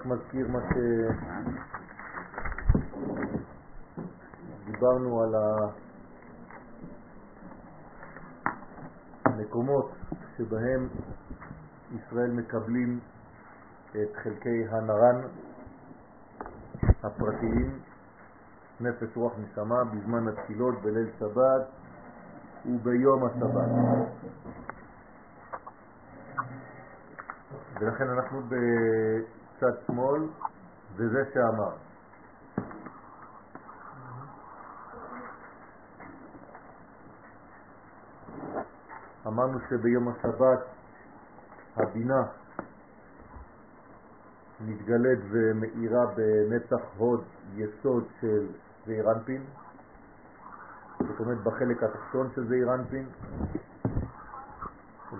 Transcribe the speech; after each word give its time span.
רק 0.00 0.06
מזכיר 0.06 0.48
מה 0.48 0.58
שדיברנו 4.64 5.22
על 5.22 5.34
המקומות 9.24 9.92
שבהם 10.36 10.88
ישראל 11.94 12.30
מקבלים 12.30 13.00
את 13.90 14.16
חלקי 14.22 14.66
הנרן 14.70 15.20
הפרטיים, 17.02 17.78
נפש 18.80 19.16
רוח 19.16 19.32
נשמה, 19.38 19.84
בזמן 19.84 20.28
התפילות, 20.28 20.82
בליל 20.82 21.10
שבת 21.18 21.68
וביום 22.66 23.24
השבת. 23.24 23.70
ולכן 27.80 28.08
אנחנו 28.08 28.40
בצד 29.60 29.86
שמאל, 29.86 30.22
וזה 30.96 31.24
שאמר. 31.34 31.72
אמרנו 39.26 39.58
שביום 39.68 40.08
השבת 40.08 40.58
הבינה 41.76 42.22
מתגלית 44.60 45.18
ומאירה 45.30 46.06
בנצח 46.06 46.84
הוד 46.96 47.24
יסוד 47.54 48.04
של 48.20 48.46
זעירנפין, 48.86 49.44
זאת 50.98 51.20
אומרת 51.20 51.38
בחלק 51.38 51.82
התחתון 51.82 52.30
של 52.34 52.48
זעירנפין, 52.48 53.08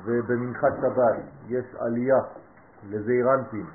ובמנחת 0.04 0.72
שבת 0.80 1.24
יש 1.48 1.64
עלייה 1.78 2.18
לזעירנפין 2.88 3.66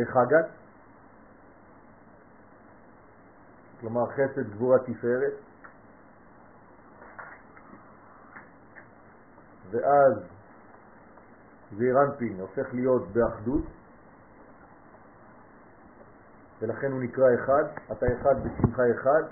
לחגת, 0.00 0.46
כלומר 3.80 4.06
חסד 4.06 4.50
גבורה 4.50 4.78
תפארת, 4.78 5.32
ואז 9.70 10.12
זעירנפין 11.76 12.40
הופך 12.40 12.74
להיות 12.74 13.08
באחדות, 13.12 13.64
ולכן 16.60 16.92
הוא 16.92 17.02
נקרא 17.02 17.24
אחד, 17.34 17.64
אתה 17.92 18.06
אחד 18.20 18.34
בשמך 18.44 18.80
אחד, 18.94 19.22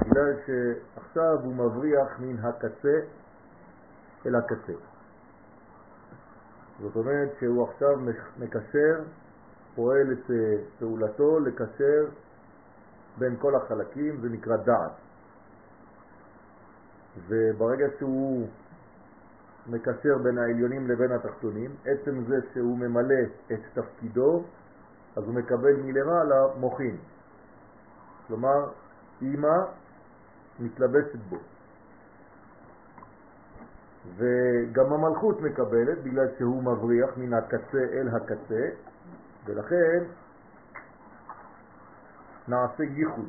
בגלל 0.00 0.32
שעכשיו 0.46 1.38
הוא 1.42 1.54
מבריח 1.54 2.18
מן 2.18 2.38
הקצה 2.38 2.98
אל 4.26 4.34
הקצה. 4.34 4.72
זאת 6.80 6.96
אומרת 6.96 7.28
שהוא 7.40 7.68
עכשיו 7.68 7.96
מקשר, 8.38 9.02
פועל 9.74 10.12
את 10.12 10.30
אה, 10.30 10.56
פעולתו 10.78 11.40
לקשר 11.40 12.04
בין 13.18 13.36
כל 13.38 13.54
החלקים, 13.54 14.20
זה 14.20 14.28
נקרא 14.28 14.56
דעת. 14.56 14.92
וברגע 17.28 17.86
שהוא 17.98 18.46
מקשר 19.66 20.18
בין 20.22 20.38
העליונים 20.38 20.88
לבין 20.88 21.12
התחתונים, 21.12 21.70
עצם 21.84 22.24
זה 22.24 22.36
שהוא 22.52 22.78
ממלא 22.78 23.22
את 23.52 23.60
תפקידו, 23.74 24.44
אז 25.16 25.24
הוא 25.24 25.34
מקבל 25.34 25.76
מלמעלה 25.76 26.46
מוחין. 26.60 26.96
כלומר, 28.28 28.70
אימא 29.22 29.56
מתלבשת 30.60 31.18
בו. 31.28 31.36
וגם 34.16 34.92
המלכות 34.92 35.40
מקבלת 35.40 36.02
בגלל 36.02 36.26
שהוא 36.38 36.62
מבריח 36.62 37.10
מן 37.16 37.34
הקצה 37.34 37.84
אל 37.92 38.08
הקצה, 38.08 38.68
ולכן 39.44 40.04
נעשה 42.48 42.82
ייחוד. 42.84 43.28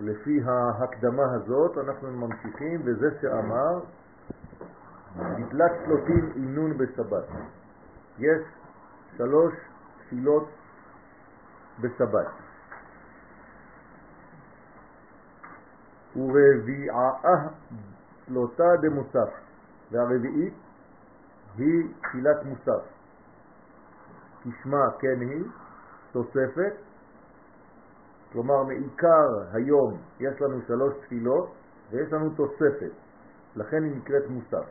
לפי 0.00 0.40
ההקדמה 0.44 1.34
הזאת 1.34 1.78
אנחנו 1.78 2.10
ממשיכים 2.10 2.84
בזה 2.84 3.18
שאמר 3.20 3.80
בתלת 5.16 5.72
שלוטים 5.84 6.32
עינון 6.34 6.78
בשבת. 6.78 7.24
יש 8.18 8.42
שלוש 9.16 9.54
תפילות 9.98 10.48
בשבת. 11.80 12.26
ורביעה 16.16 17.10
תלותה 18.24 18.76
דמוסף, 18.82 19.30
והרביעית 19.90 20.54
היא 21.56 21.94
תפילת 22.02 22.44
מוסף. 22.44 22.97
כשמה 24.40 24.90
כן 24.98 25.20
היא, 25.20 25.44
תוספת, 26.12 26.74
כלומר 28.32 28.62
מעיקר 28.62 29.28
היום 29.52 29.98
יש 30.20 30.40
לנו 30.40 30.60
שלוש 30.66 30.94
תפילות 31.04 31.54
ויש 31.90 32.12
לנו 32.12 32.30
תוספת, 32.30 32.92
לכן 33.56 33.84
היא 33.84 33.96
נקראת 33.96 34.28
מוסף. 34.28 34.66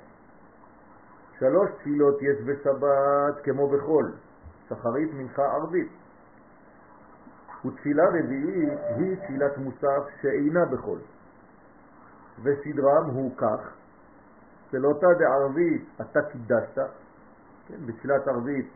שלוש 1.39 1.69
תפילות 1.79 2.21
יש 2.21 2.37
בשבת 2.45 3.43
כמו 3.43 3.69
בחול, 3.69 4.13
שחרית, 4.69 5.13
מנחה, 5.13 5.43
ערבית. 5.45 5.91
ותפילה 7.65 8.03
רביעית 8.09 8.79
היא 8.97 9.15
תפילת 9.23 9.57
מוסף 9.57 10.03
שאינה 10.21 10.65
בחול. 10.65 10.99
וסדרם 12.43 13.05
הוא 13.13 13.37
כך, 13.37 13.73
צלותה 14.71 15.07
דערבית 15.19 15.89
אתה 16.01 16.19
קידשת, 16.31 16.91
כן, 17.67 17.85
בתפילת 17.85 18.27
ערבית 18.27 18.71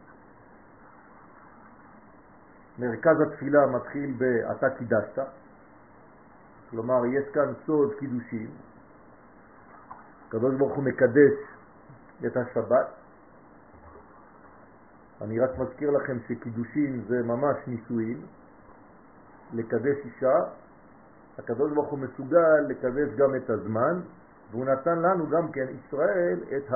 מרכז 2.80 3.22
התפילה 3.22 3.66
מתחיל 3.66 4.14
ב"אתה 4.18 4.70
קידשת", 4.70 5.20
כלומר 6.70 7.06
יש 7.06 7.34
כאן 7.34 7.54
סוד 7.66 7.94
קידושים, 8.00 8.50
הקדוש 10.28 10.56
ברוך 10.56 10.74
הוא 10.74 10.84
מקדש 10.84 11.34
את 12.26 12.38
השבת. 12.38 12.88
אני 15.22 15.40
רק 15.40 15.50
מזכיר 15.59 15.92
לכם 15.92 16.18
שקידושים 16.28 17.02
זה 17.08 17.24
ממש 17.24 17.58
נישואין, 17.68 18.22
לקדש 19.53 19.98
אישה, 20.06 20.38
הקדוש 21.38 21.72
ברוך 21.74 21.90
הוא 21.90 22.00
מסוגל 22.00 22.59
לקדש 22.70 23.09
גם 23.18 23.36
את 23.36 23.50
הזמן, 23.50 24.00
והוא 24.52 24.66
נתן 24.66 25.00
לנו 25.00 25.30
גם 25.30 25.52
כן, 25.52 25.66
ישראל, 25.86 26.40
את 26.58 26.72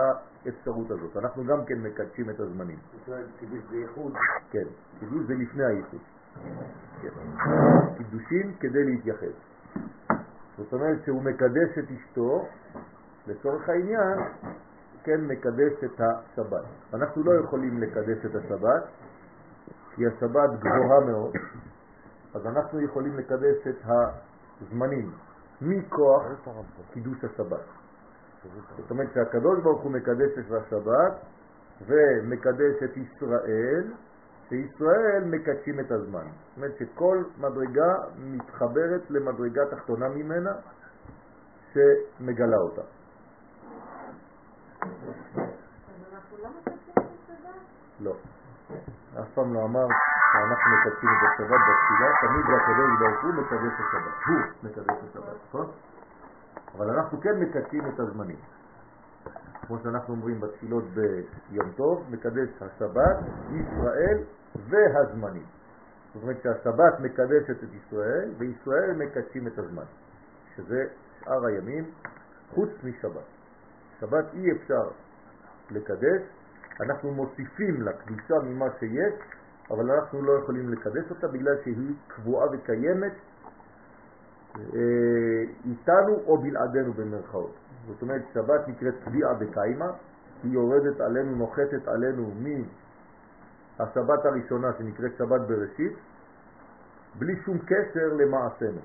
האפשרות 0.45 0.91
הזאת. 0.91 1.17
אנחנו 1.17 1.43
גם 1.45 1.65
כן 1.65 1.81
מקדשים 1.81 2.29
את 2.29 2.39
הזמנים. 2.39 2.77
קידוש 3.39 3.59
זה 3.69 3.77
ייחוד? 3.77 4.13
כן, 4.51 4.65
קידוש 4.99 5.25
זה 5.27 5.33
לפני 5.33 5.65
הייחוד. 5.65 5.99
כן. 7.01 7.09
קידושים 7.97 8.53
כדי 8.59 8.83
להתייחד. 8.83 9.35
זאת 10.57 10.73
אומרת 10.73 11.03
שהוא 11.05 11.23
מקדש 11.23 11.77
את 11.79 11.85
אשתו, 11.91 12.47
לצורך 13.27 13.69
העניין, 13.69 14.19
כן 15.03 15.21
מקדש 15.21 15.83
את 15.83 16.01
השבת. 16.01 16.65
אנחנו 16.93 17.23
לא 17.23 17.31
יכולים 17.43 17.81
לקדש 17.81 18.25
את 18.25 18.35
השבת, 18.35 18.83
כי 19.95 20.07
השבת 20.07 20.49
גבוהה 20.59 20.99
מאוד, 21.05 21.33
אז 22.33 22.45
אנחנו 22.45 22.81
יכולים 22.81 23.17
לקדש 23.17 23.67
את 23.67 23.85
הזמנים, 23.85 25.11
מכוח 25.61 26.23
קידוש 26.93 27.23
השבת. 27.23 27.65
זאת 28.77 28.91
אומרת 28.91 29.07
שהקדוש 29.13 29.59
ברוך 29.63 29.81
הוא 29.81 29.91
מקדש 29.91 30.31
את 30.39 30.51
השבת 30.51 31.13
ומקדש 31.87 32.83
את 32.83 32.97
ישראל, 32.97 33.93
שישראל 34.49 35.23
מקדשים 35.25 35.79
את 35.79 35.91
הזמן. 35.91 36.25
זאת 36.25 36.57
אומרת 36.57 36.77
שכל 36.77 37.23
מדרגה 37.37 37.93
מתחברת 38.17 39.01
למדרגה 39.09 39.61
תחתונה 39.71 40.09
ממנה 40.09 40.51
שמגלה 41.73 42.57
אותה. 42.57 42.81
לא. 47.99 48.15
אף 49.19 49.27
פעם 49.33 49.53
לא 49.53 49.59
אמר 49.63 49.87
שאנחנו 50.33 50.71
מקדשים 50.75 51.09
את 51.09 51.29
השבת 51.33 51.61
בתפילה, 51.69 52.09
תמיד 52.21 52.45
הקדוש 52.45 52.99
ברוך 52.99 53.23
הוא 53.23 53.33
מקדש 53.33 53.73
את 53.73 53.85
השבת. 53.87 54.13
הוא 54.27 54.69
מקדש 54.69 54.97
את 54.97 55.09
השבת, 55.09 55.37
נכון? 55.47 55.71
אבל 56.75 56.89
אנחנו 56.89 57.21
כן 57.21 57.39
מקדשים 57.39 57.81
את 57.87 57.99
הזמנים. 57.99 58.37
כמו 59.67 59.79
שאנחנו 59.83 60.13
אומרים 60.13 60.39
בתפילות 60.39 60.83
ביום 60.83 61.71
טוב, 61.75 62.05
מקדש 62.09 62.49
השבת, 62.61 63.17
ישראל 63.49 64.23
והזמנים. 64.69 65.45
זאת 66.13 66.23
אומרת 66.23 66.41
שהשבת 66.43 66.99
מקדשת 66.99 67.63
את 67.63 67.69
ישראל, 67.73 68.31
וישראל 68.37 68.93
מקדשים 68.93 69.47
את 69.47 69.57
הזמן, 69.57 69.83
שזה 70.55 70.87
שאר 71.19 71.45
הימים 71.45 71.91
חוץ 72.49 72.69
משבת. 72.83 73.25
שבת 73.99 74.25
אי 74.33 74.51
אפשר 74.51 74.89
לקדש, 75.71 76.21
אנחנו 76.81 77.11
מוסיפים 77.11 77.81
לקדושה 77.81 78.35
ממה 78.43 78.65
שיש, 78.79 79.13
אבל 79.71 79.91
אנחנו 79.91 80.21
לא 80.21 80.31
יכולים 80.43 80.69
לקדש 80.69 81.09
אותה 81.09 81.27
בגלל 81.27 81.55
שהיא 81.63 81.93
קבועה 82.07 82.47
וקיימת 82.53 83.13
איתנו 85.65 86.15
או 86.27 86.37
בלעדינו 86.37 86.93
במרכאות. 86.93 87.55
זאת 87.87 88.01
אומרת 88.01 88.21
שבת 88.33 88.67
נקראת 88.67 88.93
קביעה 89.05 89.33
בקיימה, 89.33 89.91
היא 90.43 90.51
יורדת 90.53 91.01
עלינו, 91.01 91.35
נוחתת 91.35 91.87
עלינו 91.87 92.31
מהשבת 93.79 94.25
הראשונה 94.25 94.67
שנקראת 94.77 95.11
שבת 95.17 95.41
בראשית, 95.47 95.97
בלי 97.19 97.35
שום 97.45 97.57
קשר 97.57 98.07
למעשינו. 98.13 98.81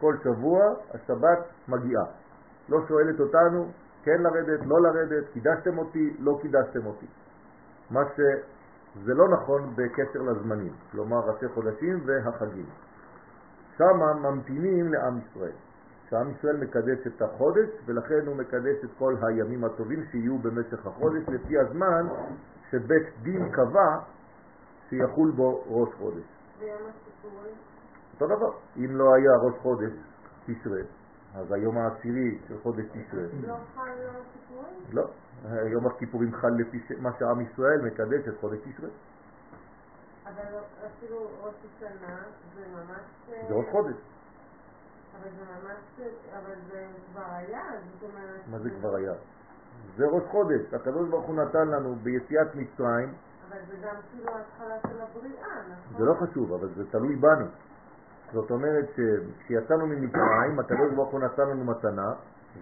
כל 0.00 0.16
שבוע 0.24 0.60
השבת 0.94 1.38
מגיעה. 1.68 2.04
לא 2.68 2.78
שואלת 2.88 3.20
אותנו 3.20 3.70
כן 4.02 4.22
לרדת, 4.22 4.66
לא 4.66 4.82
לרדת, 4.82 5.24
קידשתם 5.32 5.78
אותי, 5.78 6.16
לא 6.18 6.38
קידשתם 6.42 6.86
אותי. 6.86 7.06
מה 7.90 8.00
שזה 8.14 9.14
לא 9.14 9.28
נכון 9.28 9.74
בקשר 9.76 10.22
לזמנים, 10.22 10.72
כלומר 10.92 11.16
ראשי 11.16 11.48
חודשים 11.48 12.00
והחגים. 12.06 12.66
שם 13.76 14.22
ממתינים 14.22 14.92
לעם 14.92 15.18
ישראל. 15.18 15.56
שעם 16.10 16.30
ישראל 16.30 16.56
מקדש 16.56 17.06
את 17.06 17.22
החודש 17.22 17.68
ולכן 17.86 18.26
הוא 18.26 18.36
מקדש 18.36 18.84
את 18.84 18.90
כל 18.98 19.14
הימים 19.22 19.64
הטובים 19.64 20.04
שיהיו 20.10 20.38
במשך 20.38 20.86
החודש 20.86 21.22
לפי 21.28 21.58
הזמן 21.58 22.06
שבית 22.70 23.06
דין 23.22 23.48
קבע 23.52 23.98
שיחול 24.88 25.30
בו 25.30 25.64
ראש 25.66 25.94
חודש. 25.94 26.24
אותו 28.12 28.26
דבר, 28.26 28.52
אם 28.76 28.96
לא 28.96 29.14
היה 29.14 29.32
ראש 29.44 29.58
חודש 29.62 29.92
תשרה, 30.46 30.80
אז 31.34 31.52
היום 31.52 31.78
העשירי 31.78 32.38
של 32.48 32.58
חודש 32.62 32.84
תשרה. 32.84 33.22
לא 33.46 33.56
חל 33.74 33.88
יום 34.02 34.16
הכיפורים? 34.16 34.74
לא, 34.92 35.02
יום 35.72 35.86
הכיפורים 35.86 36.32
חל 36.32 36.48
לפי 36.58 36.94
מה 37.00 37.10
שעם 37.18 37.40
ישראל 37.40 37.80
מקדש 37.82 38.28
את 38.28 38.40
חודש 38.40 38.58
תשרה. 38.58 38.88
אבל 40.24 40.58
אפילו 40.86 41.16
ראש 41.42 41.54
השנה 41.64 42.16
זה 42.54 42.64
ממש... 42.72 43.04
זה 43.48 43.54
ראש 43.54 43.66
חודש. 43.72 43.96
אבל 45.20 45.30
זה 45.38 45.44
ממש... 45.44 46.08
אבל 46.32 46.54
זה 46.72 46.86
כבר 47.12 47.24
היה, 47.30 47.62
זאת 47.92 48.10
אומרת... 48.10 48.40
מה 48.50 48.58
זה 48.58 48.70
כבר 48.70 48.96
היה? 48.96 49.12
זה 49.96 50.04
ראש 50.06 50.22
חודש, 50.30 50.74
הקדוש 50.74 51.08
ברוך 51.08 51.26
הוא 51.26 51.34
נתן 51.36 51.68
לנו 51.68 51.94
ביציאת 52.02 52.54
מצרים, 52.54 53.14
אבל 53.48 53.58
זה 53.68 53.76
גם 53.82 53.94
כאילו 54.10 54.30
ההתחלה 54.30 54.78
של 54.90 55.00
הבריאה, 55.00 55.62
נכון? 55.62 55.98
זה 55.98 56.04
לא 56.04 56.14
חשוב, 56.14 56.52
אבל 56.52 56.68
זה 56.76 56.90
תלוי 56.90 57.16
בנו. 57.16 57.46
זאת 58.32 58.50
אומרת 58.50 58.84
שכשיצאנו 58.90 59.86
ממצרים, 59.86 60.58
הקדוש 60.58 60.94
ברוך 60.94 61.10
הוא 61.10 61.20
נתן 61.20 61.48
לנו 61.48 61.64
מתנה, 61.64 62.12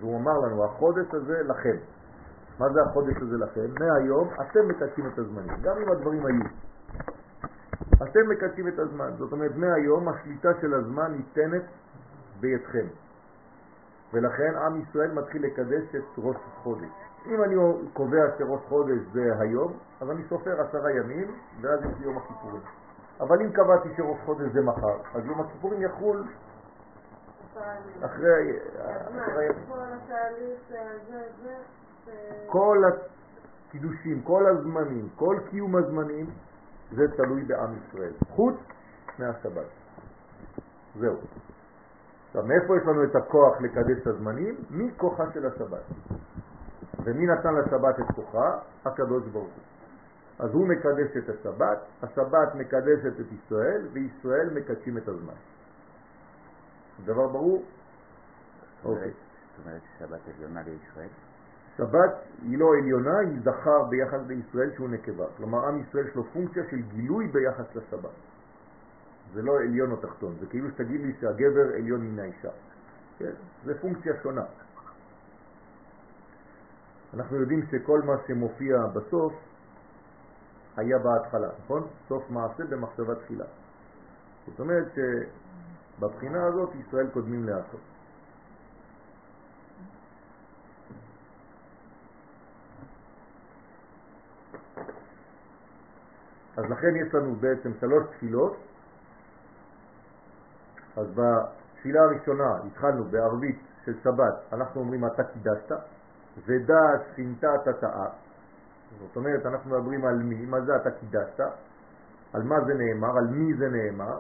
והוא 0.01 0.21
אמר 0.21 0.39
לנו, 0.39 0.65
החודש 0.65 1.07
הזה 1.13 1.43
לכם. 1.43 1.77
מה 2.59 2.69
זה 2.73 2.83
החודש 2.83 3.17
הזה 3.17 3.37
לכם? 3.37 3.67
מהיום 3.81 4.29
אתם 4.35 4.69
מקדשים 4.69 5.07
את 5.07 5.19
הזמנים, 5.19 5.63
גם 5.63 5.77
אם 5.83 5.93
הדברים 5.93 6.27
היו. 6.27 6.45
אתם 7.95 8.29
מקדשים 8.29 8.69
את 8.69 8.79
הזמן, 8.79 9.11
זאת 9.19 9.33
אומרת 9.33 9.57
מהיום 9.57 10.09
השליטה 10.09 10.49
של 10.61 10.75
הזמן 10.75 11.13
ניתנת 11.13 11.63
בידכם. 12.41 12.87
ולכן 14.13 14.55
עם 14.57 14.81
ישראל 14.81 15.13
מתחיל 15.13 15.47
לקדש 15.47 15.95
את 15.95 16.05
ראש 16.19 16.37
חודש. 16.63 16.91
אם 17.27 17.43
אני 17.43 17.55
קובע 17.93 18.25
שראש 18.39 18.61
חודש 18.69 18.99
זה 19.13 19.35
היום, 19.39 19.73
אז 20.01 20.11
אני 20.11 20.23
סופר 20.29 20.61
עשרה 20.61 20.93
ימים, 20.93 21.35
ואז 21.61 21.81
יש 21.81 21.99
לי 21.99 22.05
יום 22.05 22.17
הכיפורים. 22.19 22.63
אבל 23.21 23.43
אם 23.43 23.53
קבעתי 23.53 23.89
שראש 23.97 24.19
חודש 24.25 24.53
זה 24.53 24.61
מחר, 24.61 24.97
אז 25.15 25.27
יום 25.27 25.41
הכיפורים 25.41 25.83
יחול. 25.83 26.25
אחרי. 28.01 28.59
כל 32.47 32.83
הקידושים, 33.69 34.23
כל 34.23 34.47
הזמנים, 34.47 35.09
כל 35.17 35.37
קיום 35.51 35.77
הזמנים, 35.77 36.27
זה 36.97 37.17
תלוי 37.17 37.43
בעם 37.45 37.75
ישראל, 37.77 38.13
חוץ 38.29 38.57
מהשבת. 39.19 39.67
זהו. 40.99 41.17
עכשיו, 42.27 42.43
מאיפה 42.47 42.77
יש 42.77 42.83
לנו 42.87 43.05
את 43.05 43.17
הכוח 43.17 43.61
לקדש 43.61 44.03
את 44.03 44.07
הזמנים? 44.07 44.55
מכוחה 44.71 45.25
של 45.35 45.47
השבת. 45.47 45.83
ומי 47.05 47.27
נתן 47.27 47.55
לשבת 47.55 48.01
את 48.01 48.15
כוחה? 48.15 48.59
הקדוש 48.85 49.29
ברוך 49.29 49.45
הוא. 49.45 49.63
אז 50.39 50.51
הוא 50.55 50.69
מקדש 50.69 51.17
את 51.17 51.29
השבת, 51.29 51.79
השבת 52.03 52.55
מקדשת 52.55 53.21
את 53.21 53.27
ישראל, 53.33 53.89
וישראל 53.93 54.51
מקדשים 54.55 54.99
את 54.99 55.09
הזמן. 55.09 55.35
דבר 57.05 57.29
ברור? 57.29 57.65
אוקיי. 58.85 59.11
זאת 59.11 59.67
אומרת 59.67 59.81
שבת 59.99 60.21
עליונה 60.37 60.63
לישראל? 60.63 61.09
שבת 61.77 62.15
היא 62.43 62.59
לא 62.59 62.67
עליונה, 62.79 63.19
היא 63.19 63.41
זכר 63.41 63.85
ביחס 63.91 64.21
לישראל 64.27 64.71
שהוא 64.75 64.89
נקבה. 64.89 65.25
כלומר, 65.37 65.69
עם 65.69 65.81
ישראל 65.81 66.09
יש 66.09 66.15
לו 66.15 66.25
פונקציה 66.25 66.63
של 66.71 66.83
גילוי 66.83 67.27
ביחס 67.27 67.77
לשבת. 67.77 68.11
זה 69.35 69.43
לא 69.43 69.53
עליון 69.61 69.91
או 69.91 69.97
תחתון, 69.97 70.35
זה 70.41 70.47
כאילו 70.47 70.71
שתגיד 70.71 71.01
לי 71.01 71.13
שהגבר 71.21 71.75
עליון 71.75 72.01
מן 72.01 72.19
האישה. 72.19 72.51
כן? 73.19 73.33
זה 73.65 73.81
פונקציה 73.81 74.13
שונה. 74.23 74.45
אנחנו 77.15 77.37
יודעים 77.37 77.63
שכל 77.71 78.01
מה 78.03 78.13
שמופיע 78.27 78.77
בסוף 78.95 79.33
היה 80.77 80.99
בהתחלה, 80.99 81.49
נכון? 81.65 81.87
סוף 82.09 82.31
מעשה 82.31 82.65
במחשבה 82.65 83.15
תחילה. 83.15 83.45
זאת 84.47 84.61
אומרת 84.61 84.87
שבבחינה 84.95 86.47
הזאת 86.47 86.71
ישראל 86.75 87.11
קודמים 87.11 87.45
להכל. 87.45 87.92
אז 96.57 96.65
לכן 96.71 96.97
יש 96.97 97.15
לנו 97.15 97.35
בעצם 97.35 97.71
שלוש 97.81 98.05
תפילות. 98.17 98.57
אז 100.97 101.07
בתפילה 101.15 102.01
הראשונה 102.03 102.57
התחלנו 102.67 103.05
בערבית 103.05 103.61
של 103.85 103.95
שבת, 104.05 104.53
אנחנו 104.53 104.81
אומרים 104.81 105.07
אתה 105.07 105.25
קידשת, 105.25 105.73
ודע 106.47 106.81
שכינתה 107.13 107.49
תתאה. 107.65 108.07
זאת 109.01 109.17
אומרת, 109.17 109.47
אנחנו 109.47 109.71
מדברים 109.71 110.05
על 110.05 110.17
מי, 110.17 110.47
מה 110.47 110.61
זה 110.61 110.77
אתה 110.77 110.91
קידשת, 110.91 111.41
על 112.33 112.43
מה 112.43 112.61
זה 112.67 112.75
נאמר, 112.75 113.19
על 113.19 113.27
מי 113.27 113.55
זה 113.55 113.69
נאמר. 113.69 114.19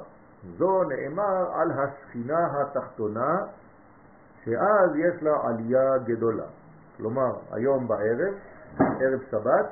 זו 0.58 0.82
נאמר 0.82 1.52
על 1.54 1.70
השכינה 1.70 2.46
התחתונה, 2.60 3.36
שאז 4.44 4.96
יש 4.96 5.22
לה 5.22 5.36
עלייה 5.42 5.98
גדולה. 5.98 6.46
כלומר, 6.96 7.32
היום 7.50 7.88
בערב, 7.88 8.34
ערב 8.78 9.20
שבת, 9.30 9.66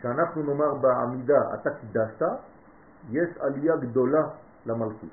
כשאנחנו 0.00 0.42
נאמר 0.42 0.74
בעמידה 0.74 1.54
אתה 1.54 1.70
קידשת, 1.70 2.22
יש 3.10 3.28
עלייה 3.40 3.76
גדולה 3.76 4.22
למלכות. 4.66 5.10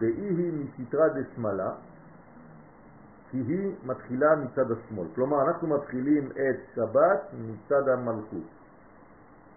ואי 0.00 0.10
היא 0.10 0.52
מסתרה 0.52 1.08
דשמאלה, 1.08 1.72
כי 3.30 3.36
היא 3.36 3.74
מתחילה 3.84 4.36
מצד 4.36 4.70
השמאל. 4.70 5.06
כלומר, 5.14 5.42
אנחנו 5.48 5.68
מתחילים 5.68 6.26
את 6.26 6.74
שבת 6.74 7.20
מצד 7.32 7.88
המלכות, 7.88 8.48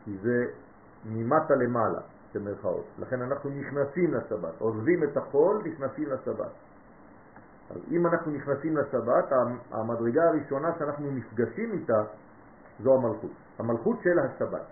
כי 0.04 0.18
זה 0.22 0.46
ממטה 1.06 1.56
למעלה, 1.56 2.02
במרכאות. 2.36 2.86
לכן 3.00 3.22
אנחנו 3.22 3.50
נכנסים 3.50 4.14
לשבת, 4.14 4.60
עוזבים 4.60 5.04
את 5.04 5.18
החול, 5.18 5.62
נכנסים 5.66 6.10
לשבת. 6.10 6.52
אז 7.70 7.78
אם 7.92 8.08
אנחנו 8.08 8.32
נכנסים 8.32 8.78
לשבת, 8.78 9.32
המדרגה 9.72 10.24
הראשונה 10.30 10.68
שאנחנו 10.80 11.12
נפגשים 11.12 11.72
איתה 11.72 12.04
זו 12.80 12.96
המלכות. 12.96 13.43
המלכות 13.64 13.98
של 14.04 14.20
השבת. 14.20 14.66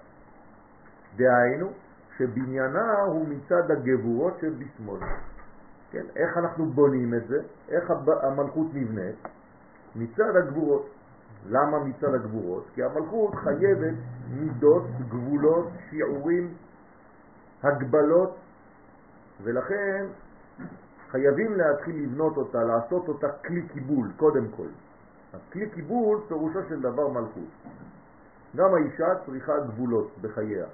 דהיינו 1.16 1.68
שבניינה 2.18 3.02
הוא 3.08 3.28
מצד 3.28 3.72
הגבורות 3.72 4.34
שבשמאל. 4.42 5.00
כן? 5.92 6.06
איך 6.16 6.38
אנחנו 6.38 6.66
בונים 6.66 7.14
את 7.14 7.28
זה? 7.28 7.38
איך 7.70 7.84
המלכות 8.24 8.68
נבנית? 8.74 9.28
מצד 9.96 10.36
הגבורות. 10.44 10.90
למה 11.46 11.84
מצד 11.84 12.14
הגבורות? 12.14 12.68
כי 12.74 12.84
המלכות 12.84 13.36
חייבת 13.36 13.98
מידות, 14.30 14.84
גבולות, 15.10 15.68
שיעורים, 15.90 16.54
הגבלות, 17.64 18.38
ולכן 19.44 20.06
חייבים 21.12 21.54
להתחיל 21.56 22.04
לבנות 22.04 22.38
אותה, 22.38 22.58
לעשות 22.58 23.08
אותה 23.08 23.28
כלי 23.48 23.68
קיבול, 23.68 24.12
קודם 24.18 24.48
כל. 24.56 24.68
אז 25.34 25.40
כלי 25.54 25.70
קיבול 25.70 26.22
פירושו 26.28 26.60
של 26.70 26.80
דבר 26.80 27.08
מלכות. 27.08 27.50
גם 28.56 28.74
האישה 28.74 29.16
צריכה 29.26 29.60
גבולות 29.60 30.12
בחייה. 30.22 30.66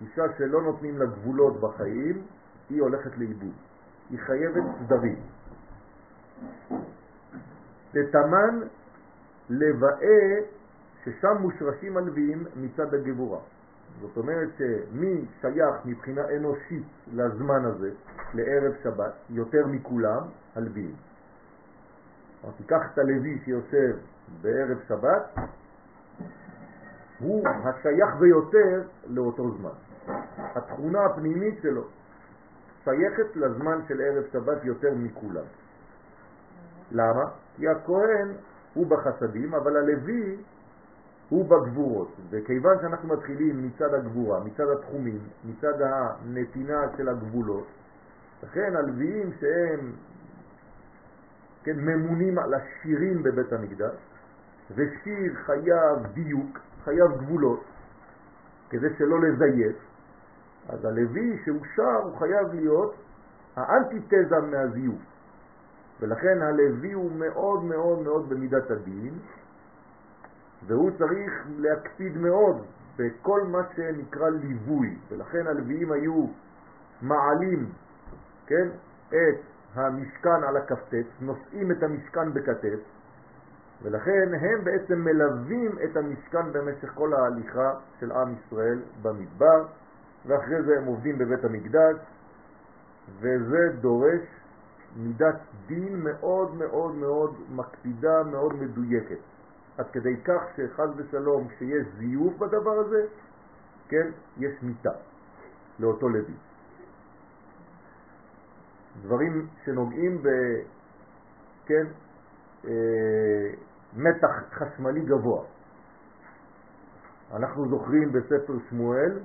אישה 0.00 0.22
שלא 0.38 0.62
נותנים 0.62 0.98
לה 0.98 1.06
גבולות 1.06 1.60
בחיים, 1.60 2.22
היא 2.70 2.82
הולכת 2.82 3.18
לאיבוד. 3.18 3.54
היא 4.10 4.18
חייבת 4.18 4.62
סדרים. 4.84 5.18
תתמן 7.90 8.60
לבאה 9.50 10.38
ששם 11.04 11.36
מושרשים 11.40 11.96
הלווים 11.96 12.44
מצד 12.56 12.94
הגבורה. 12.94 13.40
זאת 14.00 14.16
אומרת 14.16 14.48
שמי 14.58 15.24
שייך 15.40 15.74
מבחינה 15.84 16.22
אנושית 16.36 16.86
לזמן 17.12 17.64
הזה, 17.64 17.90
לערב 18.34 18.72
שבת, 18.82 19.12
יותר 19.30 19.66
מכולם, 19.66 20.22
הלווים. 20.54 20.94
אז 22.44 22.50
תיקח 22.56 22.80
את 22.92 22.98
הלוי 22.98 23.38
שיושב 23.44 23.96
בערב 24.42 24.78
שבת, 24.88 25.34
הוא 27.18 27.48
השייך 27.48 28.14
ביותר 28.18 28.82
לאותו 29.06 29.50
זמן. 29.50 29.70
התכונה 30.38 31.04
הפנימית 31.04 31.58
שלו 31.62 31.84
שייכת 32.84 33.36
לזמן 33.36 33.80
של 33.88 34.00
ערב 34.00 34.24
שבת 34.32 34.64
יותר 34.64 34.94
מכולם. 34.94 35.44
למה? 36.92 37.24
כי 37.56 37.68
הכהן 37.68 38.28
הוא 38.74 38.86
בחסדים, 38.86 39.54
אבל 39.54 39.76
הלוי 39.76 40.36
הוא 41.28 41.44
בגבורות. 41.44 42.08
וכיוון 42.30 42.76
שאנחנו 42.80 43.08
מתחילים 43.08 43.66
מצד 43.66 43.94
הגבורה, 43.94 44.44
מצד 44.44 44.68
התחומים, 44.68 45.18
מצד 45.44 45.82
הנתינה 45.82 46.80
של 46.96 47.08
הגבולות, 47.08 47.66
לכן 48.42 48.76
הלוויים 48.76 49.32
שהם 49.40 49.92
כן, 51.64 51.76
ממונים 51.80 52.38
על 52.38 52.54
השירים 52.54 53.22
בבית 53.22 53.52
המקדש, 53.52 53.94
ושיר 54.70 55.34
חייב 55.34 56.06
דיוק, 56.12 56.58
חייב 56.86 57.12
גבולות, 57.18 57.64
כדי 58.70 58.86
שלא 58.98 59.20
לזייף, 59.20 59.76
אז 60.68 60.84
הלוי 60.84 61.42
שר 61.76 61.96
הוא 62.02 62.18
חייב 62.18 62.54
להיות 62.54 62.94
האנטיתזה 63.56 64.40
מהזיוף. 64.50 65.02
ולכן 66.00 66.42
הלוי 66.42 66.92
הוא 66.92 67.12
מאוד 67.12 67.64
מאוד 67.64 68.02
מאוד 68.02 68.28
במידת 68.28 68.70
הדין, 68.70 69.18
והוא 70.66 70.90
צריך 70.98 71.32
להקפיד 71.58 72.16
מאוד 72.16 72.64
בכל 72.96 73.42
מה 73.42 73.58
שנקרא 73.76 74.28
ליווי, 74.28 74.98
ולכן 75.08 75.46
הלוויים 75.46 75.92
היו 75.92 76.26
מעלים, 77.02 77.70
כן, 78.46 78.68
את 79.08 79.40
המשכן 79.74 80.44
על 80.48 80.56
הכפתת, 80.56 81.06
נושאים 81.20 81.70
את 81.70 81.82
המשכן 81.82 82.32
בכתף, 82.32 82.78
ולכן 83.82 84.34
הם 84.40 84.64
בעצם 84.64 84.98
מלווים 85.04 85.78
את 85.84 85.96
המשכן 85.96 86.52
במשך 86.52 86.88
כל 86.94 87.14
ההליכה 87.14 87.74
של 88.00 88.12
עם 88.12 88.34
ישראל 88.34 88.82
במדבר, 89.02 89.66
ואחרי 90.26 90.62
זה 90.62 90.78
הם 90.78 90.84
עובדים 90.84 91.18
בבית 91.18 91.44
המקדש, 91.44 91.96
וזה 93.20 93.68
דורש 93.80 94.20
מידת 94.96 95.40
דין 95.66 96.00
מאוד 96.02 96.54
מאוד 96.54 96.94
מאוד 96.94 97.36
מקפידה, 97.50 98.22
מאוד 98.22 98.54
מדויקת. 98.54 99.18
עד 99.78 99.86
כדי 99.92 100.16
כך 100.24 100.42
שחז 100.56 100.88
ושלום, 100.96 101.48
כשיש 101.48 101.86
זיוף 101.98 102.38
בדבר 102.38 102.78
הזה, 102.78 103.06
כן, 103.88 104.10
יש 104.38 104.62
מיטה 104.62 104.92
לאותו 105.78 106.08
לוי. 106.08 106.34
דברים 109.02 109.46
שנוגעים 109.64 110.22
ב... 110.22 110.28
כן, 111.66 111.86
מתח 113.96 114.42
חשמלי 114.52 115.00
גבוה. 115.00 115.44
אנחנו 117.34 117.68
זוכרים 117.68 118.12
בספר 118.12 118.54
שמואל, 118.70 119.18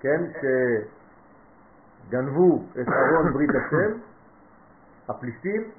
כן, 0.00 0.20
שגנבו 2.08 2.62
את 2.72 2.88
ארון 2.88 3.32
ברית 3.32 3.50
השם, 3.50 3.98
הפלישתים, 5.08 5.70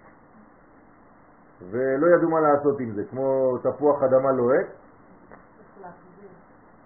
ולא 1.71 2.07
ידעו 2.15 2.29
מה 2.29 2.39
לעשות 2.39 2.79
עם 2.79 2.91
זה, 2.91 3.03
כמו 3.09 3.57
תפוח 3.57 4.03
אדמה 4.03 4.31
לוהט. 4.31 4.67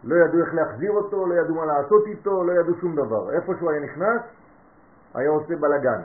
לא 0.03 0.15
ידעו 0.15 0.39
איך 0.41 0.53
להחזיר 0.53 0.91
אותו, 0.91 1.27
לא 1.27 1.33
ידעו 1.33 1.55
מה 1.55 1.65
לעשות 1.65 2.07
איתו, 2.07 2.43
לא 2.43 2.51
ידעו 2.51 2.75
שום 2.81 2.95
דבר. 2.95 3.31
איפה 3.31 3.53
שהוא 3.59 3.71
היה 3.71 3.81
נכנס, 3.81 4.21
היה 5.13 5.29
עושה 5.29 5.55
בלגן. 5.55 6.01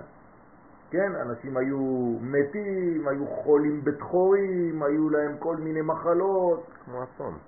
כן, 0.90 1.12
אנשים 1.20 1.56
היו 1.56 1.78
מתים, 2.20 3.08
היו 3.08 3.26
חולים 3.26 3.84
בתחורים, 3.84 4.82
היו 4.82 5.10
להם 5.10 5.36
כל 5.38 5.56
מיני 5.56 5.82
מחלות. 5.82 6.66
כמו 6.84 7.04
אסון. 7.04 7.38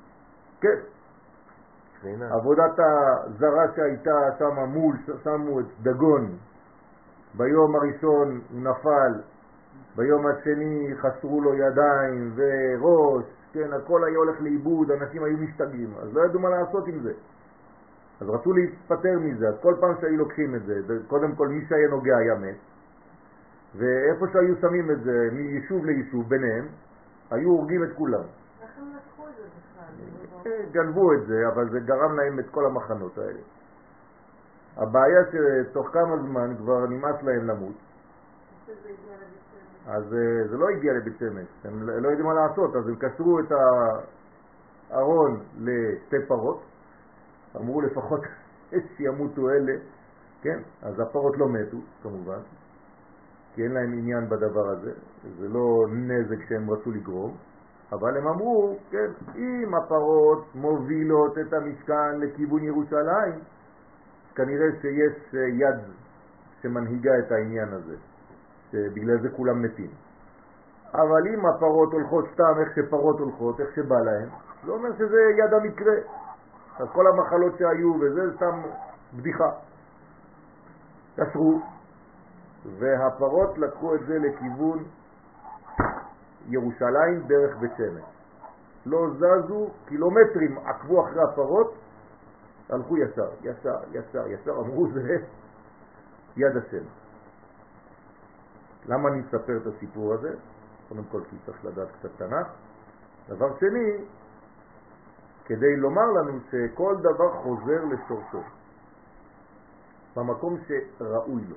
כן. 0.61 0.79
עבודת 2.31 2.79
הזרה 2.79 3.65
שהייתה 3.77 4.29
שם 4.39 4.59
מול, 4.69 4.97
שמו 5.25 5.61
את 5.61 5.67
דגון. 5.83 6.37
ביום 7.35 7.77
הראשון 7.77 8.41
הוא 8.51 8.61
נפל, 8.61 9.21
ביום 9.97 10.27
השני 10.27 10.95
חסרו 10.97 11.41
לו 11.41 11.55
ידיים 11.55 12.35
וראש, 12.37 13.25
כן, 13.53 13.73
הכל 13.73 14.05
היה 14.05 14.19
הולך 14.19 14.41
לאיבוד, 14.41 14.91
אנשים 14.91 15.25
היו 15.25 15.37
משתגעים, 15.37 15.95
אז 16.03 16.15
לא 16.15 16.25
ידעו 16.25 16.41
מה 16.41 16.49
לעשות 16.51 16.87
עם 16.89 17.01
זה. 17.03 17.13
אז 18.21 18.29
רצו 18.29 18.53
להתפטר 18.53 19.19
מזה, 19.19 19.49
אז 19.49 19.55
כל 19.63 19.75
פעם 19.81 19.95
שהיו 20.01 20.17
לוקחים 20.17 20.55
את 20.55 20.63
זה, 20.67 20.75
קודם 21.07 21.35
כל 21.35 21.49
מי 21.49 21.65
שהיה 21.69 21.89
נוגע 21.89 22.17
היה 22.17 22.35
מת, 22.35 22.57
ואיפה 23.77 24.27
שהיו 24.33 24.57
שמים 24.61 24.91
את 24.91 25.03
זה 25.03 25.29
מיישוב 25.33 25.85
ליישוב 25.85 26.29
ביניהם, 26.29 26.69
היו 27.31 27.51
הורגים 27.51 27.85
את 27.85 27.97
כולם. 27.97 28.25
אה, 30.47 30.51
גנבו 30.73 31.13
את 31.13 31.27
זה, 31.27 31.49
אבל 31.55 31.71
זה 31.71 31.81
גרם 31.81 32.17
להם 32.17 32.39
את 32.39 32.51
כל 32.51 32.67
המחנות 32.67 33.19
האלה. 33.19 33.41
הבעיה 34.77 35.21
שתוך 35.31 35.89
כמה 35.93 36.17
זמן 36.17 36.57
כבר 36.57 36.87
נמאס 36.87 37.23
להם 37.23 37.47
למות, 37.47 37.77
אז 39.87 40.15
אה, 40.15 40.49
זה 40.49 40.57
לא 40.57 40.69
הגיע 40.69 40.93
לבית 40.93 41.19
שמש, 41.19 41.49
הם 41.65 41.83
לא 41.89 42.09
יודעים 42.09 42.27
מה 42.27 42.35
לעשות, 42.35 42.77
אז 42.77 42.89
הם 42.89 42.97
קשרו 42.97 43.41
את 43.41 43.53
הארון 44.91 45.41
לשתי 45.59 46.27
פרות, 46.29 46.63
אמרו 47.57 47.81
לפחות 47.81 48.21
שימותו 48.97 49.51
אלה, 49.51 49.73
כן? 50.43 50.59
אז 50.83 51.01
הפרות 51.01 51.39
לא 51.39 51.49
מתו, 51.49 51.77
כמובן, 52.03 52.41
כי 53.55 53.63
אין 53.63 53.73
להם 53.73 53.93
עניין 53.93 54.29
בדבר 54.29 54.69
הזה, 54.69 54.93
זה 55.39 55.49
לא 55.49 55.87
נזק 55.91 56.49
שהם 56.49 56.71
רצו 56.71 56.91
לגרום, 56.91 57.37
אבל 57.93 58.17
הם 58.17 58.29
אמרו, 58.29 58.77
כן, 58.91 59.11
אם 59.37 59.75
הפרות 59.75 60.55
מובילות 60.55 61.39
את 61.39 61.53
המשכן 61.53 62.21
לכיוון 62.21 62.65
ירושלים, 62.65 63.35
כנראה 64.35 64.67
שיש 64.81 65.35
אה, 65.35 65.41
יד 65.41 65.81
שמנהיגה 66.63 67.19
את 67.19 67.33
העניין 67.33 67.69
הזה, 67.69 67.97
שבגלל 68.71 69.21
זה 69.23 69.29
כולם 69.37 69.63
מתים. 69.63 69.91
אבל 70.95 71.29
אם 71.35 71.47
הפרות 71.47 71.93
הולכות 71.93 72.25
סתם 72.35 72.61
איך 72.61 72.69
שפרות 72.77 73.19
הולכות, 73.19 73.61
איך 73.61 73.69
שבא 73.77 74.01
להן, 74.01 74.29
זה 74.65 74.73
אומר 74.73 74.93
שזה 74.99 75.21
יד 75.39 75.55
המקרה. 75.55 75.95
אז 76.79 76.89
כל 76.93 77.07
המחלות 77.07 77.59
שהיו 77.59 77.95
וזה, 78.01 78.31
זה 78.31 78.37
סתם 78.37 78.63
בדיחה. 79.15 79.51
קשרו, 81.17 81.61
והפרות 82.79 83.59
לקחו 83.59 83.95
את 83.95 84.01
זה 84.07 84.19
לכיוון 84.19 84.85
ירושלים 86.49 87.23
דרך 87.27 87.57
בית 87.57 87.73
שמש. 87.77 88.05
לא 88.87 89.07
זזו, 89.17 89.71
קילומטרים 89.87 90.59
עקבו 90.59 91.05
אחרי 91.05 91.23
הפרות, 91.23 91.75
הלכו 92.71 92.97
ישר, 92.99 93.31
ישר, 93.43 93.79
ישר, 93.93 94.27
ישר, 94.27 94.53
אמרו 94.53 94.89
זה 94.93 95.17
יד 96.37 96.57
השם. 96.57 96.85
למה 98.87 99.09
אני 99.09 99.19
מספר 99.19 99.57
את 99.57 99.67
הסיפור 99.67 100.15
הזה? 100.15 100.35
קודם 100.89 101.05
כל 101.05 101.21
כי 101.31 101.37
צריך 101.47 101.65
לדעת 101.65 101.89
קצת 101.99 102.11
תנ"ך. 102.17 102.47
דבר 103.29 103.59
שני, 103.59 104.05
כדי 105.45 105.77
לומר 105.77 106.07
לנו 106.11 106.39
שכל 106.51 106.97
דבר 107.01 107.33
חוזר 107.33 107.85
לשורשו, 107.85 108.43
במקום 110.17 110.57
שראוי 110.67 111.45
לו. 111.49 111.57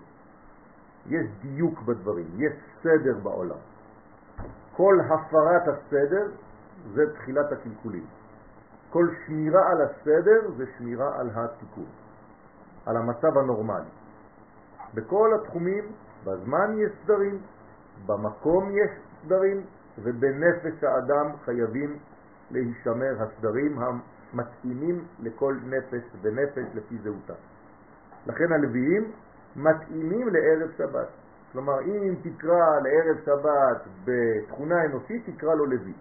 יש 1.08 1.26
דיוק 1.42 1.82
בדברים, 1.82 2.28
יש 2.38 2.54
סדר 2.84 3.18
בעולם. 3.24 3.60
כל 4.76 5.00
הפרת 5.10 5.68
הסדר 5.68 6.28
זה 6.94 7.14
תחילת 7.14 7.52
הקלקולים. 7.52 8.06
כל 8.90 9.08
שמירה 9.26 9.72
על 9.72 9.82
הסדר 9.82 10.52
זה 10.58 10.66
שמירה 10.78 11.20
על 11.20 11.30
התיקון, 11.36 11.90
על 12.86 12.98
המצב 12.98 13.38
הנורמלי. 13.38 13.90
בכל 14.94 15.32
התחומים, 15.36 15.84
בזמן 16.26 16.76
יש 16.78 16.92
סדרים, 17.04 17.42
במקום 18.06 18.72
יש 18.72 18.90
סדרים, 19.26 19.66
ובנפש 19.98 20.84
האדם 20.84 21.32
חייבים 21.46 21.98
להישמר 22.52 23.16
הסדרים 23.20 23.80
המתאימים 23.80 25.06
לכל 25.20 25.56
נפש 25.66 26.04
ונפש 26.22 26.76
לפי 26.76 26.98
זהותה. 26.98 27.34
לכן 28.28 28.52
הלוויים 28.52 29.12
מתאימים 29.56 30.28
לערב 30.28 30.72
שבת. 30.78 31.08
כלומר, 31.52 31.82
אם 31.82 32.16
תקרא 32.22 32.80
לערב 32.84 33.18
שבת 33.26 33.88
בתכונה 34.06 34.86
אנושית, 34.86 35.30
תקרא 35.30 35.56
לו 35.56 35.66
לוי. 35.66 35.94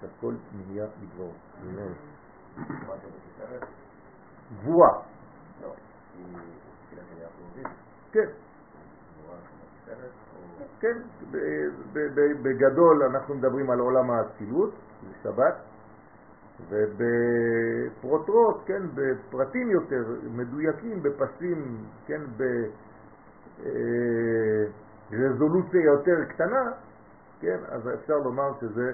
שהכל 0.00 0.34
נהיה. 0.68 0.86
גבורה. 4.62 4.88
כן. 8.12 8.28
כן, 10.80 10.96
בגדול 12.42 13.02
אנחנו 13.02 13.34
מדברים 13.34 13.70
על 13.70 13.78
עולם 13.78 14.10
האצילות, 14.10 14.74
זה 15.02 15.14
שבת, 15.22 15.54
ובפרוטרוט, 16.68 18.56
כן, 18.66 18.82
בפרטים 18.94 19.70
יותר 19.70 20.04
מדויקים, 20.30 21.02
בפסים, 21.02 21.84
כן, 22.06 22.22
ברזולוציה 25.10 25.84
יותר 25.84 26.24
קטנה, 26.28 26.72
כן, 27.40 27.58
אז 27.68 27.88
אפשר 27.94 28.18
לומר 28.24 28.50
שזה 28.60 28.92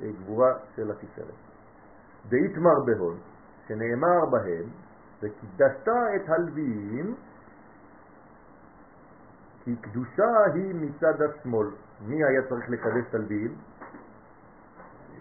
גבורה 0.00 0.54
של 0.76 0.90
התפארת. 0.90 1.34
דאיתמר 2.28 2.80
בהון, 2.86 3.16
שנאמר 3.68 4.26
בהם, 4.30 4.68
וקידשת 5.22 5.88
את 6.16 6.28
הלוויים 6.28 7.14
כי 9.64 9.76
קדושה 9.76 10.44
היא 10.54 10.74
מצד 10.74 11.22
השמאל. 11.22 11.66
מי 12.06 12.24
היה 12.24 12.42
צריך 12.48 12.70
לקדש 12.70 13.04
את 13.08 13.14
הלוויים? 13.14 13.54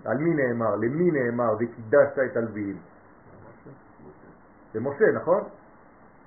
על 0.06 0.18
מי 0.18 0.34
נאמר? 0.34 0.76
למי 0.76 1.12
נאמר 1.12 1.54
וקידשת 1.60 2.20
את 2.32 2.38
הלוויים? 2.38 2.78
למשה, 4.76 5.06
נכון? 5.16 5.44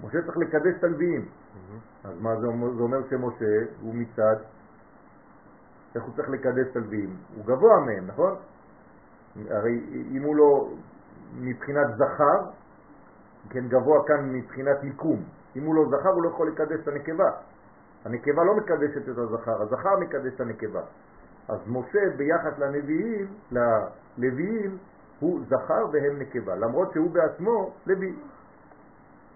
משה 0.04 0.22
צריך 0.22 0.36
לקדש 0.36 0.74
את 0.78 0.84
הלוויים. 0.84 1.28
אז 2.04 2.20
מה 2.20 2.40
זה 2.40 2.46
אומר? 2.46 2.74
זה 2.74 2.82
אומר 2.82 2.98
שמשה 3.10 3.72
הוא 3.80 3.94
מצד, 3.94 4.36
איך 5.94 6.04
הוא 6.04 6.14
צריך 6.16 6.28
לקדש 6.28 6.66
את 6.70 6.76
הלוויים? 6.76 7.16
הוא 7.36 7.44
גבוה 7.44 7.80
מהם, 7.80 8.06
נכון? 8.06 8.34
הרי 9.50 9.80
אם 10.10 10.22
הוא 10.22 10.36
לא 10.36 10.68
מבחינת 11.38 11.86
זכר, 11.96 12.50
כן 13.50 13.68
גבוה 13.68 14.06
כאן 14.06 14.32
מבחינת 14.32 14.82
מיקום. 14.82 15.22
אם 15.56 15.64
הוא 15.64 15.74
לא 15.74 15.84
זכר 15.90 16.08
הוא 16.08 16.22
לא 16.22 16.28
יכול 16.28 16.48
לקדש 16.48 16.80
את 16.82 16.88
הנקבה. 16.88 17.30
הנקבה 18.04 18.44
לא 18.44 18.56
מקדשת 18.56 19.08
את 19.08 19.18
הזכר, 19.18 19.62
הזכר 19.62 19.98
מקדש 20.00 20.34
את 20.34 20.40
הנקבה. 20.40 20.80
אז 21.48 21.58
משה 21.66 22.00
ביחס 22.16 22.58
לנביאים, 22.58 23.26
ללוויים, 23.50 24.78
הוא 25.20 25.40
זכר 25.48 25.86
והם 25.92 26.18
נקבה, 26.18 26.54
למרות 26.54 26.92
שהוא 26.92 27.10
בעצמו 27.10 27.72
לוי. 27.86 28.16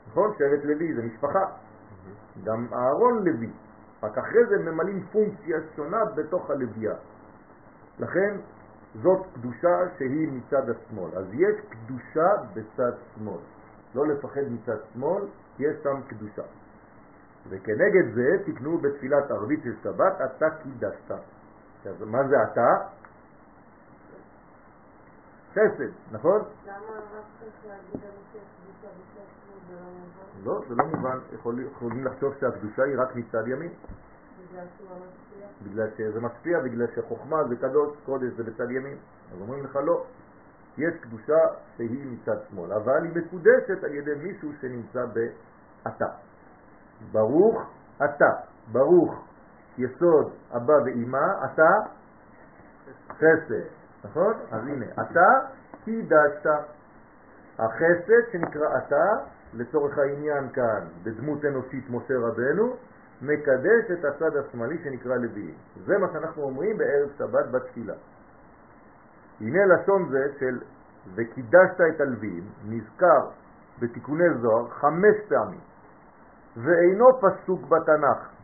נכון? 0.08 0.32
שבט 0.38 0.64
לוי 0.64 0.94
זה 0.94 1.02
משפחה. 1.02 1.44
גם 2.44 2.66
אהרון 2.72 3.24
לוי. 3.24 3.50
רק 4.02 4.18
אחרי 4.18 4.46
זה 4.48 4.58
ממלאים 4.58 5.06
פונקציה 5.12 5.58
שונה 5.76 6.04
בתוך 6.04 6.50
הלוויה. 6.50 6.94
לכן 7.98 8.36
זאת 9.02 9.26
קדושה 9.34 9.78
שהיא 9.98 10.28
מצד 10.32 10.70
השמאל. 10.70 11.10
אז 11.16 11.24
יש 11.32 11.56
קדושה 11.70 12.28
בצד 12.54 12.92
שמאל. 13.14 13.40
לא 13.94 14.06
לפחד 14.06 14.40
מצד 14.50 14.76
שמאל, 14.92 15.22
יש 15.58 15.76
שם 15.82 16.00
קדושה. 16.08 16.42
וכנגד 17.48 18.14
זה 18.14 18.36
תקנו 18.46 18.78
בתפילת 18.78 19.30
ערבית 19.30 19.60
של 19.62 19.74
שבת, 19.82 20.20
אתה 20.24 20.46
קידשת. 20.50 21.14
אז 21.86 22.02
מה 22.02 22.18
זה 22.28 22.36
אתה? 22.42 22.98
חסד, 25.52 25.92
נכון? 26.12 26.40
לא? 30.44 30.52
לא, 30.52 30.60
זה 30.68 30.74
לא 30.74 30.84
מובן. 30.84 31.18
יכולים 31.32 32.04
לחשוב 32.04 32.34
שהקדושה 32.40 32.82
היא 32.82 32.94
רק 32.98 33.16
מצד 33.16 33.48
ימין. 33.48 33.72
בגלל 35.62 35.90
שזה 35.96 36.20
משפיע, 36.20 36.60
בגלל 36.64 36.86
שחוכמה 36.96 37.44
זה 37.48 37.56
קדוש, 37.56 37.96
קודש 38.06 38.32
זה 38.36 38.42
בצד 38.42 38.70
ימין. 38.70 38.98
אז 39.32 39.40
אומרים 39.40 39.64
לך 39.64 39.76
לא, 39.76 40.04
יש 40.78 40.94
קדושה 41.00 41.38
שהיא 41.76 42.06
מצד 42.06 42.36
שמאל, 42.50 42.72
אבל 42.72 43.04
היא 43.04 43.12
מקודשת 43.14 43.84
על 43.84 43.94
ידי 43.94 44.14
מישהו 44.22 44.52
שנמצא 44.60 45.00
באתה. 45.04 46.06
ברוך 47.12 47.62
אתה, 47.96 48.30
ברוך 48.72 49.27
יסוד 49.78 50.32
אבא 50.56 50.72
ואימא, 50.84 51.44
אתה 51.44 51.70
חסד, 53.12 53.68
נכון? 54.04 54.34
אז 54.50 54.62
הנה, 54.66 54.86
אתה 55.02 55.28
קידשת. 55.84 56.46
החסד 57.58 58.32
שנקרא 58.32 58.78
אתה, 58.78 59.04
לצורך 59.54 59.98
העניין 59.98 60.48
כאן, 60.52 60.86
בדמות 61.02 61.44
אנושית 61.44 61.84
משה 61.90 62.14
רבנו, 62.18 62.76
מקדש 63.22 63.90
את 63.92 64.04
הצד 64.04 64.36
השמאלי 64.36 64.78
שנקרא 64.84 65.16
לוי. 65.16 65.54
זה 65.86 65.98
מה 65.98 66.06
שאנחנו 66.12 66.42
אומרים 66.42 66.78
בערב 66.78 67.08
שבת 67.18 67.46
בתפילה. 67.50 67.94
הנה 69.40 69.66
לשון 69.66 70.08
זה 70.10 70.32
של 70.40 70.58
וקידשת 71.14 71.80
את 71.94 72.00
הלווים 72.00 72.44
נזכר 72.68 73.30
בתיקוני 73.78 74.34
זוהר 74.40 74.68
חמש 74.68 75.16
פעמים 75.28 75.60
ואינו 76.56 77.06
פסוק 77.20 77.62
בתנ"ך. 77.62 78.37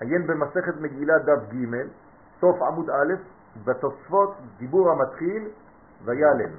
עיין 0.00 0.26
במסכת 0.26 0.74
מגילה 0.80 1.18
דף 1.18 1.52
ג', 1.52 1.86
סוף 2.40 2.62
עמוד 2.62 2.90
א', 2.90 3.14
בתוספות 3.64 4.34
דיבור 4.58 4.90
המתחיל 4.90 5.48
וילם. 6.04 6.52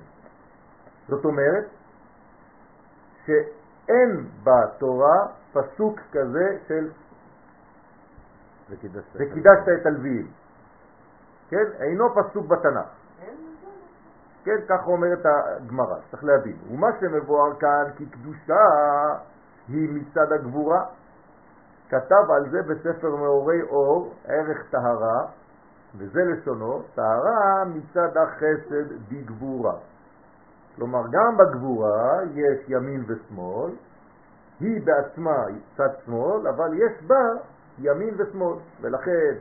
זאת 1.08 1.26
אומרת 1.26 1.65
שאין 3.26 4.28
בתורה 4.43 5.28
פסוק 5.54 6.00
כזה 6.12 6.58
של 6.67 6.89
וקידשת 9.15 9.67
את 9.82 9.86
הלוויים. 9.86 10.28
כן? 11.50 11.65
אינו 11.80 12.06
פסוק 12.15 12.47
בתנ"ך. 12.47 12.88
כן, 14.43 14.58
כך 14.69 14.88
אומרת 14.88 15.19
הגמרא, 15.26 15.95
צריך 16.12 16.23
להבין. 16.23 16.58
ומה 16.71 16.88
שמבואר 17.00 17.56
כאן 17.60 17.84
כי 17.97 18.06
קדושה 18.06 18.63
היא 19.67 19.89
מצד 19.93 20.32
הגבורה. 20.32 20.86
כתב 21.89 22.32
על 22.36 22.50
זה 22.52 22.62
בספר 22.62 23.15
מאורי 23.15 23.62
אור, 23.62 24.13
ערך 24.26 24.71
טהרה, 24.71 25.26
וזה 25.97 26.19
לשונו, 26.23 26.82
טהרה 26.95 27.65
מצד 27.65 28.17
החסד 28.17 29.12
בגבורה. 29.12 29.73
כלומר, 30.76 31.02
גם 31.12 31.38
בגבורה 31.38 32.23
יש 32.34 32.60
ימין 32.67 33.04
ושמאל, 33.08 33.71
היא 34.60 34.82
בעצמה 34.86 35.45
צד 35.78 35.89
שמאל, 36.06 36.47
אבל 36.47 36.73
יש 36.73 37.04
בה 37.08 37.23
ימין 37.80 38.15
ושמאל, 38.17 38.58
ולכן 38.82 39.36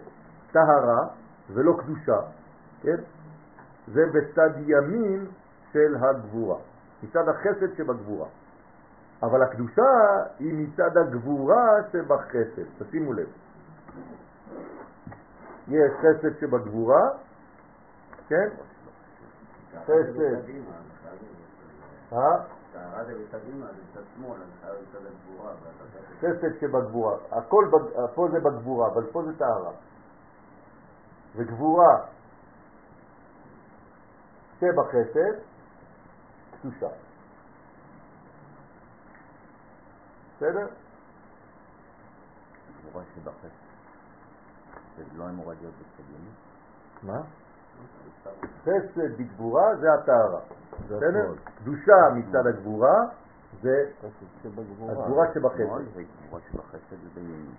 טהרה 0.52 1.06
ולא 1.50 1.72
קדושה, 1.78 2.20
כן? 2.82 2.96
זה 3.86 4.00
בצד 4.12 4.50
ימין 4.58 5.26
של 5.72 5.96
הגבורה, 6.00 6.58
מצד 7.02 7.28
החסד 7.28 7.76
שבגבורה. 7.76 8.28
אבל 9.22 9.42
הקדושה 9.42 9.82
היא 10.38 10.54
מצד 10.54 10.96
הגבורה 10.96 11.66
שבחסד, 11.92 12.62
תשימו 12.78 13.12
לב. 13.12 13.28
יש 15.68 15.92
חסד 15.98 16.40
שבגבורה, 16.40 17.10
כן? 18.28 18.48
חסד. 19.84 20.20
אה? 22.12 22.36
חסד 26.18 26.60
שבגבורה. 26.60 27.16
הכל, 27.30 27.64
פה 28.14 28.28
זה 28.32 28.40
בגבורה, 28.40 28.88
אבל 28.88 29.06
פה 29.12 29.22
זה 29.22 29.38
טהרה. 29.38 29.72
וגבורה 31.36 32.06
שבחסד, 34.60 35.38
קדושה. 36.60 37.05
בסדר? 40.36 40.66
גבורה 42.80 43.04
שבחסד. 43.14 43.48
זה 44.96 45.02
לא 45.16 45.24
אמורה 45.28 45.54
להיות 45.60 45.74
ימין? 45.98 46.32
מה? 47.02 47.22
חסד 48.62 49.18
בגבורה 49.18 49.76
זה 49.76 49.86
הטהרה. 49.94 50.40
בסדר? 50.84 51.34
קדושה 51.44 51.92
מצד 52.14 52.46
הגבורה 52.46 52.94
זה 53.62 53.90
הגבורה 54.88 55.26
שבחסד. 55.34 55.62
גבורה 56.26 56.40
שבחסד 56.50 56.96
זה 57.02 57.08
בימין. 57.14 57.54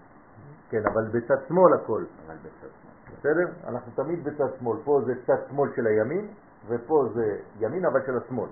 כן, 0.69 0.81
אבל 0.93 1.07
בצד 1.07 1.47
שמאל 1.47 1.73
הכל. 1.73 2.03
אבל 2.25 2.35
בצד 2.35 2.67
שמאל. 2.81 3.17
בסדר? 3.19 3.67
אנחנו 3.67 3.91
תמיד 3.95 4.23
בצד 4.23 4.59
שמאל. 4.59 4.77
פה 4.83 5.01
זה 5.05 5.13
צד 5.25 5.49
שמאל 5.49 5.69
של 5.75 5.87
הימין, 5.87 6.27
ופה 6.67 7.05
זה 7.13 7.39
ימין 7.59 7.85
אבל 7.85 8.05
של 8.05 8.17
השמאל. 8.17 8.49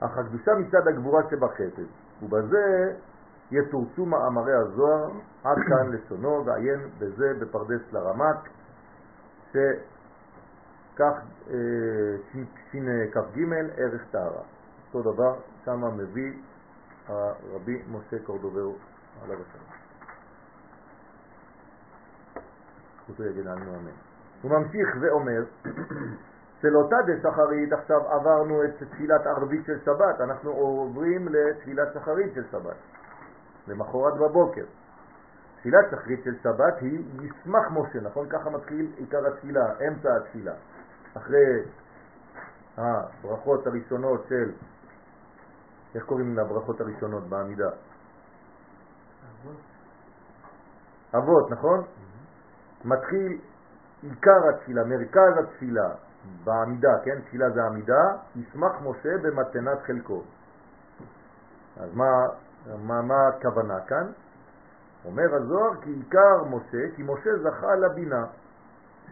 אך 0.00 0.18
הקדושה 0.18 0.50
מצד 0.54 0.88
הגבורה 0.88 1.22
שבחסד, 1.30 1.82
ובזה 2.22 2.92
יתורצו 3.50 4.06
מאמרי 4.06 4.52
הזוהר, 4.54 5.10
עד 5.44 5.56
כאן 5.68 5.92
לשונו, 5.92 6.46
ועיין 6.46 6.90
בזה 6.98 7.34
בפרדס 7.40 7.92
לרמק, 7.92 8.48
שכך 9.50 11.14
אה, 11.50 11.54
שכ"ג 12.32 13.40
ערך 13.76 14.02
טהרה. 14.10 14.42
אותו 14.94 15.12
דבר, 15.12 15.34
שמה 15.64 15.90
מביא 15.90 16.32
הרבי 17.06 17.82
משה 17.88 18.24
קורדוברו 18.24 18.76
עליו 19.22 19.36
השלום. 19.40 19.80
זכותו 23.02 23.24
יגן 23.24 23.48
עלינו 23.48 23.76
אמן. 23.76 23.90
הוא 24.42 24.50
ממשיך 24.50 24.88
ואומר, 25.00 25.44
צלותא 26.62 26.96
דשחרית, 27.06 27.72
עכשיו 27.72 28.00
עברנו 28.10 28.64
את 28.64 28.70
תפילת 28.78 29.26
ערבית 29.26 29.66
של 29.66 29.78
שבת, 29.84 30.20
אנחנו 30.20 30.50
עוברים 30.50 31.28
לתפילת 31.28 31.88
שחרית 31.94 32.34
של 32.34 32.44
שבת, 32.50 32.76
למחרת 33.68 34.14
בבוקר. 34.14 34.64
תפילת 35.56 35.84
שחרית 35.90 36.20
של 36.24 36.34
שבת 36.42 36.78
היא 36.80 37.04
מסמך 37.14 37.64
משה, 37.70 38.00
נכון? 38.00 38.28
ככה 38.28 38.50
מתחיל 38.50 38.92
עיקר 38.96 39.26
התפילה, 39.26 39.64
אמצע 39.88 40.08
התפילה. 40.16 40.52
אחרי 41.16 41.64
הברכות 42.76 43.66
הראשונות 43.66 44.24
של, 44.28 44.52
איך 45.94 46.04
קוראים 46.04 46.36
לברכות 46.36 46.80
הראשונות 46.80 47.28
בעמידה? 47.28 47.70
אבות. 49.30 49.60
אבות, 51.14 51.50
נכון? 51.50 51.84
מתחיל 52.84 53.38
עיקר 54.02 54.48
התפילה, 54.48 54.84
מרכז 54.84 55.44
התפילה 55.44 55.94
בעמידה, 56.44 56.98
כן? 57.04 57.20
תפילה 57.20 57.50
זה 57.50 57.60
עמידה, 57.64 58.02
ישמח 58.36 58.72
משה 58.82 59.18
במתנת 59.22 59.78
חלקו. 59.86 60.22
אז 61.76 61.94
מה, 61.94 62.26
מה, 62.86 63.02
מה 63.02 63.28
הכוונה 63.28 63.80
כאן? 63.86 64.06
אומר 65.04 65.34
הזוהר 65.34 65.80
כי 65.80 65.90
עיקר 65.90 66.44
משה, 66.50 66.96
כי 66.96 67.02
משה 67.02 67.30
זכה 67.42 67.74
לבינה, 67.74 68.24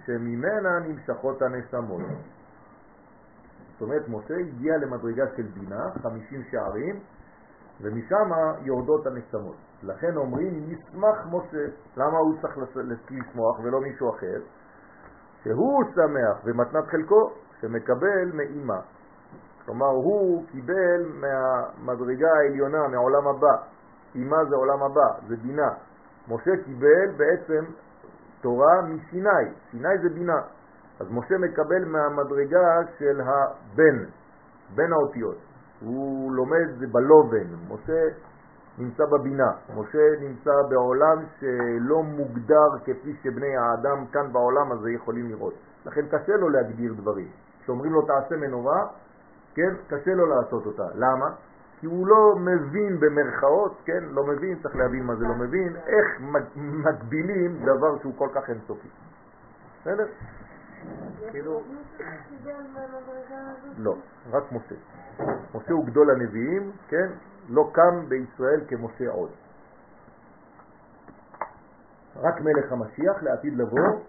שממנה 0.04 0.78
נמשכות 0.78 1.42
הנשמות. 1.42 2.02
זאת 3.72 3.82
אומרת, 3.82 4.08
משה 4.08 4.34
הגיע 4.34 4.76
למדרגה 4.76 5.24
של 5.36 5.42
בינה, 5.42 5.90
50 6.02 6.42
שערים, 6.50 7.00
ומשם 7.80 8.30
יורדות 8.60 9.06
הנשמות. 9.06 9.56
לכן 9.82 10.16
אומרים, 10.16 10.72
ישמח 10.72 11.26
משה. 11.30 11.64
למה 11.96 12.18
הוא 12.18 12.40
צריך 12.42 12.58
לשמוח 13.10 13.58
ולא 13.62 13.80
מישהו 13.80 14.10
אחר? 14.10 14.40
שהוא 15.48 15.84
שמח 15.94 16.44
במתנת 16.44 16.86
חלקו, 16.86 17.30
שמקבל 17.60 18.32
מאימה. 18.34 18.80
כלומר, 19.64 19.86
הוא 19.86 20.46
קיבל 20.46 21.00
מהמדרגה 21.20 22.28
העליונה, 22.36 22.88
מעולם 22.88 23.28
הבא. 23.28 23.56
אימה 24.14 24.36
זה 24.48 24.56
עולם 24.56 24.82
הבא, 24.82 25.26
זה 25.28 25.36
בינה. 25.36 25.68
משה 26.28 26.50
קיבל 26.64 27.10
בעצם 27.16 27.64
תורה 28.40 28.82
מסיני, 28.82 29.54
סיני 29.70 29.98
זה 30.02 30.08
בינה. 30.14 30.40
אז 31.00 31.06
משה 31.10 31.38
מקבל 31.38 31.84
מהמדרגה 31.84 32.78
של 32.98 33.20
הבן, 33.20 34.04
בין 34.74 34.92
האותיות. 34.92 35.36
הוא 35.80 36.32
לומד 36.32 36.92
בלובן, 36.92 37.54
משה 37.68 38.02
נמצא 38.78 39.04
בבינה, 39.06 39.50
משה 39.76 39.98
נמצא 40.20 40.50
בעולם 40.70 41.18
שלא 41.40 42.02
מוגדר 42.02 42.68
כפי 42.84 43.16
שבני 43.22 43.56
האדם 43.56 44.06
כאן 44.12 44.32
בעולם 44.32 44.72
הזה 44.72 44.90
יכולים 44.90 45.28
לראות. 45.28 45.54
לכן 45.86 46.06
קשה 46.06 46.36
לו 46.36 46.48
להגדיר 46.48 46.94
דברים. 46.94 47.28
כשאומרים 47.62 47.92
לו 47.92 48.02
תעשה 48.02 48.36
מנורה, 48.36 48.86
כן, 49.54 49.74
קשה 49.88 50.10
לו 50.14 50.26
לעשות 50.26 50.66
אותה. 50.66 50.86
למה? 50.94 51.26
כי 51.80 51.86
הוא 51.86 52.06
לא 52.06 52.34
מבין 52.36 53.00
במרכאות, 53.00 53.80
כן, 53.84 54.04
לא 54.10 54.24
מבין, 54.26 54.58
צריך 54.62 54.76
להבין 54.76 55.02
מה 55.04 55.14
זה 55.16 55.24
לא 55.24 55.34
מבין, 55.34 55.76
איך 55.76 56.06
מגבילים 56.56 57.58
דבר 57.62 57.98
שהוא 57.98 58.12
כל 58.16 58.28
כך 58.34 58.50
אינסופי. 58.50 58.88
בסדר? 59.80 60.06
כאילו... 61.30 61.62
לא, 63.78 63.94
רק 64.30 64.52
משה. 64.52 64.74
משה 65.54 65.72
הוא 65.72 65.86
גדול 65.86 66.10
הנביאים, 66.10 66.72
כן? 66.88 67.08
לא 67.48 67.70
קם 67.72 68.08
בישראל 68.08 68.60
כמשה 68.68 69.10
עוד. 69.10 69.30
רק 72.16 72.40
מלך 72.40 72.72
המשיח 72.72 73.22
לעתיד 73.22 73.56
לבוא 73.56 74.00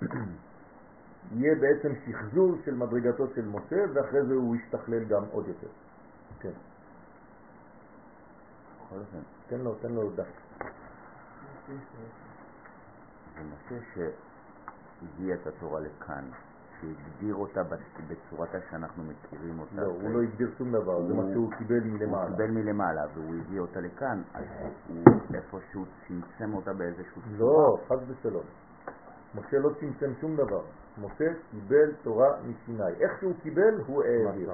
יהיה 1.36 1.56
בעצם 1.56 1.90
שחזור 2.06 2.56
של 2.66 2.76
מדרגתו 2.76 3.28
של 3.36 3.46
משה 3.46 3.84
ואחרי 3.94 4.26
זה 4.26 4.34
הוא 4.34 4.56
ישתכלל 4.56 5.04
גם 5.04 5.24
עוד 5.32 5.48
יותר. 5.48 5.68
כן. 6.40 6.52
תן 9.48 9.60
לו, 9.60 9.76
תן 9.76 9.92
לו 9.92 10.10
דף. 10.10 10.28
זה 13.36 13.44
משה 13.44 13.76
שהביא 13.94 15.34
את 15.34 15.48
התורה 15.48 15.80
לכאן, 15.80 16.24
שהגדיר 16.82 17.36
אותה 17.36 17.62
בצורתה 18.08 18.58
שאנחנו 18.72 19.04
מכירים 19.04 19.60
אותה. 19.60 19.76
לא, 19.76 19.86
הוא 19.86 20.10
לא 20.10 20.22
הגדיר 20.22 20.50
שום 20.58 20.72
דבר, 20.72 21.08
זה 21.08 21.14
מה 21.14 21.24
שהוא 21.34 21.52
קיבל 21.58 21.84
מלמעלה. 21.84 22.28
הוא 22.28 22.32
קיבל 22.32 22.52
מלמעלה 22.52 23.02
והוא 23.14 23.36
הביא 23.40 23.60
אותה 23.60 23.80
לכאן, 23.80 24.22
אז 24.34 24.46
הוא 24.88 25.04
איפשהו 25.34 25.86
צמצם 26.08 26.54
אותה 26.54 26.74
באיזשהו 26.74 27.22
צורה. 27.22 27.38
לא, 27.38 27.78
חס 27.88 28.00
ושלום. 28.08 28.44
משה 29.36 29.58
לא 29.60 29.70
צמצם 29.80 30.14
שום 30.22 30.36
דבר. 30.36 30.62
משה 30.98 31.26
קיבל 31.52 31.94
תורה 32.04 32.30
מסיני. 32.44 32.94
איך 33.00 33.20
שהוא 33.20 33.34
קיבל, 33.42 33.82
הוא 33.88 34.04
העביר. 34.04 34.52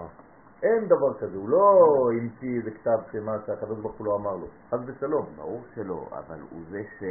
אין 0.64 0.86
דבר 0.86 1.20
כזה, 1.20 1.38
הוא 1.38 1.50
לא 1.50 1.80
המציא 2.20 2.58
איזה 2.58 2.72
כתב 2.72 2.98
שמה 3.12 3.32
שהקדוש 3.46 3.80
ברוך 3.80 3.98
הוא 3.98 4.08
לא 4.08 4.16
אמר 4.16 4.36
לו, 4.36 4.48
חס 4.70 4.80
ושלום. 4.86 5.26
ברור 5.36 5.62
שלא, 5.76 6.08
אבל 6.12 6.40
הוא 6.52 6.62
זה 6.70 6.82
ש... 7.00 7.04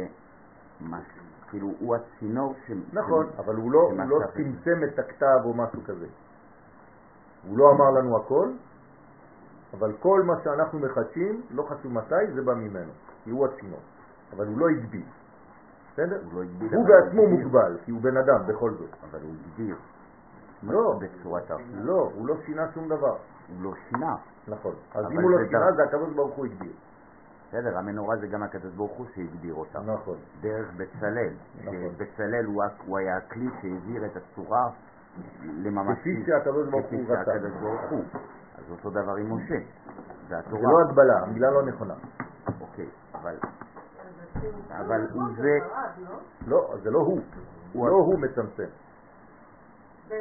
כאילו 1.49 1.71
הוא 1.79 1.95
הצינור 1.95 2.55
ש... 2.67 2.71
נכון, 2.93 3.25
אבל 3.37 3.55
הוא 3.55 3.71
לא, 3.71 3.79
הוא 3.79 4.09
לא 4.09 4.19
צמצם 4.33 4.83
את 4.83 4.99
הכתב 4.99 5.39
או 5.45 5.53
משהו 5.53 5.83
כזה. 5.85 6.07
הוא 7.47 7.57
לא 7.57 7.71
אמר 7.71 7.91
לנו 7.91 8.17
הכל, 8.17 8.51
אבל 9.73 9.93
כל 9.99 10.23
מה 10.23 10.33
שאנחנו 10.43 10.79
מחדשים, 10.79 11.41
לא 11.51 11.63
חשוב 11.63 11.93
מתי, 11.93 12.31
זה 12.35 12.41
בא 12.41 12.53
ממנו, 12.53 12.91
כי 13.23 13.29
הוא 13.29 13.45
הצינור. 13.45 13.79
אבל 14.33 14.47
הוא 14.47 14.57
לא 14.57 14.69
הגביל. 14.69 15.05
בסדר? 15.93 16.21
הוא, 16.23 16.33
לא 16.33 16.41
הגביל 16.41 16.75
הוא 16.75 16.87
בעצמו 16.87 17.27
מוגבל, 17.27 17.77
כי 17.85 17.91
הוא 17.91 18.01
בן 18.01 18.17
אדם 18.17 18.47
בכל 18.47 18.71
זאת. 18.71 18.89
אבל 19.09 19.19
הוא 19.21 19.33
הגביר. 19.45 19.75
לא, 20.63 20.99
בצורת 20.99 21.51
לא, 21.73 22.11
הוא 22.15 22.27
לא 22.27 22.35
שינה 22.45 22.71
שום 22.73 22.87
דבר. 22.87 23.17
הוא 23.47 23.63
לא 23.63 23.73
שינה. 23.89 24.15
נכון. 24.47 24.75
אז 24.95 25.05
אם 25.11 25.21
הוא 25.21 25.31
לא 25.31 25.37
שינה, 25.45 25.71
זה 25.75 25.83
הקדוש 25.83 26.13
ברוך 26.13 26.35
הוא 26.35 26.45
הגדיר. 26.45 26.73
בסדר, 27.47 27.77
המנורה 27.77 28.17
זה 28.17 28.27
גם 28.27 28.43
הקדוש 28.43 28.73
ברוך 28.73 28.91
הוא 28.91 29.05
שהגדיר 29.15 29.53
אותה. 29.53 29.79
נכון. 29.79 30.17
דרך 30.41 30.73
בצלאל. 30.77 31.33
נכון. 31.61 31.75
בצלאל 31.97 32.45
הוא, 32.45 32.63
הוא 32.85 32.97
היה 32.97 33.17
הכלי 33.17 33.49
שהעביר 33.61 34.05
את 34.05 34.15
הצורה 34.15 34.69
לממשית. 35.43 36.23
כפי 36.23 36.31
שהקדוש 36.31 36.69
ברוך 36.69 36.91
הוא 36.91 37.01
רצה. 37.07 37.31
הקדוש 37.31 37.51
ברוך 37.61 37.91
הוא. 37.91 38.03
אז 38.57 38.71
אותו 38.71 38.89
דבר 38.89 39.15
עם 39.15 39.33
משה. 39.33 39.55
זה 40.27 40.35
לא 40.51 40.81
הגבלה, 40.89 41.19
המילה 41.19 41.51
לא 41.51 41.65
נכונה. 41.65 41.93
אוקיי, 42.61 42.87
אבל... 43.13 43.37
אבל 44.69 45.07
הוא 45.13 45.23
זה... 45.37 45.59
לא, 46.47 46.75
זה 46.83 46.89
לא 46.91 46.99
הוא. 46.99 47.19
לא 47.75 47.95
הוא 47.95 48.19
מצמצם. 48.19 48.69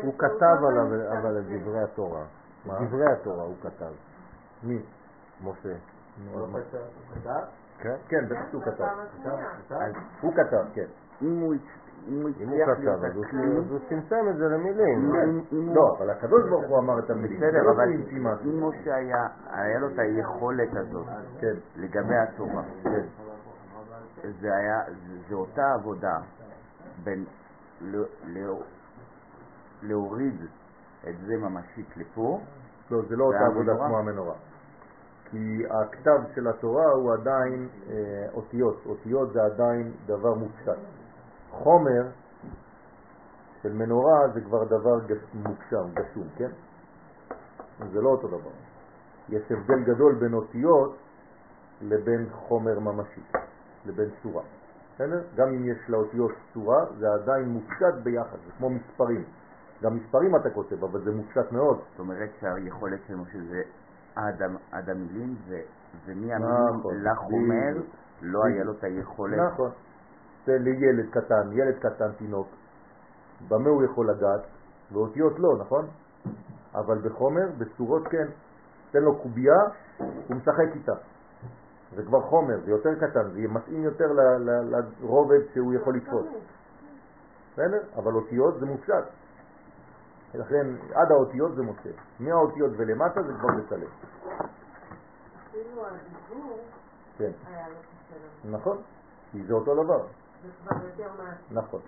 הוא 0.02 0.14
כתב 0.18 0.64
עליו, 0.68 0.86
אבל 1.18 1.38
את 1.38 1.44
דברי 1.44 1.82
התורה. 1.82 2.24
דברי 2.66 3.12
התורה 3.12 3.44
הוא 3.44 3.56
כתב. 3.62 3.92
מי? 4.62 4.82
משה. 5.44 5.74
כן, 7.78 7.96
כן, 8.08 8.28
בטח 8.28 8.50
שהוא 8.50 8.62
כתב. 8.62 8.84
הוא 10.20 10.32
כתב, 10.34 10.64
כן. 10.74 10.86
אם 11.22 11.40
הוא 11.40 11.54
כתב, 12.66 13.04
אז 13.04 13.16
הוא 13.70 13.78
צמצם 13.88 14.28
את 14.30 14.36
זה 14.36 14.48
למילים. 14.48 15.12
לא, 15.74 15.96
אבל 15.98 16.10
הקדוש 16.10 16.50
ברוך 16.50 16.64
הוא 16.68 16.78
אמר 16.78 16.98
את 16.98 17.10
המילים. 17.10 17.36
בסדר, 17.36 17.62
לא 17.62 17.70
אבל 17.70 17.92
אם 18.44 18.68
משה 18.68 18.94
היה 19.50 19.78
לו 19.78 19.88
את 19.88 19.98
היכולת 19.98 20.76
הזאת 20.76 21.06
כן. 21.40 21.54
לגבי 21.76 22.16
התורה, 22.16 22.62
כן. 22.82 23.06
זה 25.28 25.34
אותה 25.34 25.72
עבודה 25.74 26.18
בין 27.04 27.24
להוריד 29.82 30.40
את 31.08 31.14
זה 31.26 31.36
ממשית 31.36 31.96
לפה. 31.96 32.40
לא, 32.90 33.02
זה 33.08 33.16
לא 33.16 33.24
אותה 33.24 33.46
עבודה 33.46 33.72
כמו 33.76 33.98
המנורה. 33.98 34.34
כי 35.30 35.62
הכתב 35.70 36.20
של 36.34 36.48
התורה 36.48 36.90
הוא 36.92 37.12
עדיין 37.12 37.68
אה, 37.90 38.26
אותיות, 38.34 38.76
אותיות 38.86 39.32
זה 39.32 39.42
עדיין 39.42 39.92
דבר 40.06 40.34
מופשט. 40.34 40.78
חומר 41.50 42.06
של 43.62 43.72
מנורה 43.72 44.28
זה 44.34 44.40
כבר 44.40 44.64
דבר 44.64 44.98
מוקשם, 45.34 45.84
גשום, 45.94 46.28
כן? 46.36 46.50
זה 47.92 48.00
לא 48.00 48.08
אותו 48.08 48.28
דבר. 48.28 48.50
יש 49.28 49.52
הבדל 49.52 49.82
גדול 49.84 50.14
בין 50.14 50.34
אותיות 50.34 50.96
לבין 51.80 52.28
חומר 52.32 52.78
ממשי, 52.78 53.20
לבין 53.86 54.10
צורה. 54.22 54.42
בסדר? 54.94 55.22
גם 55.34 55.48
אם 55.48 55.68
יש 55.68 55.78
לאותיות 55.88 56.32
צורה, 56.54 56.84
זה 56.98 57.06
עדיין 57.12 57.48
מופשט 57.48 57.94
ביחד, 58.02 58.36
זה 58.46 58.52
כמו 58.58 58.70
מספרים. 58.70 59.24
גם 59.82 59.96
מספרים 59.96 60.36
אתה 60.36 60.50
כותב, 60.50 60.84
אבל 60.84 61.04
זה 61.04 61.10
מופשט 61.12 61.52
מאוד. 61.52 61.78
זאת 61.90 61.98
אומרת 61.98 62.30
שהיכולת 62.40 63.00
של 63.06 63.16
משה 63.16 63.38
זה 63.50 63.62
עד 64.16 64.90
המילים, 64.90 65.36
ומהמילים 66.06 67.02
לחומר 67.02 67.82
לא 68.22 68.44
היה 68.44 68.64
לו 68.64 68.72
את 68.72 68.84
היכולת. 68.84 69.38
נכון. 69.52 69.70
זה 70.46 70.58
לילד 70.58 71.10
קטן, 71.10 71.52
ילד 71.52 71.78
קטן, 71.78 72.12
תינוק, 72.18 72.48
במה 73.48 73.68
הוא 73.68 73.84
יכול 73.84 74.10
לגעת? 74.10 74.40
באותיות 74.90 75.38
לא, 75.38 75.56
נכון? 75.60 75.86
אבל 76.74 76.98
בחומר, 76.98 77.46
בצורות 77.58 78.08
כן. 78.08 78.26
תן 78.90 78.98
לו 78.98 79.18
קובייה, 79.22 79.58
הוא 79.98 80.36
משחק 80.36 80.74
איתה. 80.74 80.92
זה 81.96 82.02
כבר 82.02 82.20
חומר, 82.20 82.60
זה 82.64 82.70
יותר 82.70 82.94
קטן, 82.94 83.30
זה 83.30 83.40
מתאים 83.48 83.82
יותר 83.82 84.04
לרובד 85.00 85.40
שהוא 85.54 85.74
יכול 85.74 85.96
לתפוס. 85.96 86.26
בסדר? 87.52 87.82
אבל 87.96 88.12
אותיות 88.12 88.60
זה 88.60 88.66
מופשט. 88.66 89.04
לכן 90.34 90.66
עד 90.94 91.10
האותיות 91.10 91.54
זה 91.54 91.62
משה. 91.62 91.90
מהאותיות 92.20 92.70
ולמטה 92.76 93.22
זה 93.22 93.32
כבר 93.32 93.48
בצלם. 93.48 93.90
הדיבור 95.54 96.58
כן. 97.18 97.30
קשה 97.42 98.50
נכון, 98.50 98.78
כי 99.32 99.44
זה 99.46 99.54
אותו 99.54 99.84
דבר. 99.84 100.06
זה 100.42 100.48
כבר 100.60 100.86
יותר 100.86 101.22
מעט. 101.22 101.36
נכון. 101.50 101.80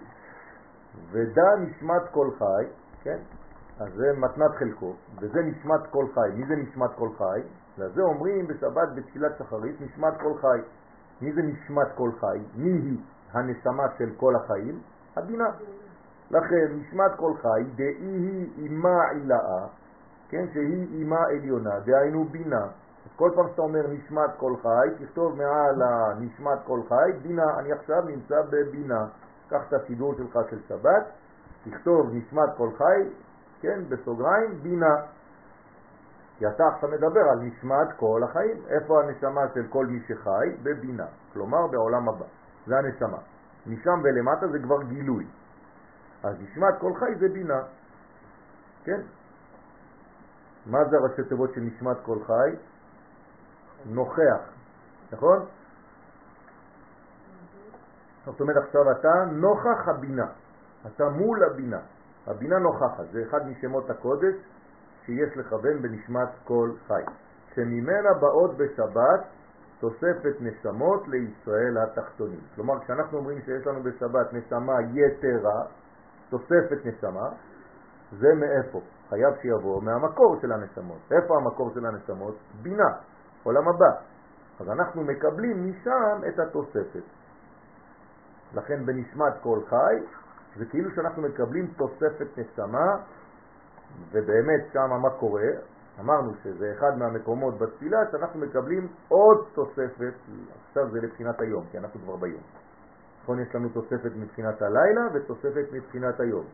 ודע 1.11 1.57
נשמת 1.59 2.03
כל 2.11 2.31
חי, 2.39 2.65
כן? 3.03 3.19
אז 3.81 3.93
זה 3.95 4.13
מתנת 4.19 4.51
חלקו, 4.59 4.95
וזה 5.21 5.43
נשמת 5.43 5.81
כל 5.91 6.07
חי. 6.15 6.29
מי 6.35 6.47
זה 6.47 6.55
נשמת 6.57 6.91
כל 6.99 7.09
חי? 7.19 7.41
לזה 7.79 8.03
אומרים 8.03 8.47
בשבת 8.47 8.89
בתפילת 8.95 9.39
שחרית 9.39 9.81
נשמת 9.81 10.13
כל 10.23 10.39
חי. 10.41 10.61
מי 11.21 11.33
זה 11.33 11.43
נשמת 11.43 11.87
כל 11.95 12.11
חי? 12.21 12.39
מי 12.55 12.71
היא 12.71 12.99
הנשמה 13.33 13.85
של 13.99 14.11
כל 14.17 14.37
החיים? 14.37 14.81
הבינה. 15.17 15.45
לכן 16.31 16.67
נשמת 16.73 17.11
כל 17.17 17.33
חי 17.43 17.63
דאי 17.77 17.95
היא 18.01 18.49
אימה 18.59 19.11
עילאה, 19.11 19.67
כן, 20.29 20.47
שהיא 20.53 20.99
אימה 20.99 21.25
עליונה, 21.27 21.81
דהיינו 21.81 22.25
בינה, 22.25 22.67
כל 23.17 23.31
פעם 23.35 23.49
שאתה 23.51 23.63
אומר 23.63 23.87
נשמת 23.89 24.31
כל 24.37 24.55
חי, 24.63 25.05
תכתוב 25.05 25.37
מעל 25.37 25.83
הנשמת 25.83 26.59
כל 26.67 26.81
חי, 26.89 27.13
בינה, 27.23 27.59
אני 27.59 27.73
עכשיו 27.73 28.03
נמצא 28.03 28.43
בבינה. 28.51 29.07
קח 29.49 29.61
את 29.69 29.73
הסידור 29.73 30.15
שלך 30.15 30.39
של 30.51 30.59
שבת, 30.69 31.07
תכתוב 31.65 32.11
נשמת 32.13 32.49
כל 32.57 32.69
חי, 32.79 33.03
כן, 33.61 33.81
בסוגריים, 33.89 34.59
בינה. 34.63 34.95
כי 36.39 36.47
אתה 36.47 36.65
עכשיו 36.75 36.89
מדבר 36.89 37.21
על 37.21 37.39
נשמת 37.41 37.93
כל 37.97 38.21
החיים. 38.25 38.57
איפה 38.69 39.03
הנשמה 39.03 39.41
של 39.55 39.67
כל 39.69 39.87
מי 39.87 40.01
שחי? 40.01 40.49
בבינה, 40.63 41.07
כלומר 41.33 41.67
בעולם 41.67 42.09
הבא. 42.09 42.25
זה 42.67 42.79
הנשמה. 42.79 43.19
משם 43.67 44.01
ולמטה 44.05 44.49
זה 44.49 44.59
כבר 44.59 44.83
גילוי. 44.83 45.27
אז 46.29 46.37
נשמת 46.41 46.75
כל 46.81 46.93
חי 46.95 47.15
זה 47.19 47.29
בינה. 47.29 47.63
כן? 48.85 49.01
מה 50.67 50.79
זה 50.91 50.97
הראשי 50.97 51.23
תיבות 51.29 51.51
של 51.55 51.61
נשמת 51.61 51.97
כל 52.03 52.19
חי? 52.27 52.57
נוכח, 53.87 54.41
נכון? 55.13 55.47
זאת 58.25 58.41
אומרת 58.41 58.57
עכשיו 58.57 58.83
אתה 58.91 59.25
נוכח 59.33 59.89
הבינה, 59.89 60.27
אתה 60.87 61.09
מול 61.09 61.45
הבינה, 61.45 61.81
הבינה 62.27 62.59
נוכחת, 62.59 63.05
זה 63.13 63.23
אחד 63.29 63.47
משמות 63.49 63.91
הקודש 63.91 64.35
שיש 65.05 65.37
לכוון 65.37 65.83
בנשמת 65.83 66.29
כל 66.45 66.71
חי, 66.87 67.03
שממנה 67.55 68.15
באות 68.21 68.57
בשבת 68.57 69.21
תוספת 69.81 70.41
נשמות 70.41 71.09
לישראל 71.09 71.79
התחתונים. 71.79 72.41
כלומר, 72.55 72.81
כשאנחנו 72.81 73.19
אומרים 73.19 73.41
שיש 73.41 73.67
לנו 73.67 73.83
בשבת 73.83 74.33
נשמה 74.33 74.73
יתרה, 74.95 75.63
תוספת 76.31 76.85
נשמה, 76.85 77.29
זה 78.13 78.35
מאיפה? 78.35 78.81
חייב 79.09 79.35
שיבוא 79.43 79.83
מהמקור 79.83 80.37
של 80.43 80.53
הנשמות. 80.53 80.99
איפה 81.13 81.37
המקור 81.37 81.71
של 81.75 81.87
הנשמות? 81.87 82.37
בינה, 82.63 82.91
עולם 83.43 83.69
הבא. 83.69 84.01
אז 84.61 84.69
אנחנו 84.69 85.03
מקבלים 85.03 85.71
משם 85.71 86.21
את 86.29 86.39
התוספת. 86.39 87.03
לכן 88.55 88.87
בנשמת 88.87 89.33
כל 89.43 89.59
חי 89.69 89.97
זה 90.57 90.65
כאילו 90.71 90.91
שאנחנו 90.95 91.23
מקבלים 91.23 91.67
תוספת 91.67 92.39
נשמה, 92.39 92.97
ובאמת 94.13 94.73
שם 94.73 94.91
מה 95.03 95.11
קורה? 95.11 95.49
אמרנו 96.01 96.35
שזה 96.43 96.73
אחד 96.79 96.99
מהמקומות 96.99 97.59
בתפילה 97.59 97.99
שאנחנו 98.11 98.41
מקבלים 98.41 98.89
עוד 99.09 99.47
תוספת, 99.55 100.15
עכשיו 100.69 100.91
זה 100.91 100.99
לבחינת 101.01 101.41
היום, 101.41 101.65
כי 101.71 101.79
אנחנו 101.79 102.01
כבר 102.01 102.17
ביום. 102.17 102.43
נכון, 103.27 103.41
יש 103.41 103.55
לנו 103.55 103.69
תוספת 103.69 104.11
מבחינת 104.17 104.63
הלילה 104.63 105.01
ותוספת 105.15 105.73
מבחינת 105.73 106.21
היום. 106.21 106.45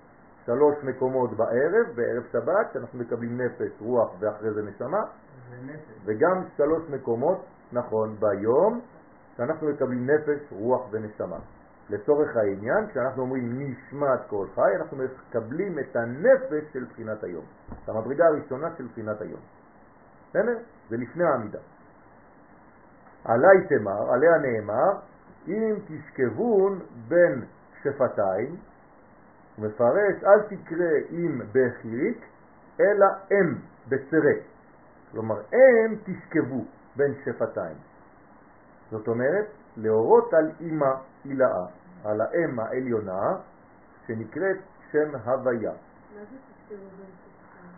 שלוש 0.46 0.74
מקומות 0.84 1.36
בערב, 1.36 1.86
בערב 1.94 2.22
שבת, 2.32 2.72
שאנחנו 2.72 2.98
מקבלים 2.98 3.40
נפש, 3.40 3.80
רוח 3.80 4.10
ואחרי 4.20 4.52
זה 4.54 4.62
נשמה, 4.62 5.02
וגם 6.04 6.42
שלוש 6.56 6.82
מקומות, 6.90 7.44
נכון, 7.72 8.16
ביום, 8.20 8.80
שאנחנו 9.36 9.68
מקבלים 9.68 10.10
נפש, 10.10 10.52
רוח 10.52 10.88
ונשמה. 10.90 11.38
לצורך 11.90 12.36
העניין, 12.36 12.86
כשאנחנו 12.90 13.22
אומרים 13.22 13.58
נשמת 13.58 14.20
כל 14.28 14.46
חי, 14.54 14.76
אנחנו 14.80 14.96
מקבלים 14.96 15.78
את 15.78 15.96
הנפש 15.96 16.72
של 16.72 16.84
בחינת 16.84 17.24
היום, 17.24 17.44
את 17.84 17.88
המדרגה 17.88 18.26
הראשונה 18.26 18.68
של 18.78 18.86
בחינת 18.86 19.20
היום. 19.20 19.40
בסדר? 20.30 20.58
זה 20.88 20.96
לפני 20.96 21.24
העמידה. 21.24 21.58
עלי 23.24 23.66
תמר, 23.68 24.12
עליה 24.12 24.38
נאמר, 24.38 25.11
אם 25.48 25.74
תשכבון 25.86 26.80
בין 27.08 27.44
שפתיים, 27.82 28.56
הוא 29.56 29.66
מפרש, 29.66 30.24
אל 30.24 30.42
תקרא 30.42 30.90
אם 31.10 31.40
בחיריק, 31.52 32.24
אלא 32.80 33.06
אם 33.30 33.54
בצרה. 33.88 34.32
כלומר, 35.12 35.40
אם 35.52 35.96
תשכבו 36.04 36.64
בין 36.96 37.14
שפתיים. 37.24 37.76
זאת 38.90 39.08
אומרת, 39.08 39.46
להורות 39.76 40.34
על 40.34 40.50
אימא 40.60 40.94
הילאה, 41.24 41.66
על 42.04 42.20
האם 42.20 42.60
העליונה, 42.60 43.36
שנקראת 44.06 44.56
שם 44.92 45.16
הוויה. 45.24 45.70
מה 45.70 46.20
זה 46.20 46.36
תזכרו 46.36 46.88
בין 46.96 47.10
שפתיים? 47.18 47.72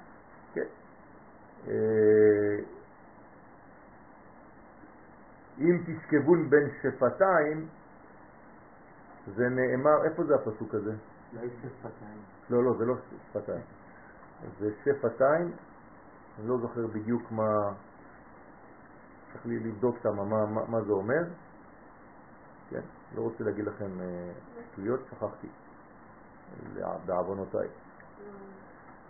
כן. 0.54 0.66
אם 5.58 5.78
תשכבון 5.86 6.50
בין 6.50 6.68
שפתיים, 6.82 7.68
זה 9.26 9.48
נאמר, 9.48 10.04
איפה 10.04 10.24
זה 10.24 10.34
הפסוק 10.34 10.74
הזה? 10.74 10.92
לא, 12.50 12.64
לא, 12.64 12.72
זה 12.78 12.84
לא 12.84 12.94
שפתיים. 13.30 13.62
זה 14.58 14.70
שפתיים, 14.84 15.52
אני 16.38 16.48
לא 16.48 16.58
זוכר 16.58 16.86
בדיוק 16.86 17.22
מה, 17.30 17.72
צריך 19.32 19.46
לי 19.46 19.58
לבדוק 19.58 19.96
שם 20.02 20.16
מה, 20.16 20.46
מה, 20.46 20.60
מה 20.68 20.80
זה 20.80 20.92
אומר. 20.92 21.22
כן, 22.70 22.80
לא 23.14 23.22
רוצה 23.22 23.44
להגיד 23.44 23.64
לכם 23.64 23.90
שטויות, 24.72 25.00
אה, 25.00 25.06
שכחתי, 25.06 25.48
בעוונותיי. 27.06 27.68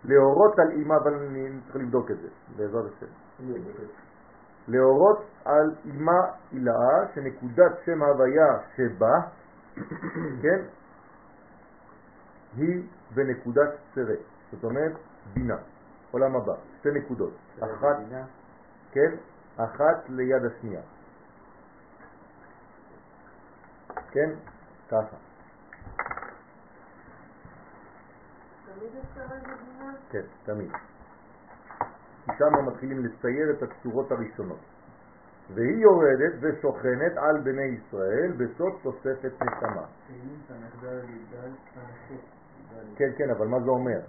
להורות 0.05 0.59
על 0.59 0.71
אימה, 0.71 0.95
אבל 0.97 1.15
אני 1.15 1.61
צריך 1.65 1.77
לבדוק 1.77 2.11
את 2.11 2.17
זה, 2.17 2.29
בעזרת 2.57 2.93
השם. 2.93 3.07
להורות 4.69 5.25
על 5.45 5.75
אימה 5.85 6.21
הילאה, 6.53 7.15
שנקודת 7.15 7.73
שם 7.85 8.03
ההוויה 8.03 8.59
שבה, 8.77 9.15
כן, 10.43 10.65
היא 12.57 12.83
בנקודת 13.15 13.71
צרה, 13.95 14.15
זאת 14.53 14.65
אומרת 14.65 14.93
בינה, 15.35 15.57
עולם 16.11 16.37
הבא, 16.37 16.53
שתי 16.79 16.89
נקודות, 16.91 17.35
אחת, 17.59 17.97
כן, 18.93 19.17
אחת 19.57 20.09
ליד 20.09 20.45
השנייה. 20.45 20.81
כן, 24.11 24.31
ככה. 24.89 25.17
תמיד 28.67 28.91
אפשר 29.03 29.27
בבינה? 29.27 29.93
כן, 30.11 30.23
תמיד. 30.45 30.71
כי 32.25 32.31
שם 32.39 32.67
מתחילים 32.67 33.05
לצייר 33.05 33.51
את 33.51 33.63
הצורות 33.63 34.13
הראשונות. 34.13 34.61
והיא 35.55 35.83
יורדת 35.83 36.35
ושוכנת 36.41 37.17
על 37.17 37.41
בני 37.41 37.63
ישראל 37.63 38.33
בסוד 38.33 38.73
תוספת 38.83 39.33
נשמה. 39.43 39.87
כן, 42.97 43.11
כן, 43.17 43.31
אבל 43.31 43.47
מה 43.47 43.61
זה 43.61 43.71
אומר? 43.71 44.01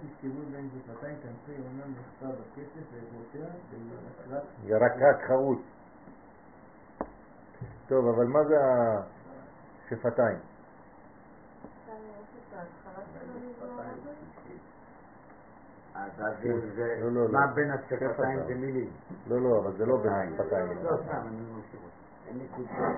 רק 4.80 4.92
רק 4.92 5.28
חרוץ. 5.28 5.60
טוב, 7.88 8.06
אבל 8.06 8.26
מה 8.26 8.44
זה 8.44 8.56
השפתיים? 9.86 10.38
לא, 17.00 17.12
לא, 17.12 17.32
מה 17.32 17.46
לא. 17.46 17.52
בין 17.54 17.70
השפתיים 17.70 18.40
זה 18.46 18.54
מילים? 18.54 18.90
לא, 19.26 19.40
לא, 19.40 19.58
אבל 19.58 19.76
זה 19.76 19.86
לא 19.86 19.96
בין 19.96 20.12
השפתיים. 20.12 20.82
לא, 20.82 20.96
סתם, 20.96 21.26
אני 21.26 21.36
ממשיך. 21.52 21.80
אין 22.26 22.38
נקודה. 22.38 22.88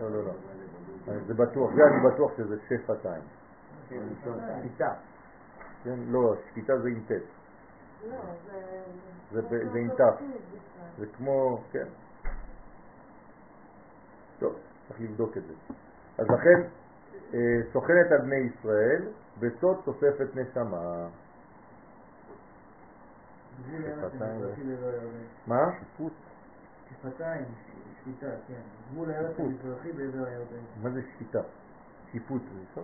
לא, 0.00 0.10
לא, 0.10 0.24
לא. 0.24 0.32
זה 1.26 1.34
בטוח, 1.34 1.70
זה 1.74 1.82
אני 1.86 2.12
בטוח 2.12 2.32
שזה 2.36 2.56
שפתיים. 2.68 3.22
שפיטה. 3.88 4.94
כן, 5.84 5.98
לא, 6.08 6.34
שפיטה 6.50 6.78
זה 6.78 6.88
עם 6.88 7.00
ט'. 7.06 7.10
לא, 7.10 8.16
זה 9.32 9.40
זה... 9.40 9.68
זה 9.72 9.78
עם 9.78 9.90
ת'. 9.90 10.00
בכלל. 10.00 10.10
זה 10.98 11.06
כמו, 11.16 11.62
כן. 11.72 11.86
טוב, 14.38 14.54
צריך 14.88 15.00
לבדוק 15.00 15.36
את 15.36 15.42
זה. 15.42 15.54
אז 16.18 16.26
לכן, 16.30 16.68
אה, 17.34 17.60
סוכנת 17.72 18.12
על 18.12 18.18
בני 18.18 18.36
ישראל 18.36 19.02
בסוד 19.40 19.76
תוספת 19.84 20.36
נשמה. 20.36 21.08
שפתיים. 23.66 24.40
מה? 25.46 25.56
שיפוט. 25.78 26.12
שפתיים, 26.90 27.44
שפיטה, 28.00 28.26
כן. 28.48 28.60
גבול 28.90 29.10
הארץ 29.10 29.36
שיפוט. 29.36 29.46
המזרחי 29.46 29.92
בעבר 29.92 30.26
הירדן. 30.26 30.64
מה 30.82 30.90
זה 30.90 31.00
שפיטה? 31.02 31.40
שיפוט. 32.12 32.42
זה 32.74 32.82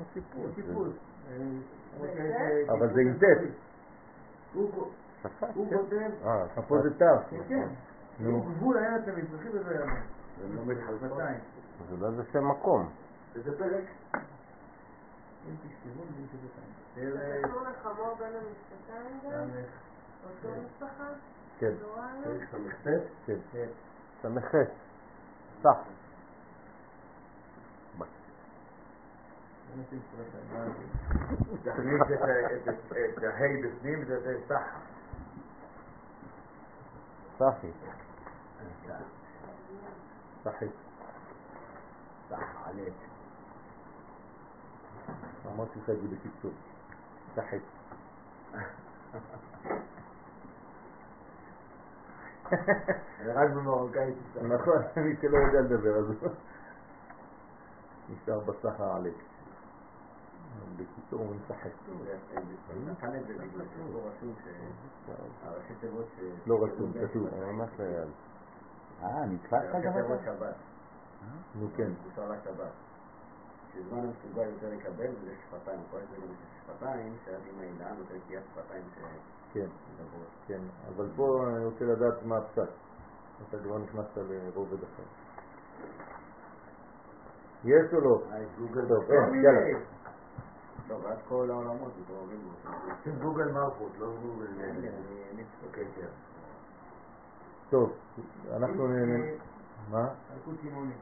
שיפוט. 0.54 0.92
אה, 1.30 2.72
אבל 2.72 2.94
זה 2.94 3.00
עם 3.00 3.08
מזרחי. 3.08 3.48
ט'. 3.48 3.54
הוא 4.54 4.90
כן. 5.70 5.76
כותב, 5.76 6.26
אה, 6.26 6.62
פה 6.68 6.78
זה 6.82 6.94
ת'. 6.94 7.02
כן, 7.30 7.42
כן. 7.48 7.68
גבול 8.56 8.78
הארץ 8.78 9.08
המזרחי 9.08 9.48
בעבר 9.48 9.70
הירדן. 9.70 10.00
זה 10.38 10.56
לא 10.56 10.66
מתחלפות. 10.66 11.10
שפתיים. 11.10 11.40
אז 11.80 11.92
אולי 11.92 12.16
זה 12.16 12.22
שם 12.32 12.48
מקום. 12.50 12.90
איזה 13.34 13.58
פרק? 13.58 13.84
אם 15.48 15.54
שפתיים. 15.56 16.74
זה 16.94 17.12
זה 17.12 17.40
קשור 17.42 17.62
לחמור 17.62 18.16
בין 18.18 18.32
המשפטיים 18.32 19.18
גם? 19.24 19.48
סמך. 20.24 20.44
אותו 20.44 20.60
משפחה? 20.62 21.08
כן, 21.58 21.70
תורה 21.80 22.12
היום? 22.12 22.38
פרק 22.50 22.74
ס"ט? 22.82 22.86
כן. 23.26 23.36
כן. 23.52 23.66
סמך 24.22 24.44
סח. 25.62 25.68
זה 29.68 29.80
מה 29.80 29.84
שמשפטיים. 29.90 30.72
תכניס 31.62 32.02
את 32.14 32.22
ה- 32.22 32.70
את- 32.72 32.92
את 33.18 33.22
ההי 33.24 33.62
בפנים, 33.62 34.04
זה 34.04 34.20
זה 34.20 34.40
סחה. 34.48 34.78
סחי. 37.38 37.70
סחט. 40.44 40.66
סחלת. 42.28 42.94
אמרתי 45.46 45.78
לך 45.78 45.90
את 45.90 45.96
זה 46.00 46.08
בקיצור. 46.08 46.50
סחט. 47.34 47.58
רק 53.34 53.50
במרוקאית. 53.50 54.14
נכון, 54.42 54.82
מי 55.04 55.16
שלא 55.22 55.36
יודע 55.36 55.60
לדבר, 55.60 55.96
אז 55.98 56.04
נשאר 58.08 58.40
בסחר 58.40 58.96
עליך. 58.96 59.14
בקיצור 60.76 61.20
הוא 61.20 61.34
משחק. 61.36 61.70
לא 66.46 66.64
רשום, 66.64 66.92
כתוב. 66.92 67.28
ממש 67.46 67.70
לא 67.78 67.84
היה. 67.84 68.04
אה, 69.02 69.26
נתפס 69.26 69.52
לך 69.52 69.94
דבר 69.96 70.16
שבת. 70.24 70.54
נו 71.54 71.68
כן. 71.76 71.92
שזמן 73.74 73.98
המסוגל 73.98 74.48
יותר 74.48 74.68
לקבל 74.70 75.10
זה 75.24 75.34
שפתיים. 75.42 75.80
כל 75.90 75.98
זה 76.10 76.16
גם 76.16 76.34
שפתיים, 76.60 77.16
שאז 77.24 77.40
עם 77.52 77.60
העילה 77.60 77.92
נותנת 77.92 78.30
יד 78.30 78.42
שפתיים 78.52 78.84
כן, 79.54 79.66
כן. 80.46 80.60
אבל 80.96 81.08
פה 81.16 81.44
אני 81.56 81.64
רוצה 81.64 81.84
לדעת 81.84 82.22
מה 82.22 82.36
הפסק. 82.38 82.70
אתה 83.48 83.58
כבר 83.58 83.78
נכנסת 83.78 84.16
לרובד 84.16 84.82
אחר. 84.82 85.02
יש 87.64 87.94
או 87.94 88.00
לא? 88.00 88.22
טוב, 88.88 89.10
אין, 89.10 89.44
יאללה. 89.44 89.78
טוב, 90.88 91.06
עד 91.06 91.18
כל 91.28 91.50
העולמות 91.50 91.92
מתעוררים 92.00 92.40
בו. 92.40 93.20
גוגל 93.22 93.52
מלכות, 93.52 93.92
לא 93.98 94.06
גוגל... 94.22 94.46
אוקיי, 95.66 95.84
כן. 95.96 96.06
טוב, 97.70 97.92
אנחנו... 98.52 98.88
נ- 98.88 99.38
מה? 99.90 100.08
אלקוט 100.34 100.60
סימוני. 100.62 100.94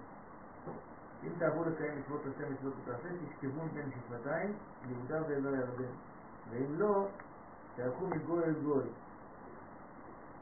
אם 1.25 1.33
תעברו 1.39 1.65
לקיים 1.65 1.99
מצוות 1.99 2.21
עשה 2.27 2.51
מצוות 2.51 2.73
ותעשה, 2.83 3.09
תשכבון 3.27 3.69
בין 3.69 3.91
שפתיים, 3.91 4.53
יהודה 4.89 5.23
ואלוה 5.29 5.59
ירדן. 5.59 5.93
ואם 6.51 6.79
לא, 6.79 7.07
תלכו 7.77 8.07
מגוי 8.07 8.45
אל 8.45 8.55
גוי. 8.65 8.85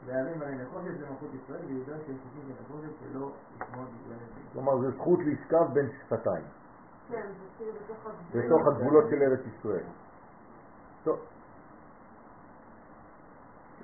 והערים 0.05 0.41
הרי 0.41 0.55
נחושת 0.55 0.99
למלכות 0.99 1.29
ישראל, 1.43 1.65
ויהודה 1.67 1.93
שהם 2.05 2.15
חוקים 2.23 2.55
כנחושת 2.55 2.93
שלא 2.99 3.31
ישמור 3.55 3.85
דברי 3.85 4.15
נביאים. 4.15 4.47
כלומר, 4.53 4.77
זו 4.81 4.91
זכות 4.91 5.19
לשכב 5.25 5.73
בין 5.73 5.89
שפתיים, 5.99 6.43
כן, 7.11 7.21
זה 7.27 7.45
כאילו 7.57 7.71
בתוך 7.73 7.97
הגבולות. 8.05 8.45
בתוך 8.45 8.67
הגבולות 8.67 9.03
של 9.09 9.21
ארץ 9.21 9.39
ישראל. 9.45 9.83
טוב. 11.03 11.19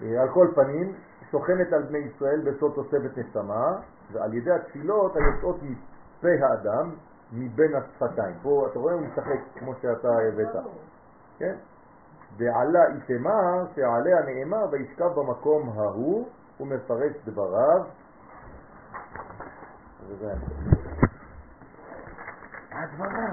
אה, 0.01 0.21
על 0.21 0.29
כל 0.33 0.47
פנים, 0.55 0.95
שוכנת 1.31 1.73
על 1.73 1.83
בני 1.83 1.97
ישראל 1.97 2.41
בסוד 2.41 2.71
תוספת 2.75 3.17
נשמה, 3.17 3.79
ועל 4.11 4.33
ידי 4.33 4.51
התפילות 4.51 5.15
היוצאות 5.15 5.55
מפה 5.63 6.27
האדם, 6.41 6.95
מבין 7.31 7.75
השפתיים. 7.75 8.35
פה 8.41 8.67
אתה 8.71 8.79
רואה 8.79 8.93
הוא 8.93 9.01
משחק 9.01 9.39
כמו 9.55 9.73
שאתה 9.81 10.07
הבאת. 10.27 10.65
כן? 11.37 11.55
ועלה 12.37 12.87
איתמה 12.87 13.63
שעליה 13.75 14.17
נאמר 14.25 14.65
וישכב 14.71 15.07
במקום 15.15 15.79
ההוא 15.79 16.29
ומפרש 16.59 17.13
דבריו 17.25 17.83
וזה 20.07 20.33
הדברה. 22.71 23.27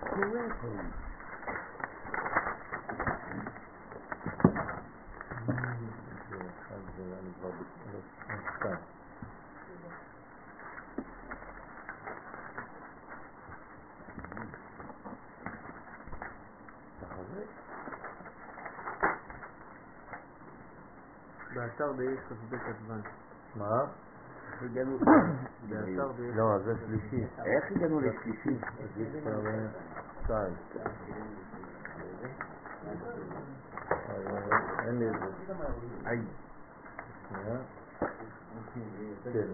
קורה 0.00 0.40
פה. 0.60 0.68
אני 7.20 7.32
כבר 7.40 7.50
באתר 21.78 21.92
ביש 21.92 22.18
כ"ב 22.28 22.56
כ"ו. 22.56 22.92
מה? 23.56 23.84
הגענו... 24.62 24.98
באתר 25.68 26.12
ביש 26.12 26.36
לא, 26.36 26.58
זה 26.58 26.74
שלישי. 26.86 27.26
איך 27.44 27.64
הגענו 27.70 28.00
לשלישי? 28.00 28.58
שתיים. 30.24 30.54
אין 34.86 34.98
לי 34.98 35.08
את 35.08 35.12
זה. 35.12 35.54
היי. 36.04 36.22
שנייה. 37.28 37.58
כן. 39.24 39.46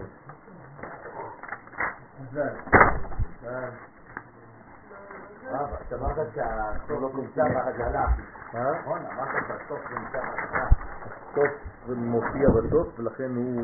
אמרת 5.93 6.29
שהסוף 6.35 7.15
נמצא 7.15 7.43
בהגלה. 7.55 8.07
מה? 8.53 8.81
נכון, 8.81 9.07
אמרת 9.07 9.29
שהסוף 9.49 9.81
נמצא 9.91 10.21
בהגלה. 10.21 10.92
סוף 11.35 11.51
מופיע 11.89 12.49
בסוף 12.51 12.99
ולכן 12.99 13.31
הוא 13.37 13.63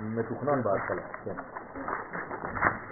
מתוכנן 0.00 0.62
בהתחלה. 0.62 1.02
כן. 1.24 1.34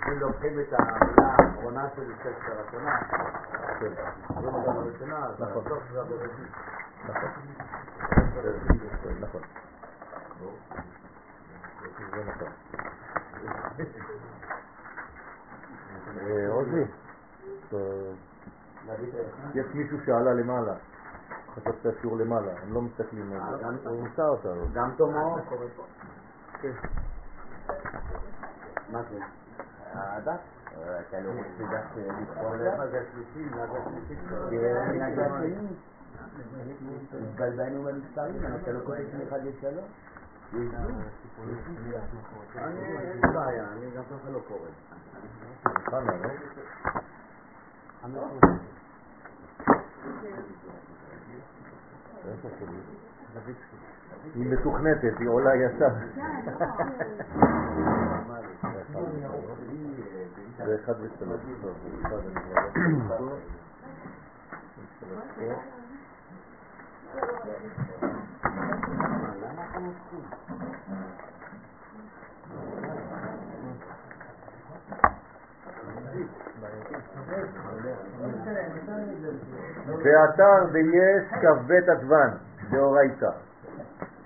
אם 0.08 0.18
לוקחים 0.20 0.60
את 0.60 0.72
המילה 0.72 1.28
האחרונה 1.38 1.88
של 1.96 2.12
ספר 2.18 2.60
השנה, 2.68 2.98
כן. 3.80 3.92
לא 4.42 4.50
בגלל 4.50 4.76
הראשונה, 4.76 5.26
אז 5.26 5.42
נכון. 5.42 5.62
הסוף 5.66 5.82
זה 5.92 6.00
הבראשית. 6.00 6.50
נכון. 7.08 7.30
נכון. 9.20 9.42
זה 12.14 12.24
נכון. 12.24 12.48
אה, 16.20 16.48
עוזי, 16.48 16.84
אה, 17.72 17.78
יש 19.54 19.66
מישהו 19.74 19.98
שעלה 20.06 20.34
למעלה. 20.34 20.74
חשבת 21.54 21.74
שהשיעור 21.82 22.16
למעלה, 22.16 22.52
הם 22.62 22.74
לא 22.74 22.82
מסתכלים 22.82 23.32
על 23.32 23.58
זה. 23.58 23.88
הוא 23.88 24.02
נמצא 24.02 24.22
אותנו. 24.22 24.66
גם 24.72 24.90
תומו 24.96 25.36
קורה 25.48 25.66
פה. 25.76 25.82
כן. 26.60 26.72
מה 28.90 29.02
זה? 29.02 29.18
הדף? 29.92 30.40
אתה 30.74 31.20
לא 31.20 31.30
רוצה 31.30 31.64
דף 31.76 31.96
להתחבר? 31.96 32.76
מה 32.78 32.86
זה 32.86 33.00
השלישי? 33.00 33.50
מה 33.50 33.66
זה 33.66 33.78
השלישי? 33.78 34.16
זה 34.50 34.84
מנהג 34.92 35.18
השני. 35.18 35.76
התבלבלנו 37.30 37.82
במספרים, 37.82 38.42
אתה 38.62 38.72
לא 38.72 38.80
קורא 38.84 38.96
אחד 39.28 39.38
לשלוש? 39.44 39.84
אני 40.54 40.70
אין 42.96 43.20
בעיה, 43.34 43.64
אני 43.72 43.90
גם 43.96 44.02
ככה 44.04 44.30
לא 44.30 44.40
קורא. 44.48 44.68
לא? 48.04 48.28
שלי? 50.22 50.93
היא 54.34 54.52
מתוכנתת, 54.52 55.14
היא 55.18 55.28
עולה 55.28 55.56
ישר. 55.56 55.88
זה 60.66 60.76
אחד 60.84 60.94
ושלוש. 61.00 61.40
זה 65.38 65.54
באתר 80.04 80.72
ויש 80.72 81.24
כ"ב 81.42 81.72
עדוון, 81.72 82.30
דאורייתא, 82.70 83.30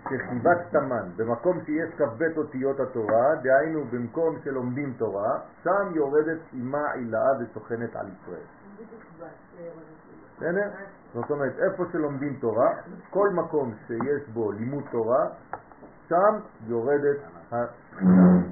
שחיבת 0.04 0.58
תמן, 0.70 1.08
במקום 1.16 1.60
שיש 1.64 1.94
כ"ב 1.98 2.22
אותיות 2.36 2.80
התורה, 2.80 3.34
דהיינו 3.42 3.84
במקום 3.84 4.36
שלומדים 4.44 4.92
תורה, 4.98 5.38
שם 5.64 5.94
יורדת 5.94 6.38
אימה 6.52 6.92
עילאה 6.92 7.30
וסוכנת 7.40 7.96
על 7.96 8.06
ישראל. 8.06 8.46
בסדר? 10.36 10.70
זאת 11.14 11.30
אומרת, 11.30 11.52
איפה 11.58 11.84
שלומדים 11.92 12.36
תורה, 12.40 12.70
כל 13.10 13.28
מקום 13.30 13.74
שיש 13.86 14.28
בו 14.28 14.52
לימוד 14.52 14.84
תורה, 14.90 15.26
שם 16.08 16.40
יורדת 16.66 17.18
השכינה. 17.52 18.42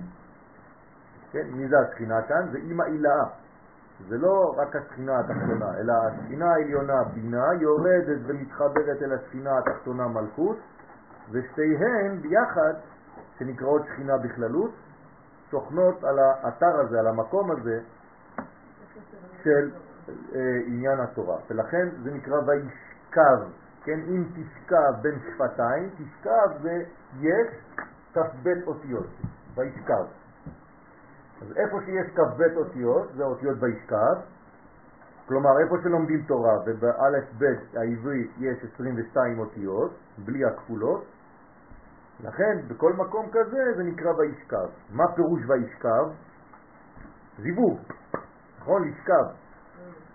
כן, 1.32 1.46
מי 1.52 1.68
זה 1.68 1.76
השכינה 1.78 2.22
כאן? 2.22 2.48
זה 2.52 2.58
אימא 2.58 2.82
עילאה. 2.82 3.24
זה 4.08 4.18
לא 4.18 4.54
רק 4.56 4.76
השכינה 4.76 5.20
התחתונה, 5.20 5.78
אלא 5.78 5.92
השכינה 5.92 6.52
העליונה 6.52 7.04
בינה 7.14 7.46
יורדת 7.60 8.18
ומתחברת 8.26 9.02
אל 9.02 9.12
השכינה 9.12 9.58
התחתונה 9.58 10.08
מלכות, 10.08 10.56
ושתיהן 11.30 12.20
ביחד, 12.22 12.74
שנקראות 13.38 13.82
שכינה 13.86 14.18
בכללות, 14.18 14.70
שוכנות 15.50 16.04
על 16.04 16.18
האתר 16.18 16.80
הזה, 16.80 17.00
על 17.00 17.06
המקום 17.06 17.50
הזה 17.50 17.80
של 19.42 19.70
אה, 20.34 20.40
עניין 20.66 21.00
התורה. 21.00 21.36
ולכן 21.50 21.88
זה 22.02 22.10
נקרא 22.10 22.36
וישכב, 22.46 23.48
כן, 23.84 24.00
אם 24.08 24.24
תשכב 24.34 24.92
בין 25.02 25.18
שפתיים, 25.18 25.90
תשכב 25.90 26.62
זה 26.62 26.82
יש 27.20 27.48
כ"ב 28.14 28.48
אותיות, 28.66 29.06
וישכב. 29.54 30.04
אז 31.42 31.56
איפה 31.56 31.76
שיש 31.84 32.06
כ"ב 32.16 32.42
אותיות, 32.56 33.08
זה 33.16 33.24
אותיות 33.24 33.56
וישכב, 33.60 34.16
כלומר 35.28 35.50
איפה 35.64 35.76
שלומדים 35.82 36.22
תורה 36.22 36.54
ובאלף 36.66 37.24
בית 37.38 37.76
העברי 37.76 38.28
יש 38.38 38.64
22 38.74 39.38
אותיות, 39.38 39.90
בלי 40.18 40.44
הכפולות, 40.44 41.04
לכן 42.20 42.68
בכל 42.68 42.92
מקום 42.92 43.26
כזה 43.32 43.62
זה 43.76 43.82
נקרא 43.82 44.12
וישכב. 44.12 44.68
מה 44.90 45.04
פירוש 45.14 45.40
וישכב? 45.48 46.04
זיווג, 47.38 47.80
נכון? 48.58 48.88
לשכב. 48.88 49.26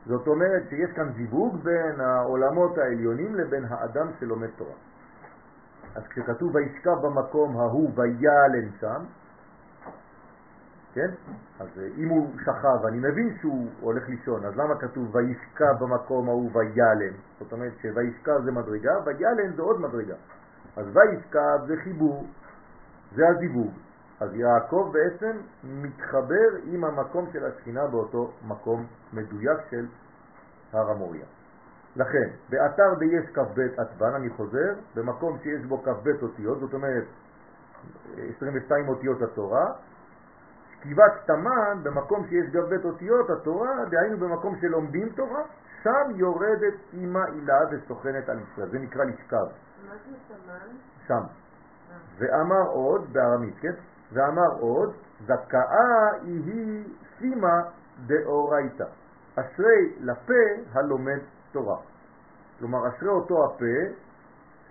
זאת 0.06 0.28
אומרת 0.28 0.64
שיש 0.70 0.92
כאן 0.96 1.14
זיווג 1.14 1.64
בין 1.64 2.02
העולמות 2.02 2.78
העליונים 2.78 3.36
לבין 3.36 3.66
האדם 3.70 4.08
שלומד 4.20 4.50
תורה. 4.58 4.76
אז 5.96 6.04
כשכתוב 6.08 6.56
וישכב 6.56 6.96
במקום 7.04 7.58
ההוא 7.58 7.92
ויעלם 7.96 8.72
שם, 8.80 9.06
כן? 10.94 11.08
אז 11.60 11.68
אם 11.98 12.10
הוא 12.10 12.30
שכב, 12.42 12.86
אני 12.88 12.98
מבין 12.98 13.38
שהוא 13.42 13.68
הולך 13.82 14.10
לישון, 14.10 14.46
אז 14.46 14.58
למה 14.58 14.76
כתוב 14.80 15.16
וישכב 15.16 15.74
במקום 15.80 16.30
ההוא 16.30 16.52
ויעלם? 16.54 17.14
זאת 17.39 17.54
אומרת 17.54 17.72
שוישכב 17.82 18.42
זה 18.46 18.52
מדרגה, 18.52 18.92
ויעלם 19.06 19.56
זה 19.56 19.62
עוד 19.62 19.82
מדרגה. 19.82 20.16
אז 20.78 20.86
וישכב 20.98 21.60
זה 21.68 21.76
חיבור, 21.84 22.28
זה 23.16 23.28
הזיווג. 23.28 23.72
אז 24.20 24.36
יעקב 24.36 24.92
בעצם 24.94 25.38
מתחבר 25.64 26.50
עם 26.66 26.84
המקום 26.84 27.30
של 27.34 27.46
השכינה 27.46 27.88
באותו 27.88 28.32
מקום 28.48 28.86
מדויק 29.14 29.60
של 29.70 29.86
הר 30.74 30.92
המוריה. 30.92 31.26
לכן, 31.96 32.30
באתר 32.50 32.94
ביש 33.00 33.30
כ"ב 33.34 33.60
עטבן, 33.78 34.14
אני 34.16 34.30
חוזר, 34.30 34.74
במקום 34.96 35.38
שיש 35.44 35.66
בו 35.66 35.78
כ"ב 35.84 36.10
אותיות, 36.22 36.60
זאת 36.60 36.74
אומרת 36.74 37.04
22 38.36 38.88
אותיות 38.89 39.22
התורה, 39.22 39.74
שכיבת 40.82 41.12
תמן, 41.26 41.84
במקום 41.84 42.28
שיש 42.28 42.46
כ"ב 42.54 42.86
אותיות 42.86 43.30
התורה, 43.30 43.86
דהיינו 43.90 44.18
במקום 44.18 44.56
שלומדים 44.62 45.10
תורה, 45.10 45.42
שם 45.84 46.16
יורדת 46.16 46.74
אימא 46.94 47.20
הילה 47.20 47.60
וסוכנת 47.72 48.30
על 48.30 48.40
ישראל, 48.40 48.70
זה 48.70 48.80
נקרא 48.80 49.04
לשכב. 49.04 49.38
מה 49.38 49.94
זה 49.94 50.18
תמן? 50.28 50.76
שם. 51.08 51.14
אה. 51.14 51.98
ואמר 52.18 52.68
עוד, 52.68 53.14
בארמית, 53.14 53.56
כן? 53.62 53.74
ואמר 54.14 54.52
עוד, 54.60 54.94
זכאה 55.26 56.12
היא 56.24 56.84
סימה 57.20 57.62
דאורייתא. 58.06 58.86
אשרי 59.36 59.94
לפה 60.00 60.34
הלומד 60.74 61.20
תורה. 61.52 61.78
כלומר, 62.60 62.88
אשרי 62.88 63.10
אותו 63.10 63.46
הפה, 63.46 63.94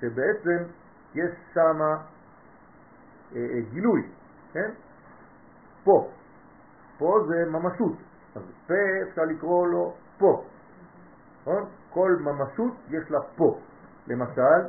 שבעצם 0.00 0.64
יש 1.14 1.30
שם 1.54 1.82
אה, 1.82 1.96
אה, 3.36 3.60
גילוי, 3.70 4.08
כן? 4.52 4.70
פה. 5.84 6.08
פה 6.98 7.18
זה 7.28 7.50
ממשות. 7.50 7.96
אז 8.36 8.42
פה 8.66 8.74
אפשר 9.08 9.22
לקרוא 9.22 9.66
לו 9.66 9.94
פה. 10.18 10.44
נכון? 11.40 11.64
כל 11.90 12.16
ממשות 12.20 12.74
יש 12.88 13.10
לה 13.10 13.18
פה. 13.36 13.58
למשל, 14.06 14.60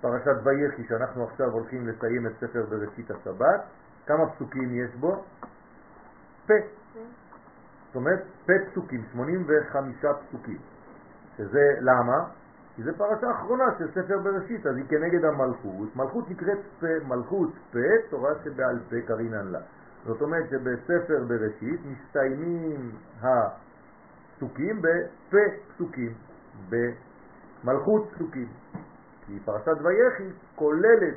פרשת 0.00 0.36
ויחי, 0.44 0.84
שאנחנו 0.88 1.24
עכשיו 1.24 1.50
הולכים 1.50 1.88
לסיים 1.88 2.26
את 2.26 2.32
ספר 2.40 2.66
בראשית 2.70 3.10
השבת, 3.10 3.60
כמה 4.06 4.30
פסוקים 4.30 4.74
יש 4.74 4.94
בו? 4.94 5.24
פה. 6.46 6.54
זאת 7.86 7.96
אומרת, 7.96 8.22
פה 8.46 8.52
פסוקים, 8.70 9.04
85 9.12 10.04
פסוקים. 10.28 10.58
שזה 11.36 11.74
למה? 11.80 12.24
כי 12.76 12.82
זה 12.82 12.98
פרשה 12.98 13.30
אחרונה 13.30 13.64
של 13.78 13.90
ספר 13.90 14.18
בראשית, 14.18 14.66
אז 14.66 14.76
היא 14.76 14.84
כנגד 14.88 15.24
המלכות. 15.24 15.96
מלכות 15.96 16.30
נקראת 16.30 16.58
פה, 16.80 16.86
מלכות 17.08 17.50
פה, 17.72 17.78
תורה 18.10 18.30
שבעל 18.44 18.78
פה 18.90 18.96
קרינן 19.06 19.46
לה. 19.46 19.60
זאת 20.04 20.22
אומרת 20.22 20.50
שבספר 20.50 21.24
בראשית 21.28 21.80
מסתיימים 21.84 22.92
הפסוקים 23.20 24.82
בפה 24.82 25.36
פסוקים, 25.68 26.14
במלכות 26.68 28.10
פסוקים. 28.14 28.48
כי 29.26 29.38
פרשת 29.44 29.76
ויחי 29.84 30.30
כוללת, 30.54 31.14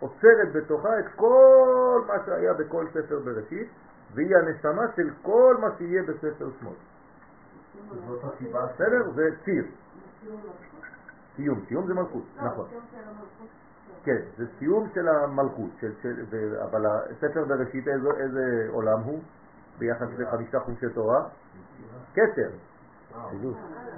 עוצרת 0.00 0.52
בתוכה 0.52 0.98
את 0.98 1.04
כל 1.16 2.02
מה 2.06 2.14
שהיה 2.26 2.52
בכל 2.54 2.86
ספר 2.90 3.20
בראשית, 3.24 3.68
והיא 4.14 4.36
הנשמה 4.36 4.82
של 4.96 5.10
כל 5.22 5.56
מה 5.60 5.68
שיהיה 5.78 6.02
בספר 6.02 6.48
שמאל. 6.60 6.72
זאת 8.06 8.24
הסיבה. 8.24 8.66
בסדר? 8.66 9.10
זה 9.14 9.22
ציר. 9.44 9.64
סיום, 11.36 11.60
סיום 11.68 11.86
זה 11.86 11.94
מלכות, 11.94 12.24
נכון. 12.36 12.68
כן, 14.06 14.22
זה 14.36 14.44
סיום 14.58 14.88
של 14.94 15.08
המלכות, 15.08 15.70
של, 15.80 15.92
של, 16.02 16.24
ו, 16.30 16.62
אבל 16.64 16.86
הספר 16.86 17.44
בראשית 17.44 17.88
איזה, 17.88 18.08
איזה 18.16 18.66
עולם 18.70 19.00
הוא 19.00 19.22
ביחס 19.78 20.06
לחמישה 20.18 20.60
חומשי 20.60 20.86
תורה? 20.94 21.28
כתר, 22.14 22.50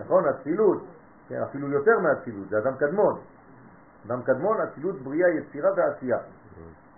נכון, 0.00 0.24
אצילות, 0.28 0.82
כן, 1.28 1.42
אפילו 1.42 1.70
יותר 1.70 1.98
מאצילות, 1.98 2.48
זה 2.48 2.58
אדם 2.58 2.76
קדמון. 2.76 3.20
אדם 4.06 4.22
קדמון, 4.22 4.56
אצילות, 4.60 5.02
בריאה, 5.02 5.28
יצירה 5.28 5.70
ועשייה. 5.76 6.18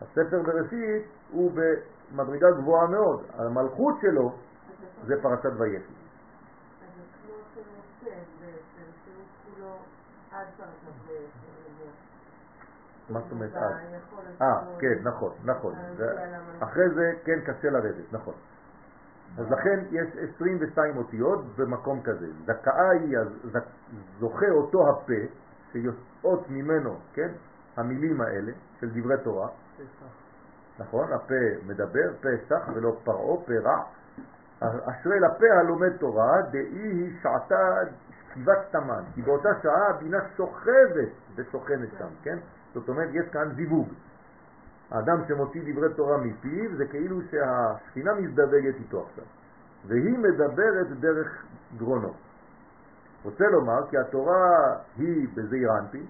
הספר 0.00 0.42
בראשית 0.42 1.06
הוא 1.30 1.52
במדרגה 1.54 2.50
גבוהה 2.50 2.86
מאוד, 2.86 3.24
המלכות 3.34 3.94
שלו 4.00 4.32
זה 5.06 5.14
פרשת 5.22 5.52
ויחי. 5.58 5.76
אז 5.76 6.88
זה 6.96 7.02
כמו 7.22 7.34
שמשה 7.54 8.16
בעצם, 8.40 8.90
שהוא 9.04 9.24
כולו 9.44 9.74
עד 10.32 10.46
פרשת 10.56 11.08
ויחי. 11.08 11.49
מה 13.10 13.20
זאת 13.20 13.32
אומרת 13.32 13.56
אה, 13.56 13.68
שלו 14.64 14.78
כן, 14.78 14.94
נכון, 15.02 15.32
נכון. 15.44 15.74
זה- 15.96 16.04
למלכות. 16.14 16.68
אחרי 16.68 16.90
זה 16.94 17.12
כן 17.24 17.40
קשה 17.40 17.70
לרדת, 17.70 18.12
נכון. 18.12 18.34
אז 19.38 19.50
לכן 19.50 19.80
יש 19.90 20.08
22 20.34 20.96
אותיות 20.96 21.56
במקום 21.56 22.02
כזה. 22.02 22.26
זכאה 22.46 22.90
היא, 22.90 23.18
זוכה 24.18 24.50
אותו 24.50 24.88
הפה, 24.90 25.12
שיוצאות 25.72 26.50
ממנו, 26.50 26.96
כן, 27.12 27.28
המילים 27.76 28.20
האלה 28.20 28.52
של 28.80 28.90
דברי 29.00 29.16
תורה. 29.24 29.48
נכון, 30.78 31.12
הפה 31.12 31.34
מדבר, 31.66 32.12
פסח 32.20 32.68
ולא 32.74 32.96
פרעו, 33.04 33.44
פרע. 33.46 33.82
אשרי 34.60 35.20
לפה 35.20 35.46
הלומד 35.60 35.96
תורה, 35.96 36.42
דאי 36.50 36.60
היא 36.60 37.12
שעתה 37.22 37.56
שכיבת 38.30 38.58
תמן, 38.70 39.02
כי 39.14 39.22
באותה 39.22 39.48
שעה 39.62 39.88
הבינה 39.90 40.18
שוכבת 40.36 41.08
ושוכנת 41.34 41.88
שם, 41.98 42.08
כן? 42.22 42.38
זאת 42.74 42.88
אומרת, 42.88 43.08
יש 43.12 43.28
כאן 43.32 43.52
זיווג. 43.54 43.88
האדם 44.90 45.16
שמוציא 45.28 45.62
דברי 45.72 45.94
תורה 45.94 46.16
מפיו 46.18 46.76
זה 46.76 46.86
כאילו 46.86 47.20
שהשכינה 47.22 48.14
מזדווגת 48.14 48.74
איתו 48.74 49.06
עכשיו, 49.06 49.24
והיא 49.86 50.18
מדברת 50.18 51.00
דרך 51.00 51.44
גרונו. 51.76 52.12
רוצה 53.24 53.44
לומר 53.44 53.90
כי 53.90 53.98
התורה 53.98 54.76
היא 54.96 55.28
בזעיר 55.34 55.68
אנפין, 55.78 56.06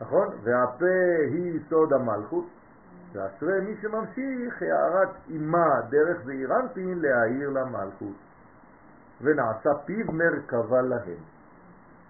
נכון? 0.00 0.28
והפה 0.42 0.86
היא 1.30 1.60
סוד 1.68 1.92
המלכות, 1.92 2.46
ואשרי 3.12 3.60
מי 3.60 3.76
שממשיך 3.82 4.62
הערת 4.62 5.08
אימה 5.28 5.80
דרך 5.90 6.24
זעיר 6.24 6.56
אנפין 6.60 6.98
להעיר 6.98 7.50
למלכות, 7.50 8.16
ונעשה 9.20 9.70
פיו 9.86 10.12
מרכבה 10.12 10.82
להם. 10.82 11.22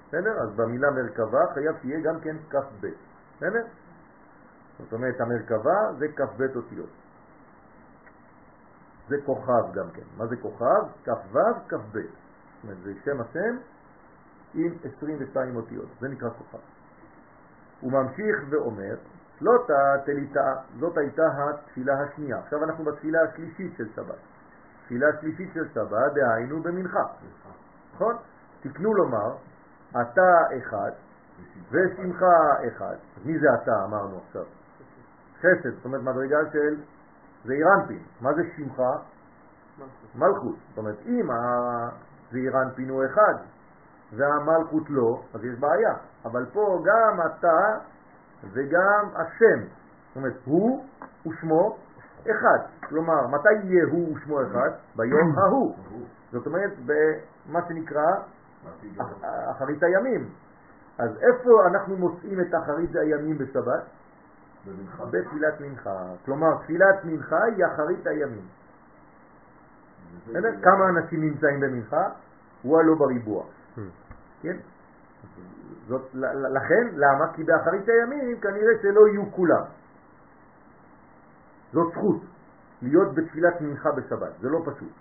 בסדר? 0.08 0.30
אז 0.42 0.56
במילה 0.56 0.90
מרכבה 0.90 1.40
חייב 1.54 1.76
שיהיה 1.82 2.00
גם 2.00 2.20
כן 2.20 2.36
כ"ב. 2.50 2.86
בסדר? 3.38 3.66
זאת 4.78 4.92
אומרת, 4.92 5.20
המרכבה 5.20 5.92
זה 5.98 6.06
כ"ב 6.16 6.42
אותיות. 6.56 6.90
זה 9.08 9.16
כוכב 9.26 9.72
גם 9.74 9.90
כן. 9.90 10.02
מה 10.16 10.26
זה 10.26 10.36
כוכב? 10.36 10.82
כ"ו, 11.04 11.38
כ"ב. 11.68 11.98
זאת 11.98 12.64
אומרת, 12.64 12.78
זה 12.82 12.92
שם 13.04 13.20
השם 13.20 13.56
עם 14.54 14.74
22 14.96 15.56
אותיות. 15.56 15.88
זה 16.00 16.08
נקרא 16.08 16.28
כוכב. 16.30 16.58
הוא 17.80 17.92
ממשיך 17.92 18.36
ואומר, 18.50 18.94
לא 19.40 19.52
תליטה, 20.04 20.54
זאת 20.78 20.98
הייתה 20.98 21.22
התפילה 21.22 21.94
השנייה. 22.02 22.38
עכשיו 22.38 22.64
אנחנו 22.64 22.84
בתפילה 22.84 23.18
השלישית 23.22 23.76
של 23.76 23.88
שבת. 23.96 24.18
תפילה 24.84 25.06
השלישית 25.08 25.50
של 25.54 25.68
שבת, 25.74 26.12
דהיינו 26.14 26.62
במנחה. 26.62 27.04
נכון? 27.94 28.16
תקנו 28.60 28.94
לומר, 28.94 29.36
אתה 29.90 30.56
אחד 30.58 30.90
ושמך 31.70 32.22
אחד. 32.68 32.96
מי 33.24 33.38
זה 33.38 33.46
אתה 33.62 33.84
אמרנו 33.84 34.18
עכשיו? 34.26 34.44
חסד, 35.38 35.70
זאת 35.76 35.84
אומרת 35.84 36.02
מדרגה 36.02 36.38
של 36.52 36.76
זעירנפין. 37.44 38.02
מה 38.20 38.34
זה 38.34 38.42
שמך? 38.56 38.82
מלכות. 40.14 40.56
זאת 40.68 40.78
אומרת, 40.78 40.96
אם 41.06 41.28
הזעירנפין 41.30 42.88
הוא 42.88 43.04
אחד 43.04 43.34
והמלכות 44.12 44.90
לא, 44.90 45.22
אז 45.34 45.44
יש 45.44 45.58
בעיה. 45.58 45.94
אבל 46.24 46.46
פה 46.52 46.82
גם 46.84 47.18
אתה 47.26 47.58
וגם 48.52 49.08
השם, 49.14 49.60
זאת 50.08 50.16
אומרת, 50.16 50.34
הוא 50.44 50.84
ושמו 51.26 51.76
אחד. 52.22 52.58
כלומר, 52.88 53.26
מתי 53.26 53.52
יהיה 53.64 53.84
הוא 53.90 54.16
ושמו 54.16 54.42
אחד? 54.42 54.70
ביום 54.96 55.38
ההוא. 55.38 55.76
זאת 56.32 56.46
אומרת, 56.46 56.70
במה 56.86 57.60
שנקרא 57.68 58.06
אח- 59.00 59.24
אחרית 59.50 59.82
הימים. 59.82 60.28
אז 60.98 61.10
איפה 61.16 61.66
אנחנו 61.66 61.96
מוצאים 61.96 62.40
את 62.40 62.54
אחרית 62.54 62.96
הימים 62.96 63.38
בשבת? 63.38 63.84
בתפילת 65.10 65.60
מנחה. 65.60 66.12
כלומר, 66.24 66.58
תפילת 66.62 67.04
מנחה 67.04 67.44
היא 67.44 67.66
אחרית 67.66 68.06
הימים. 68.06 68.46
כמה 70.62 70.88
אנשים 70.88 71.20
נמצאים 71.20 71.60
במנחה? 71.60 72.08
הוא 72.62 72.78
הלא 72.78 72.94
בריבוע. 72.94 73.44
Hmm. 73.76 73.80
כן? 74.42 74.56
זאת, 75.88 76.02
לכן, 76.54 76.88
למה? 76.92 77.32
כי 77.32 77.44
באחרית 77.44 77.88
הימים 77.88 78.40
כנראה 78.40 78.72
שלא 78.82 79.08
יהיו 79.08 79.32
כולם. 79.32 79.64
זאת 81.72 81.92
זכות, 81.92 82.22
להיות 82.82 83.14
בתפילת 83.14 83.60
מנחה 83.60 83.92
בשבת, 83.92 84.32
זה 84.40 84.48
לא 84.48 84.58
פשוט. 84.64 84.92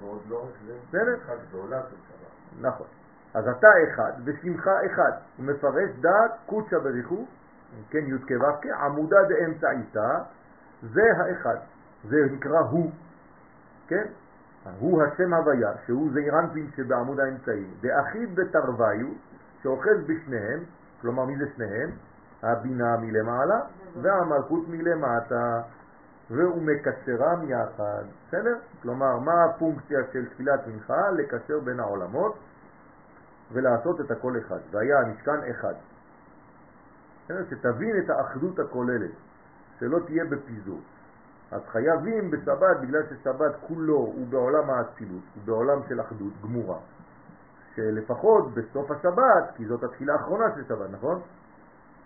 ועוד 0.00 0.22
לא 0.28 0.42
רק 0.44 0.54
זה, 0.66 0.74
בסדר? 0.88 1.16
אחד 1.24 1.36
גדולה 1.48 1.82
של 1.82 1.96
שבת. 2.08 2.60
נכון. 2.60 2.86
אז 3.34 3.48
אתה 3.48 3.68
אחד 3.88 4.12
ושמחה 4.24 4.86
אחד. 4.86 5.12
הוא 5.36 5.46
מפרש 5.46 5.90
דעת 6.00 6.30
קודשא 6.46 6.78
בריחו, 6.78 7.26
כן, 7.90 7.98
י' 7.98 8.18
כו' 8.28 8.70
עמודה 8.80 9.16
דאמצעיתא, 9.28 10.18
זה 10.82 11.02
האחד. 11.16 11.56
זה 12.04 12.16
נקרא 12.32 12.58
הוא, 12.58 12.90
כן? 13.88 14.04
הוא 14.78 15.02
השם 15.02 15.34
הוויה, 15.34 15.72
שהוא 15.86 16.10
זעירנפין 16.12 16.70
שבעמוד 16.76 17.20
האמצעי, 17.20 17.66
דאחיד 17.80 18.34
בתרוויו, 18.34 19.06
שאוחז 19.62 20.04
בשניהם, 20.06 20.60
כלומר 21.00 21.24
מי 21.24 21.36
זה 21.38 21.44
שניהם? 21.54 21.90
הבינה 22.42 22.96
מלמעלה 22.96 23.60
והמלכות 24.02 24.68
מלמטה, 24.68 25.60
והוא 26.30 26.62
מקשרם 26.62 27.50
יחד, 27.50 28.04
בסדר? 28.28 28.56
כלומר, 28.82 29.18
מה 29.18 29.44
הפונקציה 29.44 29.98
של 30.12 30.28
תפילת 30.28 30.66
מנחה? 30.66 31.10
לקשר 31.10 31.60
בין 31.64 31.80
העולמות 31.80 32.38
ולעשות 33.52 34.00
את 34.00 34.10
הכל 34.10 34.38
אחד, 34.38 34.58
והיה 34.70 35.00
המשכן 35.00 35.50
אחד. 35.50 35.74
בסדר? 37.24 37.44
שתבין 37.50 37.98
את 38.04 38.10
האחדות 38.10 38.58
הכוללת, 38.58 39.10
שלא 39.80 39.98
תהיה 40.06 40.24
בפיזור. 40.24 40.80
אז 41.50 41.60
חייבים 41.72 42.30
בשבת, 42.30 42.76
בגלל 42.82 43.02
ששבת 43.10 43.52
כולו 43.60 43.96
הוא 43.96 44.26
בעולם 44.30 44.70
האצילות, 44.70 45.22
הוא 45.34 45.42
בעולם 45.44 45.78
של 45.88 46.00
אחדות 46.00 46.32
גמורה, 46.42 46.78
שלפחות 47.74 48.54
בסוף 48.54 48.90
השבת, 48.90 49.56
כי 49.56 49.66
זאת 49.66 49.84
התפילה 49.84 50.12
האחרונה 50.12 50.44
של 50.54 50.64
שבת, 50.68 50.90
נכון? 50.90 51.20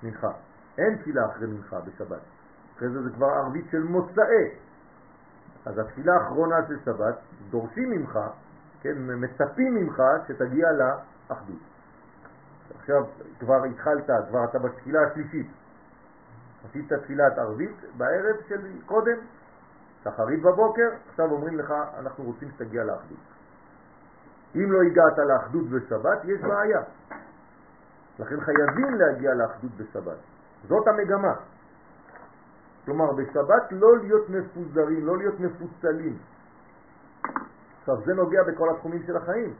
מנחה. 0.02 0.30
אין 0.78 0.96
תפילה 0.96 1.26
אחרי 1.26 1.46
מנחה 1.46 1.80
בשבת. 1.80 2.20
אחרי 2.76 2.88
זה 2.90 3.02
זה 3.02 3.10
כבר 3.10 3.26
ערבית 3.26 3.66
של 3.70 3.82
מוצאי. 3.82 4.50
אז 5.66 5.78
התפילה 5.78 6.14
האחרונה 6.14 6.56
של 6.68 6.78
שבת, 6.84 7.18
דורשים 7.50 7.90
ממך, 7.90 8.18
כן, 8.80 8.96
מצפים 8.98 9.74
ממך 9.74 10.02
שתגיע 10.28 10.68
לאחדות. 11.30 11.62
עכשיו 12.78 13.02
כבר 13.40 13.64
התחלת, 13.64 14.10
כבר 14.28 14.44
אתה 14.44 14.58
בתפילה 14.58 14.98
השלישית. 15.06 15.46
עשית 16.68 16.92
תפילת 16.92 17.38
ערבית 17.38 17.76
בערב 17.96 18.36
של 18.48 18.60
קודם, 18.86 19.16
שחרית 20.04 20.42
בבוקר, 20.42 20.88
עכשיו 21.10 21.30
אומרים 21.30 21.58
לך, 21.58 21.74
אנחנו 21.98 22.24
רוצים 22.24 22.50
שתגיע 22.50 22.84
לאחדות. 22.84 23.18
אם 24.54 24.72
לא 24.72 24.78
הגעת 24.82 25.18
לאחדות 25.18 25.68
בשבת, 25.68 26.24
יש 26.24 26.40
בעיה. 26.40 26.80
לכן 28.18 28.40
חייבים 28.40 28.94
להגיע 28.94 29.34
לאחדות 29.34 29.70
בשבת. 29.76 30.18
זאת 30.68 30.88
המגמה. 30.88 31.34
כלומר, 32.84 33.12
בשבת 33.12 33.72
לא 33.72 33.98
להיות 33.98 34.28
מפוזרים, 34.30 35.06
לא 35.06 35.18
להיות 35.18 35.40
מפוצלים. 35.40 36.18
עכשיו, 37.80 37.96
זה 38.04 38.14
נוגע 38.14 38.42
בכל 38.42 38.68
התחומים 38.70 39.02
של 39.06 39.16
החיים. 39.16 39.54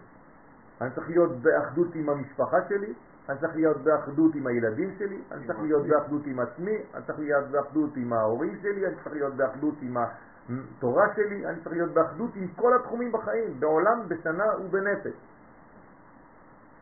אני 0.81 0.91
צריך 0.95 1.09
להיות 1.09 1.31
באחדות 1.43 1.95
עם 1.95 2.09
המשפחה 2.09 2.57
שלי, 2.69 2.95
אני 3.29 3.39
צריך 3.39 3.55
להיות 3.55 3.77
באחדות 3.77 4.35
עם 4.35 4.47
הילדים 4.47 4.95
שלי, 4.99 5.23
אני 5.33 5.47
צריך 5.47 5.59
להיות 5.61 5.87
באחדות 5.87 6.27
עם 6.27 6.41
עצמי, 6.41 6.77
אני 6.95 7.03
צריך 7.07 7.19
להיות 7.19 7.49
באחדות 7.51 7.97
עם 7.97 8.13
ההורים 8.13 8.59
שלי, 8.63 8.87
אני 8.87 8.95
צריך 8.95 9.07
להיות 9.07 9.35
באחדות 9.35 9.75
עם 9.83 9.97
התורה 9.97 11.07
שלי, 11.17 11.47
אני 11.47 11.61
צריך 11.61 11.73
להיות 11.77 11.95
באחדות 11.95 12.31
עם 12.35 12.49
כל 12.49 12.77
התחומים 12.77 13.13
בחיים, 13.13 13.61
בעולם, 13.61 14.09
בשנה 14.09 14.45
ובנפש. 14.61 15.17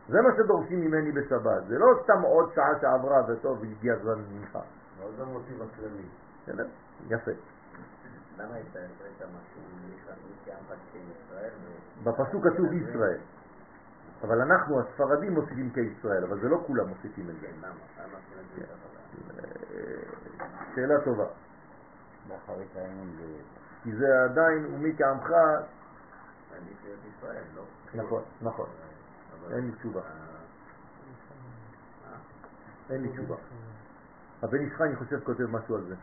זה 0.07 0.21
מה 0.21 0.29
שדורשים 0.37 0.81
ממני 0.81 1.11
בשבת, 1.11 1.67
זה 1.67 1.77
לא 1.77 1.87
סתם 2.03 2.21
עוד 2.21 2.51
שעה 2.55 2.79
שעברה 2.81 3.21
וטוב, 3.27 3.63
הגיע 3.63 3.93
הזמן 3.93 4.23
ממך. 4.31 4.57
זה 5.17 5.25
מוטיב 5.25 5.61
הכללי. 5.61 6.07
יפה. 7.09 7.31
למה 8.37 8.53
הייתה 8.53 8.79
משהו? 9.25 9.61
בפסוק 12.03 12.43
כתוב 12.47 12.73
ישראל. 12.73 13.19
אבל 14.23 14.41
אנחנו 14.41 14.79
הספרדים 14.79 15.33
מוסיפים 15.33 15.71
כישראל, 15.73 16.23
אבל 16.23 16.39
זה 16.39 16.49
לא 16.49 16.63
כולם 16.67 16.87
מוסיפים 16.87 17.29
את 17.29 17.35
זה. 17.41 17.47
שאלה 20.75 21.01
טובה. 21.01 21.25
כי 23.83 23.95
זה 23.95 24.23
עדיין, 24.23 24.65
ומי 24.65 24.95
כעמך... 24.97 25.29
נכון, 27.95 28.23
נכון. 28.41 28.65
אין 29.51 29.65
לי 29.65 29.71
תשובה. 29.71 30.01
אין 32.89 33.01
לי 33.01 33.09
תשובה. 33.09 33.35
הבן 34.43 34.57
איש 34.57 34.73
חי, 34.73 34.83
אני 34.83 34.95
חושב, 34.95 35.19
כותב 35.23 35.45
משהו 35.51 35.75
על 35.75 35.83
זה. 35.83 35.95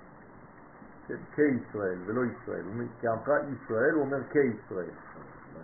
כישראל 1.35 1.99
ולא 2.07 2.23
ישראל. 2.25 2.65
כעמך 3.01 3.29
ישראל, 3.53 3.95
הוא 3.95 4.03
אומר 4.03 4.19
כישראל. 4.31 4.91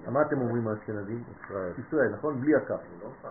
מה 0.06 0.22
אתם 0.22 0.40
אומרים 0.40 0.68
האשכנזים? 0.68 1.24
ישראל. 1.44 1.72
ישראל, 1.78 2.14
נכון? 2.14 2.40
בלי 2.40 2.56
הקו. 2.56 2.74
לא 3.02 3.30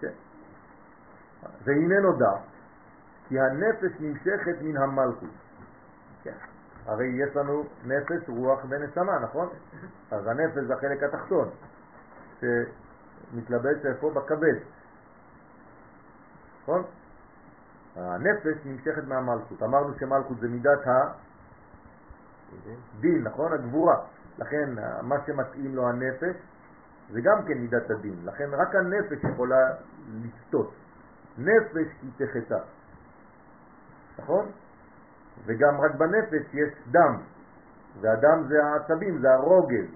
כן. 0.00 0.12
והנה 1.64 2.00
נודע 2.00 2.32
כי 3.28 3.40
הנפש 3.40 4.00
נמשכת 4.00 4.62
מן 4.62 4.76
המלכות. 4.76 5.28
כן. 6.22 6.34
הרי 6.86 7.06
יש 7.06 7.36
לנו 7.36 7.64
נפש, 7.84 8.28
רוח 8.28 8.60
ונשמה, 8.68 9.18
נכון? 9.18 9.48
אז 10.10 10.26
הנפש 10.26 10.64
זה 10.66 10.74
החלק 10.74 11.02
התחתון, 11.02 11.48
שמתלבש 12.40 13.86
איפה? 13.86 14.10
בכבד. 14.10 14.56
נכון? 16.62 16.82
הנפש 17.96 18.56
נמשכת 18.64 19.04
מהמלכות. 19.04 19.62
אמרנו 19.62 19.94
שמלכות 19.98 20.40
זה 20.40 20.48
מידת 20.48 20.86
הדין, 22.98 23.22
נכון? 23.22 23.52
הגבורה. 23.52 23.96
לכן 24.38 24.70
מה 25.02 25.16
שמתאים 25.26 25.74
לו 25.74 25.88
הנפש 25.88 26.36
זה 27.10 27.20
גם 27.20 27.44
כן 27.46 27.58
מידת 27.58 27.90
הדין. 27.90 28.14
לכן 28.24 28.50
רק 28.52 28.74
הנפש 28.74 29.24
יכולה 29.32 29.70
לסטות. 30.22 30.74
נפש 31.38 31.88
היא 32.02 32.10
תחתה. 32.16 32.58
נכון? 34.18 34.50
וגם 35.46 35.80
רק 35.80 35.94
בנפש 35.94 36.54
יש 36.54 36.68
דם, 36.90 37.16
והדם 38.00 38.44
זה 38.48 38.64
העצבים, 38.64 39.18
זה 39.18 39.34
הרוגל, 39.34 39.86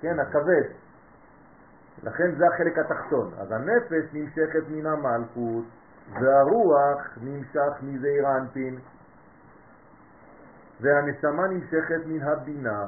כן, 0.00 0.20
הכבד. 0.20 0.68
לכן 2.02 2.34
זה 2.34 2.44
החלק 2.46 2.78
התחתון. 2.78 3.32
אז 3.38 3.52
הנפש 3.52 4.12
נמשכת 4.12 4.68
מן 4.68 4.86
המלכות, 4.86 5.64
והרוח 6.12 7.18
נמשך 7.22 7.82
מזעיר 7.82 8.36
אנפין, 8.36 8.78
והנשמה 10.82 11.46
נמשכת 11.48 12.06
מן 12.06 12.22
הבינה, 12.22 12.86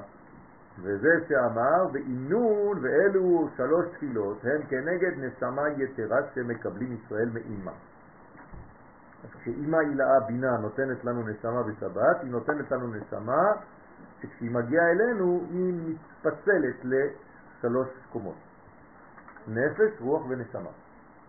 וזה 0.83 1.25
שאמר, 1.29 1.87
ואינון 1.93 2.79
ואלו 2.83 3.49
שלוש 3.57 3.87
תפילות 3.97 4.45
הם 4.45 4.63
כנגד 4.69 5.13
נשמה 5.17 5.63
יתרה 5.77 6.19
שמקבלים 6.35 6.93
ישראל 6.93 7.29
מאימה. 7.33 7.73
אז 9.25 9.31
כשאימא 9.41 9.77
הילאה 9.77 10.21
בינה 10.27 10.57
נותנת 10.59 11.05
לנו 11.05 11.23
נשמה 11.29 11.63
בשבת, 11.63 12.23
היא 12.23 12.31
נותנת 12.31 12.71
לנו 12.71 12.87
נשמה 12.87 13.53
שכשהיא 14.21 14.51
מגיעה 14.51 14.91
אלינו 14.91 15.41
היא 15.51 15.75
מתפצלת 15.75 16.85
לשלוש 16.85 17.89
קומות. 18.13 18.37
נפש, 19.49 20.01
רוח 20.01 20.23
ונשמה. 20.29 20.71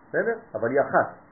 בסדר? 0.08 0.38
אבל 0.54 0.70
היא 0.70 0.80
אחת. 0.80 1.25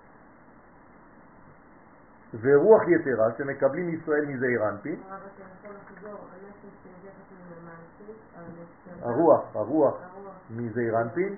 ורוח 2.41 2.83
יתרה 2.89 3.27
שמקבלים 3.39 3.89
ישראל 3.89 4.25
מזעיר 4.27 4.69
אנפין. 4.69 5.03
הרוח, 9.03 9.57
הרוח 9.57 9.95
מזעיר 10.51 11.01
אנפין 11.01 11.37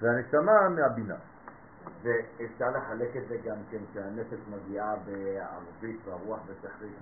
והנשמה 0.00 0.68
מהבינה. 0.68 1.16
ואפשר 2.02 2.70
לחלק 2.70 3.16
את 3.16 3.28
זה 3.28 3.36
גם 3.44 3.56
כן 3.70 3.78
שהנפש 3.92 4.38
מגיעה 4.50 4.94
בערבית 4.96 6.00
והרוח 6.06 6.40
בתחריט. 6.46 6.92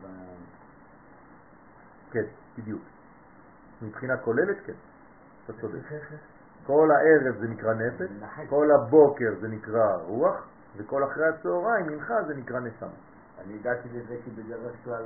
כן, 2.10 2.24
בדיוק. 2.58 2.82
מבחינה 3.82 4.16
כוללת, 4.16 4.56
כן. 4.66 4.72
אתה 5.44 5.52
צודק. 5.60 5.78
כל 6.66 6.90
הערב 6.90 7.40
זה 7.40 7.48
נקרא 7.48 7.74
נפש, 7.74 8.10
כל 8.48 8.70
הבוקר 8.70 9.34
זה 9.40 9.48
נקרא 9.48 9.96
רוח, 9.96 10.48
וכל 10.76 11.04
אחרי 11.04 11.28
הצהריים, 11.28 11.86
מנחה, 11.86 12.22
זה 12.26 12.34
נקרא 12.34 12.60
נשמה. 12.60 13.09
אני 13.44 13.54
הגעתי 13.54 13.88
לזה 13.92 14.16
כי 14.24 14.30
בדרך 14.30 14.76
כלל 14.84 15.04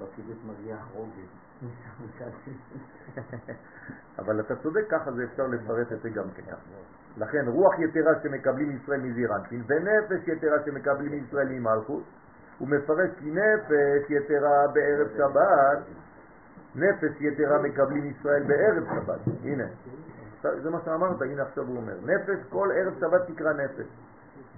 בקיבוץ 0.00 0.38
מגיע 0.46 0.76
רוגז. 0.94 1.30
אבל 4.18 4.40
אתה 4.40 4.56
צודק, 4.56 4.84
ככה 4.90 5.12
זה 5.12 5.24
אפשר 5.24 5.46
לפרט 5.46 5.92
את 5.92 6.02
זה 6.02 6.10
גם 6.10 6.30
כן. 6.30 6.42
לכן 7.16 7.48
רוח 7.48 7.78
יתרה 7.78 8.12
שמקבלים 8.22 8.76
ישראל 8.76 9.00
מזירנטין 9.00 9.62
ונפש 9.66 10.28
יתרה 10.28 10.56
שמקבלים 10.64 11.24
ישראל 11.24 11.48
ממלכות 11.48 12.02
הוא 12.58 12.68
מפרש 12.68 13.10
כי 13.18 13.30
נפש 13.30 14.10
יתרה 14.10 14.66
בערב 14.74 15.08
שבת. 15.16 15.78
נפש 16.74 17.20
יתרה 17.20 17.62
מקבלים 17.62 18.06
ישראל 18.06 18.42
בערב 18.42 18.84
שבת. 18.84 19.20
הנה 19.44 19.64
זה 20.42 20.70
מה 20.70 20.78
שאמרת, 20.84 21.22
הנה 21.22 21.42
עכשיו 21.42 21.64
הוא 21.64 21.76
אומר. 21.76 21.94
נפש 22.04 22.38
כל 22.48 22.68
ערב 22.74 22.94
שבת 23.00 23.20
תקרא 23.26 23.52
נפש. 23.52 23.86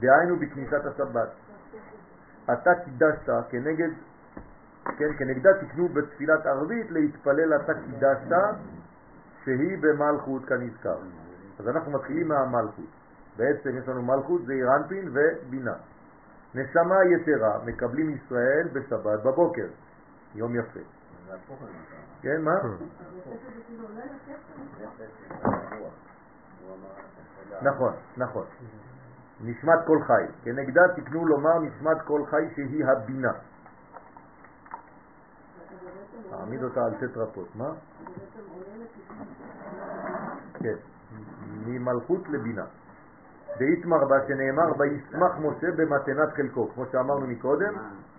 דהיינו 0.01 0.37
בכניסת 0.37 0.87
השבת 0.87 1.29
אתה 2.45 2.71
קידשת 2.85 3.29
כנגד 3.51 3.91
כן, 4.99 5.13
כנגדה 5.19 5.51
תקנו 5.61 5.89
בתפילת 5.89 6.47
ערבית 6.47 6.91
להתפלל 6.91 7.57
אתה 7.57 7.73
קידשת 7.75 8.37
שהיא 9.45 9.79
במלכות 9.81 10.45
כנזכר. 10.45 10.99
אז 11.59 11.69
אנחנו 11.69 11.93
מתחילים 11.93 12.29
מהמלכות. 12.29 12.91
בעצם 13.37 13.79
יש 13.79 13.89
לנו 13.89 14.03
מלכות, 14.03 14.47
זה 14.47 14.53
אירנפין 14.53 15.09
ובינה. 15.13 15.75
נשמה 16.55 16.97
יתרה 17.05 17.65
מקבלים 17.65 18.11
ישראל 18.11 18.69
בשבת 18.73 19.23
בבוקר, 19.25 19.67
יום 20.35 20.55
יפה. 20.55 20.81
כן, 22.23 22.43
מה? 22.43 22.55
נכון, 27.63 27.93
נכון. 28.17 28.45
נשמת 29.43 29.79
כל 29.87 29.99
חי. 30.07 30.25
כנגדה 30.45 30.83
תקנו 30.97 31.27
לומר 31.27 31.59
נשמת 31.59 32.03
כל 32.05 32.23
חי 32.31 32.49
שהיא 32.55 32.85
הבינה. 32.87 33.33
תעמיד 36.31 36.63
אותה 36.63 36.85
על 36.85 36.95
טטרפות, 36.95 37.57
מה? 37.57 37.73
כן, 40.55 40.77
ממלכות 41.67 42.29
לבינה. 42.29 42.65
דאיתמר 43.59 44.05
בה 44.05 44.17
שנאמר 44.29 44.73
וישמח 44.79 45.33
משה 45.39 45.67
במתנת 45.77 46.33
חלקו, 46.37 46.69
כמו 46.75 46.85
שאמרנו 46.93 47.27
מקודם, 47.27 47.75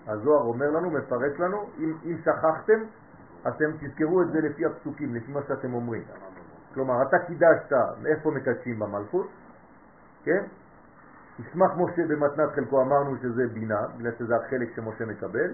הזוהר 0.08 0.44
אומר 0.44 0.70
לנו, 0.70 0.92
מפרש 0.92 1.40
לנו, 1.40 1.70
אם, 1.80 1.94
אם 2.06 2.18
שכחתם, 2.22 2.84
אתם 3.48 3.72
תזכרו 3.80 4.22
את 4.22 4.28
זה 4.32 4.42
לפי 4.42 4.66
הפסוקים, 4.66 5.16
לפי 5.16 5.32
מה 5.32 5.40
שאתם 5.48 5.74
אומרים. 5.74 6.04
כלומר, 6.74 7.02
אתה 7.02 7.18
קידשת, 7.20 7.74
איפה 8.06 8.32
מקדשים 8.32 8.80
במלכות, 8.80 9.28
כן? 10.24 10.44
ישמח 11.40 11.72
משה 11.78 12.08
במתנת 12.08 12.50
חלקו, 12.56 12.82
אמרנו 12.82 13.18
שזה 13.18 13.48
בינה, 13.54 13.88
בגלל 13.98 14.12
שזה 14.20 14.36
החלק 14.36 14.76
שמשה 14.76 15.06
מקבל, 15.06 15.54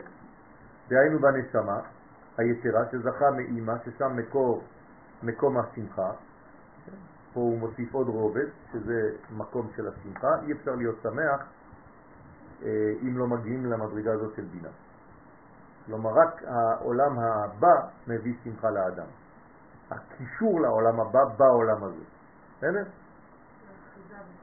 דהיינו 0.90 1.20
בנשמה, 1.20 1.80
היתרה 2.38 2.86
שזכה 2.92 3.32
מאימא, 3.32 3.74
ששם 3.86 4.16
מקור, 4.16 4.64
מקום 5.24 5.58
השמחה, 5.58 6.12
פה 7.34 7.40
הוא 7.40 7.60
מוסיף 7.60 7.94
עוד 7.94 8.08
רובד, 8.08 8.46
שזה 8.72 9.12
מקום 9.38 9.68
של 9.76 9.88
השמחה, 9.88 10.28
אי 10.48 10.52
אפשר 10.52 10.76
להיות 10.76 10.96
שמח 11.04 11.46
אה, 12.64 12.94
אם 13.02 13.18
לא 13.18 13.28
מגיעים 13.28 13.66
למדרגה 13.66 14.14
הזאת 14.14 14.36
של 14.36 14.46
בינה. 14.46 14.70
כלומר, 15.86 16.10
רק 16.14 16.44
העולם 16.48 17.20
הבא 17.20 17.76
מביא 18.08 18.34
שמחה 18.44 18.70
לאדם. 18.70 19.08
הקישור 19.92 20.62
לעולם 20.62 21.00
הבא 21.00 21.20
בעולם 21.38 21.84
הזה. 21.84 22.04
בסדר? 22.58 22.84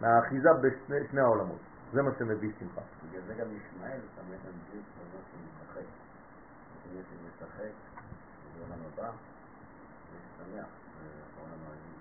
מהאחיזה 0.01 0.49
בשני 0.89 1.21
העולמות. 1.21 1.61
זה 1.93 2.03
מה 2.03 2.11
שמביא 2.19 2.53
שמחה. 2.59 2.81
בגלל 3.09 3.23
זה 3.27 3.35
גם 3.35 3.47
ישמעאל 3.47 4.01
שמח 4.17 4.41
על 4.47 4.53
בלי 4.71 4.81
כזאת 4.81 5.25
שמשחק. 5.33 5.87
משחק, 7.27 7.73
בעולם 8.59 8.79
הבא, 8.93 9.11
ושמח 10.13 10.67
בעולם 11.37 11.61
העלים. 11.67 11.97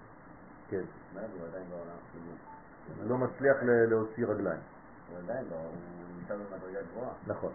כן. 0.67 0.83
הוא 1.13 1.47
עדיין 1.47 1.69
בעולם. 1.69 1.97
לא 3.09 3.17
מצליח 3.17 3.57
להוציא 3.63 4.25
רגליים. 4.25 4.59
הוא 5.09 5.17
עדיין 5.17 5.45
לא, 5.51 5.55
הוא 5.55 5.71
נמצא 6.17 6.35
במדרגה 6.35 6.79
גבוהה. 6.91 7.13
נכון. 7.27 7.51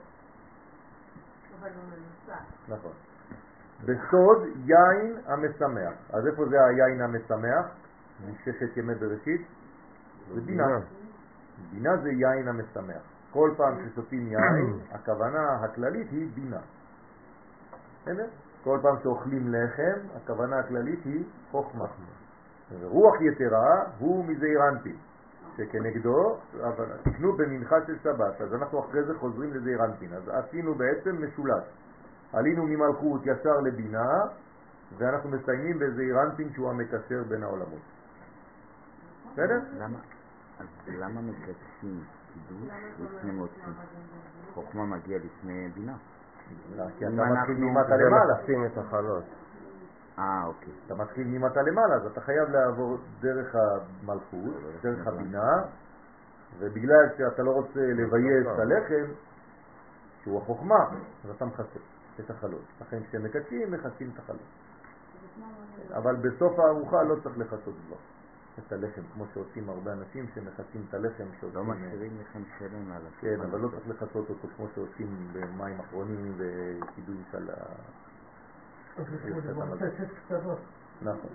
אבל 1.61 1.71
הוא 1.75 1.85
מנוסה. 1.85 2.43
נכון. 2.69 2.93
בסוד 3.85 4.49
יין 4.65 5.17
המשמח. 5.27 5.95
אז 6.13 6.27
איפה 6.27 6.45
זה 6.49 6.57
היין 6.65 7.01
המשמח? 7.01 7.67
מששת 8.29 8.77
ימי 8.77 8.95
בראשית? 8.95 9.47
זה 10.35 10.41
בינה. 10.41 10.67
בינה 11.73 11.97
זה 11.97 12.11
יין 12.11 12.49
המשמח. 12.49 13.03
כל 13.33 13.51
פעם 13.57 13.75
ששותים 13.85 14.27
יין, 14.27 14.79
הכוונה 14.95 15.65
הכללית 15.65 16.11
היא 16.11 16.29
בינה. 16.35 16.61
בסדר? 18.03 18.27
כל 18.65 18.79
פעם 18.83 18.97
שאוכלים 19.03 19.55
לחם, 19.55 20.17
הכוונה 20.17 20.59
הכללית 20.59 21.05
היא 21.05 21.25
חוכמה. 21.51 21.87
רוח 22.83 23.15
יתרה 23.21 23.85
הוא 23.99 24.25
מזעיר 24.25 24.69
אנפין, 24.69 24.97
שכנגדו, 25.57 26.37
אבל 26.63 26.87
תקנו 27.03 27.33
במנחה 27.37 27.77
של 27.87 27.99
שבת, 27.99 28.41
אז 28.41 28.55
אנחנו 28.55 28.81
אחרי 28.81 29.05
זה 29.05 29.19
חוזרים 29.19 29.55
לזעיר 29.55 29.85
אנפין. 29.85 30.13
אז 30.13 30.29
עשינו 30.29 30.75
בעצם 30.75 31.25
משולש. 31.25 31.65
עלינו 32.33 32.67
ממלכות 32.67 33.21
ישר 33.25 33.61
לבינה, 33.61 34.11
ואנחנו 34.99 35.31
מסיימים 35.31 35.79
בזעיר 35.79 36.23
אנפין 36.23 36.53
שהוא 36.53 36.71
המקשר 36.71 37.23
בין 37.29 37.43
העולמות. 37.43 37.83
בסדר? 39.33 39.61
למה? 39.79 39.99
אז 40.61 40.67
למה 40.87 41.21
מקדשים 41.21 42.05
קידוש 42.33 42.71
לפני 43.01 43.31
מוצאים? 43.31 43.75
חוכמה 44.55 44.87
מגיע 44.87 45.19
לפני 45.19 45.69
בינה. 45.69 45.97
כי 46.99 47.07
אתה 47.07 47.25
מתחיל 47.25 47.57
ממטה 47.57 47.97
למעלה. 47.97 48.43
לשים 48.43 48.67
את 48.67 48.79
החלות. 48.79 49.25
אה, 50.19 50.45
אוקיי. 50.47 50.73
אתה 50.87 50.95
מתחיל 50.95 51.27
ממטה 51.27 51.63
למעלה, 51.63 51.95
אז 51.95 52.07
אתה 52.07 52.21
חייב 52.21 52.49
לעבור 52.51 52.99
דרך 53.21 53.55
המלכות, 53.55 54.55
דרך 54.83 55.07
הבינה, 55.07 55.63
ובגלל 56.59 57.09
שאתה 57.19 57.43
לא 57.43 57.51
רוצה 57.51 57.81
לבייס 57.81 58.47
את 58.55 58.59
הלחם, 58.59 59.13
שהוא 60.23 60.43
החוכמה, 60.43 60.85
אז 61.25 61.31
אתה 61.37 61.45
מכסה 61.45 61.79
את 62.21 62.31
החלות. 62.31 62.65
לכן 62.81 63.03
כשהם 63.09 63.25
מקדשים, 63.25 63.71
מכסים 63.73 64.11
את 64.15 64.19
החלות. 64.19 64.49
אבל 65.95 66.17
בסוף 66.17 66.59
הארוחה 66.59 67.03
לא 67.03 67.17
צריך 67.23 67.39
לכסות 67.39 67.75
כבר. 67.87 67.97
את 68.67 68.73
הלחם, 68.73 69.03
כמו 69.15 69.25
שעושים 69.35 69.69
הרבה 69.69 69.93
אנשים 69.93 70.27
שמחסים 70.35 70.85
את 70.89 70.95
הלחם. 70.95 71.25
לא 71.55 71.65
משאירים 71.65 72.21
לחם 72.21 72.43
שלם 72.59 72.93
על 72.93 73.03
השולחן. 73.07 73.21
כן, 73.21 73.41
אבל 73.41 73.61
לא 73.61 73.69
צריך 73.69 73.89
לחסות 73.89 74.31
אותו 74.31 74.49
כמו 74.57 74.67
שעושים 74.75 75.29
במים 75.33 75.81
אחרונים 75.81 76.35
וקידוי 76.37 77.23
של 77.33 77.51
ה... 77.51 77.55
נכון. 81.03 81.31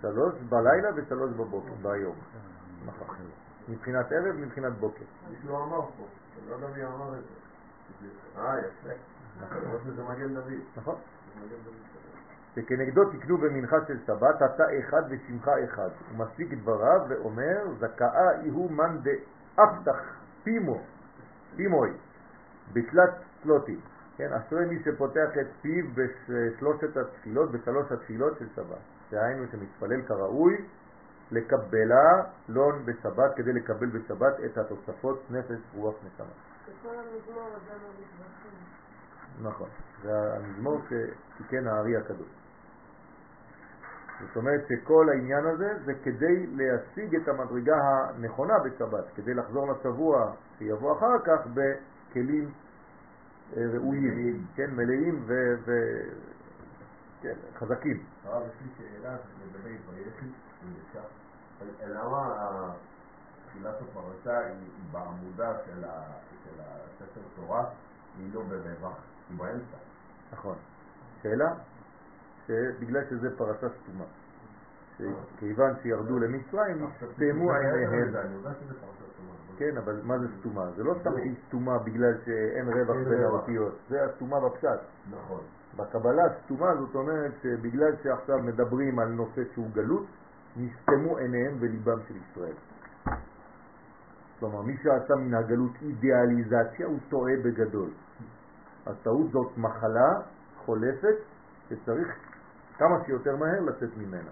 שלוש 0.00 0.34
בלילה 0.48 0.88
ושלוש 0.96 1.30
בבוקר, 1.30 1.74
ביום. 1.82 2.16
נכון. 2.86 3.16
מבחינת 3.68 4.06
ערב, 4.12 4.36
מבחינת 4.36 4.72
בוקר. 4.72 5.04
מישהו 5.30 5.56
אמר 5.56 5.80
פה, 5.96 6.06
אני 6.38 6.50
לא 6.50 6.54
יודע 6.54 6.68
מי 6.68 6.84
אמר 6.84 7.18
את 7.18 7.22
זה. 7.22 8.40
אה, 8.40 8.58
יפה. 8.58 8.94
נכון. 9.40 9.94
זה 9.96 10.02
מגן 10.02 10.34
דוד. 10.34 10.52
נכון. 10.76 10.96
שכנגדו 12.54 13.04
תקנו 13.04 13.38
במנחה 13.38 13.76
של 13.86 13.98
שבת, 14.06 14.42
אתה 14.42 14.64
אחד 14.78 15.02
ושמך 15.08 15.50
אחד. 15.64 15.88
הוא 16.10 16.26
מסיק 16.26 16.54
דבריו 16.54 17.00
ואומר, 17.08 17.64
זכאה 17.78 18.40
איהו 18.40 18.68
מאן 18.68 18.98
דאפתח 19.02 20.00
פימו, 20.44 20.80
פימוי, 21.56 21.90
בתלת 22.72 23.10
סלוטי. 23.42 23.80
כן, 24.16 24.32
אשרי 24.32 24.66
מי 24.66 24.82
שפותח 24.84 25.28
את 25.40 25.46
פיו 25.62 25.84
בשלושת 25.94 26.96
התפילות, 26.96 27.52
בשלוש 27.52 27.92
התפילות 27.92 28.38
של 28.38 28.48
שבת. 28.56 28.78
דהיינו 29.10 29.44
שמתפלל 29.52 30.02
כראוי 30.02 30.64
לקבלה 31.30 32.22
לון 32.48 32.84
בשבת 32.84 33.34
כדי 33.36 33.52
לקבל 33.52 33.86
בשבת 33.86 34.32
את 34.44 34.58
התוספות 34.58 35.30
נפש, 35.30 35.60
רוח, 35.74 35.94
נשמה. 36.06 36.26
לא 36.84 36.92
נכון, 39.50 39.68
זה 40.02 40.36
המזמור 40.36 40.80
שתיקן 40.88 41.66
הארי 41.66 41.96
הקדוש. 41.96 42.41
זאת 44.26 44.36
אומרת 44.36 44.60
שכל 44.68 45.08
העניין 45.08 45.46
הזה 45.46 45.74
זה 45.84 45.92
כדי 46.04 46.46
להשיג 46.46 47.16
את 47.16 47.28
המדרגה 47.28 47.76
הנכונה 47.76 48.54
בשבת, 48.58 49.04
כדי 49.14 49.34
לחזור 49.34 49.72
לשבוע 49.72 50.32
שיבוא 50.58 50.98
אחר 50.98 51.18
כך 51.24 51.46
בכלים 51.46 52.52
אה, 53.56 53.62
ראויים, 53.72 54.46
כן, 54.54 54.70
מלאים 54.70 55.26
וחזקים. 57.20 57.98
כן, 57.98 58.28
הרב, 58.28 58.42
יש 58.42 58.54
לי 58.62 58.68
שאלה 58.78 59.16
לגבי 59.44 59.76
ויחי, 59.90 60.26
למה 61.82 62.72
תחילת 63.46 63.74
הפרשה 63.82 64.38
היא 64.38 64.68
בעמודה 64.92 65.52
של 65.66 65.84
הספר 65.84 67.20
תורה, 67.36 67.64
היא 68.18 68.34
לא 68.34 68.42
ברווח, 68.42 68.96
היא 69.30 69.38
באמצע? 69.38 69.76
נכון. 70.32 70.56
שאלה? 71.22 71.54
שבגלל 72.46 73.04
שזה 73.10 73.36
פרשה 73.36 73.66
סתומה. 73.68 74.04
שכיוון 74.98 75.72
שירדו 75.82 76.18
למצרים, 76.18 76.84
נסתמו 76.84 77.52
עיניהם. 77.52 78.14
כן, 79.56 79.76
אבל 79.76 80.00
מה 80.02 80.18
זה 80.18 80.26
סתומה? 80.38 80.70
זה 80.76 80.82
לא 80.84 80.94
סתם 81.00 81.10
שהיא 81.16 81.36
סתומה 81.46 81.78
בגלל 81.78 82.14
שאין 82.24 82.68
רווח 82.68 82.96
בין 83.08 83.22
האותיות, 83.24 83.78
זה 83.88 84.04
הסתומה 84.04 84.36
בפשט. 84.40 84.80
נכון. 85.10 85.40
בקבלה 85.76 86.22
סתומה 86.44 86.76
זאת 86.76 86.94
אומרת 86.94 87.32
שבגלל 87.42 87.96
שעכשיו 88.02 88.38
מדברים 88.38 88.98
על 88.98 89.08
נושא 89.08 89.42
שהוא 89.54 89.70
גלות, 89.72 90.06
נסתמו 90.56 91.18
עיניהם 91.18 91.56
וליבם 91.60 91.98
של 92.08 92.14
ישראל. 92.16 92.54
כלומר, 94.38 94.62
מי 94.62 94.76
שעשה 94.76 95.14
מן 95.14 95.34
הגלות 95.34 95.72
אידיאליזציה 95.82 96.86
הוא 96.86 96.98
טועה 97.08 97.32
בגדול. 97.44 97.90
הטעות 98.86 99.30
זאת 99.30 99.58
מחלה 99.58 100.10
חולפת 100.56 101.16
שצריך 101.68 102.08
כמה 102.78 103.04
שיותר 103.06 103.36
מהר 103.36 103.60
לצאת 103.60 103.96
ממנה. 103.96 104.30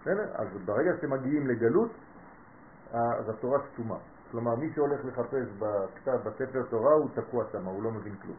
בסדר? 0.00 0.26
אז 0.34 0.48
ברגע 0.64 0.90
שמגיעים 1.00 1.46
לגלות, 1.46 1.90
אז 2.92 3.28
התורה 3.28 3.58
סתומה. 3.72 3.98
כלומר, 4.30 4.56
מי 4.56 4.72
שהולך 4.74 5.04
לחפש 5.04 5.48
בכתב, 5.58 6.28
בספר 6.28 6.62
תורה, 6.70 6.92
הוא 6.92 7.08
תקוע 7.14 7.44
שם, 7.52 7.64
הוא 7.64 7.82
לא 7.82 7.90
מבין 7.90 8.14
כלום. 8.16 8.36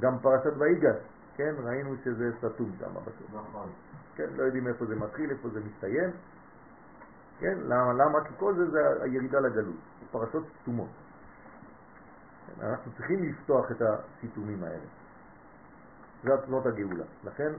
גם 0.00 0.18
פרשת 0.18 0.56
ויגש, 0.58 0.96
כן, 1.36 1.54
ראינו 1.58 1.96
שזה 2.04 2.30
סתום 2.38 2.72
שם 2.78 2.94
בסוף. 2.94 3.34
נכון. 3.34 3.70
כן, 4.14 4.26
לא 4.36 4.42
יודעים 4.42 4.68
איפה 4.68 4.86
זה 4.86 4.96
מתחיל, 4.96 5.30
איפה 5.30 5.48
זה 5.48 5.60
מסתיים. 5.60 6.10
כן, 7.38 7.58
למה? 7.60 7.92
למה? 7.92 8.24
כי 8.24 8.34
כל 8.38 8.54
זה 8.54 8.70
זה 8.70 9.02
הירידה 9.02 9.40
לגלות, 9.40 9.76
פרשות 10.10 10.44
סתומות. 10.60 10.90
כן, 12.46 12.66
אנחנו 12.66 12.92
צריכים 12.92 13.22
לפתוח 13.22 13.70
את 13.70 13.82
הסיתומים 13.82 14.64
האלה. 14.64 14.86
זאת 16.24 16.66
הגאולה. 16.66 17.04
לכן, 17.24 17.52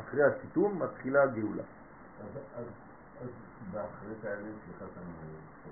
אחרי 0.00 0.22
הסיתום 0.24 0.82
מתחילה 0.82 1.22
הגאולה. 1.22 1.62
אז- 2.56 2.66
באחרית 3.70 4.24
הימים, 4.24 4.54
סליחה 4.64 4.84
שאני 4.94 5.12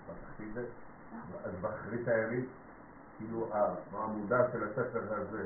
פתחתי 0.06 0.44
את 0.48 0.54
זה, 0.54 0.64
אז 1.44 1.52
באחרית 1.60 2.08
הימים, 2.08 2.46
כאילו 3.16 3.48
העמודה 3.92 4.38
של 4.52 4.64
הספר 4.64 5.14
הזה, 5.14 5.40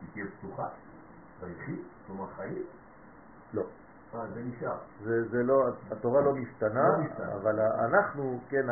היא 0.00 0.08
תהיה 0.12 0.24
פתוחה, 0.38 0.68
ויחי, 1.40 1.76
כלומר 2.06 2.26
חיים, 2.36 2.62
לא. 3.54 3.62
אה, 4.14 4.26
זה 4.34 4.42
נשאר. 4.42 4.76
זה, 5.02 5.28
זה 5.28 5.42
לא, 5.42 5.68
התורה 5.90 6.20
לא 6.20 6.34
משתנה, 6.34 6.88
לא. 7.18 7.24
אבל 7.34 7.60
אנחנו, 7.60 8.40
כן, 8.48 8.66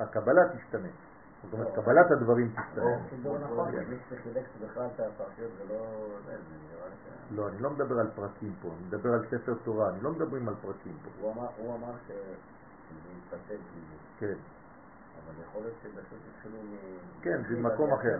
הקבלה 0.00 0.42
תשתנה. 0.56 0.88
זאת 1.44 1.52
אומרת, 1.52 1.74
קבלת 1.74 2.10
הדברים 2.10 2.48
תשתנה. 2.48 2.84
או- 2.84 2.98
זה 3.22 3.28
נכון, 3.44 3.74
לא... 5.68 6.18
לא, 7.30 7.48
אני 7.48 7.62
לא 7.62 7.70
מדבר 7.70 8.00
על 8.00 8.10
פרקים 8.14 8.52
פה, 8.62 8.68
אני 8.68 8.86
מדבר 8.86 9.12
על 9.12 9.26
ספר 9.30 9.54
תורה, 9.64 9.88
אני 9.90 10.02
לא 10.02 10.10
מדברים 10.10 10.48
על 10.48 10.54
פרקים 10.62 10.92
פה. 11.04 11.10
הוא 11.20 11.32
אמר- 11.76 11.92
שזה 12.08 12.18
מתפצל 13.18 13.56
כאילו, 13.72 13.96
כן, 14.18 14.34
אבל 15.24 15.34
יכול 15.48 15.62
להיות 15.62 15.74
שבסוף 15.82 16.18
התחילו 16.36 16.56
מ... 16.62 16.74
כן, 17.22 17.36
זה 17.36 17.40
התחילו 17.40 17.60
מקום 17.60 17.92
אחר, 17.92 18.18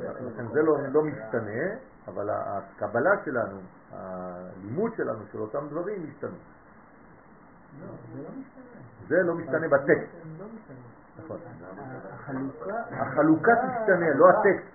זה 0.53 0.63
לא. 0.63 0.79
לא 0.93 1.03
משתנה, 1.05 1.63
אבל 2.09 2.31
הקבלה 2.31 3.11
שלנו, 3.25 3.61
הלימוד 3.93 4.93
שלנו 4.97 5.25
של 5.33 5.41
אותם 5.41 5.67
דברים 5.71 6.09
משתנה. 6.09 6.31
לא, 7.81 7.87
זה 8.15 8.23
לא 8.23 8.29
משתנה. 8.29 8.81
זה 9.09 9.23
לא 9.23 9.35
משתנה 9.35 9.69
בטקסט, 9.69 10.13
זה 10.13 10.43
לא 10.43 10.47
משתנה. 10.55 10.94
נכון. 11.19 11.37
החלוקה... 12.91 13.53
תשתנה, 13.55 14.15
לא 14.15 14.29
הטקסט. 14.31 14.75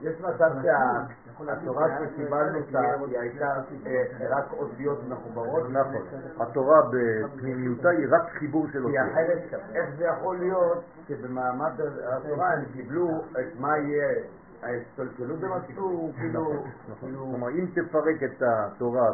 יש 0.00 0.20
מצב 0.20 0.50
שהתורה 0.62 1.86
שקיבלנו 1.98 2.58
אותה 2.58 2.80
היא 3.06 3.18
הייתה 3.18 3.46
אה, 3.86 4.02
רק 4.28 4.52
אותיות 4.52 4.98
מחוברות? 5.08 5.70
נכון. 5.70 6.02
התורה 6.40 6.80
בפנימיותה 6.92 7.88
היא 7.88 8.06
רק 8.10 8.30
חיבור 8.38 8.66
של 8.66 8.72
כי 8.72 8.78
אותיות. 8.78 9.06
אחרת, 9.12 9.38
איך 9.74 9.90
זה 9.98 10.04
יכול 10.04 10.38
להיות 10.38 10.84
שבמעמד 11.08 11.72
התורה 12.06 12.52
הם 12.52 12.64
קיבלו 12.72 13.24
את 13.30 13.60
מה 13.60 13.78
יהיה, 13.78 14.22
ההסתלקלות 14.62 15.40
במשהו, 15.40 16.12
כאילו, 16.16 16.42
נכון. 16.42 16.64
כאילו, 17.00 17.26
כלומר, 17.30 17.48
אם 17.48 17.66
תפרק 17.74 18.22
את 18.22 18.42
התורה 18.42 19.08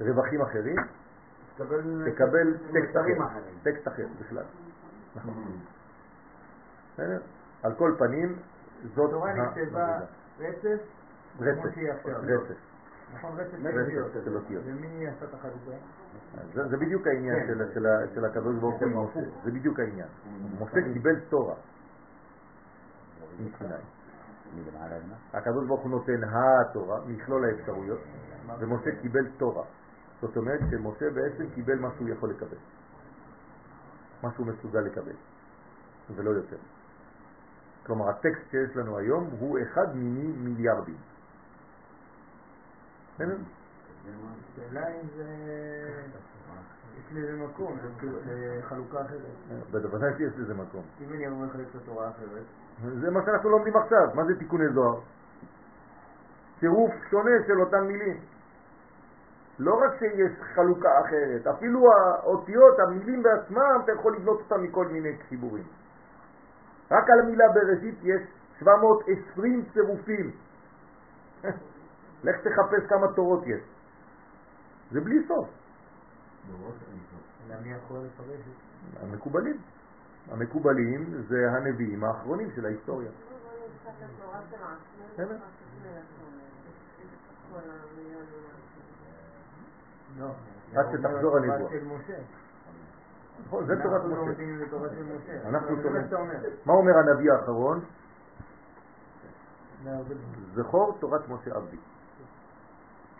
ברווחים 0.00 0.40
אחרים, 0.40 0.76
תקבל 1.56 2.56
טקסט 2.72 2.96
אחר. 2.96 3.40
טקסט 3.62 3.88
אחר 3.88 4.06
בכלל. 4.20 4.44
נכון. 5.16 5.58
בסדר? 6.94 7.20
על 7.62 7.74
כל 7.74 7.94
פנים, 7.98 8.36
זאת 8.94 9.10
התורה 9.10 9.34
נכתבה. 9.34 9.98
רצף, 10.40 10.80
רצף. 11.40 11.64
רצף, 12.06 12.54
נכון? 13.14 13.30
רצף 13.36 13.54
רצף 13.62 14.12
של 14.14 14.24
של 14.24 14.36
אותיות. 14.36 14.62
ומי 14.66 15.08
עשה 15.08 15.24
את 15.24 15.34
החלוקה? 15.34 16.68
זה, 16.68 16.76
בדיוק 16.76 17.06
העניין 17.06 17.46
כן. 17.46 17.54
של, 18.14 18.24
הקדוש 18.24 18.56
ברוך 18.56 18.80
הוא 18.80 18.88
עם 18.88 19.04
משה, 19.04 19.20
זה 19.44 19.50
בדיוק 19.50 19.80
העניין. 19.80 20.08
משה 20.60 20.92
קיבל 20.92 21.20
תורה 21.20 21.54
מסיני. 23.40 23.74
הקדוש 25.32 25.66
ברוך 25.66 25.80
הוא 25.80 25.90
נותן 25.90 26.20
התורה, 26.24 27.00
מכלול 27.06 27.44
האפשרויות, 27.44 28.00
ומשה 28.58 28.90
קיבל 29.02 29.26
תורה. 29.36 29.64
זאת 30.20 30.36
אומרת 30.36 30.60
שמשה 30.70 31.10
בעצם 31.10 31.44
קיבל 31.54 31.78
מה 31.78 31.88
שהוא 31.96 32.08
יכול 32.08 32.30
לקבל. 32.30 32.56
מה 34.22 34.32
שהוא 34.34 34.46
מסוגל 34.46 34.80
לקבל, 34.80 35.16
ולא 36.14 36.30
יותר. 36.30 36.56
כלומר, 37.86 38.08
הטקסט 38.08 38.50
שיש 38.50 38.76
לנו 38.76 38.98
היום 38.98 39.30
הוא 39.38 39.58
אחד 39.62 39.96
מיני 39.96 40.32
מיליארדים. 40.36 40.96
השאלה 43.14 44.88
אם 44.88 45.06
זה... 45.16 45.24
יש 46.98 47.04
לזה 47.12 47.44
מקום, 47.44 47.76
זה 48.24 48.58
לחלוקה 48.58 49.00
אחרת. 49.00 49.20
בוודאי 49.70 50.10
שיש 50.16 50.32
לזה 50.38 50.54
מקום. 50.54 50.82
אם 51.00 51.12
אני 51.12 51.26
אמור 51.26 51.44
לחלק 51.44 51.66
את 51.70 51.74
התורה 51.82 52.10
אחרת, 52.10 52.44
זה 53.00 53.10
מה 53.10 53.20
שאנחנו 53.26 53.50
לומדים 53.50 53.76
עכשיו. 53.76 54.08
מה 54.14 54.24
זה 54.24 54.38
תיקוני 54.38 54.68
זוהר? 54.74 55.00
צירוף 56.60 56.92
שונה 57.10 57.30
של 57.46 57.60
אותן 57.60 57.80
מילים. 57.80 58.20
לא 59.58 59.74
רק 59.74 59.98
שיש 59.98 60.32
חלוקה 60.54 61.00
אחרת, 61.00 61.46
אפילו 61.46 61.80
האותיות, 61.92 62.78
המילים 62.78 63.22
בעצמם, 63.22 63.80
אתה 63.84 63.92
יכול 63.92 64.16
לבנות 64.16 64.40
אותם 64.40 64.62
מכל 64.62 64.86
מיני 64.88 65.18
חיבורים. 65.28 65.64
רק 66.90 67.10
על 67.10 67.20
המילה 67.20 67.44
בראשית 67.54 67.98
יש 68.02 68.22
720 68.58 69.64
צירופים. 69.72 70.30
לך 72.24 72.36
תחפש 72.36 72.86
כמה 72.88 73.12
תורות 73.14 73.46
יש. 73.46 73.62
זה 74.90 75.00
בלי 75.00 75.26
סוף. 75.28 75.48
זה? 78.44 78.50
המקובלים. 79.02 79.56
המקובלים 80.30 81.22
זה 81.28 81.50
הנביאים 81.50 82.04
האחרונים 82.04 82.50
של 82.56 82.66
ההיסטוריה. 82.66 83.10
בסדר? 85.12 85.36
לא. 90.18 90.26
עד 90.74 90.86
שתחזור 90.92 91.36
הנבואה. 91.36 91.58
משה. 91.60 92.14
נכון, 93.46 93.66
זה 93.66 93.82
תורת 93.82 94.02
אנחנו 94.04 94.26
משה. 94.26 94.42
משה. 95.16 95.48
אנחנו 95.48 95.76
זה 95.76 95.82
תורה. 96.10 96.24
מה 96.66 96.72
אומר. 96.72 96.98
הנביא 96.98 97.32
האחרון? 97.32 97.80
לא, 99.84 99.92
זכור 100.54 100.96
תורת 101.00 101.28
משה 101.28 101.54
עבדי. 101.54 101.76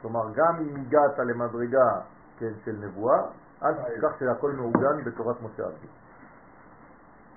כלומר, 0.00 0.32
גם 0.34 0.56
אם 0.56 0.76
הגעת 0.76 1.18
למדרגה 1.18 2.00
כן, 2.38 2.52
של 2.64 2.76
נבואה, 2.80 3.20
אל 3.62 3.74
תשכח 3.74 4.18
שהכל 4.18 4.52
מעוגן 4.52 5.04
בתורת 5.04 5.36
משה 5.42 5.62
עבדי. 5.62 5.86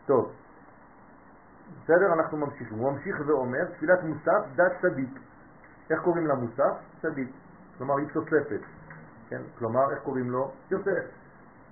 טוב, 0.05 0.31
בסדר, 1.83 2.13
אנחנו 2.13 2.37
ממשיכים. 2.37 2.77
הוא 2.77 2.91
ממשיך 2.91 3.15
ואומר, 3.27 3.65
תפילת 3.65 4.03
מוסף 4.03 4.45
דת 4.55 4.71
צדיק. 4.81 5.19
איך 5.89 6.01
קוראים 6.01 6.27
למוסף? 6.27 6.73
צדיק. 7.01 7.31
כלומר, 7.77 7.97
היא 7.97 8.07
תוספת. 8.13 8.61
כן? 9.29 9.41
כלומר, 9.59 9.91
איך 9.91 9.99
קוראים 10.03 10.29
לו? 10.29 10.51
יוסף. 10.71 11.05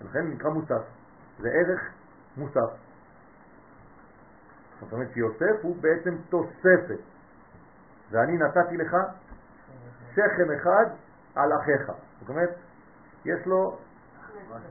לכן 0.01 0.28
נקרא 0.28 0.49
מוסף. 0.49 0.82
זה 1.39 1.49
ערך 1.49 1.82
מוסף. 2.38 2.86
זאת 4.80 4.93
אומרת 4.93 5.08
שיוסף 5.14 5.62
הוא 5.62 5.76
בעצם 5.82 6.16
תוספת. 6.30 6.99
ואני 8.12 8.38
נתתי 8.38 8.78
לך 8.78 8.95
שכם 10.12 10.51
אחד 10.56 10.86
על 11.36 11.49
אחיך. 11.53 11.91
זאת 12.20 12.30
אומרת, 12.30 12.49
יש 13.26 13.45
לו 13.45 13.78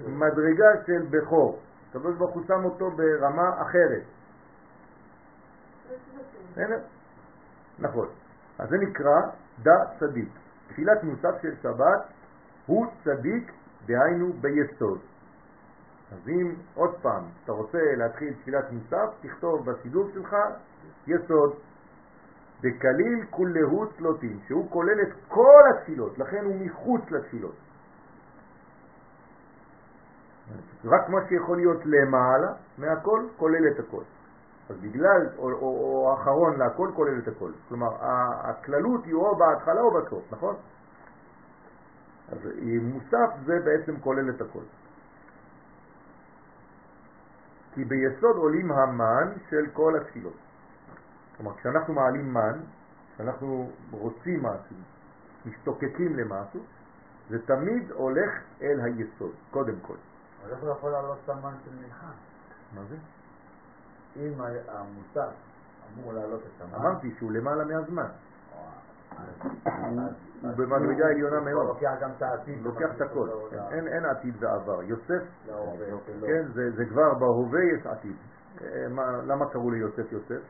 מדרגה 0.07 0.69
של 0.87 1.07
בכור. 1.11 1.61
הקדוש 1.91 2.17
ברוך 2.17 2.35
הוא 2.35 2.43
שם 2.47 2.65
אותו 2.65 2.91
ברמה 2.91 3.63
אחרת. 3.63 4.03
נכון. 7.79 8.09
אז 8.59 8.69
זה 8.69 8.77
נקרא 8.77 9.21
דה 9.63 9.75
צדיק. 9.99 10.29
תפילת 10.69 11.03
מוסף 11.03 11.43
של 11.43 11.55
שבת 11.63 12.14
הוא 12.67 12.87
צדיק, 13.05 13.53
דהיינו 13.87 14.33
ביסוד. 14.33 14.99
אז 16.13 16.29
אם 16.29 16.55
עוד 16.75 16.91
פעם 17.03 17.25
אתה 17.45 17.53
רוצה 17.53 17.79
להתחיל 17.97 18.35
תפילת 18.35 18.65
מוסף, 18.73 19.09
תכתוב 19.21 19.71
בסידור 19.71 20.11
שלך 20.15 20.37
יסוד. 21.07 21.55
דקליל 22.61 23.25
כולהו 23.31 23.87
תלותים, 23.87 24.41
שהוא 24.47 24.71
כולל 24.71 25.01
את 25.03 25.15
כל 25.29 25.63
התפילות, 25.75 26.19
לכן 26.19 26.45
הוא 26.45 26.57
מחוץ 26.61 27.03
לתפילות. 27.11 27.55
רק 30.85 31.09
מה 31.09 31.19
שיכול 31.29 31.57
להיות 31.57 31.81
למעלה 31.85 32.53
מהכל 32.79 33.27
כולל 33.37 33.69
את 33.75 33.79
הכל. 33.79 34.03
אז 34.71 34.77
בגלל, 34.81 35.29
או, 35.39 35.53
או, 35.53 35.61
או 35.61 36.11
האחרון 36.11 36.59
להכל 36.59 36.91
כולל 36.95 37.19
את 37.19 37.29
הכל. 37.29 37.51
כלומר, 37.69 37.89
הכללות 38.43 39.05
היא 39.05 39.15
או 39.15 39.37
בהתחלה 39.37 39.81
או 39.81 39.91
בסוף, 39.91 40.33
נכון? 40.33 40.55
אז 42.33 42.39
מוסף 42.83 43.31
זה 43.47 43.61
בעצם 43.65 44.01
כולל 44.01 44.31
את 44.31 44.41
הכל. 44.41 44.63
כי 47.75 47.85
ביסוד 47.85 48.37
עולים 48.37 48.73
המן 48.73 49.33
של 49.51 49.67
כל 49.73 49.97
התפילות. 49.97 50.37
כלומר, 51.37 51.57
כשאנחנו 51.57 51.95
מעלים 51.95 52.35
מן, 52.35 52.61
כשאנחנו 53.15 53.71
רוצים 53.91 54.43
משהו, 54.43 54.77
משתוקקים 55.47 56.17
למשהו, 56.17 56.61
זה 57.29 57.47
תמיד 57.47 57.91
הולך 57.91 58.31
אל 58.63 58.81
היסוד, 58.81 59.33
קודם 59.51 59.75
כל. 59.83 59.97
אבל 60.43 60.51
איך 60.51 60.63
הוא 60.63 60.71
יכול 60.71 60.91
לעלות 60.91 61.19
את 61.25 61.29
המן 61.29 61.55
של 61.65 61.71
מלחם? 61.77 62.07
מה 62.75 62.81
זה? 62.89 62.97
אם 64.17 64.33
המוסף 64.69 65.35
אמור 65.95 66.13
לעלות 66.13 66.41
את 66.41 66.63
המן... 66.63 66.75
אמרתי 66.75 67.15
שהוא 67.19 67.33
למעלה 67.33 67.65
מהזמן. 67.65 68.09
הוא 70.45 70.53
במדרגה 70.57 71.07
עליונה 71.07 71.41
מאוד. 71.41 71.67
לוקח 71.67 71.93
גם 72.01 72.11
את 72.17 72.23
העתיד. 72.23 72.63
לוקח 72.63 72.89
את 72.97 73.01
הכל, 73.01 73.29
כן, 73.51 73.59
אין, 73.71 73.89
אין 73.89 74.05
עתיד 74.05 74.35
ועבר. 74.39 74.83
יוסף, 74.83 75.23
להווה 75.47 75.87
שלו. 76.07 76.27
כן, 76.27 76.43
זה, 76.53 76.71
זה 76.77 76.85
כבר 76.87 77.15
בהווה 77.15 77.61
יש 77.65 77.87
עתיד. 77.87 78.17
אה, 78.65 78.89
מה, 78.89 79.03
למה 79.27 79.49
קראו 79.51 79.71
ליוסף 79.71 80.13
יוסף? 80.13 80.41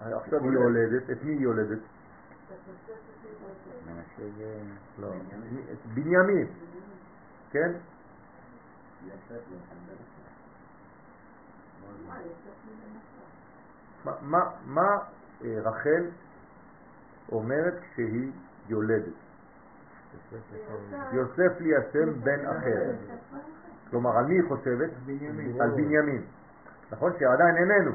עכשיו 0.00 0.40
היא 0.42 0.50
יולדת, 0.52 1.10
את 1.10 1.22
מי 1.22 1.32
היא 1.32 1.40
יולדת? 1.40 1.78
לא, 4.98 5.08
את 5.72 5.86
בנימין, 5.94 6.46
כן? 7.50 7.72
מה- 14.04 14.12
מה- 14.22 14.50
מה 14.66 14.98
אה, 15.44 15.60
רחל 15.64 16.04
אומרת 17.32 17.74
כשהיא 17.80 18.32
יולדת? 18.68 19.12
יוסף 21.12 21.60
לי 21.60 21.76
השם 21.76 22.20
בן 22.20 22.46
אחר. 22.46 22.92
כלומר, 23.90 24.18
על 24.18 24.24
מי 24.24 24.34
היא 24.34 24.48
חושבת? 24.48 24.90
בנימין. 25.06 25.60
על 25.60 25.70
בנימין. 25.70 26.22
נכון? 26.90 27.12
שעדיין 27.18 27.56
איננו. 27.56 27.92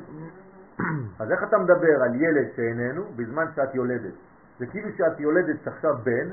אז 1.20 1.32
איך 1.32 1.44
אתה 1.44 1.58
מדבר 1.58 2.04
על 2.04 2.22
ילד 2.22 2.48
שאיננו 2.56 3.04
בזמן 3.16 3.46
שאת 3.56 3.76
יולדת? 3.76 4.14
זה 4.60 4.66
כאילו 4.68 4.90
שאת 4.98 5.20
יולדת 5.20 5.68
עכשיו 5.68 5.98
בן, 6.04 6.30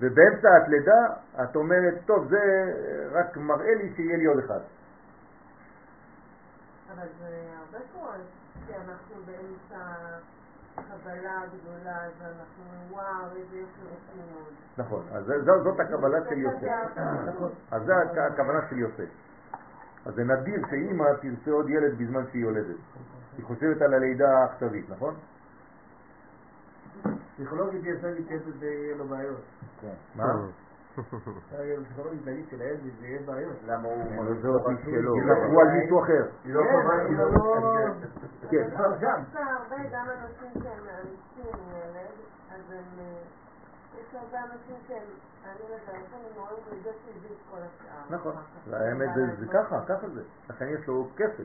ובאמצע 0.00 0.48
הלידה 0.48 1.06
את 1.42 1.56
אומרת, 1.56 1.94
טוב, 2.06 2.28
זה 2.28 2.40
רק 3.12 3.36
מראה 3.36 3.74
לי 3.74 3.92
שיהיה 3.96 4.16
לי 4.16 4.24
עוד 4.24 4.38
אחד. 4.38 4.60
אבל 6.94 7.06
זה 7.18 7.26
הרבה 7.58 7.78
קורה 7.92 8.16
שאנחנו 8.66 9.14
באמצע 9.26 9.84
קבלה 10.76 11.42
גדולה, 11.46 11.98
ואנחנו, 12.18 12.62
וואו, 12.90 13.04
איזה 13.36 13.56
יופי 13.56 13.80
רוצים 13.82 14.22
מאוד. 14.32 14.52
נכון, 14.78 15.02
אז 15.12 15.24
זה- 15.24 15.42
זו- 15.44 15.62
זאת 15.64 15.80
הקבלה 15.80 16.18
של 16.28 16.38
יוסף. 16.38 16.96
נכון, 17.26 17.50
אז 17.70 17.82
זה 17.84 17.92
הכ- 17.96 18.32
הכוונה 18.32 18.58
של 18.70 18.78
יוסף. 18.78 19.08
אז 20.06 20.14
זה 20.14 20.24
נדיר 20.24 20.62
שאימא 20.70 21.04
תרצה 21.22 21.50
עוד 21.50 21.70
ילד 21.70 21.98
בזמן 21.98 22.22
שהיא 22.30 22.42
יולדת. 22.42 22.76
היא 23.36 23.44
חושבת 23.44 23.82
על 23.82 23.94
הלידה 23.94 24.38
העכשווית, 24.38 24.90
נכון? 24.90 25.14
פסיכולוגית 27.36 27.80
יצא 27.84 28.06
לי 28.06 28.24
כסף 28.28 28.50
ויהיה 28.58 28.96
לו 28.96 29.04
בעיות. 29.08 29.40
מה? 30.16 30.24
פסיכולוגית 30.92 32.26
להגיד 32.26 32.46
שלילד 32.50 32.80
זה 33.00 33.06
יהיה 33.06 33.20
בעיות. 33.26 33.56
למה 33.64 33.88
הוא... 33.88 34.24
אבל 34.24 34.42
זה 34.42 34.48
עוד 34.48 34.62
איש 34.70 34.80
שלו, 34.84 35.16
יספרו 35.18 35.60
על 35.60 35.68
מישהו 35.68 36.02
אחר. 36.02 36.24
היא 36.44 36.54
לא 36.54 36.62
טובה, 36.72 36.94
אבל 36.94 37.06
היא 37.06 37.16
זה 37.16 37.24
לא... 37.24 37.56
כן. 38.50 38.70
כבר 38.70 38.98
שם. 39.00 39.22
יש 39.22 39.34
לה 39.34 39.44
הרבה 39.52 39.76
גם 39.92 40.06
אנשים 40.10 40.62
שהם 40.62 40.84
מאמצים 40.86 41.62
ילד, 41.70 42.16
אז 42.50 42.72
הם, 42.72 43.04
יש 43.98 44.14
הרבה 44.14 44.38
אנשים 44.38 44.76
שהם, 44.88 45.02
אני 45.44 45.64
לדעתי, 45.66 46.14
הם 46.14 46.22
רואים 46.36 46.64
בזה 46.66 46.90
שהביא 47.04 47.30
את 47.30 47.42
כל 47.50 47.56
השאר. 47.56 48.16
נכון, 48.16 48.32
אחר 48.32 48.42
כך. 48.66 48.72
האמת 48.72 49.08
זה, 49.14 49.22
זה 49.38 49.46
ככה, 49.52 49.80
ככה 49.88 50.08
זה, 50.08 50.22
לכן 50.50 50.66
יש 50.68 50.86
לו 50.88 51.08
כפל. 51.16 51.44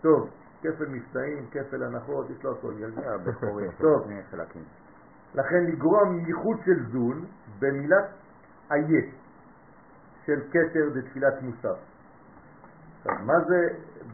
טוב, 0.00 0.30
כפל 0.62 0.86
מבצעים, 0.88 1.46
כפל 1.50 1.82
הנחות, 1.82 2.30
יש 2.30 2.44
לו 2.44 2.52
הכל. 2.52 2.74
זה 2.74 3.14
הבכורי 3.14 3.68
טוב. 3.82 4.08
לכן 5.34 5.64
לגרום 5.64 6.18
ייחוד 6.26 6.56
של 6.64 6.92
זון 6.92 7.24
במילת 7.58 8.04
איה 8.72 9.02
של 10.26 10.40
כתר 10.50 10.90
בתפילת 10.94 11.42
מוסף. 11.42 11.76
עכשיו, 12.98 13.14
מה 13.26 13.34
זה, 13.48 13.68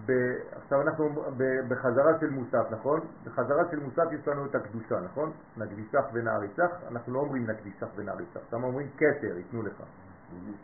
ב... 0.07 0.13
עכשיו 0.57 0.83
אנחנו 0.83 1.09
ב... 1.37 1.43
בחזרה 1.69 2.19
של 2.21 2.31
מוסף, 2.31 2.67
נכון? 2.71 3.01
בחזרה 3.25 3.71
של 3.71 3.81
מוסף 3.81 4.05
יש 4.13 4.29
לנו 4.29 4.47
את 4.47 4.55
הקדושה, 4.55 5.01
נכון? 5.01 5.33
נקדישך 5.57 6.05
ונעריצך, 6.13 6.71
אנחנו 6.91 7.15
לא 7.15 7.19
אומרים 7.19 7.51
נקדישך 7.51 7.87
ונעריצך, 7.97 8.41
שם 8.51 8.65
אומרים 8.65 8.89
כתר, 8.97 9.37
ייתנו 9.37 9.63
לך, 9.63 9.83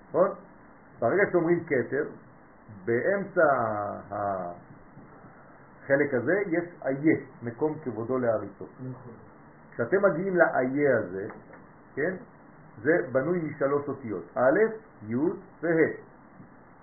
נכון? 0.09 0.29
ברגע 0.99 1.23
שאומרים 1.33 1.65
כתר, 1.65 2.05
באמצע 2.85 3.43
החלק 4.11 6.15
הזה 6.15 6.35
יש 6.47 6.65
איה, 6.87 7.17
מקום 7.43 7.79
כבודו 7.85 8.19
להריצו. 8.19 8.67
כשאתם 9.71 9.97
מגיעים 10.03 10.37
לאיה 10.37 10.99
הזה, 10.99 11.29
כן, 11.95 12.15
זה 12.83 12.99
בנוי 13.13 13.39
משלוש 13.39 13.89
אותיות, 13.89 14.25
א', 14.35 14.59
י' 15.09 15.17
וה'. 15.63 16.09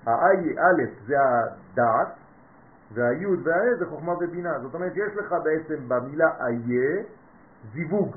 האי, 0.05 0.59
א', 0.59 0.83
זה 1.07 1.15
הדעת, 1.21 2.07
והי' 2.93 3.25
והה' 3.43 3.75
זה 3.79 3.85
חוכמה 3.85 4.13
ובינה. 4.13 4.59
זאת 4.59 4.73
אומרת 4.73 4.93
שיש 4.93 5.17
לך 5.17 5.35
בעצם 5.43 5.75
במילה 5.87 6.29
איה 6.45 7.03
זיווג. 7.73 8.15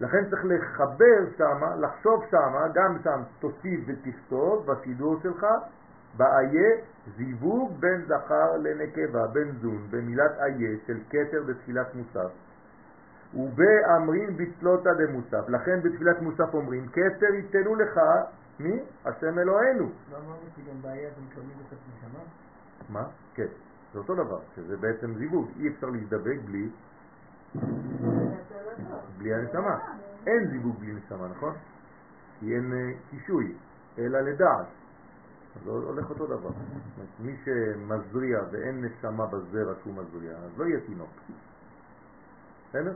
לכן 0.00 0.30
צריך 0.30 0.44
לחבר 0.44 1.18
שמה, 1.38 1.76
לחשוב 1.76 2.24
שמה, 2.30 2.68
גם 2.74 2.96
שם 3.04 3.22
תוסיף 3.40 3.80
ותכתוב 3.86 4.66
בסידור 4.66 5.16
שלך, 5.22 5.46
באיה 6.16 6.70
זיווג 7.16 7.80
בין 7.80 8.04
זכר 8.06 8.56
לנקבה, 8.56 9.26
בין 9.26 9.52
זון, 9.60 9.86
במילת 9.90 10.32
איה 10.38 10.76
של 10.86 10.98
כתר 11.10 11.42
בתפילת 11.46 11.94
מוסף. 11.94 12.30
ובאמרין 13.34 14.36
בצלותא 14.36 14.90
דמוסף. 14.94 15.48
לכן 15.48 15.80
בתפילת 15.82 16.22
מוסף 16.22 16.54
אומרים, 16.54 16.86
כתר 16.88 17.34
ייתנו 17.34 17.74
לך, 17.74 18.00
מי? 18.60 18.80
השם 19.04 19.38
אלוהינו. 19.38 19.90
לא 20.12 20.16
אמרנו 20.16 20.46
שגם 20.56 20.82
בעיה 20.82 21.08
אתם 21.08 21.20
מקבלים 21.30 21.56
את 21.68 21.72
הנשמה? 21.72 22.20
מה? 22.88 23.08
כן, 23.34 23.46
זה 23.92 23.98
אותו 23.98 24.14
דבר, 24.14 24.40
שזה 24.56 24.76
בעצם 24.76 25.14
זיווג. 25.14 25.48
אי 25.60 25.68
אפשר 25.68 25.86
להזדבק 25.86 26.38
בלי, 26.44 26.68
בלי 29.18 29.34
הנשמה. 29.34 29.78
אין 30.26 30.50
זיווג 30.50 30.78
בלי 30.80 30.92
נשמה, 30.92 31.28
נכון? 31.28 31.54
כי 32.40 32.54
אין 32.54 32.72
אה, 32.72 32.92
קישוי, 33.10 33.54
אלא 33.98 34.20
לדעת. 34.20 34.66
זה 35.64 35.70
הולך 35.70 36.10
אותו 36.10 36.26
דבר. 36.26 36.50
מי 37.20 37.36
שמזריע 37.44 38.40
ואין 38.50 38.84
נשמה 38.84 39.26
בזרע 39.26 39.74
שהוא 39.82 39.94
מזריע, 39.94 40.32
אז 40.32 40.58
לא 40.58 40.64
יהיה 40.64 40.80
תינוק. 40.80 41.10
בסדר? 42.68 42.94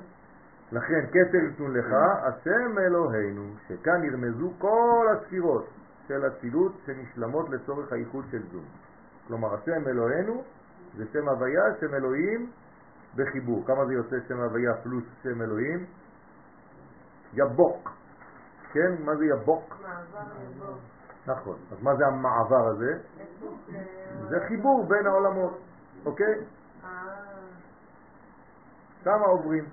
לכן 0.75 1.07
כתר 1.09 1.45
ייתנו 1.51 1.69
לך 1.69 1.87
השם 2.23 2.79
אלוהינו, 2.79 3.43
שכאן 3.69 4.05
ירמזו 4.05 4.51
כל 4.59 5.07
הספירות 5.13 5.69
של 6.09 6.25
הצילות 6.25 6.73
שנשלמות 6.87 7.49
לצורך 7.51 7.93
הייחוד 7.93 8.25
של 8.31 8.43
זום. 8.53 8.65
כלומר, 9.27 9.55
השם 9.55 9.89
אלוהינו 9.89 10.43
זה 10.97 11.05
שם 11.13 11.29
הוויה, 11.29 11.63
שם 11.81 11.95
אלוהים 11.95 12.51
בחיבור. 13.17 13.67
כמה 13.67 13.87
זה 13.87 13.93
יוצא 13.95 14.17
שם 14.29 14.41
הוויה 14.41 14.75
פלוס 14.83 15.05
שם 15.23 15.43
אלוהים? 15.43 15.87
יבוק. 17.33 17.91
כן? 18.73 19.03
מה 19.05 19.17
זה 19.17 19.25
יבוק? 19.25 19.77
נכון. 21.27 21.57
אז 21.73 21.83
מה 21.83 21.97
זה 21.97 22.07
המעבר 22.07 22.69
הזה? 22.69 22.99
זה 24.29 24.37
חיבור 24.49 24.87
בין 24.89 25.07
העולמות, 25.07 25.61
אוקיי? 26.07 26.35
אה, 26.85 26.89
כמה 29.05 29.25
עוברים. 29.27 29.65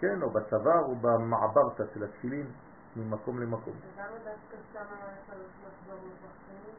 כן, 0.00 0.22
או 0.22 0.30
בצוואר 0.30 0.84
או 0.84 0.96
במעברתא 0.96 1.84
של 1.94 2.04
התפילין, 2.04 2.46
ממקום 2.96 3.40
למקום. 3.40 3.74
ולמה 3.74 4.08
דווקא 4.16 4.56
שם 4.72 4.78
היה 4.78 5.16
צריך 5.26 5.50
לחזור 5.66 6.08
לפחים? 6.08 6.74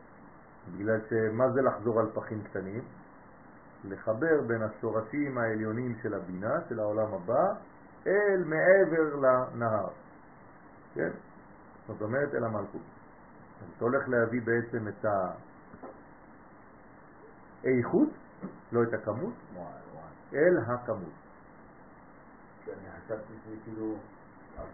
בגלל 0.77 0.99
שמה 1.09 1.51
זה 1.51 1.61
לחזור 1.61 1.99
על 1.99 2.09
פחים 2.13 2.43
קטנים? 2.43 2.83
לחבר 3.83 4.41
בין 4.47 4.61
השורשים 4.61 5.37
העליונים 5.37 5.95
של 6.03 6.13
הבינה, 6.13 6.53
של 6.69 6.79
העולם 6.79 7.13
הבא, 7.13 7.45
אל 8.07 8.43
מעבר 8.45 9.15
לנהר. 9.15 9.89
כן? 10.93 11.09
זאת 11.87 12.01
אומרת 12.01 12.33
אל 12.33 12.43
המלכות. 12.43 12.81
אז 13.61 13.67
אתה 13.77 13.85
הולך 13.85 14.09
להביא 14.09 14.41
בעצם 14.41 14.87
את 14.87 15.05
האיכות, 17.63 18.09
לא 18.71 18.83
את 18.83 18.93
הכמות. 18.93 19.33
אל 20.33 20.57
הכמות. 20.67 21.20
שאני 22.65 22.87
חשבתי 23.05 23.33
שזה 23.45 23.55
כאילו 23.63 23.95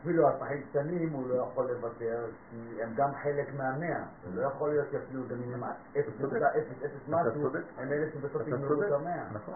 אפילו 0.01 0.29
הפחים 0.29 0.63
קטנים 0.69 1.13
הוא 1.13 1.29
לא 1.29 1.35
יכול 1.35 1.71
לוותר, 1.71 2.25
כי 2.49 2.83
הם 2.83 2.93
גם 2.95 3.09
חלק 3.23 3.53
מהמאה. 3.57 4.03
זה 4.23 4.41
לא 4.41 4.47
יכול 4.47 4.69
להיות 4.69 4.88
שאפילו 4.91 5.27
גם 5.27 5.38
אם 5.43 5.53
הם 5.53 5.63
0.000 5.63 5.97
משהו, 7.07 7.41
צודק. 7.41 7.61
הם 7.77 7.91
אלה 7.91 8.11
שבסוף 8.13 8.47
יגמרו 8.47 8.83
את 8.83 8.91
המאה. 8.91 9.23
נכון. 9.33 9.53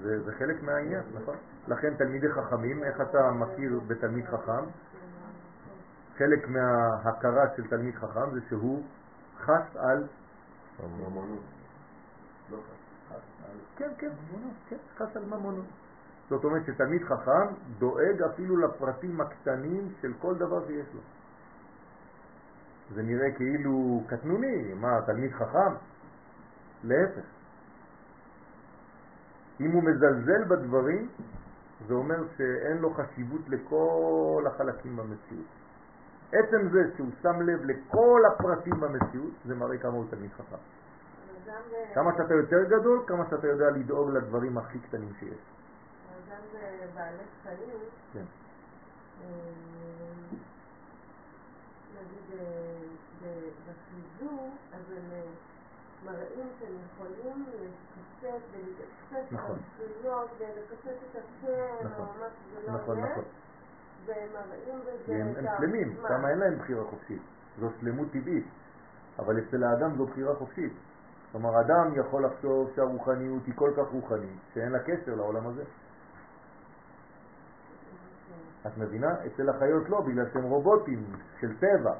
זה, 0.00 0.22
זה 0.22 0.32
חלק 0.32 0.62
מהעניין, 0.62 1.02
נכון. 1.14 1.36
לכן 1.68 1.94
תלמידי 1.94 2.28
חכמים, 2.32 2.84
איך 2.84 3.00
אתה 3.00 3.30
מכיר 3.30 3.80
בתלמיד 3.86 4.26
חכם? 4.26 4.64
חלק 6.18 6.48
מההכרה 6.48 7.56
של 7.56 7.66
תלמיד 7.68 7.94
חכם 7.94 8.30
זה 8.34 8.40
שהוא 8.48 8.82
חס 9.38 9.76
על, 9.76 10.06
ממונות. 10.80 11.40
לא 12.50 12.58
חס. 13.08 13.16
כן, 13.76 13.90
כן, 13.98 14.10
ממונות, 14.30 14.54
כן, 14.68 14.76
חס 14.96 15.16
על 15.16 15.24
ממונות. 15.24 15.64
זאת 16.28 16.44
אומרת 16.44 16.62
שתלמיד 16.66 17.02
חכם 17.04 17.54
דואג 17.78 18.22
אפילו 18.22 18.56
לפרטים 18.56 19.20
הקטנים 19.20 19.88
של 20.00 20.12
כל 20.18 20.34
דבר 20.34 20.66
שיש 20.66 20.86
לו. 20.94 21.00
זה 22.94 23.02
נראה 23.02 23.30
כאילו 23.36 24.02
קטנוני, 24.06 24.74
מה, 24.74 25.00
תלמיד 25.06 25.32
חכם? 25.32 25.74
להפך. 26.84 27.24
אם 29.60 29.70
הוא 29.70 29.82
מזלזל 29.82 30.44
בדברים, 30.44 31.08
זה 31.88 31.94
אומר 31.94 32.16
שאין 32.36 32.78
לו 32.78 32.90
חשיבות 32.94 33.48
לכל 33.48 34.44
החלקים 34.46 34.96
במציאות. 34.96 35.46
עצם 36.32 36.68
זה 36.72 36.80
שהוא 36.96 37.08
שם 37.22 37.40
לב 37.42 37.60
לכל 37.64 38.20
הפרטים 38.32 38.80
במציאות, 38.80 39.32
זה 39.44 39.54
מראה 39.54 39.78
כמה 39.78 39.92
הוא 39.92 40.06
תלמיד 40.10 40.30
חכם. 40.32 40.56
כמה 41.94 42.10
שאתה 42.16 42.34
יותר 42.34 42.64
גדול, 42.64 43.04
כמה 43.06 43.24
שאתה 43.30 43.46
יודע 43.46 43.70
לדאוג 43.70 44.10
לדברים 44.10 44.58
הכי 44.58 44.78
קטנים 44.78 45.12
שיש. 45.18 45.55
חיים, 47.42 47.80
כן. 48.12 48.24
אה, 49.22 49.26
נגיד 51.94 52.40
אה, 52.40 53.38
בחיזור, 53.66 54.50
אז 54.72 54.92
הם 54.96 55.12
אה, 55.12 55.22
מראים 56.04 56.48
שהם 56.60 56.74
יכולים 56.86 57.44
לקצץ 57.48 58.42
ולקצץ 58.52 59.32
נכון. 59.32 59.56
על 59.56 59.88
זכויות 59.88 60.30
ולקצץ 60.38 61.02
את 61.10 61.16
השם, 61.16 61.86
נכון. 61.86 62.06
או 62.06 62.20
מה 62.20 62.26
שזה 62.28 62.66
לא 62.66 62.78
נכון, 62.78 62.98
יהיה, 62.98 63.10
נכון. 63.10 63.24
והם 64.06 64.28
מראים 64.32 64.80
בזה 64.80 65.14
הם, 65.14 65.32
את 65.32 65.36
הם 65.36 65.46
שלמים. 65.58 65.96
כמה 66.08 66.30
אין 66.30 66.38
להם 66.38 66.58
בחירה 66.58 66.84
חופשית. 66.84 67.22
זו 67.60 67.68
שלמות 67.80 68.08
טבעית. 68.12 68.46
אבל 69.18 69.38
אצל 69.38 69.64
האדם 69.64 69.96
זו 69.96 70.06
בחירה 70.06 70.34
חופשית. 70.34 70.72
כלומר, 71.32 71.60
אדם 71.60 72.00
יכול 72.00 72.26
לחשוב 72.26 72.70
שהרוחניות 72.76 73.42
היא 73.46 73.54
כל 73.56 73.70
כך 73.76 73.92
רוחנית, 73.92 74.38
שאין 74.54 74.72
לה 74.72 74.78
קשר 74.78 75.14
לעולם 75.14 75.46
הזה. 75.46 75.64
את 78.66 78.78
מבינה? 78.78 79.14
אצל 79.26 79.48
החיות 79.48 79.88
לא, 79.88 80.00
בגלל 80.00 80.24
שהם 80.32 80.42
רובוטים 80.42 81.04
של 81.40 81.56
טבע. 81.56 81.92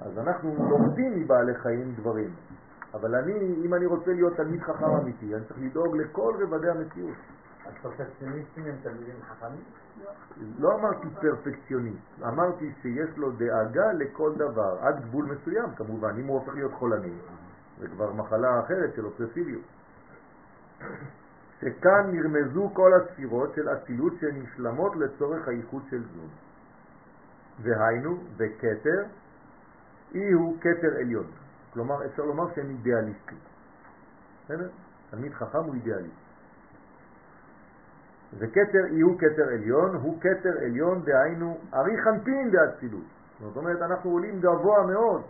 אז 0.00 0.18
אנחנו 0.18 0.68
לומדים 0.70 1.20
מבעלי 1.20 1.54
חיים 1.54 1.94
דברים. 1.94 2.34
אבל 2.94 3.14
אני, 3.14 3.54
אם 3.64 3.74
אני 3.74 3.86
רוצה 3.86 4.12
להיות 4.12 4.36
תלמיד 4.36 4.62
חכם 4.62 4.90
אמיתי, 4.90 5.34
אני 5.34 5.44
צריך 5.44 5.60
לדאוג 5.60 5.96
לכל 5.96 6.34
רבדי 6.40 6.70
המציאות. 6.70 7.16
אז 7.66 7.72
פרפקציוניסטים 7.82 8.64
הם 8.64 8.76
תלמידים 8.82 9.14
חכמים? 9.22 9.62
לא 10.58 10.74
אמרתי 10.74 11.08
פרפקציוניסט, 11.20 12.22
אמרתי 12.22 12.72
שיש 12.82 13.16
לו 13.16 13.30
דאגה 13.30 13.92
לכל 13.92 14.32
דבר, 14.34 14.78
עד 14.80 15.00
גבול 15.00 15.24
מסוים 15.24 15.74
כמובן, 15.76 16.14
אם 16.18 16.26
הוא 16.26 16.38
הופך 16.38 16.54
להיות 16.54 16.72
חולני, 16.72 17.14
זה 17.78 17.88
כבר 17.88 18.12
מחלה 18.12 18.60
אחרת 18.60 18.94
של 18.96 19.04
אובססיביות. 19.04 19.62
שכאן 21.62 22.10
נרמזו 22.12 22.70
כל 22.74 22.90
הספירות 22.94 23.54
של 23.54 23.68
אצילות 23.68 24.12
שנשלמות 24.20 24.96
לצורך 24.96 25.48
הייחוד 25.48 25.82
של 25.90 26.02
זון. 26.02 26.28
והיינו, 27.62 28.18
וכתר, 28.36 29.04
אי 30.14 30.32
הוא 30.32 30.56
כתר 30.60 30.96
עליון. 31.00 31.26
כלומר, 31.72 32.06
אפשר 32.06 32.22
לומר 32.22 32.54
שהם 32.54 32.70
אידיאליסטים. 32.70 33.38
בסדר? 34.44 34.68
תלמיד 35.10 35.32
חכם 35.32 35.58
הוא 35.58 35.74
אידיאליסט. 35.74 36.22
וכתר 38.38 38.84
אי 38.90 39.00
הוא 39.00 39.18
כתר 39.18 39.48
עליון, 39.48 39.94
הוא 39.94 40.20
כתר 40.20 40.58
עליון 40.58 41.02
דהיינו 41.04 41.58
ארי 41.74 42.02
חנפין 42.02 42.50
דאצילות. 42.50 43.04
זאת 43.40 43.56
אומרת, 43.56 43.82
אנחנו 43.82 44.10
עולים 44.10 44.40
גבוה 44.40 44.86
מאוד. 44.86 45.22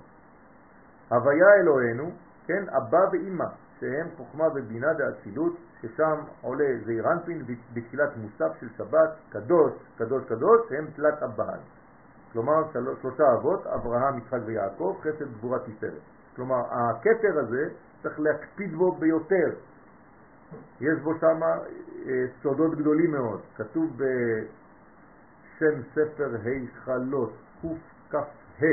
הוויה 1.08 1.54
אלוהינו, 1.60 2.10
כן, 2.46 2.64
אבא 2.68 3.00
ואימא, 3.12 3.44
שהם 3.80 4.06
חוכמה 4.16 4.44
ובינה 4.54 4.94
דאצילות, 4.94 5.56
ששם 5.82 6.20
עולה 6.40 6.64
זעיר 6.84 7.12
אנפין 7.12 7.42
בתפילת 7.72 8.16
מוסף 8.16 8.60
של 8.60 8.68
שבת, 8.76 9.10
קדוש, 9.30 9.72
קדוש, 9.96 10.24
קדוש, 10.24 10.68
שהם 10.68 10.86
תלת 10.96 11.22
אבהן. 11.22 11.60
כלומר, 12.32 12.72
של... 12.72 12.86
שלושה 13.02 13.24
אבות, 13.34 13.66
אברהם, 13.66 14.18
יצחק 14.18 14.38
ויעקב, 14.46 14.96
חסד 15.00 15.32
גבורה 15.32 15.58
תפארת. 15.58 16.02
כלומר, 16.36 16.60
הכתר 16.70 17.38
הזה 17.38 17.68
צריך 18.02 18.20
להקפיד 18.20 18.74
בו 18.74 18.92
ביותר. 18.92 19.50
יש 20.80 20.98
בו 21.02 21.14
שם 21.20 21.42
אה, 21.42 21.52
סודות 22.42 22.74
גדולים 22.74 23.10
מאוד. 23.10 23.40
כתוב 23.56 23.96
בשם 23.96 25.82
ספר 25.94 26.36
היכלות, 26.44 27.32
קכ"ה, 28.08 28.66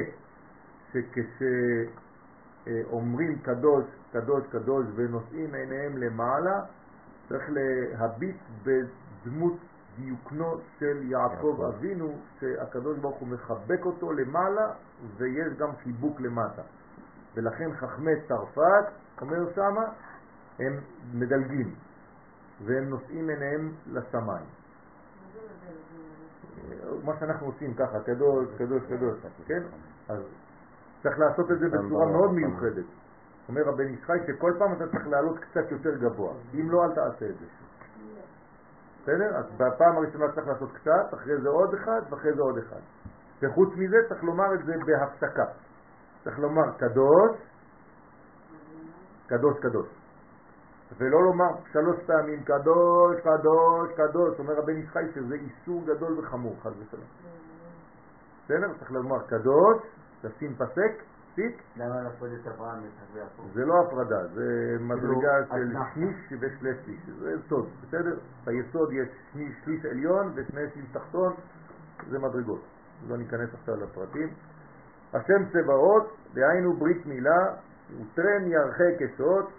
שכשאומרים 2.66 3.40
קדוש, 3.40 3.86
קדוש, 4.12 4.44
קדוש 4.52 4.86
ונושאים 4.96 5.56
עיניהם 5.56 5.98
למעלה, 5.98 6.62
צריך 7.30 7.44
להביט 7.50 8.38
בדמות 8.64 9.58
דיוקנו 9.96 10.58
של 10.80 11.12
יעקב. 11.12 11.62
אבינו, 11.62 12.18
שהקדוש 12.40 12.98
ברוך 12.98 13.18
הוא 13.18 13.28
מחבק 13.28 13.86
אותו 13.86 14.12
למעלה 14.12 14.74
ויש 15.18 15.54
גם 15.58 15.76
חיבוק 15.84 16.22
למטה. 16.22 16.62
ולכן 17.36 17.74
חכמי 17.74 18.12
צרפת, 18.28 18.86
אומר 19.22 19.54
שמה, 19.56 19.86
הם 20.60 20.80
מדלגים 21.14 21.76
והם 22.66 22.90
נושאים 22.90 23.30
עיניהם 23.30 23.72
לשמיים. 23.88 24.46
מה 27.04 27.14
שאנחנו 27.20 27.48
עושים 27.48 27.74
ככה, 27.74 28.00
קדוש, 28.06 28.48
קדוש, 28.58 28.84
קדוש, 28.84 29.20
כן? 29.46 29.64
אז 30.10 30.20
צריך 31.04 31.20
לעשות 31.20 31.52
את 31.52 31.60
זה 31.60 31.66
בצורה 31.70 32.06
מאוד 32.12 32.32
מיוחדת. 32.32 32.86
אומר 33.50 33.62
רבן 33.62 33.88
ישחי 33.94 34.18
שכל 34.28 34.54
פעם 34.60 34.74
אתה 34.74 34.88
צריך 34.88 35.08
לעלות 35.08 35.40
קצת 35.40 35.72
יותר 35.72 35.96
גבוה, 35.96 36.34
אם 36.54 36.72
לא 36.72 36.84
אל 36.84 36.90
תעשה 36.96 37.26
את 37.26 37.38
זה. 37.40 37.46
בסדר? 39.02 39.38
אז 39.38 39.46
בפעם 39.58 39.98
הראשונה 39.98 40.26
צריך 40.36 40.48
לעשות 40.48 40.72
קצת, 40.72 41.14
אחרי 41.14 41.42
זה 41.42 41.50
עוד 41.50 41.74
אחד 41.74 42.02
ואחרי 42.10 42.34
זה 42.34 42.42
עוד 42.42 42.58
אחד. 42.58 42.80
וחוץ 43.42 43.70
מזה 43.76 43.98
צריך 44.10 44.24
לומר 44.24 44.54
את 44.54 44.66
זה 44.66 44.74
בהפסקה. 44.86 45.46
צריך 46.24 46.40
לומר 46.40 46.72
קדוש, 46.78 47.38
קדוש, 49.28 49.60
קדוש. 49.60 49.88
ולא 50.98 51.24
לומר 51.24 51.50
שלוש 51.72 51.98
פעמים 52.06 52.44
קדוש, 52.44 53.16
קדוש, 53.24 53.90
קדוש. 53.98 54.40
אומר 54.40 54.54
רבן 54.54 54.78
ישחי 54.78 55.04
שזה 55.16 55.36
איסור 55.36 55.84
גדול 55.86 56.20
וחמור, 56.20 56.56
חס 56.62 56.72
ושלום. 56.80 57.06
בסדר? 58.46 58.74
צריך 58.80 58.92
לומר 58.92 59.28
קדוש, 59.28 59.78
לשים 60.24 60.56
פסק, 60.56 61.04
פסיק, 61.40 61.62
למה 61.78 62.02
להפריד 62.02 62.34
את 62.34 62.48
אברהם 62.48 62.80
יצחק 62.86 63.14
ויעקב? 63.14 63.54
זה 63.54 63.66
לא 63.66 63.82
הפרדה, 63.82 64.28
זה 64.28 64.78
מדרגה 64.80 65.46
של. 65.50 65.74
שליש 65.94 66.40
ושליש, 66.40 67.10
זה 67.20 67.36
סוד, 67.50 67.70
בסדר? 67.84 68.18
ביסוד 68.46 68.92
יש 68.92 69.08
שליש, 69.34 69.54
שליש 69.66 69.86
עליון 69.86 70.32
ושני 70.36 70.62
שליש 70.74 70.86
תחתון, 70.92 71.34
זה 72.10 72.20
מדרגות. 72.20 72.62
לא 73.08 73.18
ניכנס 73.18 73.50
עכשיו 73.54 73.76
לפרטים. 73.76 74.30
השם 75.14 75.50
צבאות, 75.54 76.18
דהיינו 76.34 76.74
ברית 76.74 77.06
מילה, 77.06 77.56
וטרן 77.90 78.48
ירחי 78.48 78.98
כסות, 79.00 79.50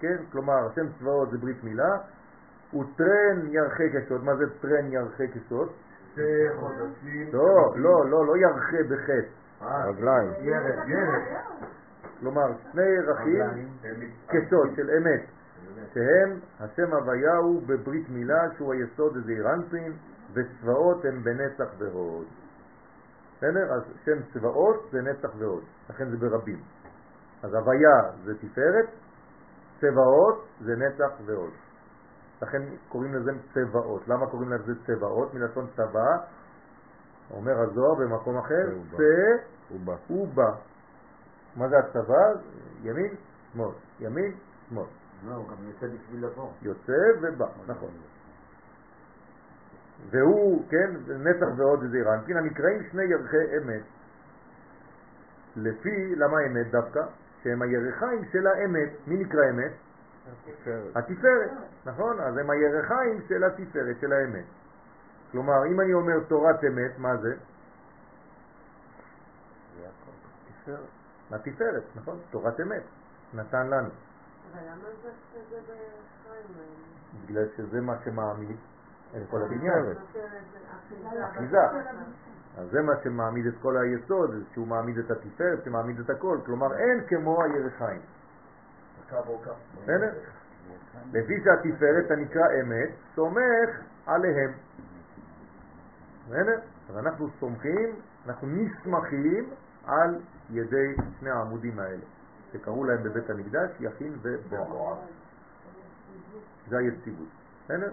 כן? 0.00 0.16
כלומר, 0.32 0.66
השם 0.66 0.86
צבאות 0.98 1.30
זה 1.30 1.38
ברית 1.38 1.64
מילה, 1.64 1.96
וטרן 2.74 3.46
ירחי 3.48 3.90
כסות, 3.92 4.22
מה 4.22 4.36
זה 4.36 4.44
טרן? 4.60 4.90
שתי 6.12 6.58
חודשים. 6.60 7.28
לא, 7.32 7.74
לא, 7.76 8.10
לא, 8.10 8.26
לא 8.26 8.36
ירחה 8.36 8.82
בחטא. 8.90 9.37
אה, 9.62 9.86
רגליים. 9.86 10.30
כלומר, 12.20 12.46
שני 12.72 12.98
רחים 13.06 13.42
רגליים. 13.42 13.68
הם 13.84 14.00
כסות 14.28 14.76
של 14.76 14.90
אמת. 14.90 15.20
שהם, 15.94 16.38
השם 16.60 16.94
הוויה 16.94 17.36
הוא 17.36 17.62
בברית 17.66 18.08
מילה 18.08 18.42
שהוא 18.56 18.72
היסוד 18.74 19.16
הזה 19.16 19.32
אנפין, 19.54 19.92
וצבאות 20.32 21.04
הם 21.04 21.24
בנצח 21.24 21.74
והוד. 21.78 22.26
בסדר? 23.36 23.72
אז 23.72 23.82
שם 24.04 24.22
צבאות 24.32 24.88
זה 24.92 25.02
נצח 25.02 25.28
והוד, 25.38 25.64
לכן 25.90 26.10
זה 26.10 26.16
ברבים. 26.16 26.60
אז 27.42 27.54
הוויה 27.54 28.10
זה 28.24 28.32
תפארת, 28.34 28.88
צבאות 29.80 30.46
זה 30.60 30.76
נצח 30.76 31.10
והוד. 31.26 31.52
לכן 32.42 32.62
קוראים 32.88 33.14
לזה 33.14 33.30
צבאות. 33.54 34.08
למה 34.08 34.26
קוראים 34.26 34.52
לזה 34.52 34.72
צבאות? 34.86 35.34
מלשון 35.34 35.66
צבא, 35.76 36.16
אומר 37.30 37.60
הזוהר 37.60 37.94
במקום 37.94 38.38
אחר, 38.38 38.64
צבא. 38.90 38.96
צ... 38.96 39.00
הוא 39.68 39.80
בא. 39.84 39.94
הוא 40.08 40.28
בא. 40.28 40.50
מה 41.56 41.68
זה 41.68 41.78
הצבא? 41.78 42.40
ימין, 42.82 43.14
שמאל. 43.52 43.70
ימין, 44.00 44.32
שמאל. 44.68 44.84
לא, 45.26 45.34
הוא 45.34 45.48
גם 45.48 45.56
יוצא 45.68 45.86
בשביל 45.86 46.26
לבוא. 46.26 46.50
יוצא 46.62 46.92
ובא, 47.22 47.46
נכון. 47.66 47.90
והוא, 50.10 50.64
כן, 50.70 50.90
נצח 51.18 51.46
ועוד 51.56 51.80
זעיר 51.90 52.14
אנפין, 52.14 52.36
הנקראים 52.36 52.82
שני 52.90 53.02
ירחי 53.02 53.56
אמת. 53.56 53.82
לפי, 55.56 56.14
למה 56.16 56.36
אמת 56.46 56.70
דווקא? 56.70 57.00
שהם 57.42 57.62
הירחיים 57.62 58.24
של 58.32 58.46
האמת. 58.46 58.88
מי 59.06 59.16
נקרא 59.16 59.40
אמת? 59.50 59.72
התפארת, 60.94 61.50
נכון? 61.86 62.20
אז 62.20 62.36
הם 62.36 62.50
הירחיים 62.50 63.20
של 63.28 63.44
התפארת, 63.44 63.96
של 64.00 64.12
האמת. 64.12 64.44
כלומר, 65.32 65.66
אם 65.66 65.80
אני 65.80 65.92
אומר 65.92 66.24
תורת 66.28 66.64
אמת, 66.64 66.98
מה 66.98 67.16
זה? 67.16 67.34
התפארת, 71.30 71.82
נכון? 71.96 72.18
תורת 72.30 72.60
אמת, 72.60 72.82
נתן 73.34 73.66
לנו. 73.66 73.88
אבל 74.52 74.60
למה 74.66 74.88
זה 75.02 75.10
זה 75.50 75.56
בחיים? 75.62 76.44
בגלל 77.24 77.44
שזה 77.56 77.80
מה 77.80 77.94
שמעמיד 78.04 78.56
את 79.16 79.22
כל 79.30 79.42
הבניין. 79.42 79.84
אחיזה. 79.84 81.24
אחיזה. 81.24 81.58
אז 82.58 82.70
זה 82.70 82.82
מה 82.82 82.92
שמעמיד 83.04 83.46
את 83.46 83.54
כל 83.62 83.76
היסוד, 83.76 84.30
שהוא 84.52 84.66
מעמיד 84.66 84.98
את 84.98 85.10
התפארת, 85.10 85.64
שמעמיד 85.64 86.00
את 86.00 86.10
הכל. 86.10 86.38
כלומר, 86.46 86.76
אין 86.78 87.06
כמו 87.08 87.42
הירחיים. 87.42 88.00
בסדר? 89.82 90.12
לפי 91.12 91.34
שהתפארת 91.44 92.10
הנקרא 92.10 92.46
אמת, 92.62 92.90
סומך 93.14 93.70
עליהם. 94.06 94.52
בסדר? 96.28 96.60
אז 96.90 96.98
אנחנו 96.98 97.28
סומכים, 97.40 97.94
אנחנו 98.26 98.48
נסמכים 98.48 99.50
על 99.86 100.20
ידי 100.50 100.94
שני 101.20 101.30
העמודים 101.30 101.78
האלה, 101.78 102.04
שקראו 102.52 102.84
להם 102.84 103.02
בבית 103.02 103.30
המקדש 103.30 103.70
יכין 103.80 104.16
ובועז. 104.22 104.98
זה 106.68 106.78
היציבות. 106.78 107.28
בסדר? 107.64 107.92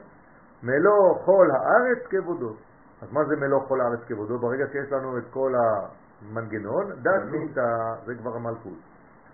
מלוא 0.64 1.26
כל 1.26 1.48
הארץ 1.52 2.08
כבודו. 2.10 2.56
אז 3.02 3.12
מה 3.12 3.26
זה 3.26 3.36
מלוא 3.36 3.68
כל 3.68 3.82
הארץ 3.82 4.00
כבודו? 4.08 4.40
ברגע 4.40 4.66
שיש 4.72 4.92
לנו 4.92 5.18
את 5.18 5.24
כל 5.30 5.54
המנגנון, 5.56 6.92
דת 7.02 7.24
נמצא, 7.32 7.96
זה 8.06 8.16
כבר 8.16 8.36
המלכות. 8.36 8.80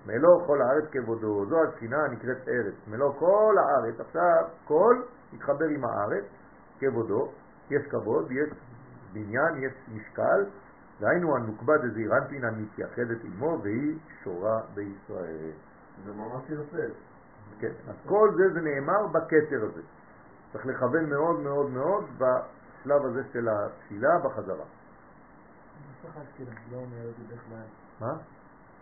מלוא 0.06 0.48
כל 0.48 0.62
הארץ 0.62 0.84
כבודו, 0.92 1.46
זו 1.46 1.64
השכינה 1.64 1.98
הנקראת 2.06 2.48
ארץ. 2.48 2.74
מלוא 2.88 3.14
כל 3.20 3.56
הארץ, 3.58 4.00
עכשיו 4.00 4.44
כל 4.66 5.02
מתחבר 5.34 5.66
עם 5.66 5.86
הארץ 5.86 6.24
כבודו, 6.80 7.32
יש 7.70 7.88
כבוד, 7.88 8.32
יש 8.32 8.50
בניין, 9.14 9.64
יש 9.64 9.74
משקל, 9.94 10.46
והיינו 11.00 11.36
הנוקבה 11.36 11.78
דזעירנטין 11.78 12.46
המתייחדת 12.46 13.24
עמו 13.24 13.60
והיא 13.64 13.98
שורה 14.24 14.62
בישראל. 14.74 15.52
זה 16.06 16.14
ממש 16.14 16.44
יפה. 16.50 16.78
כן, 17.60 17.72
אז 17.88 17.96
כל 18.06 18.30
זה 18.38 18.54
זה 18.54 18.62
נאמר 18.62 19.08
בכתר 19.08 19.64
הזה. 19.64 19.82
צריך 20.52 20.66
לכוון 20.66 21.10
מאוד 21.10 21.40
מאוד 21.40 21.70
מאוד 21.70 22.06
בשלב 22.18 23.06
הזה 23.06 23.24
של 23.34 23.50
התפילה 23.50 24.20
בחזרה. 24.20 24.66
מה? 28.00 28.14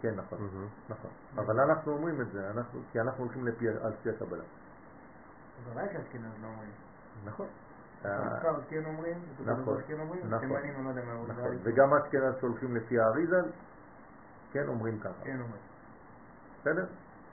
כן, 0.01 0.15
נכון, 0.15 0.39
נכון. 0.89 1.11
אבל 1.35 1.59
אנחנו 1.59 1.91
אומרים 1.91 2.21
את 2.21 2.31
זה, 2.31 2.49
אנחנו, 2.49 2.79
כי 2.91 2.99
אנחנו 2.99 3.23
הולכים 3.23 3.47
על 3.81 3.93
פי 4.03 4.09
הקבלה. 4.09 4.43
בוודאי 5.63 5.87
שאשכנז 5.93 6.31
לא 6.41 6.47
אומרים. 6.47 6.71
נכון. 7.25 7.47
כן 8.69 9.99
אומרים, 9.99 10.21
נכון, 10.29 10.47
נכון. 11.27 11.57
וגם 11.63 11.93
אשכנז 11.93 12.35
שהולכים 12.39 12.75
לפי 12.75 12.99
האריזל, 12.99 13.45
כן 14.51 14.67
אומרים 14.67 14.99
ככה. 14.99 15.23
כן 15.23 15.39
אומרים. 15.39 15.61
בסדר? 16.61 16.85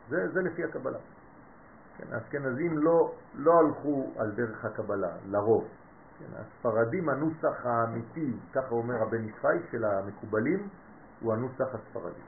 זה, 0.08 0.28
זה 0.32 0.42
לפי 0.42 0.64
הקבלה. 0.64 0.98
כן, 1.96 2.12
האשכנזים 2.12 2.78
לא, 2.78 3.14
לא 3.34 3.58
הלכו 3.58 4.12
על 4.18 4.30
דרך 4.30 4.64
הקבלה, 4.64 5.12
לרוב. 5.26 5.68
כן, 6.18 6.40
הספרדים, 6.40 7.08
הנוסח 7.08 7.66
האמיתי, 7.66 8.32
ככה 8.52 8.70
אומר 8.70 9.02
הבן 9.02 9.28
ישחי, 9.28 9.58
של 9.70 9.84
המקובלים, 9.84 10.68
הוא 11.20 11.32
הנוסח 11.32 11.74
הספרדי. 11.74 12.20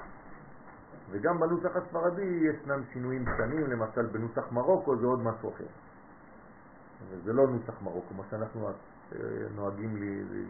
וגם 1.11 1.41
בנוסח 1.41 1.77
הספרדי 1.77 2.23
ישנם 2.23 2.83
שינויים 2.93 3.25
קטנים, 3.25 3.71
למשל 3.71 4.07
בנוסח 4.07 4.53
מרוקו 4.53 4.97
זה 4.97 5.07
עוד 5.07 5.21
משהו 5.23 5.51
אחר. 5.51 5.65
זה 7.25 7.33
לא 7.33 7.47
נוסח 7.49 7.83
מרוקו, 7.83 8.15
מה 8.15 8.23
שאנחנו 8.31 8.69
אה, 8.69 8.73
נוהגים 9.55 9.97
ל- 9.97 10.35
ל- 10.35 10.47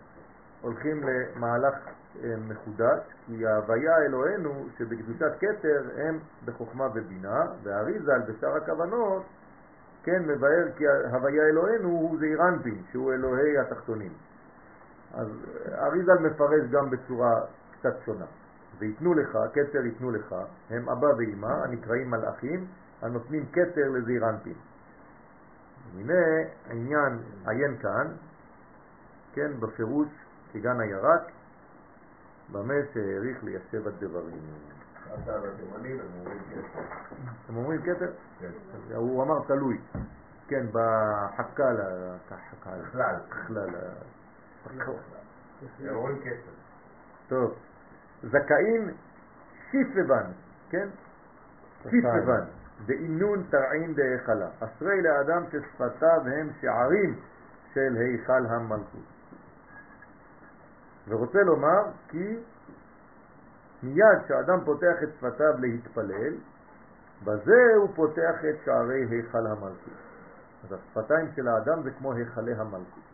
הולכים 0.61 1.03
למהלך 1.03 1.75
אה, 2.23 2.35
מחודש, 2.49 3.01
כי 3.27 3.47
ההוויה 3.47 3.99
אלוהינו 4.07 4.67
שבקדושת 4.79 5.33
כתר 5.41 5.83
הם 5.97 6.19
בחוכמה 6.45 6.87
ובינה, 6.95 7.43
והאריזל 7.63 8.21
בשאר 8.29 8.57
הכוונות 8.57 9.23
כן 10.05 10.23
מבאר 10.23 10.73
כי 10.77 10.85
ההוויה 10.89 11.43
אלוהינו 11.43 11.89
הוא 11.89 12.19
זעיר 12.19 12.43
אנפין, 12.49 12.83
שהוא 12.91 13.13
אלוהי 13.13 13.59
התחתונים. 13.59 14.13
אז 15.15 15.29
אה, 15.29 15.87
אריזל 15.87 16.19
מפרש 16.19 16.71
גם 16.71 16.91
בצורה 16.91 17.41
קצת 17.73 17.95
שונה. 18.05 18.27
ויתנו 18.79 19.15
לך, 19.15 19.39
כתר 19.53 19.85
ייתנו 19.85 20.11
לך, 20.11 20.35
הם 20.71 20.89
אבא 20.89 21.07
ואמא, 21.07 21.65
הנקראים 21.65 22.11
מלאכים, 22.11 22.67
הנותנים 23.05 23.47
כתר 23.53 23.89
לזעיר 23.91 24.29
אנפין. 24.31 24.55
הנה 25.97 26.15
העניין 26.67 27.19
עיין 27.47 27.77
כאן, 27.79 28.07
כן, 29.33 29.61
בפירוש 29.61 30.09
כגן 30.53 30.81
הירק, 30.81 31.33
במה 32.53 32.75
שהעריך 32.95 33.45
ליישב 33.45 33.89
הדברים. 33.89 34.43
הם 35.05 35.21
אומרים. 35.75 36.01
אתם 37.45 37.57
אומרים 37.57 37.83
כתר? 37.83 38.13
כן. 38.41 38.51
הוא 38.95 39.23
אמר 39.23 39.47
תלוי, 39.47 39.81
כן, 40.49 40.67
בחק"ל, 40.73 41.77
החק"ל, 42.31 42.79
בכלל. 42.83 43.17
בכלל. 44.65 44.95
טוב, 47.29 47.55
זכאים 48.23 48.91
שיפבן, 49.71 50.31
כן? 50.71 50.89
שיפבן, 51.83 52.45
דאינון 52.87 53.43
תרעין 53.51 53.95
דהיכלה. 53.95 54.49
אשרי 54.61 55.03
לאדם 55.03 55.43
ששפתיו 55.51 56.21
הם 56.27 56.51
שערים 56.61 57.21
של 57.75 57.97
היכל 57.97 58.47
המלכות. 58.47 59.15
ורוצה 61.09 61.43
לומר 61.43 61.83
כי 62.09 62.37
מיד 63.83 64.23
כשאדם 64.25 64.65
פותח 64.65 65.03
את 65.03 65.09
שפתיו 65.19 65.55
להתפלל, 65.59 66.35
בזה 67.25 67.75
הוא 67.77 67.89
פותח 67.95 68.45
את 68.51 68.65
שערי 68.65 69.07
היכל 69.11 69.47
המלכות. 69.47 69.99
אז 70.65 70.73
השפתיים 70.73 71.27
של 71.37 71.49
האדם 71.49 71.83
זה 71.83 71.91
כמו 71.91 72.13
היכלי 72.13 72.55
המלכות. 72.55 73.05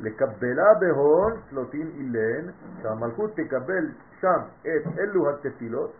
לקבלה 0.00 0.74
בהון 0.80 1.32
סלוטין 1.50 1.90
אילן, 1.94 2.50
שהמלכות 2.82 3.30
תקבל 3.36 3.86
שם 4.20 4.40
את 4.60 4.98
אלו 4.98 5.30
התפילות, 5.30 5.92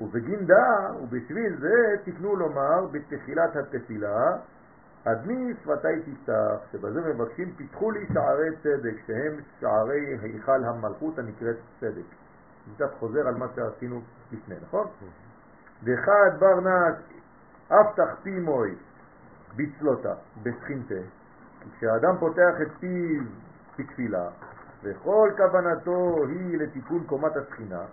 ובגין 0.00 0.46
דא 0.46 0.92
ובשביל 1.02 1.56
זה 1.60 1.96
תקנו 2.04 2.36
לומר 2.36 2.86
בתחילת 2.92 3.56
התפילה, 3.56 4.36
אדמי 5.04 5.54
שפתי 5.62 6.00
תפתח, 6.04 6.72
שבזה 6.72 7.00
מבקשים 7.00 7.52
פיתחו 7.56 7.90
לי 7.90 8.06
שערי 8.12 8.56
צדק, 8.62 8.94
שהם 9.06 9.40
שערי 9.60 10.18
היכל 10.22 10.64
המלכות 10.64 11.18
הנקראת 11.18 11.56
צדק. 11.80 12.04
אני 12.66 12.74
קצת 12.74 12.94
חוזר 12.98 13.28
על 13.28 13.34
מה 13.34 13.46
שעשינו 13.54 14.00
לפני, 14.32 14.54
נכון? 14.62 14.86
דחד 15.82 16.30
בר 16.38 16.60
נס 16.60 16.96
אף 17.68 17.96
תחתי 17.96 18.40
מוי 18.40 18.74
בצלותה, 19.56 20.14
בסחינתה. 20.42 20.94
כשאדם 21.78 22.16
פותח 22.20 22.54
את 22.62 22.68
פיו 22.80 23.22
בתפילה, 23.78 24.28
וכל 24.82 25.30
כוונתו 25.36 26.14
היא 26.28 26.58
לתיקון 26.58 27.04
קומת 27.06 27.36
השכינה, 27.36 27.84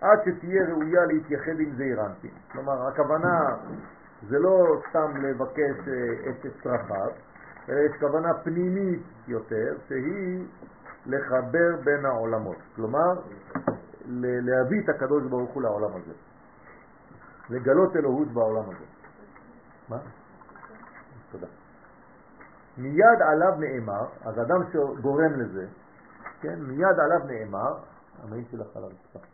עד 0.00 0.18
שתהיה 0.24 0.64
ראויה 0.68 1.04
להתייחד 1.06 1.60
עם 1.60 1.76
זעיר 1.76 2.06
אנפין. 2.06 2.30
כלומר, 2.52 2.88
הכוונה 2.88 3.56
זה 4.28 4.38
לא 4.38 4.80
סתם 4.88 5.16
לבקש 5.16 5.88
אה, 5.88 6.30
את 6.30 6.46
צרכיו, 6.62 7.10
אלא 7.68 7.80
יש 7.80 7.92
כוונה 8.00 8.34
פנימית 8.44 9.02
יותר, 9.28 9.76
שהיא 9.88 10.46
לחבר 11.06 11.76
בין 11.84 12.04
העולמות. 12.06 12.56
כלומר, 12.76 13.12
להביא 14.06 14.80
את 14.84 14.88
הקדוש 14.88 15.24
ברוך 15.30 15.50
הוא 15.50 15.62
לעולם 15.62 15.90
הזה. 15.96 16.12
לגלות 17.50 17.96
אלוהות 17.96 18.28
בעולם 18.28 18.64
הזה. 18.64 18.84
מה? 19.88 19.98
תודה. 21.30 21.46
מיד 22.78 23.20
עליו 23.20 23.52
נאמר, 23.58 24.04
אז 24.22 24.34
אדם 24.40 24.62
שגורם 24.72 25.32
לזה, 25.32 25.66
כן, 26.40 26.60
מיד 26.60 26.98
עליו 27.04 27.26
נאמר, 27.26 27.74
המעיל 28.22 28.44
שלך 28.50 28.76
על 28.76 28.82
הרצפה. 28.82 29.29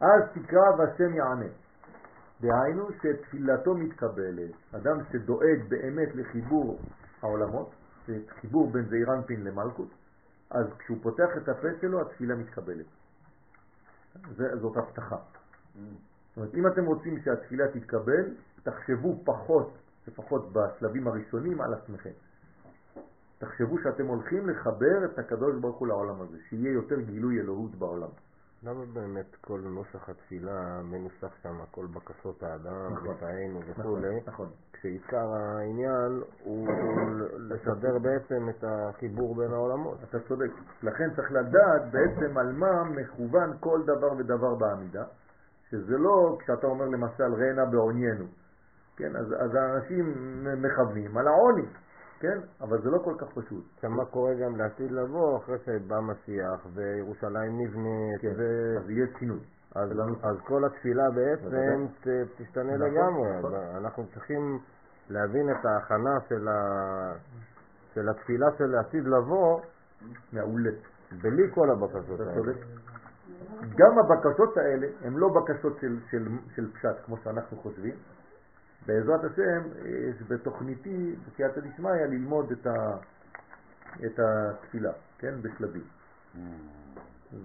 אז 0.00 0.22
תקרא 0.34 0.70
והשם 0.78 1.14
יענה. 1.14 1.46
דהיינו 2.40 2.88
שתפילתו 2.92 3.74
מתקבלת. 3.74 4.50
אדם 4.72 4.96
שדואג 5.12 5.68
באמת 5.68 6.14
לחיבור 6.14 6.80
העולמות, 7.22 7.70
חיבור 8.40 8.70
בין 8.72 8.84
זעירנפין 8.84 9.44
למלכות, 9.44 9.88
אז 10.50 10.66
כשהוא 10.78 10.98
פותח 11.02 11.28
את 11.36 11.48
הפה 11.48 11.68
שלו 11.80 12.00
התפילה 12.00 12.34
מתקבלת. 12.34 12.86
זאת 14.60 14.76
הבטחה. 14.76 15.16
זאת 15.16 16.36
אומרת, 16.36 16.54
אם 16.54 16.66
אתם 16.66 16.84
רוצים 16.84 17.20
שהתפילה 17.20 17.64
תתקבל, 17.68 18.34
תחשבו 18.62 19.22
פחות, 19.24 19.78
לפחות 20.08 20.52
בשלבים 20.52 21.08
הראשונים, 21.08 21.60
על 21.60 21.74
עצמכם. 21.74 22.10
תחשבו 23.38 23.78
שאתם 23.82 24.06
הולכים 24.06 24.48
לחבר 24.48 25.04
את 25.04 25.18
הקדוש 25.18 25.60
ברוך 25.60 25.78
הוא 25.78 25.88
לעולם 25.88 26.20
הזה, 26.20 26.38
שיהיה 26.48 26.72
יותר 26.72 27.00
גילוי 27.00 27.40
אלוהות 27.40 27.74
בעולם. 27.74 28.08
למה 28.62 28.84
באמת 28.92 29.36
כל 29.40 29.60
נוסח 29.60 30.08
התפילה 30.08 30.82
מנוסח 30.82 31.34
שם, 31.42 31.64
כל 31.70 31.86
בקשות 31.86 32.42
האדם, 32.42 32.92
נכון. 32.92 33.08
ותהיינו 33.08 33.60
נכון, 33.60 33.86
וכולי, 33.86 34.20
נכון. 34.26 34.48
כשעיקר 34.72 35.26
העניין 35.34 36.22
הוא 36.44 36.68
לסדר 37.38 37.98
בעצם 37.98 38.48
את 38.48 38.64
החיבור 38.64 39.36
בין 39.36 39.52
העולמות. 39.52 39.98
אתה 40.08 40.18
צודק. 40.28 40.50
לכן 40.82 41.10
צריך 41.16 41.32
לדעת 41.32 41.92
בעצם 41.92 42.38
על 42.38 42.52
מה 42.52 42.84
מכוון 42.84 43.56
כל 43.60 43.80
דבר 43.82 44.12
ודבר 44.18 44.54
בעמידה, 44.54 45.04
שזה 45.70 45.98
לא 45.98 46.36
כשאתה 46.40 46.66
אומר 46.66 46.84
למשל 46.84 47.34
רנה 47.34 47.64
בעוניינו, 47.70 48.24
כן? 48.96 49.16
אז, 49.16 49.26
אז 49.26 49.54
האנשים 49.54 50.04
מכוונים 50.62 51.16
על 51.18 51.28
העוני, 51.28 51.66
כן? 52.20 52.38
אבל 52.60 52.82
זה 52.82 52.90
לא 52.90 52.98
כל 52.98 53.14
כך 53.18 53.26
פשוט. 53.34 53.64
עכשיו 53.74 53.90
מה 53.90 54.04
קורה 54.04 54.34
גם 54.34 54.56
לעתיד 54.56 54.90
לבוא 54.90 55.38
אחרי 55.38 55.58
שבא 55.58 56.00
משיח 56.00 56.66
וירושלים 56.74 57.60
נבנית 57.60 58.20
כן, 58.20 58.32
ו... 58.36 58.42
אז 58.78 58.90
יהיה 58.90 59.06
שינוי. 59.18 59.40
אז, 59.74 59.88
שלנו. 59.90 60.14
אז 60.22 60.36
כל 60.46 60.64
התפילה 60.64 61.10
בעצם 61.10 61.86
תשתנה 62.38 62.76
נכון, 62.76 62.80
לגמרי. 62.80 63.38
נכון. 63.38 63.54
אנחנו 63.54 64.06
צריכים 64.14 64.58
להבין 65.10 65.50
את 65.50 65.64
ההכנה 65.64 66.18
של, 66.28 66.48
ה... 66.48 66.58
של 67.94 68.08
התפילה 68.08 68.46
של 68.58 68.74
העתיד 68.74 69.04
לבוא 69.04 69.60
מעולה. 70.32 70.70
בלי 71.22 71.42
כל 71.54 71.70
הבקשות 71.70 72.20
האלה. 72.20 72.52
גם 73.60 73.98
הבקשות 73.98 74.56
האלה 74.56 74.86
הן 75.02 75.12
לא 75.14 75.28
בקשות 75.28 75.78
של, 75.80 75.98
של, 76.10 76.28
של 76.56 76.70
פשט 76.72 77.04
כמו 77.06 77.16
שאנחנו 77.16 77.56
חושבים. 77.56 77.94
בעזרת 78.86 79.24
השם 79.24 79.62
יש 79.84 80.22
בתוכניתי, 80.28 81.14
בסייעתא 81.26 81.60
דשמיא, 81.60 81.90
ללמוד 81.90 82.50
את, 82.52 82.66
ה, 82.66 82.96
את 84.06 84.18
התפילה, 84.18 84.92
כן, 85.18 85.34
בשלבים. 85.42 85.84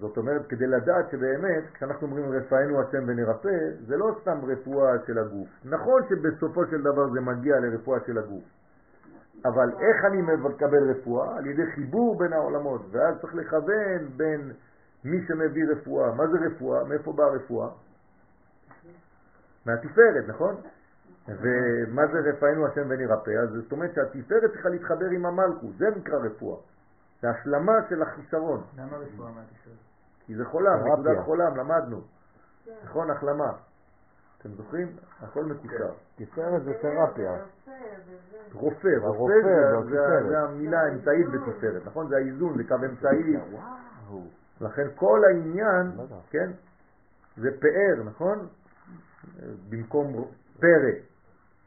זאת 0.00 0.16
אומרת, 0.16 0.46
כדי 0.48 0.66
לדעת 0.66 1.10
שבאמת, 1.10 1.64
כשאנחנו 1.74 2.06
אומרים 2.06 2.32
רפאנו 2.32 2.80
השם 2.80 3.04
ונרפא, 3.06 3.58
זה 3.86 3.96
לא 3.96 4.16
סתם 4.20 4.38
רפואה 4.42 4.92
של 5.06 5.18
הגוף. 5.18 5.48
נכון 5.64 6.02
שבסופו 6.08 6.66
של 6.66 6.82
דבר 6.82 7.10
זה 7.12 7.20
מגיע 7.20 7.60
לרפואה 7.60 8.00
של 8.06 8.18
הגוף, 8.18 8.44
אבל 9.44 9.72
איך 9.80 10.04
אני 10.04 10.22
מקבל 10.22 10.90
רפואה? 10.90 11.38
על 11.38 11.46
ידי 11.46 11.66
חיבור 11.74 12.18
בין 12.18 12.32
העולמות, 12.32 12.82
ואז 12.90 13.20
צריך 13.20 13.34
לכוון 13.34 14.08
בין 14.16 14.52
מי 15.04 15.26
שמביא 15.28 15.64
רפואה. 15.70 16.14
מה 16.14 16.26
זה 16.26 16.38
רפואה? 16.46 16.84
מאיפה 16.84 17.12
באה 17.12 17.28
רפואה? 17.28 17.68
מהתפארת, 19.66 20.28
נכון? 20.28 20.54
ומה 21.28 22.02
זה 22.06 22.18
רפאנו 22.30 22.66
השם 22.66 22.86
ונרפא? 22.88 23.30
אז 23.30 23.48
זאת 23.48 23.72
אומרת 23.72 23.94
שהתפארת 23.94 24.50
צריכה 24.52 24.68
להתחבר 24.68 25.06
עם 25.06 25.26
המלכות, 25.26 25.70
זה 25.78 25.86
נקרא 25.96 26.18
רפואה. 26.18 26.58
זה 27.22 27.30
השלמה 27.30 27.72
של 27.88 28.02
החיסרון, 28.02 28.62
למה 28.76 28.96
רפואה 28.96 29.30
מהתקשורת? 29.32 29.76
כי 30.26 30.36
זה 30.36 30.44
חולם. 30.44 30.78
נקודת 30.92 31.18
חולם, 31.24 31.56
למדנו. 31.56 32.00
נכון, 32.84 33.10
החלמה. 33.10 33.52
אתם 34.40 34.48
זוכרים? 34.54 34.96
הכל 35.22 35.44
מקושר. 35.44 35.90
תפארת 36.16 36.62
זה 36.64 36.72
תרפיה. 36.82 37.32
רופא, 38.52 38.88
רופא 39.00 39.32
זה- 40.28 40.38
המילה 40.38 40.80
האמצעית 40.80 41.26
בתפארת, 41.28 41.82
נכון? 41.86 42.08
זה 42.08 42.16
האיזון, 42.16 42.56
זה 42.56 42.64
קו 42.68 42.74
אמצעי. 42.90 43.36
לכן 44.60 44.86
כל 44.94 45.20
העניין, 45.24 45.90
בטח. 45.96 46.14
כן, 46.30 46.50
זה 47.36 47.48
פאר, 47.60 48.02
נכון? 48.04 48.46
במקום 49.70 50.24
פרא, 50.60 50.90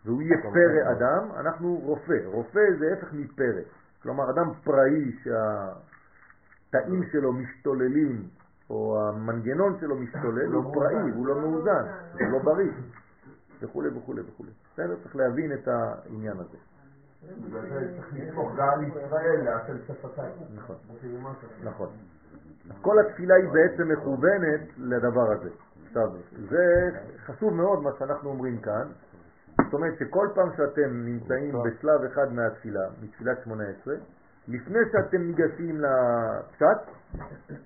והוא 0.05 0.21
יהיה 0.21 0.37
פרא. 0.41 0.91
אדם, 0.91 1.31
אנחנו 1.39 1.75
רופא. 1.83 2.17
רופא 2.25 2.59
זה 2.79 2.93
הפך 2.93 3.13
מפרא. 3.13 3.61
כלומר, 4.03 4.29
אדם 4.29 4.53
פראי 4.63 5.11
שהתאים 5.23 7.03
שלו 7.11 7.33
משתוללים, 7.33 8.23
או 8.69 9.01
המנגנון 9.07 9.77
שלו 9.79 9.95
משתולל, 9.95 10.51
הוא 10.53 10.73
פראי, 10.73 11.11
הוא 11.15 11.27
לא 11.27 11.41
מאוזן, 11.41 11.85
הוא 12.13 12.31
לא 12.31 12.39
בריא, 12.39 12.71
וכו' 13.61 13.83
וכו' 13.95 14.15
וכו'. 14.27 14.43
בסדר? 14.73 14.95
צריך 15.03 15.15
להבין 15.15 15.53
את 15.53 15.67
העניין 15.67 16.37
הזה. 16.37 16.57
נכון. 20.55 20.75
נכון. 21.63 21.89
כל 22.81 22.99
התפילה 22.99 23.35
היא 23.35 23.49
בעצם 23.49 23.91
מכוונת 23.91 24.61
לדבר 24.77 25.31
הזה. 25.31 25.49
עכשיו, 25.87 26.09
זה 26.49 26.89
חשוב 27.25 27.53
מאוד 27.53 27.83
מה 27.83 27.89
שאנחנו 27.99 28.29
אומרים 28.29 28.61
כאן. 28.61 28.87
זאת 29.69 29.73
אומרת 29.73 29.93
שכל 29.99 30.27
פעם 30.35 30.49
שאתם 30.57 31.05
נמצאים 31.05 31.55
בשלב 31.63 32.03
אחד 32.03 32.33
מהתפילה, 32.33 32.79
מתפילת 33.01 33.37
18, 33.43 33.93
לפני 34.47 34.79
שאתם 34.91 35.21
ניגשים 35.21 35.81
לפשט, 35.81 36.81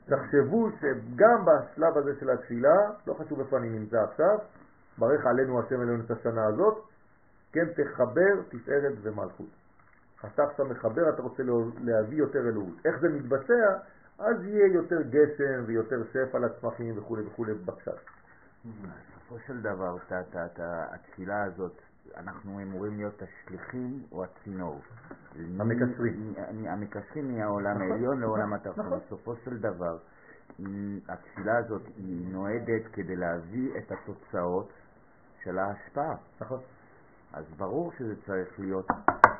תחשבו 0.05 0.69
שגם 0.79 1.45
בשלב 1.45 1.97
הזה 1.97 2.11
של 2.19 2.29
התפילה, 2.29 2.75
לא 3.07 3.13
חשוב 3.13 3.39
איפה 3.39 3.57
אני 3.57 3.69
נמצא 3.69 3.97
עכשיו, 4.03 4.37
ברך 4.97 5.25
עלינו 5.25 5.59
השם 5.59 5.81
אלינו 5.81 6.03
את 6.05 6.11
השנה 6.11 6.45
הזאת, 6.45 6.83
כן, 7.53 7.65
תחבר 7.65 8.41
תפארת 8.49 8.93
ומלכות. 9.01 9.49
אתה 10.33 10.43
עכשיו 10.43 10.65
מחבר, 10.65 11.09
אתה 11.09 11.21
רוצה 11.21 11.43
לה- 11.43 11.53
להביא 11.83 12.17
יותר 12.17 12.39
אלוהות. 12.39 12.85
איך 12.85 12.99
זה 13.01 13.09
מתבצע? 13.09 13.77
אז 14.19 14.43
יהיה 14.45 14.67
יותר 14.73 15.01
גשם 15.01 15.63
ויותר 15.65 16.03
שפע 16.13 16.39
לצמחים 16.39 16.97
וכו' 16.97 17.17
וכו' 17.25 17.45
בפשט. 17.65 17.91
בסופו 18.65 19.39
של 19.47 19.61
דבר, 19.61 19.95
התפילה 20.93 21.43
הזאת, 21.43 21.81
אנחנו 22.17 22.59
אמורים 22.61 22.97
להיות 22.97 23.21
השליחים 23.21 24.03
או 24.11 24.23
הצינור. 24.23 24.81
המקשרים. 25.59 26.33
המקשרים 26.67 27.37
מהעולם 27.37 27.75
נכון, 27.75 27.91
העליון 27.91 28.19
לעולם 28.19 28.53
נכון, 28.53 28.67
התחתון. 28.67 28.85
נכון. 28.85 28.99
בסופו 28.99 29.35
של 29.35 29.57
דבר, 29.59 29.97
התפילה 31.09 31.57
הזאת 31.57 31.81
היא 31.97 32.27
נועדת 32.33 32.87
כדי 32.93 33.15
להביא 33.15 33.77
את 33.77 33.91
התוצאות 33.91 34.69
של 35.43 35.57
ההשפעה. 35.57 36.15
נכון, 36.41 36.59
אז 37.33 37.45
ברור 37.57 37.91
שזה 37.97 38.15
צריך 38.25 38.59
להיות 38.59 38.85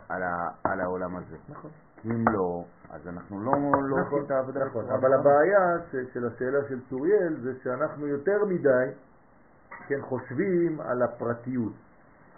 על, 0.10 0.24
ה, 0.24 0.50
על 0.64 0.82
העולם 0.82 1.16
הזה. 1.16 1.38
נכון. 1.50 1.72
כי 2.02 2.10
אם 2.10 2.26
לא, 2.34 2.64
אז 2.90 3.08
אנחנו 3.08 3.40
לא, 3.42 3.52
לא 3.90 3.96
עושים 4.06 4.26
את 4.26 4.32
העבודה. 4.32 4.66
נכון, 4.66 4.86
אבל. 4.90 5.14
הבעיה 5.14 5.60
ש- 5.92 6.14
של 6.14 6.28
השאלה 6.28 6.60
של 6.70 6.80
צוריאל 6.90 7.40
זה 7.42 7.54
שאנחנו 7.64 8.08
יותר 8.08 8.46
מדי 8.46 8.92
כן, 9.88 10.02
חושבים 10.02 10.82
על 10.82 11.02
הפרטיות 11.02 11.74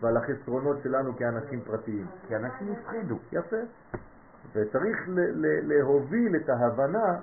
ועל 0.01 0.17
החסרונות 0.17 0.77
שלנו 0.83 1.17
כאנשים 1.17 1.61
פרטיים. 1.61 2.05
כי 2.27 2.35
אנשים 2.35 2.71
הפחידו. 2.73 3.15
יפה. 3.31 3.55
וצריך 4.55 4.97
להוביל 5.63 6.35
את 6.35 6.49
ההבנה 6.49 7.15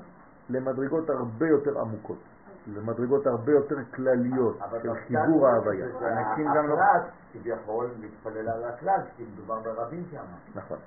למדרגות 0.51 1.11
הרבה 1.11 1.49
יותר 1.49 1.81
עמוקות, 1.81 2.19
למדרגות 2.67 3.27
הרבה 3.27 3.53
יותר 3.53 3.77
כלליות 3.95 4.59
של 4.83 4.95
חיבור 4.95 5.49
ההוויה. 5.49 5.87
אנשים 6.03 6.47
גם 6.55 6.69
לא- 6.69 6.75
הפרט 6.75 7.03
כביכול 7.33 7.91
מתפלל 8.01 8.49
על 8.49 8.65
הכלל, 8.65 9.01
כי 9.17 9.25
מדובר 9.33 9.61
ברבים 9.61 10.05
שם. 10.11 10.23
נכון. 10.55 10.79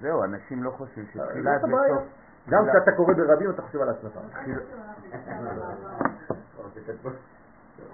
זהו, 0.00 0.24
אנשים 0.24 0.62
לא 0.62 0.70
חושבים 0.70 1.04
זאת 1.14 1.26
שתפילה 1.26 1.58
זה 1.58 1.66
הבעיה. 1.66 1.94
סוף. 1.96 2.04
גם 2.48 2.64
כשאתה 2.68 2.92
קורא 2.96 3.14
ברבים 3.14 3.50
אתה 3.50 3.62
חושב 3.62 3.80
על 3.80 3.88
עצמך. 3.88 4.18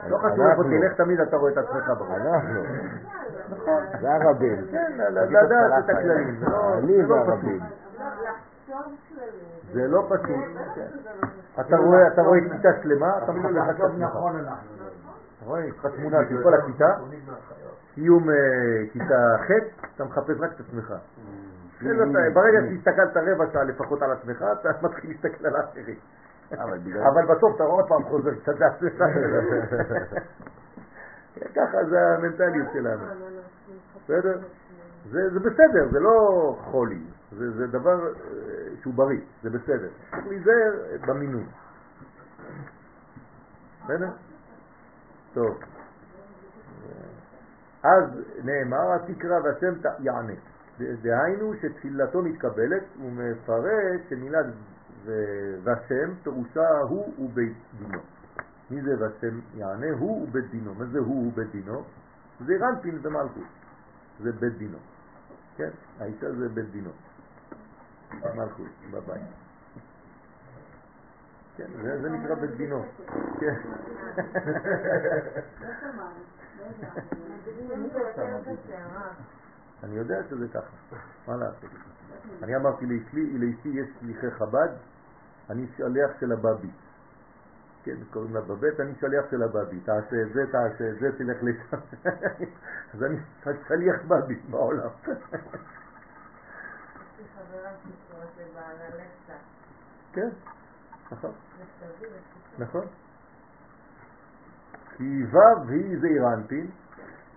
לא 0.09 0.19
חשוב 0.19 0.41
איפה. 0.41 0.63
תלך 0.63 0.93
תמיד 0.97 1.21
אתה 1.21 1.37
רואה 1.37 1.53
את 1.53 1.59
עצמך 1.59 1.89
ברבים. 1.99 2.25
נכון. 3.51 3.83
זה 4.01 4.15
הרבים. 4.15 4.67
כן, 4.71 4.93
לדעת 5.17 5.85
את 5.85 5.91
הכללים. 5.91 6.41
לא- 6.41 6.75
אני 6.79 7.03
לא 7.03 7.15
והרבים. 7.15 7.61
כללים. 7.61 7.65
זה 9.73 9.87
לא 9.89 10.07
פשוט. 10.09 10.45
אתה 11.61 11.77
רואה, 11.77 12.07
אתה 12.07 12.23
רואה 12.23 12.39
כיתה 12.53 12.69
שלמה, 12.83 13.19
אתה 13.19 13.33
מחפש 13.33 13.57
את 13.71 13.81
עצמך. 13.81 14.03
נכון 14.03 14.37
לא. 14.37 14.51
אתה 14.51 15.47
רואה, 15.47 15.65
יש 15.65 15.75
לך 15.79 15.87
תמונה 15.97 16.19
של 16.29 16.43
כל 16.43 16.55
הכיתה, 16.55 16.95
סיום 17.95 18.31
אה, 18.31 18.35
כיתה 18.93 19.37
ח', 19.47 19.51
אתה 19.95 20.05
מחפש 20.05 20.37
רק 20.41 20.51
את 20.55 20.61
עצמך. 20.61 20.95
ברגע 22.35 22.59
שהסתכלת 22.69 23.17
רבע 23.17 23.45
שעה 23.53 23.65
לפחות 23.65 24.03
על 24.03 24.13
עצמך, 24.13 24.45
אתה 24.61 24.69
מתחיל 24.87 25.11
להסתכל 25.11 25.47
על 25.47 25.57
האחרים. 25.57 25.99
אבל 27.07 27.27
בסוף 27.35 27.55
אתה 27.57 27.65
עוד 27.65 27.89
פעם 27.89 28.03
חוזר 28.05 28.31
קצת 28.35 28.61
לעצמך. 28.61 29.03
ככה 31.55 31.85
זה 31.91 32.01
המנטליות 32.01 32.69
שלנו. 32.73 33.05
בסדר? 34.05 34.39
זה, 35.11 35.31
זה 35.31 35.41
בסדר, 35.41 35.89
זה 35.91 36.01
לא 36.01 36.59
חולי, 36.61 37.01
זה, 37.33 37.51
זה 37.51 37.67
דבר 37.67 38.07
אה, 38.07 38.13
שהוא 38.83 38.95
בריא, 38.95 39.21
זה 39.43 39.51
בסדר. 39.51 39.89
צריך 40.11 40.27
להיזהר 40.27 40.73
במינון. 41.07 41.47
בסדר? 43.85 44.09
טוב. 45.35 45.59
אז 47.83 48.05
נאמר, 48.45 48.93
התקרא 48.93 49.41
והשם 49.45 49.75
יענה. 49.99 50.33
דהיינו 50.79 51.55
שתפילתו 51.55 52.23
מתקבלת, 52.23 52.83
הוא 52.97 53.13
מפרש 53.13 54.01
שמילת 54.09 54.47
והשם 55.65 56.15
פירושה 56.23 56.79
הוא 56.89 57.15
ובית 57.19 57.57
דינו. 57.79 57.99
מי 58.71 58.83
זה 58.83 58.91
והשם 59.01 59.41
יענה? 59.55 59.91
הוא 59.99 60.29
ובית 60.29 60.51
דינו. 60.51 60.75
מה 60.75 60.85
זה 60.85 60.99
הוא 60.99 61.29
ובית 61.29 61.51
דינו? 61.51 61.83
זה 62.41 62.57
רנפין 62.61 62.99
ומלכות. 63.03 63.45
זה 64.21 64.33
בית 64.33 64.59
דינו. 64.59 64.79
כן, 65.57 65.71
האישה 66.01 66.33
זה 66.33 66.49
בית 66.49 66.71
דינו. 66.71 66.91
מלכות, 68.35 68.67
בבית. 68.91 69.23
כן, 71.57 71.67
זה, 71.83 72.03
זה 72.03 72.11
נקרא 72.11 72.35
בית 72.35 72.51
דינו. 72.51 72.85
כן. 73.41 73.55
אני 79.83 79.97
יודע 79.97 80.17
שזה 80.31 80.49
ככה, 80.49 80.97
מה 81.29 81.37
לעשות? 81.37 81.71
אני 82.43 82.57
אמרתי 82.57 82.87
לאשתי, 82.87 83.69
יש 83.69 83.89
שליחי 84.01 84.31
חב"ד, 84.31 84.69
אני 85.51 85.67
שליח 85.77 86.11
של 86.21 86.33
הבאבי. 86.33 86.71
כן, 87.87 87.97
קוראים 88.11 88.35
לה 88.35 88.41
בבית, 88.41 88.81
אני 88.81 88.95
שליח 89.01 89.25
של 89.31 89.43
הבאבי. 89.43 89.81
תעשה 89.81 90.23
את 90.23 90.33
זה, 90.33 90.47
תעשה 90.53 90.91
את 90.91 90.99
זה, 91.01 91.19
תלך 91.19 91.37
לשם. 91.43 91.77
אז 92.95 93.03
אני 93.03 93.17
שליח 93.69 94.03
באבי 94.07 94.35
בעולם. 94.51 94.89
כן, 100.13 100.29
נכון. 101.13 101.33
נכון. 102.59 102.87
כי 104.97 105.25
ו' 105.25 105.71
היא 105.71 105.99
זעיר 106.01 106.23
אנפין, 106.35 106.71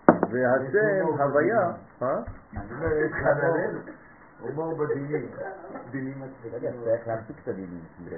והשם 0.07 1.21
הוויה, 1.21 1.71
הומור 4.41 4.77
בדינים. 4.77 5.29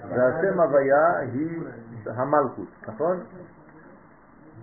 והשם 0.10 0.60
הוויה 0.60 1.18
היא 1.18 1.64
המלכות, 2.06 2.68
נכון? 2.88 3.23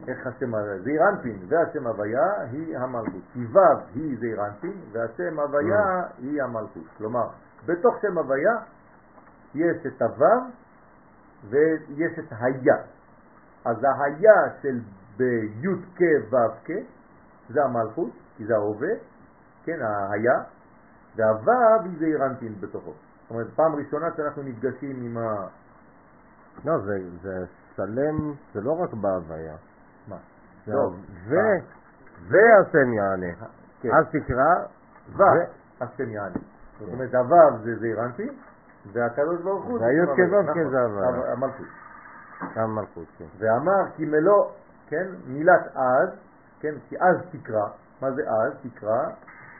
איך 0.08 0.26
השם 0.26 0.54
הוויה? 0.54 0.78
זעיר 0.78 1.08
אנפין 1.08 1.38
והשם 1.48 1.86
הוויה 1.86 2.40
היא 2.50 2.78
המלכות. 2.78 3.22
כי 3.32 3.44
ו' 3.46 3.58
היא 3.94 4.18
זעיר 4.20 4.46
אנפין 4.46 4.80
והשם 4.92 5.40
הוויה 5.40 6.02
היא 6.18 6.42
המלכות. 6.42 6.84
כלומר, 6.98 7.28
בתוך 7.66 7.94
שם 8.02 8.18
הוויה 8.18 8.54
יש 9.54 9.86
את 9.86 10.02
הו' 10.02 10.26
ויש 11.50 12.18
את 12.18 12.32
היה. 12.40 12.76
אז 13.64 13.76
היה 13.84 14.60
של 14.62 14.80
בי' 15.16 15.68
כ' 15.96 16.32
ו' 16.32 16.36
כ' 16.64 16.70
זה 17.48 17.64
המלכות, 17.64 18.10
כי 18.36 18.46
זה 18.46 18.54
ההווה, 18.54 18.94
כן, 19.64 19.78
היה, 20.10 20.42
והו' 21.18 21.82
היא 21.84 21.98
זעיר 21.98 22.26
אנפין 22.26 22.54
בתוכו. 22.60 22.90
זאת 22.90 23.30
אומרת, 23.30 23.46
פעם 23.54 23.74
ראשונה 23.74 24.06
שאנחנו 24.16 24.42
נפגשים 24.42 24.96
עם 25.02 25.18
ה... 25.18 25.46
לא, 26.64 26.78
זה, 26.78 26.98
זה 27.22 27.44
שלם, 27.76 28.32
זה 28.54 28.60
לא 28.60 28.72
רק 28.72 28.94
בהוויה. 28.94 29.56
מה? 30.08 30.16
זה 30.66 30.72
לא, 30.72 30.90
ו... 31.28 31.36
והשם 32.28 32.92
יענה. 32.92 33.46
כן. 33.80 33.88
אז 33.94 34.04
תקרא 34.12 34.54
ו... 35.08 35.22
השם 35.80 36.10
יענה. 36.10 36.38
זאת 36.78 36.88
אומרת, 36.92 37.14
הו' 37.14 37.58
זה 37.64 37.76
זעיר 37.80 38.04
אנפין, 38.04 38.34
והקדוש 38.92 39.42
ברוך 39.42 39.64
הוא... 39.64 39.80
והי' 39.80 40.00
זה 40.00 40.06
כו' 40.06 40.36
המלכות. 40.36 40.56
כ' 40.56 40.70
זה 40.70 40.80
הוויה. 40.80 41.10
נכון, 41.10 41.30
המלכות. 41.32 41.66
גם 42.56 42.74
מלכות, 42.74 43.06
כן. 43.18 43.24
ואמר 43.38 43.90
כי 43.96 44.04
מלוא, 44.04 44.50
כן, 44.86 45.06
מילת 45.26 45.76
אז, 45.76 46.08
כן, 46.60 46.74
כי 46.88 46.96
אז 47.00 47.16
תקרא, 47.30 47.66
מה 48.00 48.10
זה 48.12 48.22
אז 48.22 48.52
תקרא? 48.62 49.10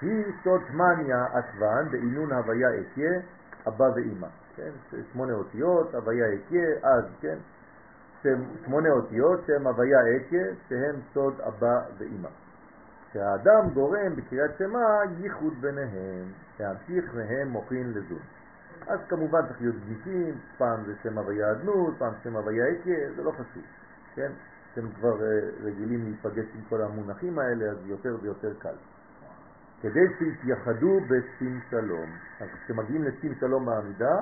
היא 0.02 0.24
סוד 0.44 0.62
מניה 0.74 1.26
עטבן 1.32 1.88
בעינון 1.90 2.32
הוויה 2.32 2.68
אתיה, 2.80 3.20
אבא 3.68 3.84
ואימא, 3.94 4.28
כן, 4.56 4.70
שמונה 5.12 5.32
אותיות, 5.32 5.94
הוויה 5.94 6.26
אתיה, 6.34 6.68
אז, 6.82 7.04
כן, 7.20 7.38
שמונה 8.64 8.90
אותיות 8.90 9.40
שהם 9.46 9.66
הוויה 9.66 9.98
אתיה, 10.16 10.46
שהם 10.68 10.96
סוד 11.14 11.40
אבא 11.40 11.80
ואימא. 11.98 12.28
שהאדם 13.12 13.70
גורם 13.74 14.16
בקריאת 14.16 14.50
שמה 14.58 15.00
ייחוד 15.20 15.54
ביניהם, 15.60 16.32
להמשיך 16.60 17.14
מהם 17.14 17.48
מוכין 17.48 17.92
לזון. 17.94 18.22
אז 18.86 18.98
כמובן 19.08 19.40
צריך 19.46 19.60
להיות 19.60 19.76
גיסים, 19.86 20.34
פעם 20.58 20.84
זה 20.86 20.92
שם 21.02 21.18
הוויה 21.18 21.50
אדנות, 21.52 21.94
פעם 21.98 22.12
שם 22.22 22.36
הוויה 22.36 22.64
אתיה, 22.68 23.12
זה 23.16 23.22
לא 23.22 23.30
חשוב, 23.30 23.62
כן? 24.14 24.32
אתם 24.72 24.90
כבר 24.90 25.22
אה, 25.22 25.48
רגילים 25.62 26.04
להיפגש 26.04 26.46
עם 26.54 26.60
כל 26.68 26.82
המונחים 26.82 27.38
האלה, 27.38 27.70
אז 27.70 27.76
יותר 27.86 28.16
ויותר 28.22 28.54
קל. 28.58 28.74
כדי 29.82 30.00
שיתייחדו 30.18 31.00
בשים 31.00 31.60
שלום. 31.70 32.10
אז 32.40 32.48
כשמגיעים 32.64 33.04
לשים 33.04 33.34
שלום 33.40 33.66
בעמידה, 33.66 34.16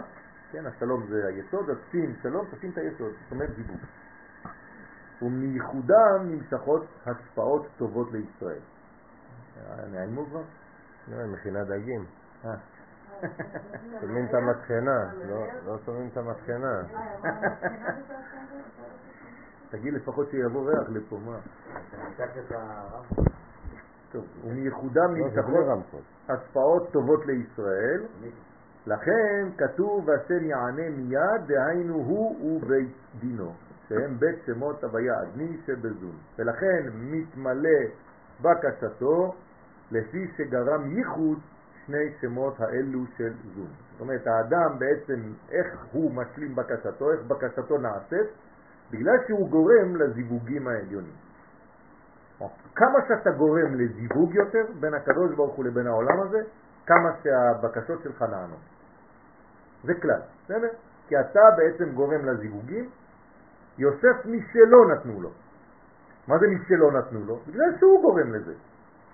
כן, 0.53 0.67
השלום 0.67 1.07
זה 1.09 1.27
היסוד, 1.27 1.71
אז 1.71 1.77
שים 1.91 2.15
שלום, 2.23 2.47
תשים 2.51 2.71
את 2.71 2.79
היסוד, 2.79 3.13
זאת 3.23 3.33
אומרת 3.33 3.51
דיבור. 3.57 3.77
ומייחודם 5.23 6.23
נמשכות 6.25 6.87
השפעות 7.07 7.67
טובות 7.77 8.13
לישראל. 8.13 8.61
אה, 9.57 9.87
נעלמו 9.93 10.27
כבר? 10.27 10.43
לא, 11.09 11.27
מכינה 11.27 11.65
דגים. 11.65 12.05
אה. 12.45 12.51
שומעים 14.01 14.27
את 14.27 14.35
המטחנה, 14.35 15.13
לא- 15.29 15.47
לא 15.67 15.79
שומעים 15.87 16.09
את 16.13 16.17
המטחנה. 16.17 16.83
תגיד 19.71 19.95
לפחות 19.95 20.31
שיבוא 20.31 20.71
ריח 20.71 20.89
לפה, 20.89 21.19
מה? 21.27 21.39
טוב, 24.13 24.25
ומייחודם 24.45 25.17
לא, 25.17 25.27
רמקול. 25.73 26.01
השפעות 26.29 26.93
טובות 26.93 27.27
לישראל, 27.27 28.03
לכן 28.87 29.49
כתוב 29.59 30.09
והשם 30.09 30.45
יענה 30.45 30.91
מיד, 30.91 31.47
דהיינו 31.47 31.95
הוא 31.95 32.57
ובית 32.57 32.93
דינו, 33.21 33.53
שהם 33.89 34.19
בית 34.19 34.39
שמות 34.47 34.85
הוויה 34.85 35.23
אדני 35.23 35.57
שבזון. 35.67 36.17
ולכן 36.39 36.87
מתמלא 36.93 37.79
בקשתו 38.43 39.35
לפי 39.91 40.31
שגרם 40.37 40.97
ייחוד 40.97 41.39
שני 41.87 42.13
שמות 42.21 42.61
האלו 42.61 43.01
של 43.17 43.33
זון. 43.55 43.71
זאת 43.93 44.01
אומרת, 44.01 44.27
האדם 44.27 44.79
בעצם, 44.79 45.21
איך 45.51 45.67
הוא 45.93 46.13
משלים 46.15 46.55
בקשתו, 46.55 47.13
איך 47.13 47.21
בקשתו 47.23 47.79
נעשית, 47.79 48.27
בגלל 48.91 49.17
שהוא 49.27 49.51
גורם 49.51 49.97
לזיווגים 49.97 50.69
העליונים. 50.69 51.26
כמה 52.75 52.99
שאתה 53.09 53.31
גורם 53.31 53.75
לזיווג 53.75 54.35
יותר 54.35 54.65
בין 54.81 54.95
הקדוש 54.95 55.35
ברוך 55.35 55.55
הוא 55.55 55.65
לבין 55.65 55.87
העולם 55.87 56.21
הזה, 56.21 56.43
כמה 56.87 57.11
שהבקשות 57.23 58.03
שלך 58.03 58.23
נענות. 58.23 58.59
זה 59.85 59.95
כלל, 59.95 60.21
בסדר? 60.45 60.69
כי 61.09 61.21
אתה 61.21 61.41
בעצם 61.57 61.93
גורם 61.95 62.25
לזיווגים, 62.25 62.91
יוסף 63.79 64.17
משלו 64.25 64.89
נתנו 64.89 65.21
לו. 65.21 65.31
מה 66.29 66.39
זה 66.39 66.47
משלו 66.47 66.91
נתנו 66.91 67.21
לו? 67.27 67.37
בגלל 67.49 67.79
שהוא 67.79 68.03
גורם 68.03 68.33
לזה. 68.33 68.55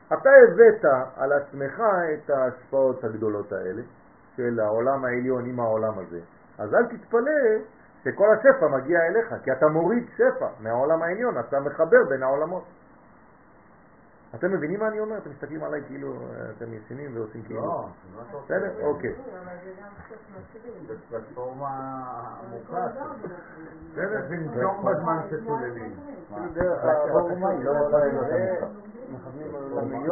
אתה 0.06 0.30
הבאת 0.48 0.84
על 1.16 1.32
עצמך 1.32 1.82
את 2.14 2.30
ההשפעות 2.30 3.04
הגדולות 3.04 3.52
האלה 3.52 3.82
של 4.36 4.60
העולם 4.60 5.04
העליון 5.04 5.44
עם 5.44 5.60
העולם 5.60 5.98
הזה. 5.98 6.20
אז 6.58 6.74
אל 6.74 6.86
תתפלא 6.86 7.32
שכל 8.04 8.26
השפע 8.34 8.68
מגיע 8.68 8.98
אליך, 9.00 9.34
כי 9.44 9.52
אתה 9.52 9.66
מוריד 9.66 10.06
שפע 10.16 10.46
מהעולם 10.60 11.02
העליון, 11.02 11.38
אתה 11.38 11.60
מחבר 11.60 12.04
בין 12.08 12.22
העולמות. 12.22 12.64
אתם 14.34 14.52
מבינים 14.52 14.80
מה 14.80 14.88
אני 14.88 15.00
אומר? 15.00 15.18
אתם 15.18 15.30
מסתכלים 15.30 15.64
עליי 15.64 15.82
כאילו 15.86 16.12
אה, 16.12 16.50
אתם 16.56 16.74
ישנים 16.74 17.16
ועושים 17.16 17.42
כאילו... 17.42 17.60
לא, 17.60 17.88
עושה? 18.32 18.38
בסדר? 18.44 18.86
אוקיי. 18.86 19.14
זו 20.86 20.94
פלטפורמה 21.10 21.68
עמוקה. 22.46 22.86
בסדר? 23.92 24.26
לנשום 24.30 24.84
בזמן 24.84 25.18
שצוללים. 25.30 25.94
היא 27.50 27.64
לא 27.64 27.72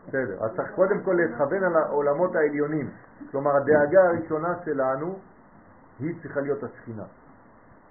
בסדר. 0.08 0.44
אז 0.44 0.52
צריך 0.56 0.72
קודם 0.76 1.04
כל 1.04 1.14
להתכוון 1.14 1.64
על 1.64 1.76
העולמות 1.76 2.36
העליונים. 2.36 2.90
כלומר, 3.32 3.56
הדאגה 3.56 4.04
הראשונה 4.04 4.56
שלנו 4.66 5.20
היא 6.00 6.22
צריכה 6.22 6.42
להיות 6.42 6.64
השכינה. 6.64 7.04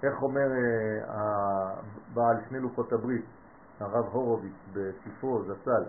איך 0.03 0.21
אומר 0.21 0.51
אה, 0.51 1.01
הבעל 1.07 2.37
שני 2.49 2.59
לוחות 2.59 2.93
הברית, 2.93 3.25
הרב 3.79 4.05
הורוביץ, 4.05 4.53
בספרו 4.73 5.43
זצ"ל, 5.43 5.83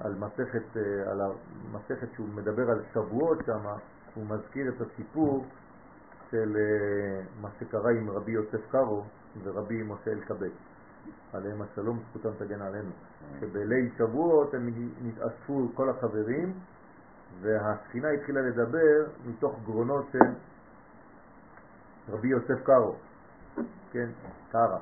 על 0.00 0.14
מסכת, 0.14 0.76
אה, 0.76 1.10
על 1.10 1.20
המסכת 1.20 2.08
שהוא 2.14 2.28
מדבר 2.28 2.70
על 2.70 2.82
שבועות 2.94 3.38
שם, 3.46 3.66
הוא 4.14 4.24
מזכיר 4.26 4.68
את 4.68 4.80
הסיפור 4.80 5.44
של 6.30 6.56
אה, 6.56 7.22
מה 7.40 7.48
שקרה 7.58 7.90
עם 7.90 8.10
רבי 8.10 8.32
יוסף 8.32 8.70
קארו 8.70 9.04
ורבי 9.42 9.82
משה 9.82 10.10
אלקבץ. 10.10 10.52
עליהם 11.32 11.62
השלום, 11.62 12.00
זכותם 12.08 12.30
תגן 12.38 12.62
עלינו. 12.62 12.90
שבליל 13.40 13.90
שבועות 13.98 14.54
הם 14.54 14.68
נתאספו 15.02 15.68
כל 15.74 15.90
החברים, 15.90 16.52
והספינה 17.40 18.10
התחילה 18.10 18.40
לדבר 18.40 19.06
מתוך 19.26 19.60
גרונות 19.64 20.06
של 20.12 20.18
רבי 22.08 22.28
יוסף 22.28 22.64
קארו, 22.64 22.94
כן, 23.92 24.08
קארה, 24.52 24.78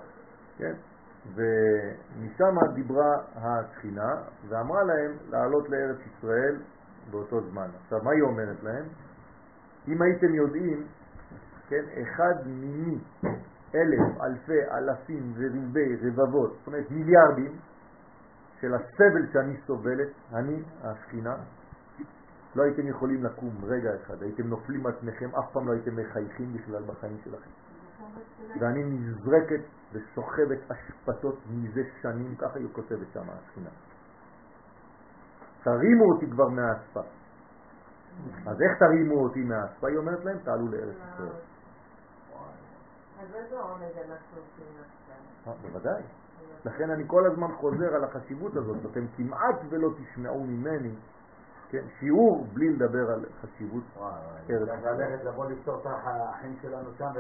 כן, 0.59 0.75
ומשם 1.35 2.75
דיברה 2.75 3.17
השכינה 3.35 4.15
ואמרה 4.49 4.83
להם 4.83 5.17
לעלות 5.29 5.69
לארץ 5.69 5.99
ישראל 6.07 6.57
באותו 7.11 7.41
זמן. 7.41 7.69
עכשיו, 7.83 7.99
מה 8.05 8.11
היא 8.11 8.23
אומרת 8.23 8.63
להם? 8.63 8.85
אם 9.89 10.03
הייתם 10.03 10.35
יודעים, 10.35 10.87
כן, 11.69 11.85
אחד 12.03 12.47
מיני 12.47 12.99
אלף, 13.75 14.21
אלפי, 14.21 14.61
אלפים 14.73 15.33
וריבי 15.37 15.97
רבבות, 16.03 16.57
זאת 16.59 16.67
אומרת 16.67 16.91
מיליארדים 16.91 17.59
של 18.61 18.75
הסבל 18.75 19.33
שאני 19.33 19.57
סובלת, 19.67 20.09
אני, 20.35 20.63
השכינה, 20.83 21.37
לא 22.57 22.63
הייתם 22.63 22.87
יכולים 22.87 23.25
לקום 23.25 23.65
רגע 23.65 23.91
אחד, 23.97 24.23
הייתם 24.23 24.47
נופלים 24.47 24.87
עצמכם, 24.87 25.29
אף 25.39 25.53
פעם 25.53 25.69
לא 25.69 25.73
הייתם 25.73 25.97
מחייכים 25.97 26.53
בכלל 26.53 26.83
בחיים 26.87 27.17
שלכם. 27.25 27.51
ואני 28.61 28.85
נזרקת 28.85 29.61
וסוחבת 29.93 30.59
אשפתות 30.71 31.39
מזה 31.51 31.83
שנים, 32.03 32.37
ככה 32.37 32.59
היא 32.59 32.69
כותבת 32.73 33.07
שם 33.13 33.31
השכינה. 33.31 33.71
תרימו 35.63 36.05
אותי 36.05 36.31
כבר 36.31 36.49
מהאספה. 36.49 37.01
אז 38.47 38.57
איך 38.63 38.79
תרימו 38.79 39.15
אותי 39.15 39.41
מהאספה? 39.41 39.89
היא 39.89 39.97
אומרת 39.97 40.25
להם, 40.25 40.39
תעלו 40.39 40.69
לארץ 40.69 40.97
ישראל. 40.97 41.41
אז 43.21 43.35
איזה 43.35 43.61
עונג 43.61 43.83
אנחנו 43.83 44.37
עושים? 44.37 44.67
אה, 45.47 45.53
בוודאי. 45.63 46.03
לכן 46.65 46.91
אני 46.91 47.05
כל 47.07 47.27
הזמן 47.27 47.53
חוזר 47.53 47.95
על 47.95 48.05
החשיבות 48.05 48.57
הזאת, 48.57 48.77
אתם 48.91 49.07
כמעט 49.17 49.57
ולא 49.71 49.89
תשמעו 49.99 50.45
ממני 50.45 50.95
כן, 51.71 51.85
שיעור 51.99 52.47
בלי 52.53 52.73
לדבר 52.73 53.11
על 53.11 53.25
חשיבות 53.41 53.85
ארץ 53.97 54.69
ישראל. 54.79 54.97
ללכת 54.97 55.25
לבוא 55.25 55.51
לפתור 55.51 55.81
את 55.81 55.87
החיים 55.87 56.57
שלנו 56.63 56.91
שם 56.99 57.11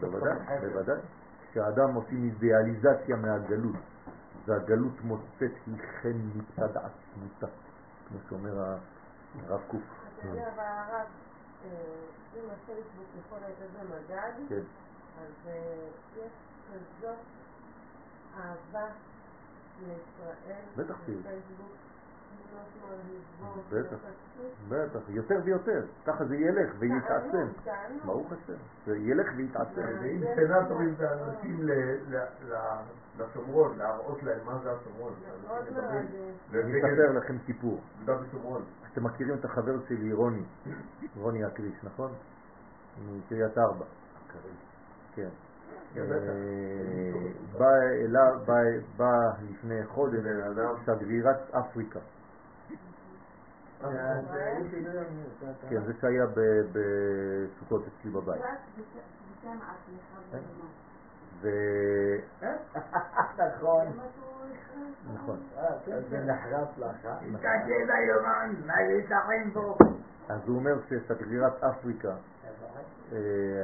בוודאי, 0.00 0.60
בוודאי. 0.60 1.00
כשאדם 1.50 1.94
עושים 1.94 2.24
אידיאליזציה 2.24 3.16
מהגלות, 3.16 3.76
והגלות 4.44 5.04
מוצאת 5.04 5.52
היא 5.66 5.76
חן 6.02 6.18
מצד 6.34 6.76
עצמותה, 6.76 7.46
כמו 8.08 8.18
שאומר 8.28 8.76
הרב 9.48 9.60
קוק. 9.66 9.82
אתה 10.18 10.26
יודע, 10.26 10.48
אבל 10.54 10.64
הרב, 10.64 11.06
אה, 11.64 11.68
אם 12.36 12.44
הפייסבוק 12.50 13.06
יכול 13.26 13.38
להיות 13.38 13.58
איזה 13.62 13.78
מדד, 13.94 14.32
כן. 14.48 14.62
אז 15.20 15.46
אה, 15.46 15.88
יש 16.16 16.32
כזאת 16.72 17.18
אהבה 18.36 18.86
לישראל 19.86 20.62
בטח 20.76 20.94
תהיה. 21.04 21.16
בטח, 23.70 23.96
בטח, 24.68 25.00
יותר 25.08 25.34
ויותר, 25.44 25.82
ככה 26.06 26.24
זה 26.24 26.36
ילך 26.36 26.74
ויתעצם, 26.78 27.46
ברוך 28.04 28.32
השם, 28.32 28.58
זה 28.86 28.96
ילך 28.96 29.26
ויתעצם. 29.36 29.82
ואם 30.02 30.22
סנטורים 30.36 30.94
זה 30.94 31.12
אנשים 31.12 31.68
לשומרון, 33.18 33.78
להראות 33.78 34.22
להם 34.22 34.46
מה 34.46 34.58
זה 34.62 34.72
השומרון. 34.72 35.12
אני 36.54 36.78
אספר 36.78 37.12
לכם 37.12 37.38
סיפור. 37.46 37.80
אתם 38.92 39.04
מכירים 39.04 39.38
את 39.38 39.44
החבר 39.44 39.80
שלי 39.88 40.12
רוני, 40.12 40.44
רוני 41.16 41.46
אקריש, 41.46 41.84
נכון? 41.84 42.12
מקריית 43.08 43.58
ארבע. 43.58 43.84
כן. 45.14 45.28
בא 48.96 49.10
לפני 49.50 49.86
חודש 49.86 50.20
שגרירת 50.86 51.50
אפריקה 51.50 52.00
כן, 55.68 55.82
זה 55.86 55.92
שהיה 56.00 56.26
בסוכות 56.72 57.82
אצלי 57.86 58.10
בבית. 58.10 58.42
ו... 61.40 61.48
נכון. 63.38 63.86
נכון. 65.14 65.38
זה 66.10 66.24
נחרץ 66.24 66.68
לך. 66.78 67.08
תסתכל 67.20 67.90
היומן, 67.90 68.54
מה 68.66 68.82
יתכן 68.82 69.50
בו? 69.52 69.76
אז 70.28 70.40
הוא 70.46 70.56
אומר 70.56 70.74
ששגרירת 70.88 71.64
אפריקה 71.64 72.14
אה, 73.12 73.18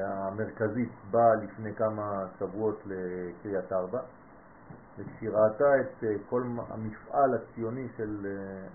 המרכזית 0.06 0.92
באה 1.10 1.34
לפני 1.34 1.74
כמה 1.74 2.26
שבועות 2.38 2.82
לקריית 2.86 3.72
ארבע 3.72 4.00
וכשהיא 4.98 5.30
ראתה 5.30 5.80
את 5.80 6.04
אה, 6.04 6.14
כל 6.28 6.42
המפעל 6.68 7.34
הציוני 7.34 7.88
של 7.96 8.26
אה, 8.26 8.68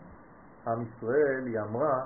עם 0.67 0.81
ישראל, 0.81 1.45
היא 1.45 1.59
אמרה, 1.59 2.05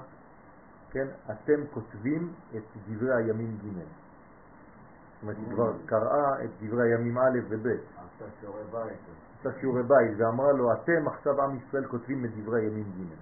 כן, 0.91 1.07
אתם 1.31 1.67
כותבים 1.73 2.33
את 2.55 2.63
דברי 2.87 3.15
הימים 3.15 3.57
ג'. 3.57 3.79
זאת 3.79 5.21
אומרת, 5.21 5.37
היא 5.37 5.53
כבר 5.53 5.73
קראה 5.85 6.43
את 6.43 6.49
דברי 6.61 6.93
הימים 6.93 7.17
א' 7.17 7.39
וב'. 7.49 7.67
עשתה 7.67 8.25
שיעורי 8.39 8.63
בית. 8.71 8.99
עשתה 9.37 9.49
שיעורי 9.59 9.83
בית, 9.83 10.17
ואמרה 10.17 10.51
לו, 10.51 10.73
אתם 10.73 11.07
עכשיו 11.07 11.41
עם 11.41 11.57
ישראל 11.57 11.85
כותבים 11.87 12.25
את 12.25 12.29
דברי 12.37 12.61
הימים 12.61 12.83
ג'. 12.83 13.13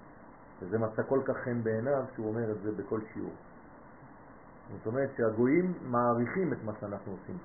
וזה 0.62 0.78
מצא 0.80 1.04
כל 1.10 1.22
כך 1.26 1.38
חן 1.38 1.64
בעיניו 1.64 2.04
שהוא 2.16 2.28
אומר 2.28 2.52
את 2.52 2.62
זה 2.62 2.72
בכל 2.72 3.00
שיעור. 3.14 3.34
זאת 4.78 4.88
אומרת 4.88 5.10
שהגויים 5.18 5.74
מעריכים 5.82 6.54
את 6.54 6.58
מה 6.66 6.72
שאנחנו 6.80 7.12
עושים. 7.12 7.38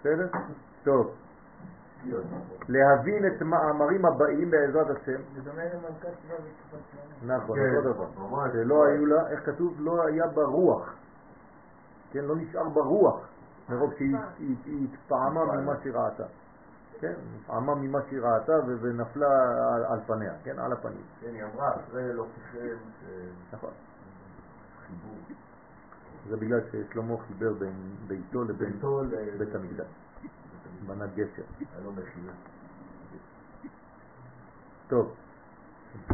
בסדר? 0.00 0.28
טוב. 0.84 1.14
להבין 2.68 3.26
את 3.26 3.42
המאמרים 3.42 4.04
הבאים 4.04 4.50
בעזרת 4.50 4.96
השם. 4.96 5.20
זה 5.34 5.40
דומה 5.40 5.62
למלכת 5.64 6.08
נכון, 7.26 7.58
כן, 7.58 7.76
אותו 7.76 7.92
דבר. 7.92 8.52
שלא 8.52 8.84
היו 8.86 9.06
לה, 9.06 9.28
איך 9.28 9.46
כתוב? 9.46 9.74
לא 9.78 10.06
היה 10.06 10.26
בה 10.26 10.42
רוח. 10.42 10.94
כן, 12.10 12.24
לא 12.24 12.36
נשאר 12.36 12.68
בה 12.68 12.80
רוח, 12.80 13.28
מרוב 13.68 13.92
שהיא 13.94 14.16
התפעמה 14.84 15.44
ממה 15.44 15.72
שהיא 15.82 15.92
ראתה. 15.92 16.24
כן, 17.00 17.12
התפעמה 17.36 17.74
ממה 17.74 17.98
שהיא 18.08 18.20
ראתה 18.20 18.52
ונפלה 18.66 19.28
על 19.88 20.00
פניה, 20.06 20.32
כן, 20.44 20.58
על 20.58 20.72
הפנים. 20.72 21.04
כן, 21.20 21.34
היא 21.34 21.44
אמרה, 21.44 21.70
אחרי 21.76 22.04
אלוקיכם. 22.04 22.76
נכון. 23.52 23.70
זה 26.28 26.36
בגלל 26.36 26.60
ששלמה 26.60 27.14
חיבר 27.26 27.52
בין 27.52 27.74
ביתו 28.06 28.44
לבין 28.44 28.80
בית 29.38 29.54
המקדש. 29.54 30.01
בנה 30.86 31.06
גשר. 31.06 31.42
טוב, 34.88 35.14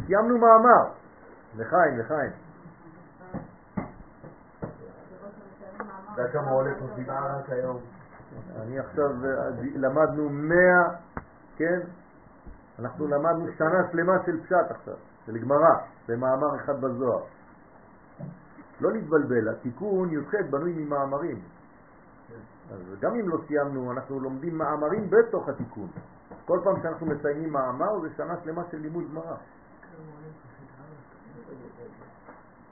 סיימנו 0.07 0.39
מאמר. 0.39 0.93
לחיים, 1.57 1.99
לחיים. 1.99 2.31
אני 8.57 8.79
עכשיו, 8.79 9.11
למדנו 9.75 10.29
מאה, 10.31 10.83
כן? 11.57 11.81
אנחנו 12.79 13.09
למדנו 13.09 13.47
שנה 13.59 13.91
שלמה 13.93 14.13
של 14.27 14.41
פשט 14.45 14.71
עכשיו, 14.71 14.95
של 15.27 15.39
גמרא, 15.39 15.75
במאמר 16.09 16.57
אחד 16.57 16.81
בזוהר. 16.81 17.25
לא 18.81 18.93
להתבלבל, 18.93 19.49
התיקון 19.49 20.11
י"ח 20.13 20.35
בנוי 20.51 20.73
ממאמרים. 20.77 21.41
אז 22.73 23.01
גם 23.01 23.15
אם 23.15 23.29
לא 23.29 23.39
סיימנו, 23.47 23.93
אנחנו 23.93 24.21
לומדים 24.21 24.59
מאמרים 24.59 25.11
בתוך 25.11 25.49
התיקון. 25.49 25.89
כל 26.45 26.61
פעם 26.65 26.83
שאנחנו 26.83 27.07
מסיימים 27.07 27.53
מאמר 27.53 28.01
זה 28.01 28.09
שנה 28.17 28.35
שלמה 28.45 28.63
של 28.71 28.79
לימוד 28.79 29.05
גמרא. 29.11 29.37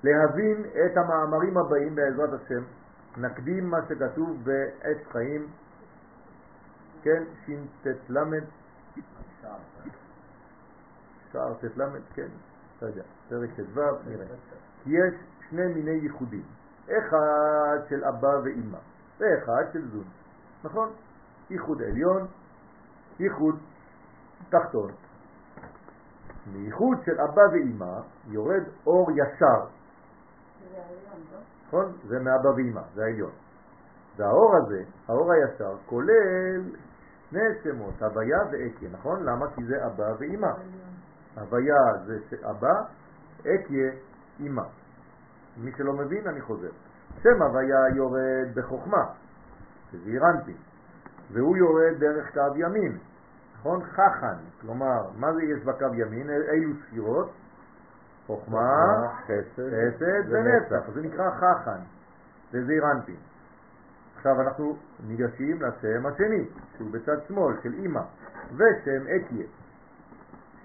להבין 0.04 0.64
את 0.64 0.96
המאמרים 0.96 1.58
הבאים 1.58 1.94
בעזרת 1.94 2.40
השם, 2.40 2.62
נקדים 3.16 3.70
מה 3.70 3.78
שכתוב 3.88 4.44
בעץ 4.44 4.98
חיים, 5.12 5.46
כן, 7.02 7.22
ש"ט 7.46 7.86
למד, 8.08 8.44
שער 11.32 11.54
ט"ל, 11.54 11.82
כן, 12.14 12.28
אתה 12.78 12.86
יודע, 12.86 13.02
פרק 13.28 13.50
ט"ו, 13.56 13.80
נראה. 14.06 14.26
יש 14.86 15.14
שני 15.50 15.74
מיני 15.74 15.90
ייחודים, 15.90 16.44
אחד 16.84 17.78
של 17.88 18.04
אבא 18.04 18.40
ואימא. 18.44 18.78
ואחד 19.18 19.72
של 19.72 19.88
זון. 19.88 20.04
נכון? 20.64 20.92
ייחוד 21.50 21.82
עליון, 21.82 22.26
ייחוד 23.20 23.58
תחתון. 24.48 24.92
מייחוד 26.52 26.98
של 27.04 27.20
אבא 27.20 27.42
ואימא 27.52 28.00
יורד 28.28 28.62
אור 28.86 29.10
ישר. 29.10 29.66
נכון? 31.66 31.92
זה 32.06 32.18
מאבא 32.18 32.48
ואימא, 32.48 32.82
זה 32.94 33.04
העליון. 33.04 33.32
והאור 34.16 34.56
הזה, 34.56 34.82
האור 35.08 35.32
הישר, 35.32 35.76
כולל 35.86 36.62
שני 37.30 37.40
שמות, 37.62 38.02
הוויה 38.02 38.38
ואקיה, 38.52 38.88
נכון? 38.92 39.22
למה? 39.24 39.46
כי 39.54 39.64
זה 39.64 39.86
אבא 39.86 40.12
ואימא. 40.18 40.50
הוויה 41.36 41.76
זה 42.06 42.36
אבא, 42.50 42.74
אקיה, 43.40 43.92
אימא. 44.40 44.62
מי 45.56 45.72
שלא 45.76 45.92
מבין, 45.92 46.28
אני 46.28 46.40
חוזר. 46.40 46.70
שם 47.22 47.42
הוויה 47.42 47.88
יורד 47.94 48.54
בחוכמה, 48.54 49.04
שזה 49.92 50.10
אירנטי, 50.10 50.54
והוא 51.32 51.56
יורד 51.56 51.98
דרך 51.98 52.34
קו 52.34 52.56
ימין, 52.56 52.98
נכון? 53.58 53.84
חכן, 53.84 54.36
כלומר, 54.60 55.08
מה 55.16 55.32
זה 55.32 55.42
יש 55.42 55.64
בקו 55.64 55.94
ימין? 55.94 56.30
אילו 56.30 56.72
ספירות? 56.86 57.30
חוכמה, 58.26 59.08
חסד 59.24 60.24
ונצח, 60.28 60.90
זה 60.94 61.02
נקרא 61.02 61.30
חכן, 61.30 61.80
זה 62.52 62.64
זעיר 62.64 62.92
אנפין. 62.92 63.16
עכשיו 64.16 64.40
אנחנו 64.40 64.76
ניגשים 65.06 65.62
לשם 65.62 66.06
השני, 66.06 66.48
שהוא 66.76 66.90
בצד 66.92 67.16
שמאל, 67.28 67.54
של 67.62 67.72
אימא, 67.72 68.00
ושם 68.54 69.02
אתיה. 69.16 69.46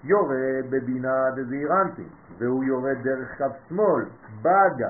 יורד 0.04 0.64
בבינה 0.70 1.30
דזעיר 1.36 1.72
אנפין, 1.82 2.08
והוא 2.38 2.64
יורד 2.64 2.96
דרך 3.02 3.38
קו 3.38 3.46
שמאל, 3.68 4.04
בגה. 4.42 4.88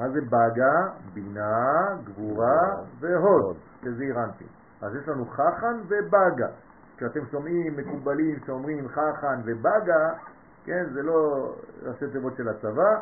מה 0.00 0.08
זה 0.08 0.20
בגה? 0.20 0.88
בינה, 1.14 1.96
גבורה 2.04 2.76
והוד, 3.00 3.56
דזעיר 3.82 4.24
אנפין. 4.24 4.46
אז 4.82 4.94
יש 4.94 5.08
לנו 5.08 5.26
חכן 5.26 5.76
ובגה. 5.88 6.48
כשאתם 6.96 7.20
שומעים 7.30 7.76
מקובלים 7.76 8.38
שאומרים 8.46 8.88
חכן 8.88 9.40
ובגה, 9.44 10.12
כן, 10.64 10.84
זה 10.92 11.02
לא 11.02 11.52
ראשי 11.82 12.04
תיבות 12.12 12.36
של 12.36 12.48
הצבא, 12.48 13.00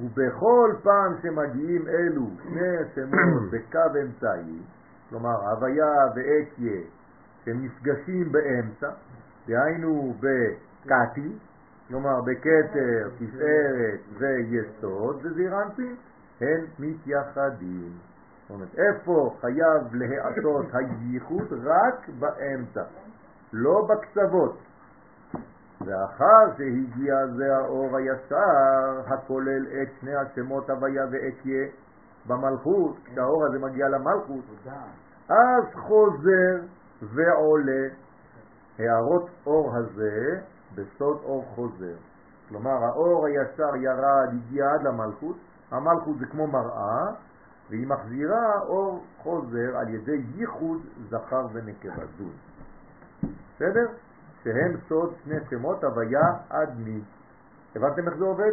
ובכל 0.00 0.74
פעם 0.82 1.14
שמגיעים 1.22 1.88
אלו 1.88 2.26
שני 2.42 2.76
השמות 2.76 3.42
בקו 3.52 3.98
אמצעי, 4.02 4.62
כלומר 5.10 5.50
הוויה 5.50 5.94
ואתיה, 6.16 6.80
שנפגשים 7.44 8.32
באמצע, 8.32 8.90
דהיינו 9.46 10.14
בקתי, 10.20 11.32
כלומר 11.90 12.20
בכתר, 12.20 13.08
תפארת 13.18 14.00
ויסוד 14.18 15.20
וזירנטים, 15.22 15.96
הם 16.40 16.64
מתייחדים. 16.78 17.92
זאת 18.42 18.50
אומרת, 18.50 18.68
איפה 18.78 19.34
חייב 19.40 19.94
להיעשות 19.94 20.66
הייחוד? 20.72 21.52
רק 21.64 22.08
באמצע, 22.18 22.82
לא 23.52 23.88
בקצוות. 23.88 24.58
ואחר 25.80 26.56
שהגיע 26.56 27.26
זה 27.36 27.56
האור 27.56 27.96
הישר 27.96 29.00
הכולל 29.06 29.66
את 29.66 29.88
שני 30.00 30.14
השמות 30.14 30.70
הוויה 30.70 31.04
ואתיה 31.10 31.66
במלכות, 32.26 32.96
כשהאור 33.04 33.44
הזה 33.46 33.58
מגיע 33.58 33.88
למלכות, 33.88 34.44
אז 35.28 35.64
חוזר 35.74 36.56
ועולה 37.02 37.88
הערות 38.78 39.30
אור 39.46 39.76
הזה 39.76 40.40
בסוד 40.74 41.20
אור 41.22 41.44
חוזר. 41.54 41.96
כלומר 42.48 42.84
האור 42.84 43.26
הישר 43.26 43.76
ירד, 43.76 44.28
הגיע 44.32 44.64
עד 44.74 44.82
למלכות, 44.82 45.36
המלכות 45.70 46.18
זה 46.18 46.26
כמו 46.26 46.46
מראה, 46.46 47.12
והיא 47.70 47.86
מחזירה 47.86 48.60
אור 48.60 49.04
חוזר 49.18 49.76
על 49.76 49.88
ידי 49.88 50.22
ייחוד 50.34 50.82
זכר 51.08 51.46
ונקבה 51.52 52.06
זון. 52.18 52.32
בסדר? 53.54 53.86
שהם 54.44 54.76
סוד 54.88 55.14
שני 55.24 55.36
שמות 55.50 55.84
הוויה 55.84 56.28
עד 56.50 56.78
מי. 56.78 57.00
הבנתם 57.76 58.08
איך 58.08 58.16
זה 58.18 58.24
עובד? 58.24 58.52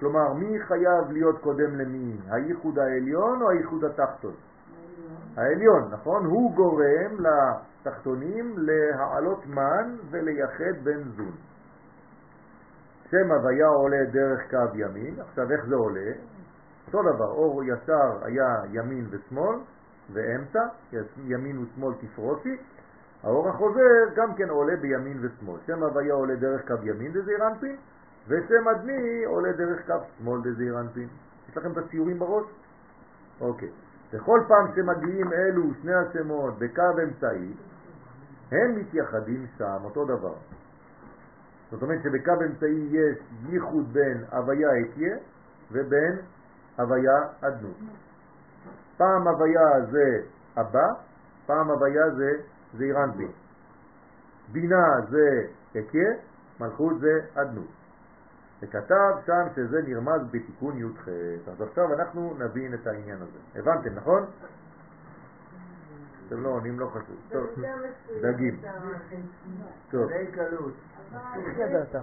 כלומר, 0.00 0.32
מי 0.32 0.60
חייב 0.60 1.10
להיות 1.10 1.40
קודם 1.40 1.74
למי? 1.74 2.16
הייחוד 2.30 2.78
העליון 2.78 3.42
או 3.42 3.50
הייחוד 3.50 3.84
התחתון? 3.84 4.34
העליון, 5.36 5.88
נכון? 5.90 6.24
הוא 6.24 6.54
גורם 6.54 7.20
לתחתונים 7.80 8.54
להעלות 8.58 9.46
מן 9.46 9.96
ולייחד 10.10 10.84
בן 10.84 11.02
זון. 11.16 11.36
שם 13.10 13.32
הוויה 13.32 13.66
עולה 13.66 14.04
דרך 14.12 14.50
קו 14.50 14.76
ימין, 14.78 15.20
עכשיו 15.20 15.52
איך 15.52 15.66
זה 15.68 15.74
עולה? 15.74 16.10
אותו 16.86 17.02
דבר, 17.02 17.30
אור 17.30 17.64
ישר 17.64 18.24
היה 18.24 18.56
ימין 18.72 19.06
ושמאל 19.10 19.56
ואמצע, 20.12 20.60
ימין 21.24 21.58
ושמאל 21.58 21.94
תפרוסי, 22.00 22.56
האור 23.22 23.48
החוזר 23.48 24.14
גם 24.16 24.34
כן 24.34 24.48
עולה 24.48 24.76
בימין 24.76 25.18
ושמאל. 25.20 25.60
שם 25.66 25.82
הוויה 25.82 26.14
עולה 26.14 26.36
דרך 26.36 26.66
קו 26.66 26.74
ימין 26.82 27.12
דזעיר 27.12 27.46
אנפין, 27.46 27.76
ושם 28.28 28.68
אדמי 28.68 29.24
עולה 29.24 29.52
דרך 29.52 29.86
קו 29.86 29.94
שמאל 30.18 30.40
דזעיר. 30.40 30.74
יש 31.48 31.56
לכם 31.56 31.72
את 31.72 31.76
הציורים 31.76 32.18
בראש? 32.18 32.44
אוקיי. 33.40 33.68
בכל 34.12 34.40
פעם 34.48 34.66
שמגיעים 34.74 35.32
אלו 35.32 35.62
שני 35.82 35.94
השמות 35.94 36.58
בקו 36.58 37.02
אמצעי, 37.02 37.52
הם 38.52 38.76
מתייחדים 38.76 39.46
שם, 39.58 39.78
אותו 39.84 40.04
דבר. 40.04 40.34
זאת 41.70 41.82
אומרת 41.82 42.02
שבקו 42.02 42.32
אמצעי 42.46 42.88
יש 42.90 43.18
ייחוד 43.48 43.92
בין 43.92 44.24
הוויה 44.32 44.68
אתיה 44.80 45.16
ובין 45.72 46.16
הוויה 46.78 47.18
אדנות. 47.40 47.76
פעם 48.96 49.28
הוויה 49.28 49.86
זה 49.90 50.20
הבא, 50.56 50.86
פעם 51.46 51.70
הוויה 51.70 52.10
זה 52.10 52.30
אירנבי. 52.80 53.28
בינה 54.52 55.00
זה 55.08 55.46
הכה, 55.74 56.08
מלכות 56.60 57.00
זה 57.00 57.20
אדנות. 57.34 57.77
וכתב 58.62 59.14
שם 59.26 59.46
שזה 59.56 59.82
נרמז 59.82 60.20
בתיקון 60.30 60.78
י"ח. 60.78 61.08
אז 61.52 61.62
עכשיו 61.62 61.94
אנחנו 61.94 62.34
נבין 62.38 62.74
את 62.74 62.86
העניין 62.86 63.16
הזה. 63.16 63.60
הבנתם, 63.60 63.94
נכון? 63.94 64.26
אתם 66.28 66.42
לא 66.42 66.48
עונים, 66.48 66.80
לא 66.80 66.86
חשוב. 66.86 67.16
טוב, 67.30 67.46
דגים. 68.22 68.60
טוב. 69.90 70.10
איך 70.10 71.58
ידעת? 71.58 71.96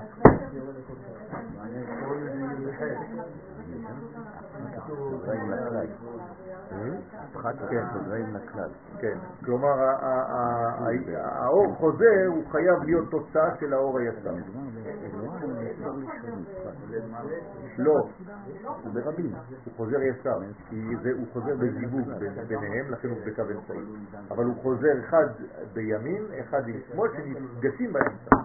כן, 8.99 9.17
כלומר 9.45 9.73
האור 11.15 11.75
חוזר 11.75 12.25
הוא 12.27 12.43
חייב 12.51 12.83
להיות 12.83 13.11
תוצאה 13.11 13.55
של 13.59 13.73
האור 13.73 13.99
הישר. 13.99 14.33
לא, 17.77 18.07
הוא 18.83 18.93
ברבים, 18.93 19.33
הוא 19.65 19.73
חוזר 19.77 20.01
ישר, 20.01 20.37
הוא 21.17 21.27
חוזר 21.33 21.55
בזיווג 21.55 22.09
ביניהם, 22.47 22.91
לכן 22.91 23.09
הוא 23.09 23.17
בקו 23.25 23.41
אמצעי. 23.41 23.77
אבל 24.31 24.45
הוא 24.45 24.55
חוזר 24.61 24.99
אחד 24.99 25.27
בימין, 25.73 26.25
אחד 26.39 26.67
עם 26.67 26.79
שמאל, 26.91 27.09
שנפגשים 27.17 27.93
באמצע. 27.93 28.35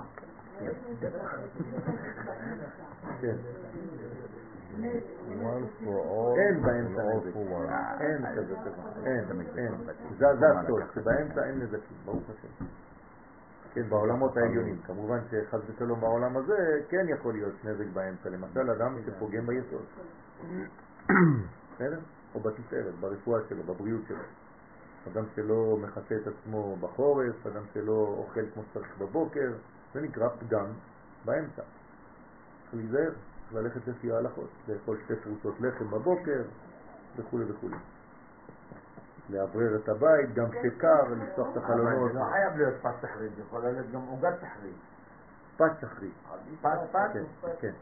כן. 3.21 3.37
אין 6.37 6.63
באמצע 6.63 7.03
אין 8.01 8.27
כזה 8.37 8.55
דבר, 8.55 9.07
אין, 9.07 9.25
אין, 9.57 9.73
זה 10.19 10.27
הסוד, 10.31 10.83
שבאמצע 10.95 11.45
אין 11.45 11.59
נזקים, 11.59 11.97
ברוך 12.05 12.23
השם. 12.31 12.65
כן, 13.75 13.89
בעולמות 13.89 14.37
העליונים. 14.37 14.81
כמובן 14.87 15.19
שחס 15.31 15.61
ושלום 15.67 16.01
בעולם 16.01 16.37
הזה 16.37 16.81
כן 16.89 17.07
יכול 17.09 17.33
להיות 17.33 17.65
נזק 17.65 17.87
באמצע, 17.93 18.29
למשל 18.29 18.71
אדם 18.71 18.99
שפוגם 19.07 19.47
ביסוד. 19.47 19.85
בסדר? 21.75 21.99
או 22.35 22.41
בתפארת, 22.41 22.95
ברפואה 23.01 23.41
שלו, 23.49 23.63
בבריאות 23.63 24.03
שלו. 24.09 24.19
אדם 25.13 25.25
שלא 25.35 25.77
מכסה 25.83 26.15
את 26.23 26.27
עצמו 26.27 26.77
בחורף, 26.77 27.47
אדם 27.47 27.63
שלא 27.75 28.15
אוכל 28.19 28.41
כמו 28.55 28.63
שצריך 28.71 28.99
בבוקר, 28.99 29.53
זה 29.95 30.01
נקרא 30.01 30.29
פגם 30.29 30.67
באמצע. 31.25 31.63
צריך 32.71 32.75
להיזהר, 32.75 33.11
צריך 33.11 33.55
ללכת 33.55 33.89
לפי 33.89 34.13
ההלכות, 34.13 34.51
לאכול 34.69 34.99
שתי 35.05 35.15
פרוסות 35.17 35.61
לחם 35.61 35.91
בבוקר 35.91 36.43
וכו' 37.17 37.39
וכו'. 37.49 37.69
לאוורר 39.31 39.77
את 39.77 39.89
הבית, 39.89 40.35
גם 40.35 40.51
כשקר, 40.51 41.03
לפתוח 41.23 41.49
את 41.53 41.57
החלונות. 41.57 42.13
זה 42.13 42.19
לא 42.19 42.25
חייב 42.25 42.57
להיות 42.57 42.75
פת 42.83 42.95
תחריד, 43.01 43.33
זה 43.37 43.43
יכול 43.43 43.61
להיות 43.63 43.91
גם 43.93 44.01
עוגת 44.01 44.35
תחריד. 44.41 44.75
פת 45.57 45.71
תחריד. 45.81 46.13
פת 46.61 46.79
פת? 46.93 47.11
כן, 47.13 47.25
כן. 47.61 47.73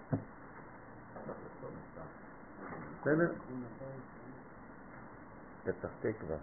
בסדר? 3.01 3.33
פתח 5.65 5.89
תקווה. 6.01 6.37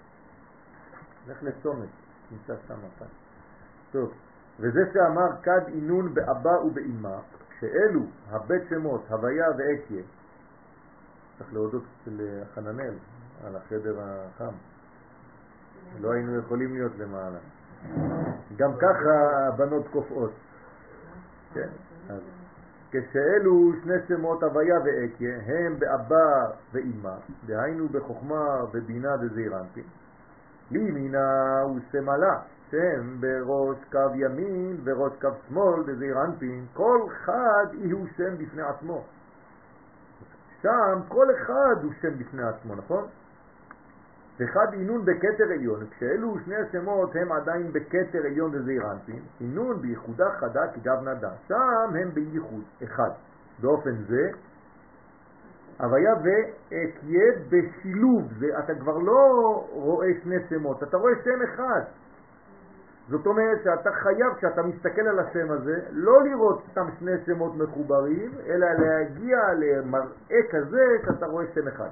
לך 1.27 1.44
לצומת, 1.44 1.90
נמצא 2.32 2.53
שם 2.68 2.80
הפת. 2.86 3.07
טוב, 3.91 4.14
וזה 4.60 4.80
שאמר 4.94 5.41
כד 5.44 5.68
עינון 5.68 6.14
באבא 6.14 6.49
ובאמא, 6.49 7.18
שאלו 7.60 8.02
הבית 8.30 8.61
שמות, 8.69 9.02
הוויה 9.10 9.48
ואתיה, 9.49 10.03
צריך 11.38 11.53
להודות 11.53 11.84
לחננאל 12.07 12.94
על 13.44 13.56
החדר 13.56 13.99
החם. 14.02 14.56
לא 16.01 16.11
היינו 16.11 16.37
יכולים 16.37 16.73
להיות 16.73 16.91
למעלה. 16.97 17.37
גם 18.55 18.71
ככה 18.77 19.47
הבנות 19.47 19.87
קופאות. 19.87 20.31
כן, 21.53 21.69
אז 22.09 22.21
כשאלו 22.91 23.71
שני 23.83 23.93
שמות 24.07 24.43
הוויה 24.43 24.75
ואתיה, 24.85 25.37
הם 25.45 25.79
באבא 25.79 26.51
ואימא, 26.73 27.15
דהיינו 27.45 27.89
בחוכמה 27.89 28.63
ובינה 28.73 29.17
דזעירנטין, 29.17 29.83
לימינה 30.71 31.63
וסמלה, 31.75 32.39
שם 32.71 33.21
בראש 33.21 33.77
קו 33.91 34.15
ימין 34.15 34.77
וראש 34.83 35.13
קו 35.21 35.29
שמאל 35.47 35.83
דזעירנטין, 35.83 36.65
כל 36.73 36.99
אחד 37.07 37.65
הוא 37.91 38.07
שם 38.17 38.37
בפני 38.37 38.61
עצמו. 38.61 39.03
שם 40.61 40.99
כל 41.07 41.27
אחד 41.35 41.83
הוא 41.83 41.91
שם 42.01 42.17
בפני 42.19 42.43
עצמו, 42.43 42.75
נכון? 42.75 43.07
וחד 44.39 44.73
עינון 44.73 45.05
בכתר 45.05 45.43
עליון, 45.53 45.85
כשאלו 45.91 46.35
שני 46.45 46.55
השמות 46.55 47.15
הם 47.15 47.31
עדיין 47.31 47.71
בכתר 47.73 48.25
עליון 48.25 48.51
וזעיר 48.55 48.91
אנפין, 48.91 49.23
עינון 49.39 49.81
בייחודה 49.81 50.29
חדה 50.39 50.67
כגב 50.73 51.01
נדה, 51.01 51.31
שם 51.47 51.95
הם 52.01 52.09
בייחוד, 52.13 52.63
אחד. 52.83 53.09
באופן 53.61 53.95
זה, 54.07 54.29
הוויה 55.79 56.13
ואתיה 56.13 57.25
בשילוב, 57.49 58.23
זה, 58.39 58.59
אתה 58.59 58.73
כבר 58.79 58.97
לא 58.97 59.19
רואה 59.71 60.07
שני 60.23 60.35
שמות, 60.49 60.83
אתה 60.83 60.97
רואה 60.97 61.13
שם 61.23 61.41
אחד. 61.53 61.81
זאת 63.09 63.27
אומרת 63.27 63.57
שאתה 63.63 63.89
חייב, 63.91 64.33
כשאתה 64.37 64.61
מסתכל 64.63 65.01
על 65.01 65.19
השם 65.19 65.51
הזה, 65.51 65.79
לא 65.91 66.23
לראות 66.23 66.63
סתם 66.71 66.87
שני 66.99 67.11
שמות 67.25 67.55
מחוברים, 67.55 68.31
אלא 68.45 68.67
להגיע 68.79 69.37
למראה 69.53 70.41
כזה 70.51 70.85
שאתה 71.05 71.25
רואה 71.25 71.45
שם 71.53 71.67
אחד. 71.67 71.89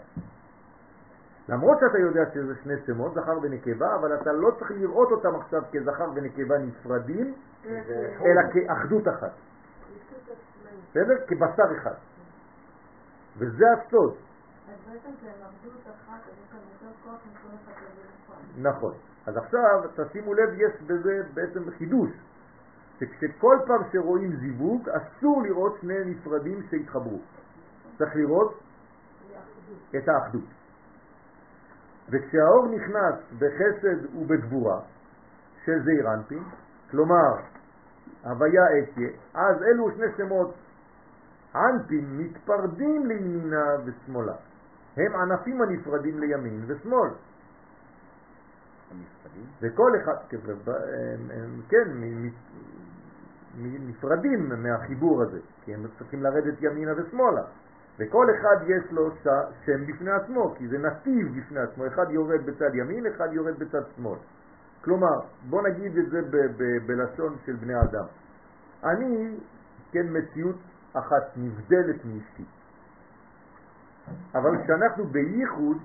למרות 1.50 1.78
שאתה 1.80 2.00
יודע 2.00 2.22
שזה 2.34 2.56
שני 2.64 2.74
שמות, 2.86 3.14
זכר 3.14 3.38
ונקבה, 3.42 3.96
אבל 3.96 4.16
אתה 4.22 4.32
לא 4.34 4.52
צריך 4.60 4.72
לראות 4.72 5.12
אותם 5.12 5.36
עכשיו 5.36 5.62
כזכר 5.72 6.06
ונקבה 6.16 6.58
נפרדים, 6.58 7.34
אלא 8.26 8.42
כאחדות 8.54 9.08
אחת. 9.08 9.32
בסדר? 10.90 11.16
כבשר 11.28 11.78
אחד. 11.78 11.94
וזה 13.38 13.66
הסוד. 13.72 14.16
נכון. 18.58 18.94
אז 19.26 19.38
עכשיו, 19.38 19.82
תשימו 19.96 20.34
לב, 20.34 20.50
יש 20.54 20.82
בזה 20.82 21.24
בעצם 21.34 21.72
חידוש, 21.78 22.10
שכשכל 23.00 23.58
פעם 23.68 23.82
שרואים 23.92 24.36
זיווג, 24.36 24.90
אסור 24.90 25.44
לראות 25.44 25.78
שני 25.82 26.06
נפרדים 26.06 26.64
שהתחברו. 26.70 27.20
צריך 27.98 28.16
לראות 28.16 28.60
את 29.96 30.08
האחדות. 30.08 30.63
וכשהאור 32.14 32.68
נכנס 32.68 33.16
בחסד 33.40 34.16
ובגבורה 34.16 34.80
של 35.66 35.84
זעיר 35.84 36.14
אנפין, 36.14 36.44
כלומר 36.92 37.36
הוויה 38.24 38.64
אתיה, 38.80 39.10
אז 39.34 39.64
אלו 39.64 39.92
שני 39.92 40.06
שמות 40.18 40.54
אנפין 41.56 42.18
מתפרדים 42.18 43.06
לימינה 43.06 43.66
ושמאלה. 43.86 44.34
הם 44.98 45.16
ענפים 45.16 45.62
הנפרדים 45.62 46.20
לימין 46.20 46.64
ושמאל. 46.68 47.10
הנפרדים? 48.92 49.46
וכל 49.62 49.92
אחד, 50.04 50.14
הם, 50.32 51.32
הם, 51.32 51.62
כן, 51.70 51.92
נפרדים 53.58 54.50
מהחיבור 54.64 55.22
הזה, 55.22 55.40
כי 55.64 55.74
הם 55.74 55.86
צריכים 55.98 56.24
לרדת 56.24 56.62
ימינה 56.62 56.92
ושמאלה. 56.98 57.42
וכל 58.00 58.26
אחד 58.40 58.66
יש 58.68 58.92
לו 58.92 59.12
ש- 59.12 59.66
שם 59.66 59.86
בפני 59.88 60.12
עצמו, 60.12 60.56
כי 60.58 60.68
זה 60.68 60.78
נתיב 60.78 61.28
בפני 61.38 61.60
עצמו, 61.60 61.88
אחד 61.88 62.06
יורד 62.10 62.46
בצד 62.46 62.76
ימין, 62.76 63.06
אחד 63.08 63.34
יורד 63.34 63.60
בצד 63.60 63.82
שמאל. 63.96 64.20
כלומר, 64.84 65.16
בוא 65.50 65.62
נגיד 65.68 65.98
את 65.98 66.10
זה 66.10 66.22
ב- 66.22 66.52
ב- 66.58 66.88
בלשון 66.88 67.36
של 67.46 67.56
בני 67.56 67.74
אדם. 67.82 68.06
אני, 68.84 69.38
כן, 69.92 70.06
מציאות 70.10 70.56
אחת 70.94 71.38
נבדלת 71.38 72.06
מאשתי. 72.06 72.44
אבל 74.36 74.64
כשאנחנו 74.64 75.06
בייחוד, 75.06 75.78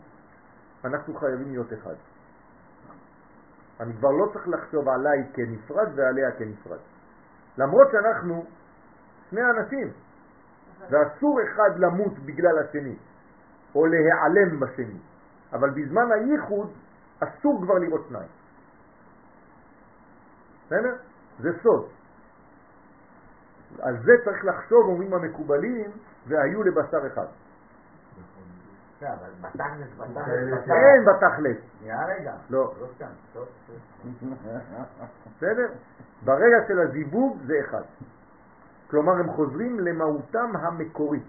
אנחנו 0.85 1.15
חייבים 1.15 1.51
להיות 1.51 1.73
אחד. 1.73 1.95
אני 3.81 3.93
כבר 3.97 4.11
לא 4.11 4.33
צריך 4.33 4.49
לחשוב 4.49 4.89
עליי 4.89 5.19
כנפרד 5.35 5.89
ועליה 5.95 6.33
כנפרד. 6.39 6.79
למרות 7.59 7.87
שאנחנו 7.93 8.45
שני 9.31 9.41
אנשים, 9.43 9.93
ואסור 10.91 11.41
אחד 11.43 11.79
למות 11.79 12.19
בגלל 12.19 12.59
השני, 12.59 12.97
או 13.75 13.87
להיעלם 13.87 14.61
בשני. 14.61 14.99
אבל 15.53 15.71
בזמן 15.71 16.13
הייחוד 16.13 16.73
אסור 17.21 17.63
כבר 17.63 17.75
לראות 17.75 18.07
שניים. 18.09 18.29
בסדר? 20.67 20.97
זה 21.39 21.49
סוד. 21.63 21.89
על 23.81 23.97
זה 24.03 24.13
צריך 24.25 24.45
לחשוב, 24.45 24.87
אומרים 24.87 25.15
המקובלים, 25.15 25.91
והיו 26.27 26.63
לבשר 26.63 27.07
אחד. 27.07 27.27
כן, 29.01 29.07
אבל 29.07 29.31
בתכלס, 29.41 29.89
בתכלס, 29.99 30.71
אין 30.71 31.05
בתכלס. 31.05 31.57
שנייה 31.79 32.07
רגע. 32.07 32.33
לא. 32.51 32.75
לא. 33.35 33.45
בסדר? 35.37 35.69
ברגע 36.25 36.57
של 36.69 36.81
הזיווג 36.81 37.39
זה 37.47 37.55
אחד. 37.69 37.83
כלומר 38.91 39.13
הם 39.13 39.33
חוזרים 39.33 39.81
למהותם 39.81 40.51
המקורית. 40.57 41.27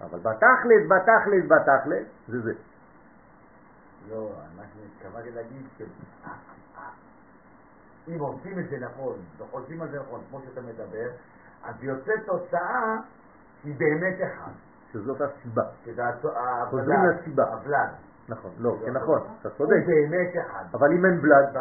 אבל 0.00 0.18
בתכלס, 0.18 0.82
בתכלס, 0.88 1.44
בתכלס, 1.48 2.06
זה 2.28 2.40
זה. 2.40 2.52
לא, 4.10 4.30
מה 4.56 4.62
שהתכוונתי 4.74 5.30
להגיד, 5.30 5.66
ש- 5.78 5.82
אם 8.08 8.18
עושים 8.20 8.58
את 8.58 8.68
זה 8.70 8.76
נכון, 8.78 9.16
וחושבים 9.38 9.82
על 9.82 9.88
זה 9.90 10.00
נכון, 10.00 10.20
כמו 10.30 10.40
שאתה 10.40 10.60
מדבר, 10.60 11.08
אז 11.64 11.74
יוצא 11.80 12.12
תוצאה 12.26 12.96
שהיא 13.62 13.74
באמת 13.78 14.16
אחד. 14.32 14.50
שזאת 14.92 15.20
הסיבה. 15.20 15.62
חוזרים 16.70 16.98
לסיבה. 17.04 17.44
הוולד. 17.44 17.90
נכון, 18.28 18.50
לא, 18.58 18.76
כן 18.84 18.92
נכון, 18.92 19.20
אתה 19.40 19.48
הוא 19.48 19.58
צודק. 19.58 19.76
באמת 19.86 20.46
אחד. 20.46 20.64
אבל 20.74 20.92
אם 20.92 21.04
אין 21.04 21.20
בלד, 21.20 21.56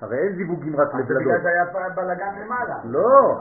הרי 0.00 0.18
אין 0.18 0.36
זיווגים 0.36 0.76
רק 0.80 0.88
אז 0.94 1.00
בגלל 1.00 1.16
לבלדות. 1.16 1.42
זה 1.42 1.48
היה 1.48 1.66
פעם 1.66 1.94
בלאגן 1.94 2.34
למעלה. 2.44 2.74
לא. 2.84 3.40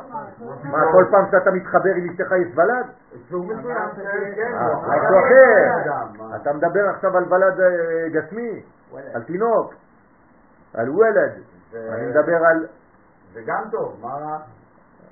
מה, 0.63 0.91
כל 0.91 1.05
פעם 1.11 1.25
שאתה 1.31 1.51
מתחבר 1.51 1.89
עם 1.95 2.09
אשתך 2.09 2.31
יש 2.31 2.57
ולד? 2.57 2.85
סוג 3.29 3.45
מסוים, 3.45 3.89
כן. 4.35 4.53
אה, 4.53 4.67
הוא 4.67 4.83
משהו 4.83 4.91
היה 4.91 5.79
אחר. 5.79 6.35
אתה 6.35 6.53
מדבר 6.53 6.89
עכשיו 6.89 7.17
על 7.17 7.33
ולד 7.33 7.59
אה, 7.59 8.09
גשמי, 8.09 8.63
על 9.13 9.23
תינוק, 9.23 9.73
על 10.73 10.89
וולד. 10.89 11.31
אני 11.73 12.07
מדבר 12.07 12.45
על... 12.45 12.67
זה 13.33 13.41
גם 13.45 13.63
טוב, 13.71 13.99
מה 14.01 14.13
רע? 14.13 14.37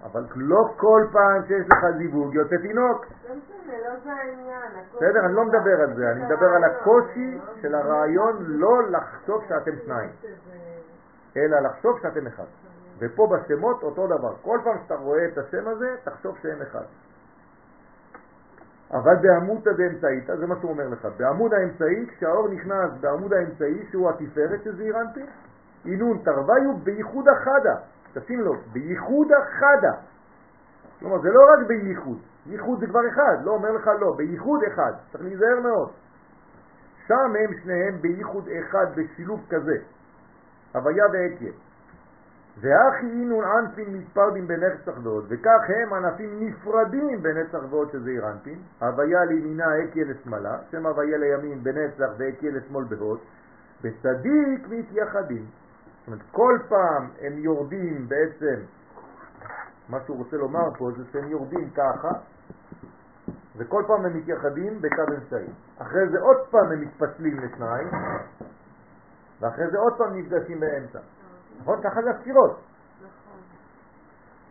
אבל 0.03 0.23
לא 0.35 0.73
כל 0.77 1.05
פעם 1.11 1.41
שיש 1.47 1.67
לך 1.71 1.85
זיווג 1.97 2.33
יוצא 2.33 2.55
תינוק. 2.57 3.05
לא 3.29 3.35
משנה, 3.35 3.73
לא 3.89 3.95
זה 4.03 4.11
העניין. 4.11 4.71
הכל 4.71 4.97
בסדר, 4.97 5.25
אני 5.25 5.33
לא. 5.33 5.45
מדבר 5.45 5.81
על 5.81 5.93
זה, 5.95 6.11
אני 6.11 6.25
מדבר 6.25 6.49
על 6.55 6.63
הקושי 6.63 7.39
של 7.61 7.75
הרעיון 7.75 8.35
לא 8.39 8.89
לחשוב 8.89 9.43
שאתם 9.49 9.71
שניים, 9.85 10.09
אלא 11.37 11.59
לחשוב 11.59 11.99
שאתם 12.01 12.27
אחד. 12.27 12.45
ופה 12.99 13.27
בשמות 13.27 13.83
אותו 13.83 14.07
דבר. 14.07 14.33
כל 14.41 14.59
פעם 14.63 14.77
שאתה 14.83 14.95
רואה 14.95 15.25
את 15.25 15.37
השם 15.37 15.67
הזה, 15.67 15.95
תחשוב 16.03 16.37
שהם 16.41 16.61
אחד. 16.61 16.83
אבל 18.91 19.15
בעמוד 19.21 19.69
דאמצעית, 19.69 20.27
זה 20.39 20.47
מה 20.47 20.55
שהוא 20.59 20.71
אומר 20.71 20.87
לך, 20.87 21.07
בעמוד 21.17 21.53
האמצעי, 21.53 22.07
כשהאור 22.07 22.47
נכנס 22.49 22.91
בעמוד 22.99 23.33
האמצעי, 23.33 23.87
שהוא 23.91 24.09
התפארת 24.09 24.63
של 24.63 24.75
זעיר 24.75 25.01
אנפין, 25.01 25.25
אינון 25.85 26.17
תרוויו 26.17 26.77
בייחוד 26.83 27.25
החדה. 27.27 27.75
תשים 28.13 28.41
לו, 28.41 28.53
בייחוד 28.73 29.27
החדה. 29.31 29.93
כלומר, 30.99 31.21
זה 31.21 31.29
לא 31.29 31.41
רק 31.53 31.67
בייחוד, 31.67 32.17
ייחוד 32.45 32.79
זה 32.79 32.87
כבר 32.87 33.07
אחד, 33.07 33.37
לא 33.43 33.51
אומר 33.51 33.71
לך 33.71 33.87
לא, 33.99 34.15
בייחוד 34.17 34.63
אחד, 34.63 34.91
צריך 35.11 35.23
להיזהר 35.23 35.59
מאוד. 35.59 35.89
שם 37.07 37.33
הם 37.39 37.53
שניהם 37.63 38.01
בייחוד 38.01 38.47
אחד 38.59 38.85
בשילוב 38.95 39.39
כזה, 39.49 39.77
הוויה 40.73 41.05
ואתיה. 41.13 41.51
ואחי 42.57 43.05
אינון 43.05 43.45
ענפין 43.45 43.97
מתפרדים 43.97 44.47
בנצח 44.47 44.93
ועוד, 45.03 45.25
וכך 45.29 45.59
הם 45.69 45.93
ענפים 45.93 46.39
נפרדים 46.39 47.23
בנצח 47.23 47.59
ועוד 47.69 47.91
שזה 47.91 48.09
אירנפין, 48.09 48.59
הוויה 48.81 49.25
לימינה 49.25 49.65
אתיה 49.83 50.05
לשמאלה, 50.05 50.57
שם 50.71 50.85
הוויה 50.85 51.17
לימין 51.17 51.63
בנצח 51.63 52.09
ואתיה 52.17 52.51
לשמאל 52.51 52.83
בהוד, 52.83 53.19
בצדיק 53.81 54.67
מתייחדים. 54.69 55.45
זאת 55.45 56.07
אומרת, 56.07 56.21
כל 56.31 56.59
פעם 56.69 57.07
הם 57.21 57.33
יורדים 57.33 58.09
בעצם, 58.09 58.61
מה 59.89 59.97
שהוא 60.05 60.17
רוצה 60.17 60.37
לומר 60.37 60.73
פה 60.77 60.91
זה 60.97 61.03
שהם 61.11 61.27
יורדים 61.27 61.69
ככה, 61.69 62.09
וכל 63.57 63.83
פעם 63.87 64.05
הם 64.05 64.17
מתייחדים 64.17 64.81
בקו 64.81 65.01
אמצעי. 65.15 65.53
אחרי 65.77 66.09
זה 66.09 66.19
עוד 66.19 66.37
פעם 66.51 66.71
הם 66.71 66.81
מתפצלים 66.81 67.39
לשניים, 67.39 67.87
ואחרי 69.43 69.71
זה 69.71 69.77
עוד 69.77 69.93
פעם 69.97 70.17
נפגשים 70.17 70.59
באמצע. 70.59 70.99
נכון? 71.59 71.81
ככה 71.83 72.01
זה 72.01 72.09
הספירות. 72.09 72.59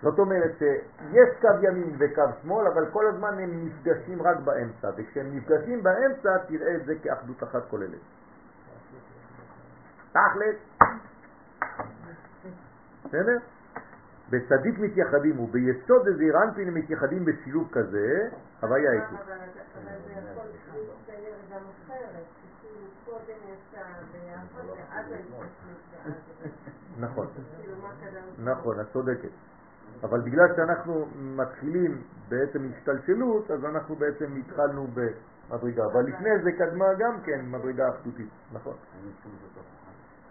זאת 0.02 0.18
אומרת 0.18 0.50
שיש 0.58 1.40
קו 1.40 1.66
ימין 1.66 1.96
וקו 1.98 2.22
שמאל, 2.42 2.66
אבל 2.66 2.90
כל 2.90 3.06
הזמן 3.06 3.38
הם 3.38 3.66
נפגשים 3.66 4.22
רק 4.22 4.36
באמצע, 4.44 4.90
וכשהם 4.96 5.36
נפגשים 5.36 5.82
באמצע 5.82 6.38
תראה 6.48 6.76
את 6.76 6.86
זה 6.86 6.94
כאחדות 7.02 7.42
אחת 7.42 7.62
כוללת. 7.70 8.00
תכלס. 10.10 10.56
בסדר? 13.04 13.38
בצדיק 14.30 14.78
מתייחדים 14.78 15.40
וביסוד 15.40 16.06
אנפין 16.44 16.68
הם 16.68 16.74
מתייחדים 16.74 17.24
בשילוב 17.24 17.68
כזה, 17.72 18.28
הוויה 18.60 18.90
אבל 18.92 19.16
נכון? 26.98 27.26
נכון, 28.38 28.80
את 28.80 28.86
צודקת. 28.92 29.28
אבל 30.02 30.20
בגלל 30.20 30.56
שאנחנו 30.56 31.06
מתחילים 31.14 32.02
בעצם 32.28 32.68
השתלשלות, 32.76 33.50
אז 33.50 33.64
אנחנו 33.64 33.96
בעצם 33.96 34.36
התחלנו 34.36 34.86
מדרגה, 34.86 35.84
אבל 35.84 36.02
לפני 36.02 36.30
זה 36.42 36.52
קדמה 36.52 36.94
גם 36.98 37.20
כן 37.24 37.40
מדרגה 37.46 37.88
אחדותית, 37.88 38.28
נכון. 38.52 38.74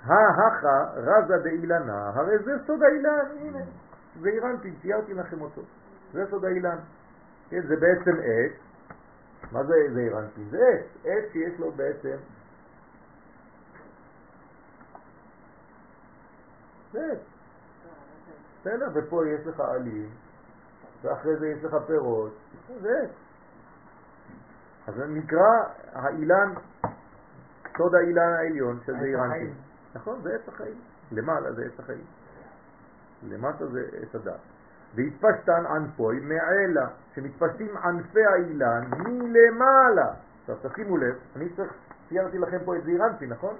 ההכה 0.03 0.91
רזה 0.95 1.37
דאילנה, 1.43 2.09
הרי 2.15 2.37
זה 2.43 2.51
סוד 2.67 2.83
האילן, 2.83 3.25
הנה, 3.39 3.59
זה 4.19 4.29
אירנטי, 4.29 4.71
ציירתי 4.81 5.13
לכם 5.13 5.41
אותו, 5.41 5.61
זה 6.13 6.25
סוד 6.29 6.45
האילן. 6.45 6.77
כן, 7.49 7.61
זה 7.67 7.75
בעצם 7.75 8.11
עץ, 8.11 8.51
מה 9.51 9.63
זה 9.63 9.73
זה 9.93 9.99
אירנטי? 9.99 10.41
זה 10.49 10.57
עץ, 10.57 11.05
עץ 11.05 11.31
שיש 11.31 11.59
לו 11.59 11.71
בעצם 11.71 11.99
זה 12.01 12.13
עץ. 12.13 12.19
בסדר, 16.91 18.87
ופה 18.93 19.27
יש 19.27 19.47
לך 19.47 19.59
עלים, 19.59 20.09
ואחרי 21.01 21.35
זה 21.39 21.47
יש 21.47 21.63
לך 21.63 21.75
פירות, 21.87 22.33
זה 22.81 22.89
עץ. 23.03 23.09
אז 24.87 24.95
זה 24.95 25.05
נקרא 25.07 25.51
האילן, 25.93 26.53
סוד 27.77 27.95
האילן 27.95 28.33
העליון, 28.33 28.79
שזה 28.85 29.05
אירנטי. 29.05 29.53
נכון, 29.95 30.21
זה 30.21 30.35
עץ 30.35 30.47
החיים. 30.47 30.81
למעלה 31.11 31.51
זה 31.51 31.65
עץ 31.65 31.79
החיים. 31.79 32.05
למטה 33.23 33.67
זה 33.67 33.81
עץ 34.01 34.15
הדת. 34.15 34.39
והתפשטן 34.95 35.65
ענפוי 35.65 36.19
מעלה, 36.19 36.87
שמתפשטים 37.15 37.77
ענפי 37.77 38.25
האילן 38.25 38.81
מלמעלה. 38.97 40.13
עכשיו 40.41 40.55
תשימו 40.69 40.97
לב, 40.97 41.15
אני 41.35 41.49
צריך, 41.55 41.73
ציירתי 42.11 42.37
לכם 42.37 42.57
פה 42.65 42.75
את 42.75 42.83
זעירנטי, 42.83 43.27
נכון? 43.27 43.55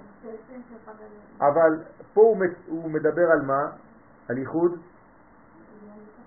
אבל 1.40 1.82
פה 2.14 2.20
הוא, 2.20 2.36
הוא 2.66 2.90
מדבר 2.90 3.30
על 3.32 3.42
מה? 3.42 3.70
על 4.28 4.38
ייחוד 4.38 4.80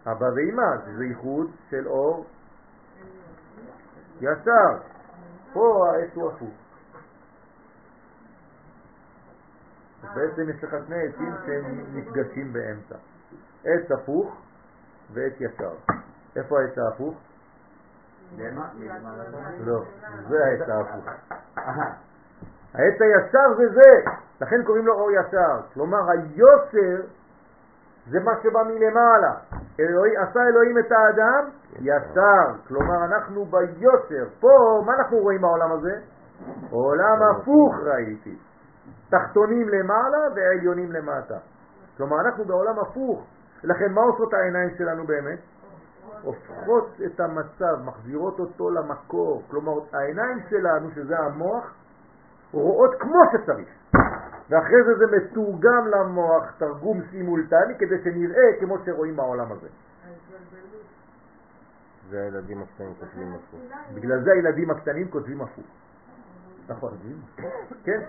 אבא 0.06 0.26
ואמא, 0.26 0.78
זה 0.98 1.06
ייחוד 1.06 1.52
של 1.70 1.88
אור 1.88 2.26
ישר. 4.22 4.78
פה 5.54 5.86
העץ 5.92 6.12
הוא 6.14 6.32
הפוך. 6.32 6.54
בעצם 10.16 10.50
יש 10.50 10.64
לך 10.64 10.76
שני 10.88 11.08
עצים 11.08 11.34
שהם 11.46 11.96
נפגשים 11.98 12.54
באמצע. 12.54 12.96
עץ 13.64 13.92
הפוך 13.92 14.42
ועץ 15.14 15.34
ישר. 15.40 15.76
איפה 16.36 16.60
העץ 16.60 16.78
ההפוך? 16.78 17.16
לא, 19.60 19.84
זה 20.28 20.46
העץ 20.46 20.70
ההפוך. 20.70 21.06
העץ 22.78 23.02
הישר 23.02 23.54
זה 23.58 23.68
זה, 23.74 24.12
לכן 24.42 24.64
קוראים 24.64 24.86
לו 24.86 24.94
אור 24.94 25.12
ישר. 25.12 25.60
כלומר 25.74 26.12
היושר 26.12 27.08
זה 28.10 28.20
מה 28.20 28.32
שבא 28.44 28.64
מלמעלה. 28.64 29.34
אלוהי, 29.80 30.18
עשה 30.18 30.40
אלוהים 30.48 30.78
את 30.78 30.92
האדם 30.92 31.50
ישר, 31.80 32.68
כלומר 32.68 33.06
אנחנו 33.06 33.46
ביושר. 33.46 34.26
פה, 34.40 34.84
מה 34.86 34.94
אנחנו 34.94 35.18
רואים 35.18 35.42
בעולם 35.42 35.72
הזה? 35.72 36.00
עולם 36.70 37.20
הפוך 37.32 37.76
ראיתי. 37.84 38.38
תחתונים 39.10 39.70
למעלה 39.70 40.18
ועליונים 40.36 40.92
למטה. 40.92 41.38
כלומר 41.98 42.22
אנחנו 42.22 42.46
בעולם 42.46 42.80
הפוך. 42.80 43.26
לכן 43.64 43.92
מה 43.92 44.02
עושות 44.02 44.34
העיניים 44.34 44.70
שלנו 44.78 45.06
באמת? 45.06 45.40
הופכות 46.24 46.90
את 47.06 47.20
המצב, 47.20 47.76
מחזירות 47.86 48.40
אותו 48.40 48.70
למקור. 48.70 49.44
כלומר 49.50 49.72
העיניים 49.94 50.40
שלנו, 50.50 50.92
שזה 50.92 51.20
המוח, 51.20 51.74
רואות 52.52 52.96
כמו 53.00 53.20
שצריך. 53.32 53.70
ואחרי 54.50 54.84
זה 54.86 54.96
זה 54.98 55.18
מתורגם 55.18 55.88
למוח, 55.88 56.52
תרגום 56.58 57.02
סימולטני, 57.12 57.76
כדי 57.80 58.04
שנראה 58.04 58.60
כמו 58.60 58.76
שרואים 58.86 59.16
בעולם 59.16 59.52
הזה. 59.52 59.68
זה 62.10 62.22
הילדים 62.22 62.62
הקטנים 62.62 62.94
כותבים 63.00 63.34
הפוך. 63.34 63.60
בגלל 63.94 64.24
זה 64.24 64.32
הילדים 64.32 64.72
הקטנים 64.72 65.08
כותבים 65.12 65.42
הפוך. 65.42 65.66
נכון. 66.70 66.92
כן. 67.84 68.02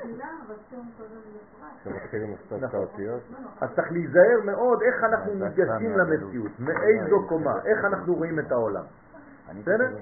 נכון. 2.60 2.86
אז 3.60 3.68
צריך 3.76 3.92
להיזהר 3.92 4.40
מאוד 4.44 4.82
איך 4.82 5.04
אנחנו 5.04 5.34
ניגשים 5.34 5.98
למציאות, 5.98 6.52
מאיזו 6.58 7.28
קומה, 7.28 7.54
איך 7.64 7.84
אנחנו 7.84 8.14
רואים 8.14 8.38
את 8.38 8.52
העולם. 8.52 8.84
בסדר? 9.60 9.98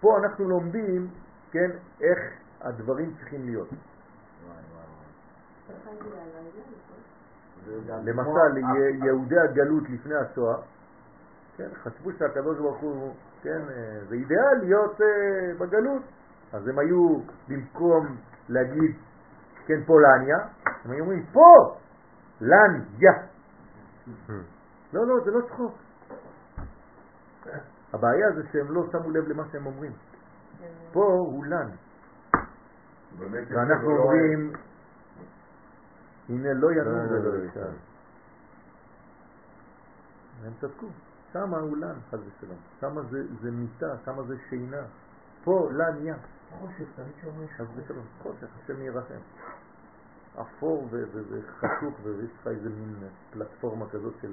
פה 0.00 0.18
אנחנו 0.18 0.48
לומדים, 0.48 1.08
כן, 1.52 1.70
איך 2.00 2.18
הדברים 2.60 3.14
צריכים 3.18 3.44
להיות. 3.44 3.68
למשל, 8.04 8.56
יה- 8.58 9.04
יהודי 9.06 9.38
הגלות 9.40 9.82
לפני 9.90 10.14
השואה, 10.14 10.56
כן, 11.56 11.68
חשבו 11.82 12.10
שהקדוש 12.18 12.58
ברוך 12.58 12.80
הוא, 12.80 13.14
כן, 13.42 13.60
אה, 13.70 14.00
זה 14.08 14.14
אידאל 14.14 14.58
להיות 14.62 15.00
אה, 15.00 15.06
בגלות. 15.58 16.02
אז 16.52 16.68
הם 16.68 16.78
היו, 16.78 17.18
במקום 17.48 18.16
להגיד, 18.48 18.96
כן, 19.66 19.84
פולניה, 19.86 20.36
הם 20.84 20.90
היו 20.90 21.00
אומרים, 21.04 21.26
פה, 21.32 21.76
לניה. 22.40 23.12
לא, 24.92 25.06
לא, 25.06 25.24
זה 25.24 25.30
לא 25.30 25.40
צחוק. 25.48 25.72
הבעיה 27.92 28.32
זה 28.32 28.42
שהם 28.52 28.72
לא 28.74 28.82
שמו 28.92 29.10
לב 29.10 29.28
למה 29.28 29.42
שהם 29.52 29.66
אומרים. 29.66 29.92
פה 30.92 31.04
הוא 31.04 31.44
יש 31.44 31.68
ואנחנו 33.48 33.96
לא 33.96 34.02
אומרים, 34.02 34.52
הנה 36.28 36.52
לא 36.52 36.72
ינום 36.72 36.94
לא, 36.94 37.10
ולא 37.10 37.24
לא, 37.24 37.38
לא, 37.38 37.44
ישן. 37.44 37.72
והם 40.42 40.52
צדקו, 40.60 40.86
שמה 41.32 41.58
הוא 41.58 41.76
לן, 41.76 41.94
חס 42.10 42.18
ושלום. 42.18 42.58
שמה 42.80 43.02
זה, 43.02 43.22
זה 43.42 43.50
מיטה, 43.50 43.94
שמה 44.04 44.22
זה 44.22 44.36
שינה. 44.48 44.82
פה 45.44 45.68
לן 45.72 46.06
יא. 46.06 46.14
חושך, 46.60 46.84
תמיד 46.96 47.12
שאומרים 47.22 47.48
חס 47.56 47.66
ושלום, 47.76 48.04
חושך, 48.22 48.46
השם 48.64 48.82
ירחם. 48.82 49.20
אפור 50.40 50.88
וחשוך 50.90 51.94
ויש 52.02 52.30
לך 52.40 52.46
איזה 52.46 52.68
מין 52.68 52.94
פלטפורמה 53.32 53.88
כזאת 53.88 54.14
של 54.20 54.32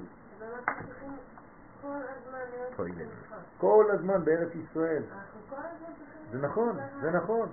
כל 3.58 3.90
הזמן 3.90 4.24
בארץ 4.24 4.54
ישראל. 4.54 5.02
אנחנו 5.12 5.40
כל 5.48 5.56
הזמן 5.56 6.09
זה 6.30 6.38
נכון. 6.38 6.76
זה 7.00 7.10
נכון. 7.10 7.48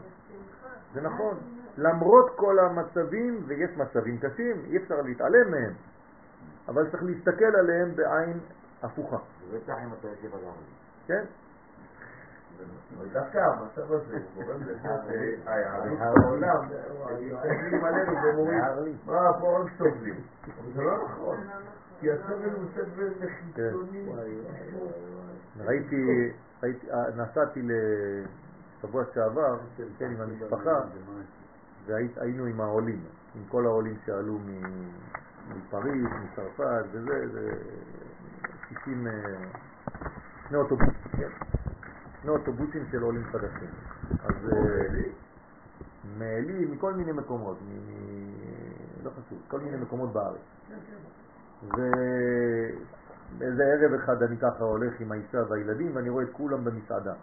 זה 0.93 1.01
נכון. 1.01 1.37
למרות 1.77 2.35
כל 2.35 2.59
המצבים, 2.59 3.43
ויש 3.47 3.77
מצבים 3.77 4.17
קשים, 4.17 4.65
אי 4.65 4.77
אפשר 4.77 5.01
להתעלם 5.01 5.51
מהם, 5.51 5.73
אבל 6.67 6.91
צריך 6.91 7.03
להסתכל 7.03 7.55
עליהם 7.59 7.95
בעין 7.95 8.39
הפוכה, 8.83 9.17
בטח 9.53 9.73
אם 9.83 9.93
אתה 9.99 10.07
יושב 10.07 10.35
על. 10.35 10.41
כן? 11.07 11.23
דווקא 13.13 13.37
המצב 13.37 13.93
הזה 13.93 14.19
גורם 14.35 14.59
בעולם, 16.21 16.63
הם 17.09 17.15
מסתכלים 17.21 17.85
עלינו 17.85 18.13
והם 18.13 18.37
אומרים, 18.37 18.97
מה 19.05 19.39
פה 19.39 19.59
רק 19.59 19.71
סובלים? 19.77 20.15
אבל 20.45 20.73
זה 20.73 20.81
לא 20.81 21.03
נכון, 21.03 21.37
כי 21.99 22.11
הסבל 22.11 22.49
הוא 22.55 22.65
סבל 22.75 23.13
חיצוני. 23.19 24.09
ראיתי, 25.59 26.31
ראיתי, 26.63 26.91
אה, 26.91 27.09
נסעתי 27.15 27.61
לשבוע 28.87 29.03
שעבר, 29.13 29.57
כן, 29.97 30.11
עם 30.11 30.21
המשפחה, 30.21 30.79
והיינו 31.85 32.45
עם 32.45 32.61
העולים, 32.61 32.99
עם 33.35 33.43
כל 33.47 33.65
העולים 33.65 33.97
שעלו 34.05 34.39
מפריז, 35.49 36.05
מצרפת, 36.23 36.85
וזה, 36.91 37.27
זה 37.31 37.51
60, 38.69 39.07
אה, 39.07 39.11
שני 40.47 40.57
אוטובוסים, 40.57 40.93
כן, 41.11 41.29
שני 42.21 42.31
אוטובוסים 42.31 42.85
של 42.91 43.01
עולים 43.01 43.23
חדשים. 43.23 43.69
אז 44.23 44.35
אה, 44.53 45.03
מעלי, 46.17 46.65
מכל 46.65 46.93
מיני 46.93 47.11
מקומות, 47.11 47.57
מ... 47.61 49.03
לא 49.03 49.09
חשוב, 49.09 49.39
כל 49.47 49.59
מיני 49.59 49.77
מקומות 49.77 50.13
בארץ. 50.13 50.41
ואיזה 53.39 53.63
ערב 53.63 53.93
אחד 53.93 54.23
אני 54.23 54.37
ככה 54.37 54.63
הולך 54.63 54.99
עם 54.99 55.11
האישה 55.11 55.41
והילדים 55.49 55.95
ואני 55.95 56.09
רואה 56.09 56.23
את 56.23 56.29
כולם 56.31 56.63
במסעדה. 56.63 57.13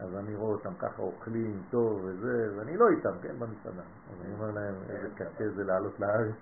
אז 0.00 0.16
אני 0.16 0.34
רואה 0.34 0.52
אותם 0.52 0.74
ככה 0.78 1.02
אוכלים 1.02 1.62
טוב 1.70 2.04
וזה, 2.04 2.48
ואני 2.56 2.76
לא 2.76 2.88
איתם, 2.88 3.10
כן, 3.22 3.34
במסעדה. 3.38 3.82
אז 3.82 4.24
אני 4.24 4.34
אומר 4.34 4.50
להם, 4.50 4.74
איזה 4.88 5.08
קשה 5.14 5.48
זה 5.56 5.64
לעלות 5.64 6.00
לארץ. 6.00 6.40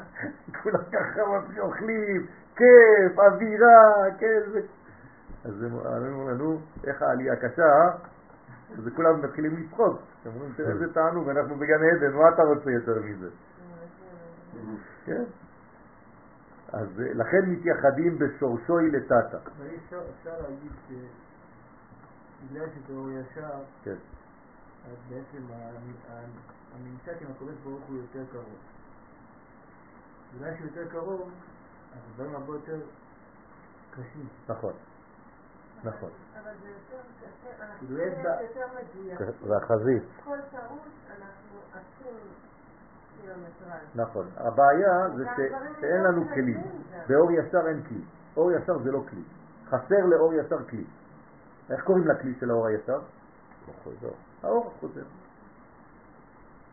כולם 0.62 0.82
ככה 0.92 1.20
מתחילים, 1.38 1.62
אוכלים, 1.62 2.26
כיף, 2.56 3.18
אווירה, 3.18 4.04
כן. 4.18 4.40
זה... 4.52 4.60
אז 5.44 5.62
הם 5.62 5.74
אומרים 5.74 6.28
לנו, 6.28 6.58
איך 6.84 7.02
העלייה 7.02 7.36
קשה, 7.36 7.62
אה? 7.62 7.90
אז 8.78 8.88
כולם 8.96 9.22
מתחילים 9.22 9.56
לצחוק. 9.56 10.00
הם 10.24 10.32
אומרים, 10.34 10.52
תראה 10.56 10.70
איזה 10.70 10.92
תענוג, 10.92 11.28
אנחנו 11.28 11.56
בגן 11.56 11.84
עדן, 11.84 12.12
מה 12.12 12.28
אתה 12.28 12.42
רוצה 12.42 12.70
יותר 12.70 13.00
מזה? 13.02 13.28
כן. 15.04 15.24
אז 16.72 16.88
לכן 16.98 17.46
מתייחדים 17.46 18.18
בשורשוי 18.18 18.90
לטאטה. 18.90 19.38
אבל 19.38 19.66
אפשר 19.76 20.00
אפשר 20.20 20.30
להגיד 20.42 20.72
שבגלל 22.40 22.66
שזה 22.70 22.92
אור 22.94 23.10
ישר, 23.10 23.62
כן. 23.84 23.96
אז 24.90 24.96
בעצם 25.08 25.46
הממשק 26.72 27.22
עם 27.22 27.30
הקדוש 27.30 27.54
ברוך 27.64 27.84
הוא 27.88 27.96
יותר 27.96 28.24
קרוב. 28.32 28.58
בגלל 30.34 30.56
שהוא 30.56 30.66
יותר 30.66 30.88
קרוב, 30.90 31.30
אז 31.92 31.98
הדברים 32.10 32.34
הרבה 32.34 32.52
יותר 32.52 32.80
קשים. 33.90 34.28
נכון. 34.48 34.72
נכון. 35.84 36.10
אבל 36.42 36.52
זה 36.62 36.68
יותר 38.40 38.66
מדויק. 38.82 39.20
החזית. 39.56 40.02
כל 40.24 40.38
טעות 40.50 40.80
אנחנו 41.08 41.58
עושים. 41.74 42.40
נכון. 43.94 44.26
הבעיה 44.36 45.08
זה 45.16 45.24
שאין 45.80 46.02
לא 46.02 46.10
לנו 46.10 46.28
כלים. 46.34 46.60
באור 47.08 47.30
ישר 47.32 47.68
אין 47.68 47.82
כלי. 47.82 48.04
אור 48.36 48.52
ישר 48.52 48.78
זה 48.78 48.92
לא 48.92 49.04
כלי. 49.10 49.22
חסר 49.66 50.06
לאור 50.06 50.34
ישר 50.34 50.68
כלי. 50.68 50.84
איך 51.70 51.84
קוראים 51.84 52.08
לכלי 52.08 52.34
של 52.40 52.50
האור 52.50 52.66
הישר? 52.66 53.00
האור 54.42 54.72
החוזר. 54.76 55.04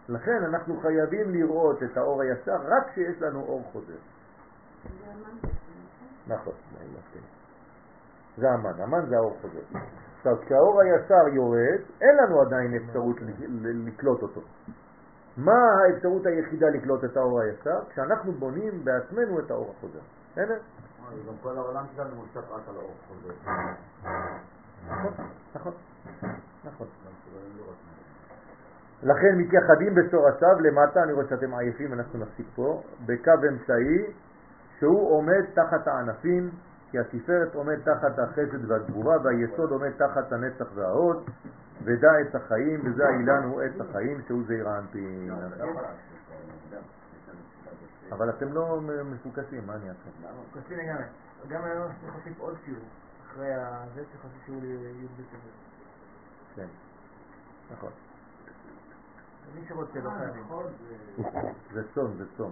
לכן 0.10 0.44
אנחנו 0.44 0.80
חייבים 0.82 1.30
לראות 1.32 1.84
את 1.84 1.98
האור 1.98 2.22
הישר 2.22 2.56
רק 2.56 2.90
כשיש 2.91 3.22
לנו 3.22 3.41
אור 3.41 3.64
חוזר. 3.72 3.98
נכון, 6.28 6.53
זה 8.38 8.49
המן, 8.49 8.82
המן 8.82 9.06
זה 9.10 9.15
האור 9.18 9.38
חוזר. 9.41 9.80
עכשיו, 10.18 10.34
כשהאור 10.45 10.82
הישר 10.82 11.28
יורד, 11.36 11.82
אין 12.02 12.15
לנו 12.24 12.41
עדיין 12.41 12.74
אפשרות 12.76 13.15
לקלוט 13.86 14.22
אותו. 14.22 14.41
מה 15.38 15.60
האפשרות 15.84 16.26
היחידה 16.26 16.68
לקלוט 16.69 17.03
את 17.03 17.18
האור 17.18 17.41
הישר? 17.41 17.80
כשאנחנו 17.90 18.32
בונים 18.32 18.86
בעצמנו 18.86 19.40
את 19.40 19.52
האור 19.52 19.74
החוזר. 19.78 19.99
בסדר? 20.32 20.57
גם 21.28 21.34
כל 21.41 21.57
העולם 21.57 21.86
שלנו 21.95 22.15
מושתת 22.15 22.49
רק 22.49 22.61
על 22.69 22.76
האור 22.76 22.94
חוזר. 23.07 23.34
נכון, 24.89 25.14
נכון, 25.55 25.73
נכון. 26.65 26.88
לכן 29.03 29.38
מתייחדים 29.38 29.95
בשורשיו 29.95 30.59
למטה, 30.59 31.03
אני 31.03 31.14
רואה 31.14 31.26
שאתם 31.30 31.53
עייפים, 31.53 31.93
אנחנו 31.93 32.19
נפסיק 32.19 32.47
פה, 32.55 32.84
בקו 33.05 33.31
אמצעי 33.49 34.14
שהוא 34.80 35.11
עומד 35.11 35.45
תחת 35.53 35.88
הענפים, 35.88 36.49
כי 36.91 36.99
התפארת 36.99 37.55
עומד 37.55 37.80
תחת 37.80 38.19
החסד 38.19 38.72
והגבורה 38.72 39.18
והיסוד 39.23 39.72
עומד 39.72 39.91
תחת 39.97 40.31
הנצח 40.31 40.65
וההוד, 40.76 41.30
ודע 41.84 42.11
עץ 42.11 42.35
החיים, 42.35 42.81
וזה 42.85 43.07
האילן 43.07 43.43
הוא 43.43 43.61
עץ 43.61 43.81
החיים 43.89 44.22
שהוא 44.27 44.43
זעיר 44.47 44.69
האנפין. 44.69 45.31
אבל 48.11 48.30
אתם 48.30 48.53
לא 48.53 48.81
מפוקסים, 49.11 49.68
מה 49.68 49.76
אני 49.76 49.89
אעשה? 49.89 50.09
קשה 50.53 50.76
לגמרי. 50.76 51.03
גם 51.47 51.64
היום 51.64 51.91
צריך 52.01 52.14
להוסיף 52.14 52.39
עוד 52.39 52.55
שיעור. 52.65 52.81
אחרי 53.38 53.53
זה 53.95 54.01
להוסיף 54.01 54.45
שיעור 54.45 54.61
לי"ב 54.61 55.22
כזה. 55.31 55.49
כן, 56.55 56.68
נכון. 57.72 57.91
מי 59.55 59.65
שרוצה 59.68 59.99
לא 59.99 60.09
חייבים. 60.09 60.43
זה 61.73 61.81
צום, 61.93 62.14
זה 62.18 62.23
צום. 62.38 62.51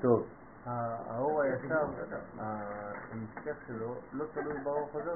טוב, 0.00 0.26
האור 0.66 1.42
הישר, 1.42 1.84
המשך 2.38 3.56
שלו, 3.66 3.94
לא 4.12 4.24
תלוי 4.34 4.58
באור 4.64 4.88
חוזר? 4.92 5.14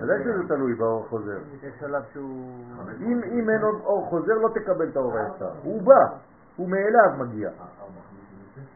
ודאי 0.00 0.24
שזה 0.24 0.48
תלוי 0.48 0.74
באור 0.74 1.06
חוזר. 1.08 1.38
יש 1.62 1.74
שלב 1.80 2.02
שהוא... 2.12 2.64
אם, 3.00 3.22
אם 3.24 3.50
אין 3.50 3.62
עוד 3.62 3.80
אור 3.80 4.06
חוזר 4.10 4.34
לא 4.34 4.48
תקבל 4.48 4.88
את 4.88 4.96
האור 4.96 5.18
הישר. 5.18 5.52
הוא 5.62 5.82
בא, 5.82 6.16
הוא 6.56 6.70
מאליו 6.70 7.26
מגיע. 7.26 7.50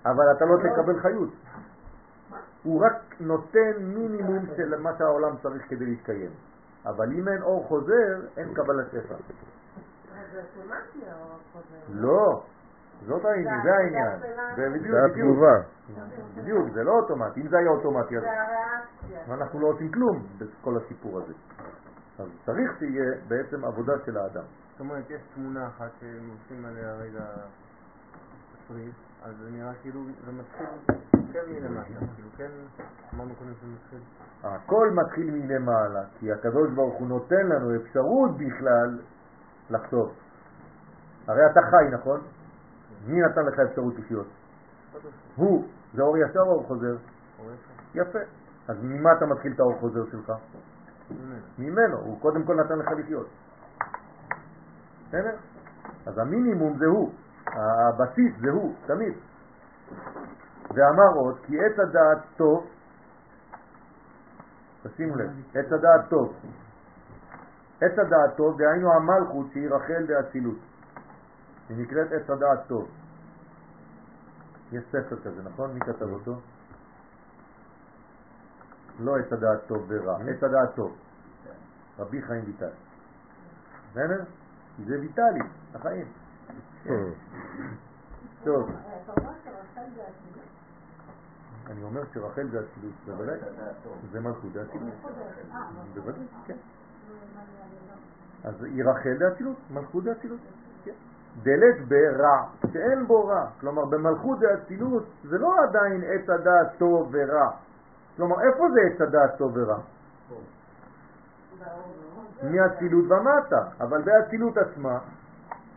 אבל 0.06 0.24
אתה 0.36 0.44
לא 0.44 0.56
תקבל 0.56 1.00
חיות. 1.00 1.28
הוא 2.62 2.84
רק 2.86 3.20
נותן 3.20 3.72
מינימום 3.80 4.46
של 4.56 4.78
מה 4.80 4.90
שהעולם 4.98 5.36
צריך 5.42 5.62
כדי 5.68 5.86
להתקיים. 5.86 6.30
אבל 6.86 7.12
אם 7.12 7.28
אין 7.28 7.42
אור 7.42 7.64
חוזר, 7.68 8.26
אין 8.36 8.54
קבלת 8.54 8.90
שפע. 8.90 9.14
אז 9.14 9.20
זה 10.32 10.40
אוטומטי 10.40 11.10
האור 11.10 11.32
החוזר. 11.32 11.76
לא, 11.88 12.42
זאת 13.06 13.24
העניין, 13.24 13.62
זה 13.62 13.74
העניין. 13.74 14.18
זה 14.56 14.68
בדיוק, 14.70 14.94
זה. 14.94 15.04
התגובה. 15.04 15.56
בדיוק, 16.34 16.68
זה 16.74 16.82
לא 16.84 16.92
אוטומטי. 16.92 17.40
אם 17.40 17.48
זה 17.48 17.58
היה 17.58 17.70
אוטומטי, 17.70 18.16
אז. 18.18 18.24
ואנחנו 19.28 19.60
לא 19.60 19.66
עושים 19.66 19.92
כלום 19.92 20.26
בכל 20.38 20.76
הסיפור 20.76 21.18
הזה. 21.18 21.32
אז 22.18 22.28
צריך 22.46 22.78
שיהיה 22.78 23.12
בעצם 23.28 23.64
עבודה 23.64 23.92
של 24.06 24.16
האדם. 24.16 24.44
זאת 24.70 24.80
אומרת, 24.80 25.10
יש 25.10 25.22
תמונה 25.34 25.66
אחת 25.66 25.90
שהם 26.00 26.30
עושים 26.30 26.64
עליה 26.64 26.94
רגע 26.94 27.24
פריז, 28.68 28.92
אז 29.22 29.36
זה 29.36 29.50
נראה 29.50 29.74
כאילו 29.82 30.00
זה 30.24 30.32
מתחיל 30.32 30.66
כן 31.32 31.40
מלמטה, 31.48 31.88
כאילו 32.14 32.28
כן, 32.36 32.50
אמרנו 33.14 33.34
קודם 33.34 33.50
שזה 33.54 33.66
מתחיל. 33.74 33.98
הכל 34.42 34.90
מתחיל 34.94 35.30
מלמעלה, 35.30 36.02
כי 36.18 36.32
הקדוש 36.32 36.70
ברוך 36.74 36.94
הוא 36.94 37.08
נותן 37.08 37.46
לנו 37.46 37.76
אפשרות 37.76 38.30
בכלל 38.36 38.98
לחשוב. 39.70 40.12
הרי 41.26 41.46
אתה 41.50 41.60
חי, 41.62 41.94
נכון? 41.94 42.20
מי 43.06 43.20
נתן 43.20 43.44
לך 43.44 43.58
אפשרות 43.58 43.94
לחיות? 43.98 44.26
הוא. 45.36 45.68
זה 45.94 46.02
אור 46.02 46.16
ישר 46.18 46.40
או 46.40 46.52
אור 46.52 46.64
חוזר? 46.66 46.96
יפה. 47.94 48.18
אז 48.68 48.76
ממה 48.82 49.12
אתה 49.12 49.26
מתחיל 49.26 49.52
את 49.52 49.60
האור 49.60 49.78
חוזר 49.80 50.10
שלך? 50.10 50.32
ממנו. 51.10 51.40
ממנו. 51.58 51.96
הוא 51.96 52.20
קודם 52.20 52.44
כל 52.44 52.54
נתן 52.54 52.78
לך 52.78 52.88
לחיות. 52.98 53.26
בסדר? 55.08 55.36
אז 56.06 56.18
המינימום 56.18 56.78
זה 56.78 56.86
הוא. 56.86 57.12
הבסיס 57.46 58.32
זה 58.40 58.50
הוא, 58.50 58.74
תמיד. 58.86 59.14
ואמר 60.74 61.20
עוד, 61.20 61.38
כי 61.46 61.56
עץ 61.58 61.78
הדעת 61.78 62.18
טוב, 62.36 62.66
תשימו 64.82 65.16
לב, 65.16 65.30
עץ 65.54 65.72
הדעת 65.72 66.08
טוב. 66.10 66.34
עץ 67.80 67.98
הדעת 67.98 68.36
טוב, 68.36 68.58
דהיינו 68.58 68.92
המלכות 68.92 69.46
שהיא 69.52 69.70
רחל 69.70 70.06
באצילות. 70.06 70.58
היא 71.68 71.76
נקראת 71.82 72.12
עץ 72.12 72.30
הדעת 72.30 72.66
טוב. 72.66 72.88
יש 74.72 74.84
ספר 74.88 75.16
כזה, 75.24 75.42
נכון? 75.42 75.74
מי 75.74 75.80
כתב 75.80 76.10
אותו? 76.12 76.40
לא 79.00 79.16
עץ 79.16 79.32
הדעת 79.32 79.66
טוב 79.66 79.84
ורע, 79.88 80.16
עץ 80.16 80.42
הדעת 80.42 80.74
טוב. 80.74 80.96
רבי 81.98 82.22
חיים 82.22 82.44
ויטל. 82.46 82.70
בסדר? 83.90 84.24
זה 84.86 85.00
ויטלי, 85.00 85.40
החיים. 85.74 86.06
טוב. 88.44 88.70
אני 91.70 91.82
אומר 91.82 92.02
שרחל 92.14 92.48
זה 92.50 92.60
אצילות, 92.60 92.94
בוודאי. 93.06 93.38
זה 94.12 94.20
מלכות 94.20 94.52
זה 94.52 94.62
אצילות. 94.62 94.94
בוודאי, 95.94 96.26
כן. 96.46 96.56
אז 98.44 98.64
היא 98.64 98.84
רחל 98.84 99.16
זה 99.18 99.28
אצילות, 99.28 99.56
מלכות 99.70 100.04
זה 100.04 100.12
אצילות. 100.12 100.38
כן. 100.84 100.92
דלת 101.42 101.88
ברע, 101.88 102.44
שאין 102.72 103.06
בו 103.06 103.26
רע. 103.26 103.46
כלומר, 103.60 103.84
במלכות 103.84 104.38
זה 104.38 104.46
אצילות, 104.54 105.04
זה 105.24 105.38
לא 105.38 105.54
עדיין 105.62 106.02
עץ 106.04 106.28
הדעת 106.30 106.66
טוב 106.78 107.08
ורע. 107.12 107.50
כלומר, 108.16 108.36
איפה 108.40 108.64
זה 108.70 108.80
עץ 108.80 109.00
הדעת 109.00 109.38
טוב 109.38 109.52
ורע? 109.56 109.78
מאצילות 112.42 113.04
ומטה, 113.04 113.62
אבל 113.80 114.02
באצילות 114.02 114.56
עצמה, 114.56 114.98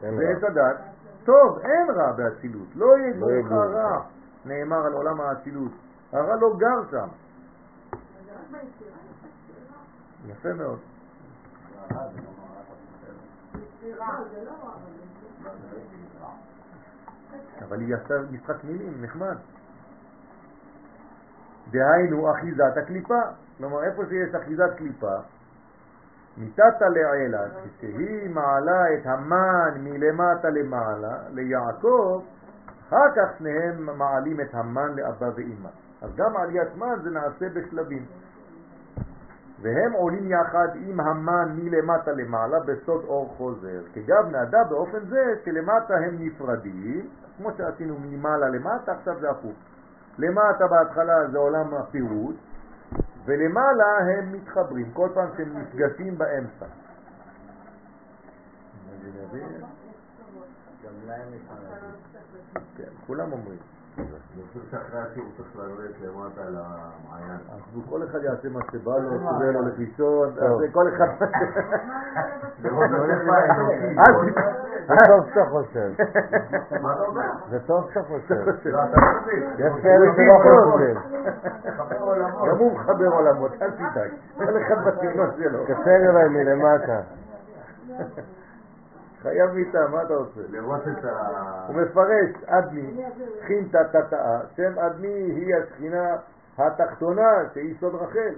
בעץ 0.02 0.44
רע. 0.44 0.50
הדעת, 0.50 0.78
טוב, 1.24 1.60
אין 1.60 1.90
רע 1.90 2.12
באצילות, 2.12 2.68
לא 2.76 3.00
יגורך 3.00 3.46
יגור. 3.46 3.64
רע, 3.64 4.02
נאמר 4.46 4.86
על 4.86 4.94
עולם 4.94 5.22
האצילות, 5.22 5.72
הרע 6.12 6.36
לא 6.36 6.56
גר 6.58 6.92
שם. 6.92 7.08
יפה 10.28 10.54
מאוד. 10.54 10.80
אבל 17.62 17.80
היא 17.80 17.96
עשתה 17.96 18.14
משחק 18.32 18.64
מילים, 18.64 19.04
נחמד. 19.04 19.38
דהיינו 21.72 22.32
אחיזת 22.32 22.78
הקליפה, 22.84 23.22
כלומר 23.58 23.84
איפה 23.84 24.04
שיש 24.10 24.36
אחיזת 24.36 24.74
קליפה, 24.78 25.16
מתתא 26.38 26.84
לעילה, 26.84 27.44
כשהיא 27.78 28.30
מעלה 28.30 28.94
את 28.94 29.06
המן 29.06 29.78
מלמטה 29.78 30.50
למעלה, 30.50 31.18
ליעקב, 31.30 32.24
אחר 32.92 33.12
כך 33.16 33.38
שניהם 33.38 33.98
מעלים 33.98 34.42
את 34.42 34.54
המן 34.54 34.96
לאבא 34.96 35.30
ואמא. 35.36 35.70
אז 36.02 36.16
גם 36.16 36.38
עליית 36.38 36.76
מן 36.76 37.00
זה 37.04 37.10
נעשה 37.10 37.46
בשלבים. 37.50 38.06
והם 39.62 39.92
עולים 39.92 40.32
יחד 40.32 40.68
עם 40.76 41.00
המן 41.00 41.56
מלמטה 41.56 42.12
למעלה 42.12 42.60
בסוד 42.60 43.04
אור 43.04 43.34
חוזר. 43.38 43.82
כגב 43.94 44.26
נדע 44.28 44.64
באופן 44.70 45.06
זה 45.06 45.24
שלמטה 45.46 45.96
הם 45.96 46.16
נפרדים, 46.20 47.10
כמו 47.38 47.50
שעשינו 47.58 47.98
ממעלה 48.00 48.50
למטה, 48.50 48.92
עכשיו 48.92 49.20
זה 49.20 49.30
הפוך. 49.30 49.56
למטה 50.18 50.68
בהתחלה 50.68 51.28
זה 51.32 51.38
עולם 51.38 51.74
הפירוט, 51.74 52.36
ולמעלה 53.26 53.98
הם 53.98 54.34
מתחברים, 54.34 54.92
כל 54.94 55.10
פעם 55.14 55.30
שהם 55.38 55.58
נפגשים 55.58 56.18
באמצע. 56.18 56.66
גם 60.84 60.94
להם 61.08 61.34
יש. 61.34 62.11
כן, 62.78 62.84
כולם 63.08 63.32
אומרים. 63.32 63.58
אני 63.98 64.06
חושב 64.48 64.60
שאחרי 64.72 65.00
השיעור 65.00 65.30
צריך 65.38 65.56
לרדת 65.56 65.96
למטה 66.02 66.42
למעיין. 66.50 67.40
אז 67.54 67.60
כל 67.90 68.04
אחד 68.04 68.24
יעשה 68.24 68.50
מה 68.50 68.60
שבא 68.72 68.98
לו, 68.98 69.20
סובל 69.20 69.52
לו 69.52 69.62
לחיסון, 69.68 70.30
אז 70.40 70.62
כל 70.72 70.88
אחד... 70.88 71.08
זה 74.88 74.96
טוב 75.08 75.26
שאתה 75.30 75.46
חושב. 75.50 75.90
מה 76.82 76.94
אתה 76.94 77.02
אומר? 77.02 77.22
זה 77.50 77.60
טוב 77.60 77.90
שאתה 77.94 78.08
חושב. 78.08 78.36
לא, 78.66 78.72
לא. 78.72 78.80
יש 79.58 79.74
כאלה 79.84 80.06
שלא 80.16 80.40
חושבים. 80.44 80.98
גם 82.48 82.58
הוא 82.58 82.74
מחבר 82.74 83.08
עולמות, 83.08 83.52
אל 83.62 83.72
תדאג. 83.72 84.12
כל 84.38 84.62
אחד 84.62 84.86
בסגנון 84.86 85.30
שלו. 85.38 85.66
קצר 85.66 86.10
אליי 86.10 86.30
מלמטה. 86.30 87.02
חייב 89.22 89.52
מיטה, 89.52 89.88
מה 89.92 90.04
אתה 90.04 90.14
עושה? 90.14 90.42
לראות 90.50 90.82
את 90.88 91.06
ה... 91.06 91.68
הוא 91.68 91.76
מפרש, 91.76 92.44
אדמי, 92.46 93.04
חינתא 93.48 93.84
תתאה, 93.92 94.40
שם 94.56 94.80
אדמי 94.80 95.08
היא 95.08 95.56
השכינה 95.56 96.16
התחתונה 96.58 97.32
שהיא 97.54 97.76
סוד 97.80 97.96
רחל. 97.96 98.36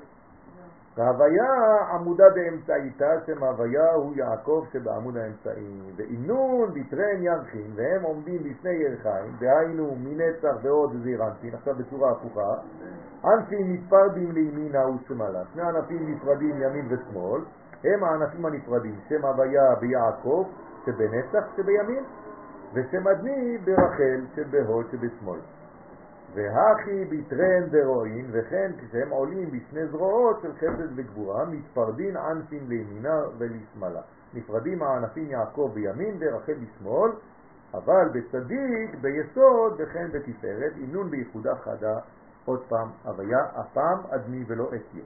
והוויה 0.98 1.54
עמודה 1.94 2.30
באמצעיתה, 2.36 3.12
שם 3.26 3.44
הוויה 3.44 3.94
הוא 3.94 4.16
יעקב 4.16 4.66
שבעמוד 4.72 5.18
האמצעי. 5.18 5.92
ואינון 5.96 6.74
ביטרן 6.74 7.22
ירחין, 7.22 7.72
והם 7.76 8.04
עומדים 8.04 8.42
לפני 8.44 8.72
ירחיים, 8.72 9.36
דהיינו 9.40 9.96
מנצח 10.04 10.56
ועוד 10.62 10.94
זעירנטין, 11.04 11.56
עכשיו 11.56 11.76
בצורה 11.76 12.12
הפוכה. 12.12 12.54
ענפים 13.26 13.74
מתפרדים 13.74 14.32
לימינה 14.32 14.90
ושמאלה, 14.90 15.44
שני 15.54 15.62
ענפים 15.62 16.14
נפרדים 16.14 16.62
ימין 16.62 16.88
ושמאל, 16.90 17.42
הם 17.84 18.04
הענפים 18.04 18.46
הנפרדים, 18.46 18.96
שם 19.10 19.26
הוויה 19.26 19.76
ביעקב 19.76 20.48
שבנצח 20.86 21.44
שבימין, 21.58 22.04
ושם 22.74 23.08
אדמי 23.08 23.58
ברחל 23.58 24.22
שבהוד 24.36 24.86
שבשמאל. 24.92 25.40
והכי 26.34 27.06
ביטרן 27.06 27.70
דרואין, 27.70 28.26
וכן 28.32 28.72
כשהם 28.78 29.10
עולים 29.10 29.52
בשני 29.52 29.88
זרועות 29.88 30.42
של 30.42 30.54
חסד 30.54 30.88
וגבורה, 30.96 31.46
מתפרדין 31.46 32.18
ענפים 32.18 32.70
לימינה 32.70 33.22
ולשמאלה. 33.38 34.02
נפרדים 34.34 34.84
הענפים 34.84 35.30
יעקב 35.30 35.72
בימין 35.74 36.18
ורחל 36.20 36.54
בשמאל, 36.54 37.12
אבל 37.74 38.10
בצדיק, 38.14 38.96
ביסוד 39.02 39.74
וכן 39.78 40.08
בתפארת, 40.12 40.74
אינון 40.82 41.10
בייחודה 41.10 41.56
חדה, 41.56 42.00
עוד 42.46 42.64
פעם 42.70 42.90
הוויה, 43.04 43.40
הפעם 43.56 44.00
אדמי 44.10 44.44
ולא 44.48 44.68
אקיה. 44.68 45.04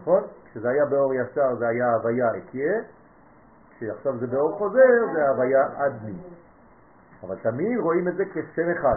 נכון? 0.00 0.22
כשזה 0.44 0.68
היה 0.68 0.84
באור 0.86 1.14
ישר 1.14 1.54
זה 1.58 1.68
היה 1.68 1.94
הוויה 1.94 2.26
אקיה, 2.36 2.82
כשעכשיו 3.76 4.18
זה 4.18 4.26
באור 4.26 4.58
חוזר 4.58 5.12
זה 5.14 5.28
הוויה 5.28 5.86
אדמי. 5.86 6.18
אבל 7.22 7.36
תמיד 7.42 7.78
רואים 7.80 8.08
את 8.08 8.16
זה 8.16 8.24
כשם 8.24 8.70
אחד. 8.78 8.96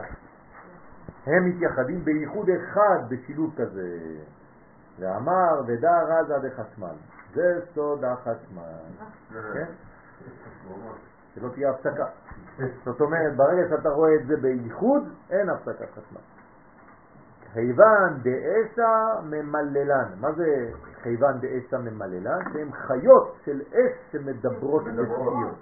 הם 1.26 1.50
מתייחדים 1.50 2.06
בייחוד 2.06 2.50
אחד 2.50 3.00
בשילוב 3.10 3.54
כזה. 3.58 3.98
ואמר 5.00 5.62
ודע 5.68 6.02
רזה 6.04 6.50
דחשמל. 6.50 6.96
זה 7.34 7.62
סוד 7.74 8.04
החשמל. 8.04 9.06
כן? 9.54 9.66
שלא 11.36 11.50
תהיה 11.50 11.70
הפסקה. 11.70 12.06
זאת 12.86 13.02
אומרת, 13.02 13.36
ברגע 13.36 13.70
שאתה 13.70 13.90
רואה 13.90 14.16
את 14.16 14.28
זה 14.28 14.38
בייחוד, 14.42 15.04
אין 15.30 15.50
הפסקת 15.50 15.92
חשמל. 15.92 16.37
חייבן 17.58 18.18
דאסה 18.22 19.22
ממללן. 19.24 20.10
מה 20.20 20.32
זה 20.32 20.72
חייבן 21.04 21.40
דאסה 21.40 21.78
ממללן? 21.78 22.40
שהם 22.54 22.72
חיות 22.72 23.36
של 23.46 23.62
אש 23.62 24.12
שמדברות 24.12 24.84
בסיר. 24.84 25.54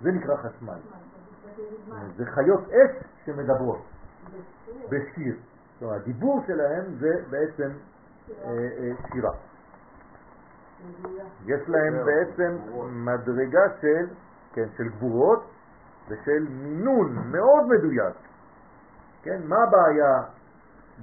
זה 0.00 0.12
נקרא 0.12 0.36
חשמל. 0.36 0.78
זה 2.16 2.24
חיות 2.26 2.68
אש 2.68 3.04
שמדברות 3.24 3.82
בסיר. 4.88 5.34
זאת 5.74 5.82
אומרת, 5.82 6.00
הדיבור 6.02 6.42
שלהם 6.46 6.84
זה 6.98 7.12
בעצם 7.30 7.70
אה, 8.30 8.48
אה, 8.48 8.90
שירה. 9.12 9.32
יש 11.46 11.68
להם 11.68 12.04
בעצם 12.04 12.56
מדרגה 12.90 13.62
של, 13.80 14.06
כן, 14.52 14.66
של 14.76 14.88
גבורות 14.88 15.50
ושל 16.08 16.46
מינון 16.50 17.32
מאוד 17.32 17.66
מדויק. 17.68 18.14
כן, 19.22 19.40
מה 19.48 19.56
הבעיה 19.62 20.33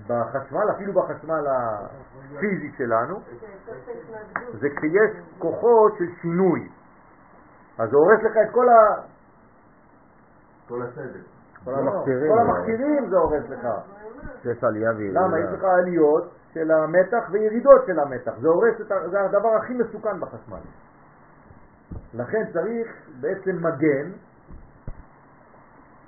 בחשמל, 0.08 0.72
אפילו 0.76 0.94
בחשמל 0.94 1.48
הפיזי 1.48 2.72
שלנו? 2.78 3.20
זה 4.60 4.68
כי 4.80 4.88
יש 4.88 5.24
כוחות 5.40 5.94
של 5.98 6.06
שינוי. 6.22 6.70
אז 7.78 7.90
זה 7.90 7.98
הורס 7.98 8.24
לך 8.24 8.38
את 8.38 8.54
כל 8.54 8.70
ה... 8.70 9.02
כל 10.68 10.82
הסדר. 10.82 11.20
כל 11.64 11.74
המכשירים. 12.40 13.10
זה 13.10 13.18
הורס 13.18 13.50
לך. 13.50 13.68
יש 14.46 14.64
עלייה 14.64 14.92
וירידה. 14.98 15.22
למה? 15.22 15.40
יש 15.40 15.46
לך 15.54 15.64
עליות 15.64 16.32
של 16.54 16.72
המתח 16.72 17.30
וירידות 17.32 17.82
של 17.86 18.00
המתח. 18.00 18.32
זה 18.42 18.48
הורס 18.48 18.82
את 18.82 18.92
ה... 18.92 19.10
זה 19.10 19.22
הדבר 19.22 19.56
הכי 19.56 19.74
מסוכן 19.74 20.20
בחשמל. 20.20 20.62
לכן 22.14 22.44
צריך 22.54 22.88
בעצם 23.22 23.56
מגן 23.56 24.12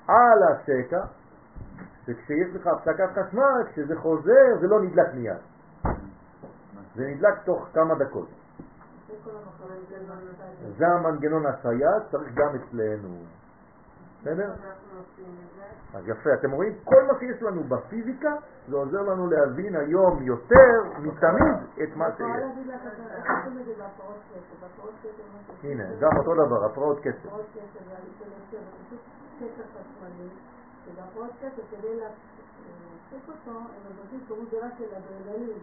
על 0.08 0.44
השקע, 0.44 1.02
שכשיש 2.06 2.56
לך 2.56 2.68
הפסקת 2.68 3.10
חשמל, 3.12 3.64
כשזה 3.72 3.96
חוזר, 3.96 4.58
זה 4.62 4.68
לא 4.68 4.82
נדלק 4.82 5.14
מיד. 5.14 5.38
זה 6.96 7.08
נדלק 7.08 7.44
תוך 7.46 7.68
כמה 7.74 7.96
דקות. 7.96 8.28
זה 10.78 10.88
המנגנון 10.88 11.46
השהיה, 11.46 11.90
צריך 12.12 12.34
גם 12.34 12.50
אצלנו. 12.56 13.24
בסדר? 14.22 14.54
אז 15.94 16.08
יפה, 16.08 16.34
אתם 16.34 16.52
רואים? 16.52 16.74
כל 16.84 17.04
מה 17.04 17.20
שיש 17.20 17.42
לנו 17.42 17.64
בפיזיקה, 17.64 18.36
זה 18.68 18.76
עוזר 18.76 19.02
לנו 19.02 19.28
להבין 19.28 19.76
היום 19.76 20.24
יותר 20.24 20.84
מתמיד 21.00 21.56
את 21.84 21.96
מה 21.96 22.06
שיש. 22.18 22.28
הנה, 25.64 25.84
גם 26.00 26.18
אותו 26.18 26.34
דבר, 26.34 26.66
הפרעות 26.66 27.00
קצב. 27.00 27.30
שבהפרעות 30.86 31.32
קצב, 31.40 31.62
כדי 31.72 31.96
להפסיק 32.00 33.28
אותו, 33.28 33.52
הם 33.60 33.66
מבצעים 33.90 34.22
כמות 34.28 34.48
גדולה 34.48 34.68
של 34.78 34.84
אדרנלין 34.96 35.58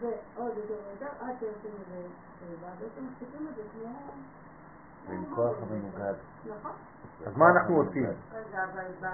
ועוד 0.00 0.52
יותר 0.56 0.74
ויותר, 0.88 1.06
עד 1.20 1.34
שעושים 1.40 1.72
את 1.82 1.86
זה 1.88 2.02
שיבה. 2.38 2.68
בעצם 2.80 3.06
מפסיקים 3.06 3.48
את 3.50 3.54
זה 3.56 3.62
כמו... 3.72 3.94
ועם 5.08 5.34
כוח 5.34 5.56
המנוגד. 5.62 6.14
נכון. 6.58 6.72
אז 7.26 7.36
מה 7.36 7.50
אנחנו 7.50 7.76
עושים? 7.76 8.06
רגע, 8.32 8.64
אבל 8.64 8.84
ב... 9.00 9.04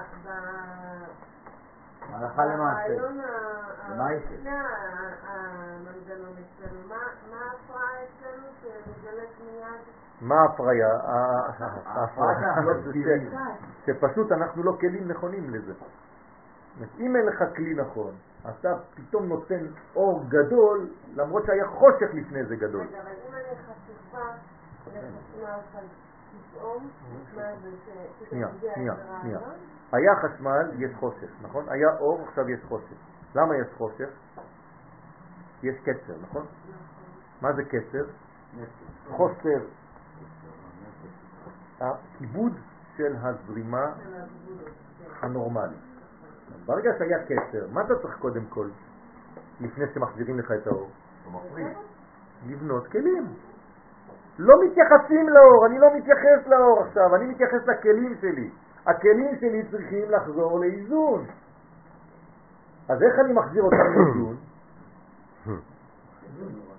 הלכה 2.13 2.45
למעשה. 2.45 2.93
יש? 2.93 4.23
לפני 4.33 4.51
המנגנון 5.27 6.33
אצלנו, 6.33 6.89
מה- 6.89 6.97
מה 7.31 7.37
ההפרעה 7.51 7.91
אצלנו 8.05 8.47
שמגלת 8.63 9.29
מיד? 9.47 9.85
מה 10.21 10.35
ההפריה? 10.41 10.89
לא 12.65 12.73
שפשוט 13.87 14.33
אנחנו 14.33 14.63
לא 14.63 14.77
כלים 14.81 15.09
נכונים 15.09 15.51
לזה. 15.55 15.73
אם 16.99 17.17
אין 17.17 17.27
לך 17.27 17.45
כלי 17.57 17.75
נכון, 17.75 18.15
אתה 18.51 18.69
פתאום 18.95 19.27
נותן 19.29 19.67
אור 19.97 20.25
גדול, 20.29 20.91
למרות 21.15 21.45
שהיה 21.47 21.67
חושך 21.67 22.15
לפני 22.15 22.45
זה 22.45 22.57
גדול. 22.57 22.81
רגע, 22.87 23.01
אבל 23.03 23.09
אם 23.29 23.35
אני 23.35 23.57
חשופה 23.57 24.25
לחשמל 24.87 25.59
חד- 25.73 25.81
פתאום, 26.55 26.89
מה 27.37 27.43
זה 27.63 27.71
ש... 27.87 27.89
שנייה, 28.31 28.49
שנייה? 28.75 28.95
שנייה. 29.23 29.39
היה 29.93 30.13
חשמל, 30.17 30.71
יש 30.79 30.91
חושך, 31.01 31.31
נכון? 31.43 31.65
היה 31.69 31.97
אור, 31.99 32.23
עכשיו 32.29 32.51
יש 32.51 32.61
חושך. 32.69 32.95
למה 33.35 33.57
יש 33.57 33.67
חושך? 33.79 34.09
יש 35.63 35.77
קצר, 35.81 36.15
נכון? 36.23 36.47
מה 37.43 37.53
זה 37.53 37.63
קצר? 37.65 38.05
חוסר 39.11 39.61
הכיבוד 41.81 42.53
של 42.97 43.17
הזרימה 43.23 43.93
הנורמלית. 45.23 45.79
ברגע 46.67 46.91
שהיה 46.99 47.19
קצר, 47.25 47.67
מה 47.73 47.81
אתה 47.81 47.95
צריך 48.03 48.19
קודם 48.19 48.45
כל, 48.49 48.69
לפני 49.61 49.85
שמחזירים 49.95 50.39
לך 50.39 50.53
את 50.53 50.67
האור? 50.67 50.91
לבנות 52.47 52.87
כלים. 52.87 53.27
לא 54.39 54.55
מתייחסים 54.65 55.29
לאור, 55.29 55.67
אני 55.67 55.79
לא 55.79 55.89
מתייחס 55.97 56.47
לאור 56.47 56.83
עכשיו, 56.87 57.17
אני 57.17 57.27
מתייחס 57.27 57.67
לכלים 57.67 58.15
שלי. 58.21 58.51
הכלים 58.87 59.37
שלי 59.41 59.71
צריכים 59.71 60.11
לחזור 60.11 60.61
לאיזון. 60.61 61.27
אז 62.89 63.03
איך 63.03 63.19
אני 63.25 63.33
מחזיר 63.33 63.63
אותם 63.63 63.77
לאיזון? 63.77 64.37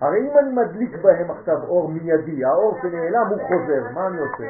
הרי 0.00 0.18
אם 0.20 0.38
אני 0.38 0.52
מדליק 0.52 1.02
בהם 1.02 1.30
עכשיו 1.30 1.62
אור 1.68 1.88
מיידי, 1.88 2.44
האור 2.44 2.78
שנעלם 2.82 3.26
הוא 3.28 3.38
חוזר, 3.48 3.92
מה 3.94 4.06
אני 4.06 4.18
עושה? 4.18 4.44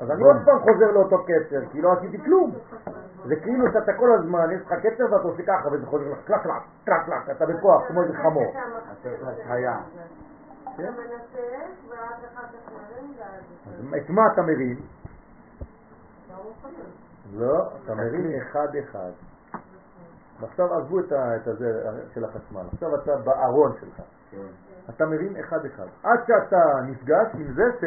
אז 0.00 0.10
אני 0.10 0.22
עוד 0.22 0.36
פעם 0.44 0.58
חוזר 0.58 0.90
לאותו 0.90 1.24
קצר, 1.24 1.60
כי 1.72 1.82
לא 1.82 1.92
עשיתי 1.92 2.18
כלום. 2.24 2.54
זה 3.24 3.36
כאילו 3.36 3.72
שאתה 3.72 3.92
כל 3.92 4.12
הזמן, 4.12 4.50
יש 4.50 4.60
לך 4.66 4.72
קצר 4.72 5.04
ואתה 5.04 5.22
עושה 5.22 5.42
ככה, 5.46 5.68
וזה 5.72 5.86
חוזר 5.86 6.12
לך 6.12 6.18
קלק 6.24 6.42
קלק, 6.42 6.52
קלק 6.84 7.06
קלק, 7.06 7.36
אתה 7.36 7.46
בכוח, 7.46 7.88
כמו 7.88 8.02
איזה 8.02 8.14
חמור. 8.18 8.52
את 13.96 14.10
מה 14.10 14.32
אתה 14.32 14.42
מרים? 14.42 14.76
לא, 17.34 17.68
אתה 17.84 17.94
מרים 17.94 18.40
אחד 18.42 18.68
אחד. 18.76 19.10
ועכשיו 20.40 20.74
עזבו 20.74 21.00
את 21.00 21.12
הזה 21.46 21.90
של 22.14 22.24
החשמל, 22.24 22.66
עכשיו 22.72 22.94
אתה 22.94 23.16
בארון 23.16 23.72
שלך. 23.80 24.00
אתה 24.90 25.06
מרים 25.06 25.36
אחד 25.36 25.64
אחד. 25.64 25.86
עד 26.02 26.18
שאתה 26.26 26.80
נפגש 26.86 27.26
עם 27.34 27.52
זה 27.52 27.64
ש... 27.80 27.84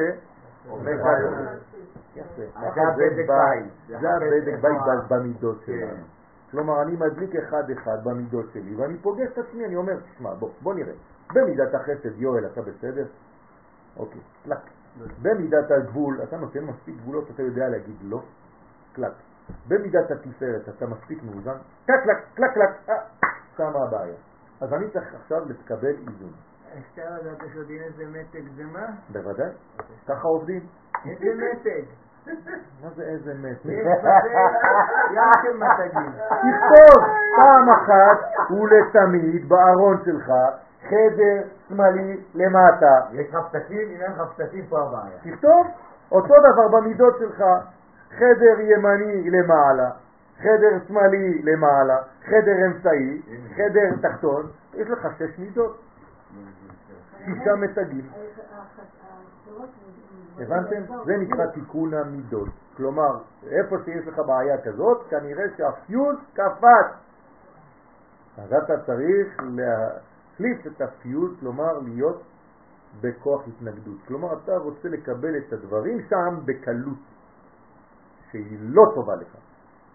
זה 4.02 4.10
הבדק 4.10 4.62
בית. 4.62 5.10
במידות 5.10 5.58
כן. 5.66 5.66
שלנו. 5.66 6.04
כלומר, 6.52 6.82
אני 6.82 6.96
מדליק 6.96 7.36
אחד 7.36 7.70
אחד 7.70 8.04
במידות 8.04 8.46
שלי, 8.54 8.76
ואני 8.76 8.98
פוגש 8.98 9.28
את 9.34 9.38
עצמי, 9.38 9.66
אני 9.66 9.76
אומר, 9.76 9.94
תשמע, 10.00 10.34
בוא, 10.34 10.50
בוא 10.62 10.74
נראה. 10.74 10.94
במידת 11.34 11.74
החסד, 11.74 12.18
יואל, 12.18 12.46
אתה 12.46 12.62
בסדר? 12.62 13.06
אוקיי, 13.98 14.22
קלק. 14.44 14.58
במידת 15.22 15.72
הגבול, 15.72 16.20
אתה 16.24 16.38
נותן 16.38 16.64
מספיק 16.64 16.96
גבולות, 16.98 17.32
אתה 17.32 17.42
יודע 17.42 17.70
להגיד 17.70 17.96
לא? 18.02 18.22
קלק. 18.94 19.14
במידת 19.68 20.12
התפארת, 20.12 20.70
אתה 20.70 20.88
מספיק 20.88 21.24
מאוזן? 21.24 21.58
קלק, 21.86 21.98
קלק, 22.04 22.18
קלק, 22.36 22.54
קלק. 22.54 22.90
אה, 22.90 22.96
שמה 23.58 23.84
הבעיה. 23.88 24.33
אז 24.62 24.74
אני 24.74 24.90
צריך 24.90 25.16
עכשיו 25.22 25.42
לקבל 25.50 25.88
איזון. 26.08 26.34
אפשר 26.80 27.02
לדעת 27.22 27.44
איך 27.44 27.56
יודעים 27.56 27.82
איזה 27.82 28.06
מתג 28.06 28.42
זה 28.56 28.64
מה? 28.64 28.86
בוודאי, 29.10 29.50
ככה 30.08 30.28
עובדים. 30.28 30.62
איזה 31.06 31.26
מתג? 31.36 31.84
מה 32.84 32.90
זה 32.96 33.04
איזה 33.04 33.34
מתג? 33.34 33.70
יש 33.70 33.88
יחד 35.16 35.50
מתגים. 35.56 36.12
תכתוב 36.28 37.04
פעם 37.36 37.70
אחת 37.70 38.52
ולתמיד 38.52 39.50
בארון 39.50 39.98
שלך 40.06 40.32
חדר 40.90 41.42
שמאלי 41.70 42.22
למטה. 42.36 43.02
יש 43.12 43.30
לך 43.30 43.38
פתקים? 43.52 43.90
אם 43.96 44.02
אין 44.02 44.12
לך 44.12 44.22
פתקים 44.36 44.66
פה 44.70 44.80
הבעיה. 44.82 45.18
תכתוב 45.24 45.68
אותו 46.12 46.34
דבר 46.52 46.68
במידות 46.68 47.18
שלך, 47.20 47.44
חדר 48.10 48.60
ימני 48.60 49.30
למעלה, 49.30 49.90
חדר 50.40 50.78
שמאלי 50.88 51.42
למעלה, 51.44 51.98
חדר 52.26 52.66
אמצעי, 52.68 53.22
חדר 53.56 54.10
תחתון, 54.10 54.52
יש 54.74 54.88
לך 54.90 55.08
שש 55.18 55.40
מידות, 55.40 55.82
שישה 57.18 57.56
מתגים. 57.56 58.10
הבנתם? 60.38 60.84
זה 61.06 61.18
נקרא 61.18 61.46
תיקון 61.46 61.94
המידות. 61.94 62.50
כלומר, 62.78 63.18
איפה 63.48 63.76
שיש 63.86 64.08
לך 64.08 64.20
בעיה 64.28 64.62
כזאת, 64.62 65.08
כנראה 65.10 65.46
שהפיוז 65.58 66.16
קפץ. 66.34 67.04
אז 68.38 68.54
אתה 68.54 68.74
צריך 68.86 69.38
להחליף 69.40 70.68
את 70.68 70.82
הפיוז, 70.82 71.32
כלומר 71.40 71.80
להיות 71.80 72.24
בכוח 73.02 73.42
התנגדות. 73.48 73.98
כלומר, 74.08 74.34
אתה 74.44 74.58
רוצה 74.58 74.90
לקבל 74.90 75.38
את 75.38 75.54
הדברים 75.54 75.98
שם 76.10 76.40
בקלות, 76.46 76.98
שהיא 78.32 78.58
לא 78.62 78.84
טובה 78.96 79.16
לך. 79.16 79.36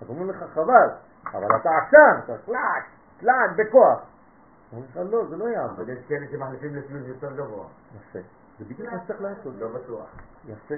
אז 0.02 0.08
אומרים 0.08 0.30
לך, 0.30 0.44
חבל, 0.54 0.88
אבל 1.34 1.56
אתה 1.60 1.70
עקשן, 1.70 2.20
אתה 2.24 2.32
קלק, 2.46 2.84
קלק, 3.20 3.56
בכוח. 3.56 4.00
אומרים 4.72 4.90
לך, 4.90 5.12
לא, 5.12 5.26
זה 5.28 5.36
לא 5.36 5.48
יעבוד. 5.48 5.80
אבל 5.80 5.90
יש 5.90 5.98
כאלה 6.08 6.26
שמחליפים 6.30 6.74
לפלוס 6.74 7.02
יותר 7.06 7.32
גבוה. 7.36 7.66
יפה. 7.96 8.18
זה 8.58 8.64
בדיוק 8.64 8.92
מה 8.92 8.98
שצריך 9.04 9.22
לעשות. 9.22 9.54
לא 9.58 9.68
בטוח. 9.68 10.06
יפה. 10.46 10.74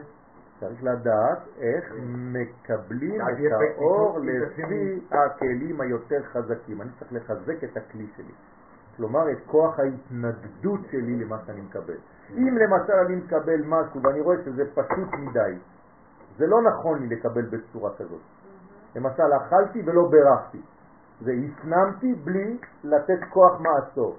צריך 0.60 0.84
לדעת 0.84 1.38
איך 1.58 1.92
מקבלים 2.04 3.20
את 3.20 3.52
האור 3.78 4.18
לפי 4.22 5.00
הכלים 5.10 5.80
היותר 5.80 6.22
חזקים. 6.32 6.82
אני 6.82 6.90
צריך 6.98 7.12
לחזק 7.12 7.64
את 7.64 7.76
הכלי 7.76 8.06
שלי. 8.16 8.32
כלומר, 8.96 9.30
את 9.30 9.38
כוח 9.46 9.78
ההתנגדות 9.78 10.80
שלי 10.90 11.24
למה 11.24 11.38
שאני 11.46 11.60
מקבל. 11.60 11.96
אם 12.30 12.58
למשל 12.58 12.92
אני 12.92 13.16
מקבל 13.16 13.60
משהו 13.64 14.02
ואני 14.02 14.20
רואה 14.20 14.36
שזה 14.44 14.64
פשוט 14.74 15.08
מדי, 15.12 15.58
זה 16.36 16.46
לא 16.46 16.62
נכון 16.62 16.98
לי 16.98 17.16
לקבל 17.16 17.42
בצורה 17.42 17.90
כזאת. 17.96 18.20
למשל, 18.96 19.32
אכלתי 19.36 19.82
ולא 19.86 20.02
ברכתי. 20.10 20.62
זה 21.20 21.32
הפנמתי 21.32 22.14
בלי 22.14 22.58
לתת 22.84 23.18
כוח 23.32 23.60
מעצור. 23.60 24.16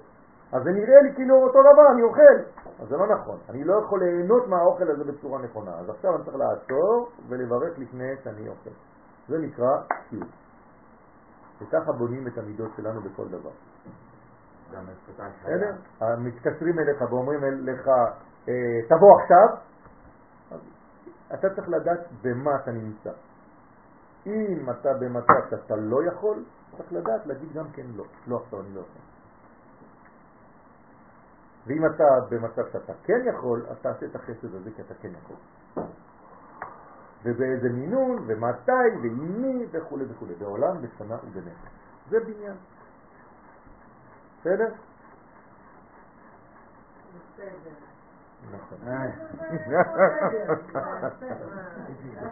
אז 0.52 0.62
זה 0.62 0.70
נראה 0.70 1.02
לי 1.02 1.14
כאילו 1.14 1.34
אותו 1.34 1.58
דבר, 1.62 1.92
אני 1.92 2.02
אוכל. 2.02 2.36
אז 2.82 2.88
זה 2.88 2.96
לא 2.96 3.06
נכון. 3.06 3.38
אני 3.48 3.64
לא 3.64 3.74
יכול 3.84 4.04
ליהנות 4.04 4.48
מהאוכל 4.48 4.90
הזה 4.90 5.04
בצורה 5.04 5.42
נכונה. 5.42 5.70
אז 5.78 5.90
עכשיו 5.90 6.16
אני 6.16 6.24
צריך 6.24 6.36
לעצור 6.36 7.10
ולברך 7.28 7.78
לפני 7.78 8.12
שאני 8.24 8.48
אוכל. 8.48 8.70
זה 9.28 9.38
נקרא 9.38 9.70
סיוט. 10.08 10.28
וככה 11.60 11.92
בונים 11.92 12.26
את 12.26 12.38
המידות 12.38 12.70
שלנו 12.76 13.00
בכל 13.00 13.28
דבר. 13.28 13.50
בסדר? 15.42 15.72
מתקשרים 16.18 16.78
אליך 16.78 17.02
ואומרים 17.10 17.40
לך, 17.66 17.88
אה, 18.48 18.54
תבוא 18.88 19.20
עכשיו, 19.20 19.48
אתה 21.34 21.54
צריך 21.54 21.68
לדעת 21.68 22.00
במה 22.22 22.56
אתה 22.56 22.70
נמצא. 22.70 23.10
אם 24.26 24.70
אתה 24.70 24.94
במצב 25.00 25.50
שאתה 25.50 25.76
לא 25.76 26.04
יכול, 26.04 26.44
צריך 26.76 26.92
לדעת 26.92 27.26
להגיד 27.26 27.52
גם 27.52 27.70
כן 27.72 27.86
לא. 27.96 28.04
לא 28.26 28.36
עכשיו 28.36 28.60
אני 28.60 28.74
לא 28.74 28.80
יכול. 28.80 29.02
ואם 31.66 31.86
אתה 31.86 32.04
במצב 32.30 32.62
שאתה 32.72 32.92
כן 33.04 33.20
יכול, 33.26 33.66
אז 33.68 33.76
תעשה 33.82 34.06
את 34.06 34.16
החסד 34.16 34.54
הזה 34.54 34.70
כי 34.76 34.82
אתה 34.82 34.94
כן 34.94 35.10
יכול. 35.22 35.36
ובאיזה 37.24 37.68
מינון, 37.68 38.24
ומתי, 38.26 38.72
ועם 39.02 39.42
מי, 39.42 39.66
וכו' 39.72 39.98
וכו'. 40.08 40.26
בעולם, 40.38 40.82
בשנה 40.82 41.16
ובנפש. 41.24 41.70
זה 42.10 42.20
בניין. 42.20 42.56
בסדר? 44.40 44.68
נכון. 47.38 47.91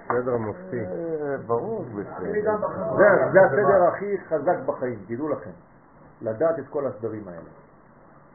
סדר 0.09 0.37
מופתי. 0.37 0.81
ברור, 1.47 1.85
בסדר. 1.85 2.57
זה, 2.97 3.05
זה 3.33 3.41
הסדר 3.43 3.83
הכי 3.83 4.19
חזק 4.29 4.57
בחיים, 4.67 5.05
תדעו 5.07 5.29
לכם. 5.29 5.51
לדעת 6.23 6.59
את 6.59 6.65
כל 6.71 6.87
הסדרים 6.87 7.29
האלה. 7.29 7.51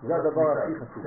זה 0.07 0.15
הדבר 0.15 0.51
הכי 0.51 0.75
חשוב. 0.75 1.05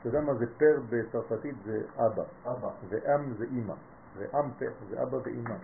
אתה 0.00 0.08
יודע 0.08 0.20
מה 0.20 0.34
זה 0.34 0.46
פר 0.58 0.80
בצרפתית? 0.90 1.54
זה 1.64 1.80
אבא. 1.96 2.22
אבא. 2.46 2.68
ואם 2.88 3.34
זה 3.38 3.44
אימא. 3.44 3.74
ואם 4.18 4.50
פר 4.58 4.70
זה 4.90 5.02
אבא 5.02 5.16
ואימא. 5.16 5.54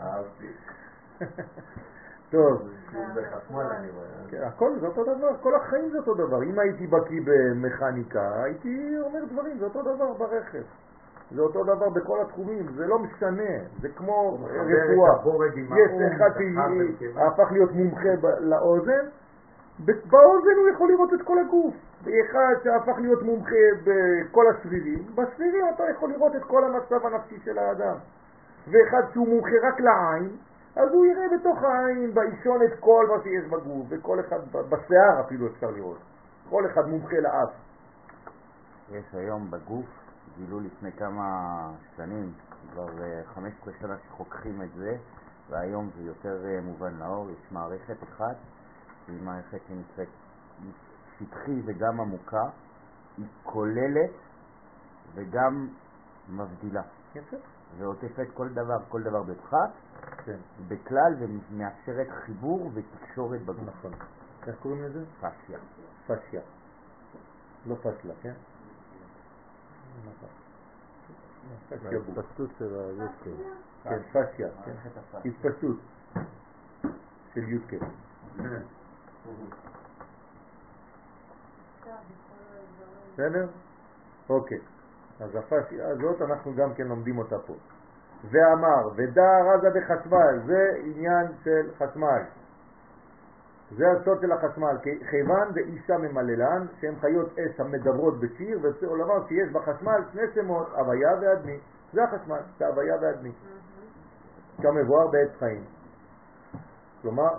אהבתי. 0.00 0.52
טוב, 2.30 2.68
אני 2.94 3.90
רואה. 3.90 4.06
כן, 4.30 4.42
הכל 4.42 4.78
זה 4.80 4.86
אותו 4.86 5.04
דבר, 5.04 5.36
כל 5.40 5.54
החיים 5.54 5.88
זה 5.90 5.98
אותו 5.98 6.14
דבר. 6.14 6.42
אם 6.42 6.58
הייתי 6.58 6.86
בקיא 6.86 7.20
במכניקה, 7.24 8.42
הייתי 8.42 8.96
אומר 9.00 9.24
דברים, 9.32 9.58
זה 9.58 9.64
אותו 9.64 9.82
דבר 9.82 10.12
ברכב. 10.12 10.62
זה 11.30 11.40
אותו 11.40 11.64
דבר 11.64 11.88
בכל 11.88 12.20
התחומים, 12.20 12.66
זה 12.76 12.86
לא 12.86 12.98
משנה, 12.98 13.52
זה 13.80 13.88
כמו 13.88 14.38
רפואה. 14.42 15.46
יש 15.56 15.90
אחד. 16.16 16.30
שהפך 16.98 17.52
להיות 17.52 17.72
מומחה 17.72 18.08
לאוזן, 18.40 19.06
באוזן 19.84 20.56
הוא 20.60 20.68
יכול 20.68 20.88
לראות 20.88 21.14
את 21.14 21.22
כל 21.22 21.38
הגוף. 21.38 21.74
ואחד 22.04 22.54
שהפך 22.62 22.98
להיות 22.98 23.22
מומחה 23.22 23.66
בכל 23.84 24.44
השרירים, 24.50 25.02
בשרירים 25.14 25.64
אתה 25.74 25.84
יכול 25.90 26.10
לראות 26.10 26.36
את 26.36 26.44
כל 26.44 26.64
המצב 26.64 27.06
הנפשי 27.06 27.38
של 27.44 27.58
האדם. 27.58 27.96
ואחד 28.70 29.02
שהוא 29.12 29.28
מומחה 29.28 29.56
רק 29.62 29.80
לעין, 29.80 30.28
אז 30.78 30.88
הוא 30.92 31.06
יראה 31.06 31.38
בתוך 31.38 31.62
העין, 31.62 32.14
באישון 32.14 32.62
את 32.62 32.80
כל 32.80 33.06
מה 33.10 33.22
שיש 33.22 33.50
בגוף, 33.50 33.86
וכל 33.88 34.20
אחד, 34.20 34.38
בשיער 34.52 35.20
אפילו 35.26 35.46
אפשר 35.46 35.70
לראות. 35.70 35.98
כל 36.50 36.66
אחד 36.72 36.88
מומחה 36.88 37.16
לאף. 37.20 37.50
יש 38.90 39.14
היום 39.14 39.50
בגוף, 39.50 39.86
גילו 40.36 40.60
לפני 40.60 40.92
כמה 40.92 41.24
שנים, 41.96 42.32
כבר 42.72 43.02
אה, 43.02 43.22
15 43.34 43.72
שנה 43.80 43.94
שחוקרים 43.98 44.62
את 44.62 44.72
זה, 44.74 44.96
והיום 45.50 45.90
זה 45.96 46.02
יותר 46.02 46.46
אה, 46.46 46.60
מובן 46.60 46.94
לאור, 46.94 47.30
יש 47.30 47.52
מערכת 47.52 48.02
אחת, 48.02 48.36
שהיא 49.06 49.22
מערכת 49.22 49.60
שנקראת 49.68 50.08
שטחי 51.18 51.62
וגם 51.66 52.00
עמוקה, 52.00 52.44
היא 53.16 53.26
כוללת 53.42 54.10
וגם 55.14 55.68
מבדילה, 56.28 56.82
יפה. 57.14 57.36
ועוטפת 57.78 58.26
כל 58.34 58.48
דבר, 58.48 58.78
כל 58.88 59.02
דבר 59.02 59.22
בפחת, 59.22 59.70
כן, 60.24 60.36
בכלל, 60.68 61.14
ומאפשרת 61.18 62.06
חיבור 62.10 62.70
ותקשורת 62.74 63.42
בגוף. 63.42 63.64
נכון. 63.66 63.92
איך 64.46 64.56
קוראים 64.62 64.82
לזה? 64.82 65.04
פסיה. 65.18 65.58
פשיה. 66.06 66.40
לא 67.66 67.74
פשלה, 67.74 68.14
כן? 68.22 68.32
נכון. 70.00 70.28
פשיה 71.68 71.98
גוף. 71.98 72.18
ההתפשטות 72.18 72.50
של 72.58 72.74
היודקה. 72.74 73.30
כן, 73.84 74.02
פשיה, 74.12 74.48
כן. 74.64 74.72
התפשטות 75.24 75.76
של 77.34 77.48
יודקה. 77.48 77.76
בסדר? 83.14 83.48
אוקיי. 84.28 84.58
אז 85.20 85.36
הפשיה 85.36 85.88
הזאת 85.88 86.22
אנחנו 86.22 86.54
גם 86.54 86.74
כן 86.74 86.86
לומדים 86.86 87.18
אותה 87.18 87.38
פה. 87.38 87.54
ואמר, 88.24 88.88
ודע 88.96 89.38
רזה 89.44 89.68
בחשמל, 89.70 90.40
זה 90.46 90.72
עניין 90.84 91.26
של 91.44 91.70
חשמל. 91.78 92.22
זה 93.76 93.84
הסוד 93.90 94.20
של 94.20 94.32
החשמל, 94.32 94.76
כיוון 95.10 95.48
ואישה 95.54 95.98
ממללן, 95.98 96.66
שהן 96.80 96.94
חיות 97.00 97.38
אש 97.38 97.60
המדברות 97.60 98.20
בשיר, 98.20 98.58
וזה 98.62 98.86
עולמם 98.86 99.26
שיש 99.28 99.52
בחשמל 99.52 100.00
שני 100.12 100.22
שמות, 100.34 100.68
הוויה 100.74 101.10
ואדמי. 101.20 101.58
זה 101.92 102.04
החשמל, 102.04 102.40
זה 102.58 102.66
הוויה 102.66 102.94
ואדמי. 103.02 103.32
כמבואר 104.62 105.06
בעץ 105.08 105.30
חיים. 105.38 105.64
כלומר, 107.02 107.30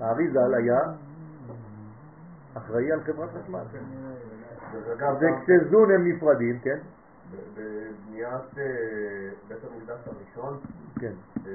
האריזל 0.00 0.54
היה 0.54 0.80
אחראי 2.54 2.92
על 2.92 3.00
חברת 3.00 3.30
חשמל. 3.30 3.62
וכשזון 4.98 5.90
הם 5.90 6.08
נפרדים, 6.08 6.58
כן? 6.58 6.78
בבניית 7.30 8.58
אה, 8.58 9.30
בית 9.48 9.58
המקדש 9.64 10.00
הראשון, 10.06 10.60
כן. 11.00 11.12
אה, 11.46 11.52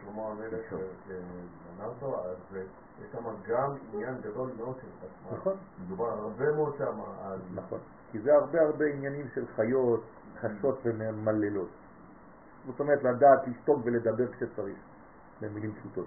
שלמה 0.00 0.22
המלך 0.28 0.74
בנה 1.08 1.86
אותו, 1.86 2.20
אז 2.20 2.56
אה, 2.56 2.62
יש 3.02 3.12
שם 3.12 3.24
גם 3.48 3.70
עניין 3.92 4.14
גדול 4.20 4.50
מאוד 4.56 4.76
של 4.80 4.88
חשמל. 4.98 5.38
נכון. 5.38 5.56
מדובר 5.84 6.08
הרבה 6.08 6.52
מאוד 6.52 6.74
שם 6.78 7.00
על... 7.24 7.38
נכון. 7.54 7.78
כי 8.12 8.18
זה 8.20 8.34
הרבה 8.34 8.60
הרבה 8.60 8.84
עניינים 8.84 9.26
של 9.34 9.46
חיות, 9.56 10.04
חשות 10.40 10.78
וממללות. 10.84 11.70
זאת 12.66 12.80
אומרת 12.80 13.02
לדעת 13.02 13.48
לשתוק 13.48 13.78
ולדבר 13.84 14.32
כשצריך, 14.32 14.78
במילים 15.40 15.72
פשוטות. 15.74 16.06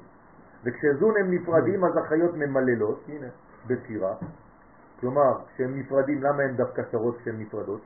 וכשזון 0.64 1.14
הם 1.20 1.34
נפרדים 1.34 1.86
אז 1.86 1.98
החיות 1.98 2.34
ממללות, 2.36 3.04
הנה, 3.08 3.28
בשירה. 3.68 4.16
כלומר, 5.00 5.46
כשהם 5.54 5.80
נפרדים, 5.80 6.24
למה 6.24 6.44
הם 6.44 6.56
דווקא 6.56 6.82
שרות 6.92 7.18
כשהן 7.18 7.42
נפרדות? 7.42 7.82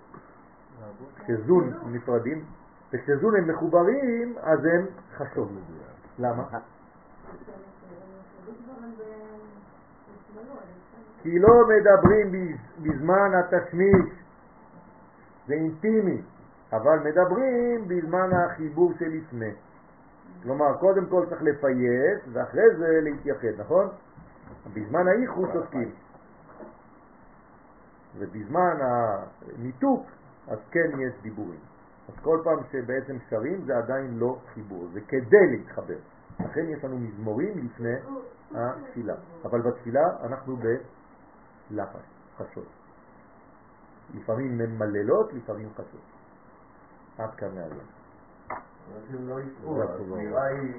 כשזון 1.18 1.74
נפרדים, 1.86 2.46
וכשזון 2.94 3.36
הם 3.36 3.50
מחוברים, 3.50 4.36
אז 4.42 4.66
הם 4.66 4.86
חשות. 5.18 5.50
למה? 6.20 6.44
כי 11.22 11.40
לא 11.40 11.50
מדברים 11.68 12.56
בזמן 12.82 13.32
התשמיש, 13.34 14.12
זה 15.48 15.54
אינטימי, 15.54 16.22
אבל 16.74 17.00
מדברים 17.00 17.88
בזמן 17.88 18.30
החיבור 18.34 18.94
שלפני. 19.00 19.52
כלומר, 20.44 20.78
קודם 20.78 21.06
כל 21.06 21.26
צריך 21.30 21.42
לפייס, 21.42 22.20
ואחרי 22.34 22.76
זה 22.78 23.00
להתייחד, 23.04 23.60
נכון? 23.60 23.88
בזמן 24.74 25.08
האיחוד 25.08 25.50
צודקים. 25.54 25.92
ובזמן 28.18 28.78
הניתוק, 28.82 30.06
אז 30.50 30.60
כן 30.72 31.00
יש 31.00 31.14
דיבורים. 31.22 31.60
אז 32.10 32.14
כל 32.22 32.42
פעם 32.44 32.60
שבעצם 32.72 33.18
שרים 33.30 33.62
זה 33.66 33.78
עדיין 33.78 34.18
לא 34.20 34.40
חיבור, 34.54 34.88
זה 34.94 35.02
כדי 35.02 35.48
להתחבר. 35.52 35.98
לכן 36.40 36.66
יש 36.70 36.84
לנו 36.84 36.98
מזמורים 37.00 37.66
לפני 37.66 37.96
התפילה. 38.56 39.16
אבל 39.46 39.62
בתפילה 39.62 40.02
אנחנו 40.24 40.58
בלחש, 40.58 42.02
חשות. 42.38 42.68
לפעמים 44.16 44.58
ממללות, 44.58 45.34
לפעמים 45.34 45.70
חשות. 45.74 46.02
עד 47.18 47.36
כאן 47.36 47.56
מהיום. 47.56 47.78
אנשים 48.98 49.30
לא 49.30 49.40
יפרו, 49.40 49.84
השמירה 49.84 50.46
היא... 50.46 50.74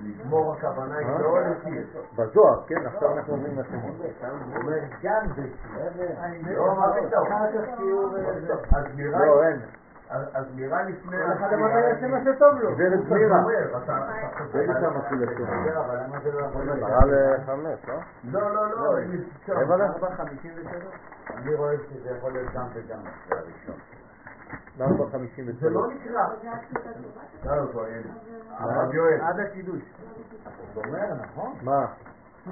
לגמור 0.00 0.54
הכוונה 0.54 0.96
היא 0.96 1.06
לא 1.18 1.40
לשיר. 1.40 1.86
בזוהר, 2.16 2.62
כן, 2.66 2.86
עכשיו 2.86 3.12
אנחנו 3.18 3.32
אומרים 3.32 3.58
לשמות. 3.58 3.82
הוא 3.84 3.92
אומר 4.56 4.78
גם 5.02 5.28
בשיר. 5.28 5.46
לא, 6.56 6.74
מה 6.76 6.86
פתאום? 7.08 7.28
לא, 9.12 9.42
אין. 9.42 9.60
הזמירה 10.10 10.82
לפני... 10.82 11.16
כל 11.16 11.32
אחד 11.32 11.52
אמר 11.52 11.68
יעשה 11.68 12.06
מה 12.06 12.20
שטוב 12.20 12.58
לו. 12.60 12.68
אבל 12.70 12.84
למה 16.04 16.18
זה 16.24 16.32
לא 16.32 16.40
יכול 16.46 16.62
להיות? 16.64 16.78
עברה 16.82 17.04
לחמש, 17.06 17.78
לא? 17.88 17.94
לא, 18.32 18.54
לא, 18.54 18.70
לא. 18.70 18.76
רבע 19.48 19.76
ל- 19.76 19.82
אני 21.36 21.54
רואה 21.54 21.74
שזה 21.90 22.10
יכול 22.16 22.32
להיות 22.32 22.52
גם 22.54 22.66
וגם 22.74 22.98
אחרי 22.98 23.38
הראשון. 23.38 23.76
למה 24.78 24.96
זה 24.96 25.18
ב-53? 25.18 25.68
לא 25.68 25.86
נקרא. 25.88 26.26
לא, 27.44 27.56
לא, 27.74 27.86
אין. 27.86 28.02
הרב 28.50 28.94
יואל. 28.94 29.20
עד 29.20 29.40
הקידוש. 29.40 29.82
אתה 30.72 30.80
אומר, 30.88 31.14
נכון? 31.22 31.54
מה? 31.62 31.86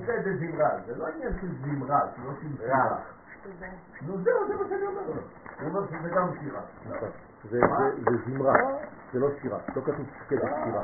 תראה 0.06 0.22
זה 0.22 0.36
זמרה, 0.36 0.70
זה 0.86 0.96
לא 0.96 1.06
עניין 1.06 1.32
של 1.40 1.48
זמרה, 1.64 2.00
זה 2.16 2.26
לא 2.26 2.32
של 2.42 2.56
שירה. 2.56 2.98
נו 4.06 4.18
זהו, 4.22 4.48
זה 4.48 4.54
מה 4.54 4.68
שאני 4.68 4.86
אומר 4.86 5.00
לו. 5.06 5.12
הוא 5.60 5.68
אומר 5.68 5.86
שזה 5.86 6.08
גם 6.08 6.28
שירה. 6.40 6.60
נכון. 6.90 7.08
זה 7.50 7.60
זה- 7.60 8.10
זה 8.10 8.16
זמרה, 8.26 8.52
זה 9.12 9.18
לא 9.18 9.28
שירה, 9.42 9.58
לא 9.76 9.82
כתוב 9.82 10.06
כדי 10.28 10.40
שירה. 10.64 10.80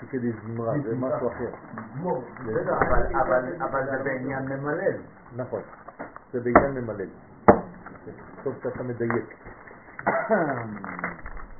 זה 0.00 0.06
כדי 0.10 0.32
זמרה, 0.32 0.74
זה 0.84 0.96
משהו 0.96 1.28
אחר. 1.28 1.50
אבל 3.64 3.84
זה 3.90 4.02
בעניין 4.04 4.44
ממלל. 4.48 4.96
נכון, 5.36 5.62
זה 6.32 6.40
בעניין 6.40 6.70
ממלל. 6.74 7.08
טוב 8.44 8.54
שאתה 8.62 8.82
מדייק. 8.82 9.41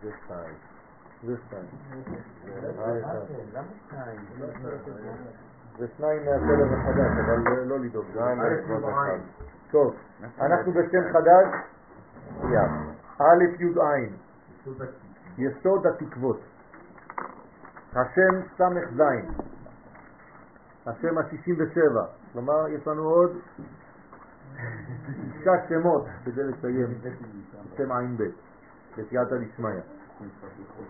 זה 0.02 0.10
שתיים. 0.24 0.55
זה 1.27 1.36
שתיים. 1.47 1.66
זה 5.78 5.86
שניים 5.97 6.24
מהסדר 6.24 6.74
החדש, 6.74 7.12
אבל 7.24 7.39
לא 7.64 7.78
לדאוג. 7.78 8.06
טוב, 9.70 9.94
אנחנו 10.40 10.73
בשם 10.73 11.12
חדש. 11.12 11.47
א' 13.20 13.44
י' 13.60 14.09
יסוד 15.39 15.86
התקוות. 15.86 16.40
השם 17.97 18.40
סמך 18.56 18.85
זין, 18.97 19.31
השם 20.86 21.19
ה-67, 21.19 21.78
כלומר 22.32 22.69
יש 22.69 22.86
לנו 22.86 23.02
עוד 23.02 23.31
שישה 25.06 25.52
שמות 25.68 26.05
כדי 26.24 26.43
לסיים 26.43 26.86
שם 27.76 27.93
עין 27.93 28.16
ב', 28.16 28.22
בסייעתא 28.97 29.36
דשמיא. 29.36 29.80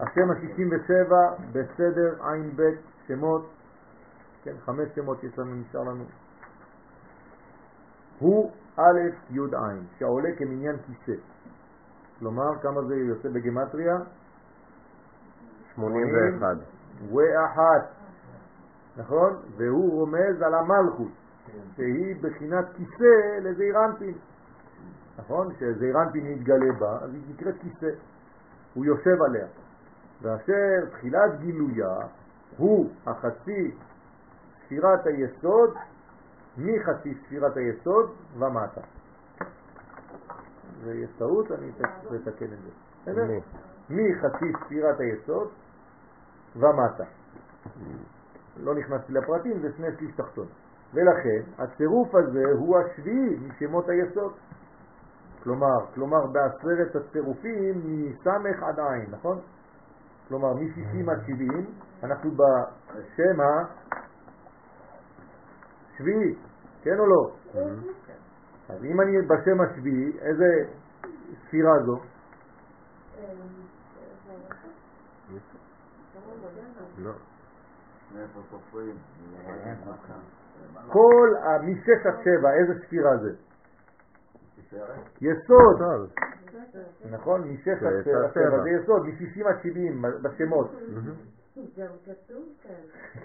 השם 0.00 0.30
ה-67 0.30 1.12
בסדר 1.52 2.26
עין 2.28 2.50
ב' 2.56 2.62
שמות, 3.06 3.50
כן, 4.44 4.54
חמש 4.64 4.88
שמות 4.94 5.24
יש 5.24 5.38
לנו, 5.38 5.54
נשאר 5.54 5.80
לנו. 5.80 6.04
הוא 8.18 8.50
א' 8.76 9.00
י' 9.30 9.38
עין, 9.38 9.84
שעולה 9.98 10.28
כמניין 10.38 10.76
כיסא. 10.76 11.20
כלומר, 12.18 12.58
כמה 12.62 12.82
זה 12.82 12.96
יוצא 12.96 13.28
בגמטריה? 13.28 13.96
81. 15.74 16.56
ואחת, 17.12 17.88
נכון? 18.96 19.36
והוא 19.56 19.92
רומז 19.92 20.42
על 20.42 20.54
המלכות, 20.54 21.12
שהיא 21.76 22.16
בחינת 22.22 22.64
כיסא 22.76 23.38
לזעירנטין. 23.42 24.14
נכון? 25.18 25.48
שזעירנטין 25.58 26.26
יתגלה 26.26 26.72
בה, 26.78 26.98
אז 27.02 27.14
היא 27.14 27.22
נקראת 27.28 27.54
כיסא. 27.60 27.90
הוא 28.74 28.84
יושב 28.84 29.22
עליה. 29.22 29.46
ואשר 30.22 30.86
תחילת 30.90 31.40
גילויה 31.40 31.96
הוא 32.56 32.90
החצי 33.06 33.74
ספירת 34.64 35.06
היסוד, 35.06 35.74
מחצי 36.58 37.14
ספירת 37.14 37.56
היסוד 37.56 38.10
ומטה. 38.38 38.80
ויש 40.84 41.10
טעות, 41.18 41.52
אני 41.52 41.72
צריך 41.72 41.90
לתקן 42.10 42.44
את 42.44 42.58
זה. 42.62 42.70
בסדר? 43.02 43.24
מחצי 43.90 44.52
ספירת 44.64 45.00
היסוד 45.00 45.48
ומטה. 46.56 47.04
לא 48.56 48.74
נכנסתי 48.74 49.12
לפרטים, 49.12 49.58
זה 49.58 49.68
שני 49.76 49.86
שליש 49.98 50.14
תחתון. 50.16 50.46
ולכן 50.94 51.42
הצירוף 51.58 52.14
הזה 52.14 52.44
הוא 52.58 52.76
השביעי 52.78 53.36
משמות 53.36 53.88
היסוד. 53.88 54.32
כלומר, 55.42 55.86
כלומר 55.94 56.26
בעשרת 56.26 56.96
הצירופים 56.96 57.82
מסמך 57.84 58.62
עד 58.62 58.80
עין, 58.80 59.10
נכון? 59.10 59.40
כלומר 60.28 60.54
מ-60 60.54 61.10
עד 61.10 61.20
70 61.26 61.66
אנחנו 62.02 62.30
בשם 62.30 63.40
השביעי, 65.94 66.34
כן 66.82 66.98
או 66.98 67.06
לא? 67.06 67.30
אז 68.68 68.84
אם 68.84 69.00
אני 69.00 69.12
בשם 69.22 69.60
השביעי, 69.60 70.18
איזה 70.20 70.44
ספירה 71.46 71.72
זו? 71.86 71.96
לא. 76.98 77.12
כל 80.88 81.34
ה- 81.42 81.58
משש 81.62 82.06
עד 82.06 82.14
שבע, 82.24 82.52
איזה 82.54 82.72
ספירה 82.86 83.16
זה? 83.16 83.30
יסוד, 85.20 85.82
נכון? 87.10 87.48
משש 87.48 87.68
עד 87.68 88.04
שבע. 88.34 88.62
זה 88.62 88.70
יסוד, 88.70 89.06
מ-60 89.06 89.48
עד 89.48 89.56
70 89.62 90.02
בשמות. 90.22 90.70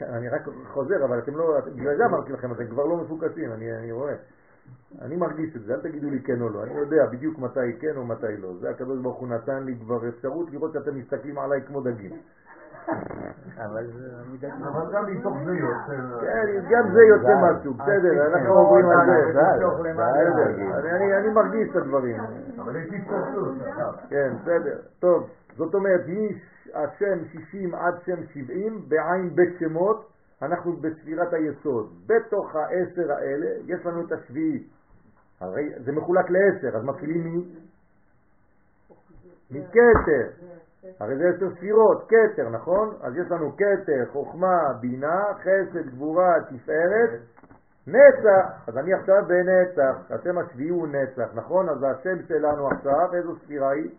אני 0.01 0.29
רק 0.29 0.41
חוזר, 0.67 1.05
אבל 1.05 1.19
אתם 1.19 1.37
לא, 1.37 1.59
בגלל 1.75 1.97
זה 1.97 2.05
אמרתי 2.05 2.31
לכם, 2.31 2.51
אתם 2.51 2.67
כבר 2.67 2.85
לא 2.85 2.97
מפוקסים, 2.97 3.51
אני 3.53 3.77
אני 3.77 3.91
רואה. 3.91 4.13
אני 5.01 5.15
מרגיש 5.15 5.55
את 5.55 5.61
זה, 5.61 5.73
אל 5.73 5.81
תגידו 5.81 6.09
לי 6.09 6.21
כן 6.23 6.41
או 6.41 6.49
לא, 6.49 6.63
אני 6.63 6.73
יודע 6.73 7.05
בדיוק 7.11 7.39
מתי 7.39 7.59
כן 7.79 7.97
או 7.97 8.05
מתי 8.05 8.37
לא. 8.37 8.53
זה 8.59 8.69
הקדוש 8.69 8.99
ברוך 9.01 9.17
הוא 9.19 9.27
נתן 9.27 9.63
לי 9.63 9.75
כבר 9.79 10.09
אפשרות 10.09 10.51
לראות 10.51 10.73
שאתם 10.73 10.95
מסתכלים 10.97 11.39
עליי 11.39 11.61
כמו 11.67 11.81
דגים. 11.81 12.11
אבל 13.57 13.85
גם 14.93 15.05
מתוך 15.05 15.37
זה 15.45 15.51
יוצא... 15.55 15.93
כן, 16.21 16.45
גם 16.69 16.91
זה 16.93 17.01
יוצא 17.03 17.33
משהו, 17.43 17.73
בסדר, 17.73 18.27
אנחנו 18.27 18.53
עוברים 18.53 18.85
על 18.89 19.05
זה. 19.05 19.39
בסדר, 19.93 20.95
אני- 20.95 21.17
אני 21.17 21.29
מרגיש 21.29 21.69
את 21.71 21.75
הדברים. 21.75 22.17
אבל 22.59 22.75
יש 22.75 22.93
התכנסות. 22.93 23.55
כן, 24.09 24.33
בסדר. 24.41 24.77
טוב, 24.99 25.29
זאת 25.57 25.73
אומרת, 25.75 26.01
מהשם 26.07 27.25
60 27.31 27.75
עד 27.75 27.93
שם 28.05 28.23
70, 28.33 28.81
בעין 28.87 29.35
בית 29.35 29.55
שמות, 29.59 30.09
אנחנו 30.41 30.73
בספירת 30.73 31.33
היסוד. 31.33 31.89
בתוך 32.07 32.55
העשר 32.55 33.11
האלה 33.11 33.47
יש 33.65 33.85
לנו 33.85 34.01
את 34.05 34.11
השביעי. 34.11 34.63
הרי 35.41 35.69
זה 35.85 35.91
מחולק 35.91 36.25
לעשר, 36.29 36.77
אז 36.77 36.83
מתחילים 36.83 37.23
מ... 37.37 37.41
מכתר. 39.51 40.27
הרי 40.99 41.15
זה 41.17 41.29
עשר 41.35 41.55
ספירות, 41.55 42.09
כתר, 42.09 42.49
נכון? 42.49 42.93
אז 43.01 43.17
יש 43.17 43.31
לנו 43.31 43.51
כתר, 43.57 44.05
חוכמה, 44.11 44.57
בינה, 44.81 45.23
חסד, 45.41 45.89
גבורה, 45.89 46.33
תפארת, 46.49 47.09
נצח. 47.87 48.67
אז 48.67 48.77
אני 48.77 48.93
עכשיו 48.93 49.23
בנצח, 49.27 49.95
השם 50.09 50.37
השביעי 50.37 50.69
הוא 50.69 50.87
נצח, 50.87 51.29
נכון? 51.33 51.69
אז 51.69 51.77
השם 51.83 52.17
שלנו 52.27 52.67
עכשיו, 52.67 53.13
איזו 53.13 53.35
ספירה 53.35 53.69
היא? 53.71 53.89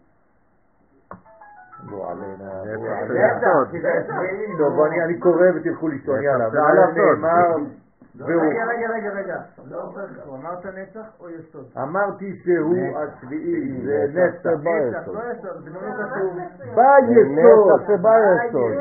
לא 1.91 2.11
עלינה, 2.11 2.65
לא 2.65 2.91
עלינה. 2.99 3.41
טוב, 4.59 4.75
בוא, 4.75 4.87
אני- 4.87 5.19
קורא 5.19 5.47
ותלכו 5.57 5.89
לישון, 5.89 6.23
יאללה. 6.23 6.49
ועליו 6.53 6.87
נאמר. 6.93 7.57
רגע, 8.21 8.65
רגע, 8.65 8.89
רגע, 8.95 9.11
רגע. 9.11 9.37
לא, 9.71 9.93
הוא 10.25 10.37
אמרת 10.37 10.67
נצח 10.67 11.07
או 11.21 11.31
יסוד? 11.31 11.67
אמרתי 11.83 12.41
שהוא 12.45 12.99
השביעי, 12.99 13.83
זה 13.85 14.07
נצח. 14.09 14.47
נצח, 14.47 15.09
לא 15.09 15.21
יסוד, 15.33 15.65
זה 15.65 15.71
לא 15.71 15.81
כתוב. 15.81 16.39
ביסוד. 16.75 17.39
נצח 17.39 17.87
שביסוד. 17.87 18.73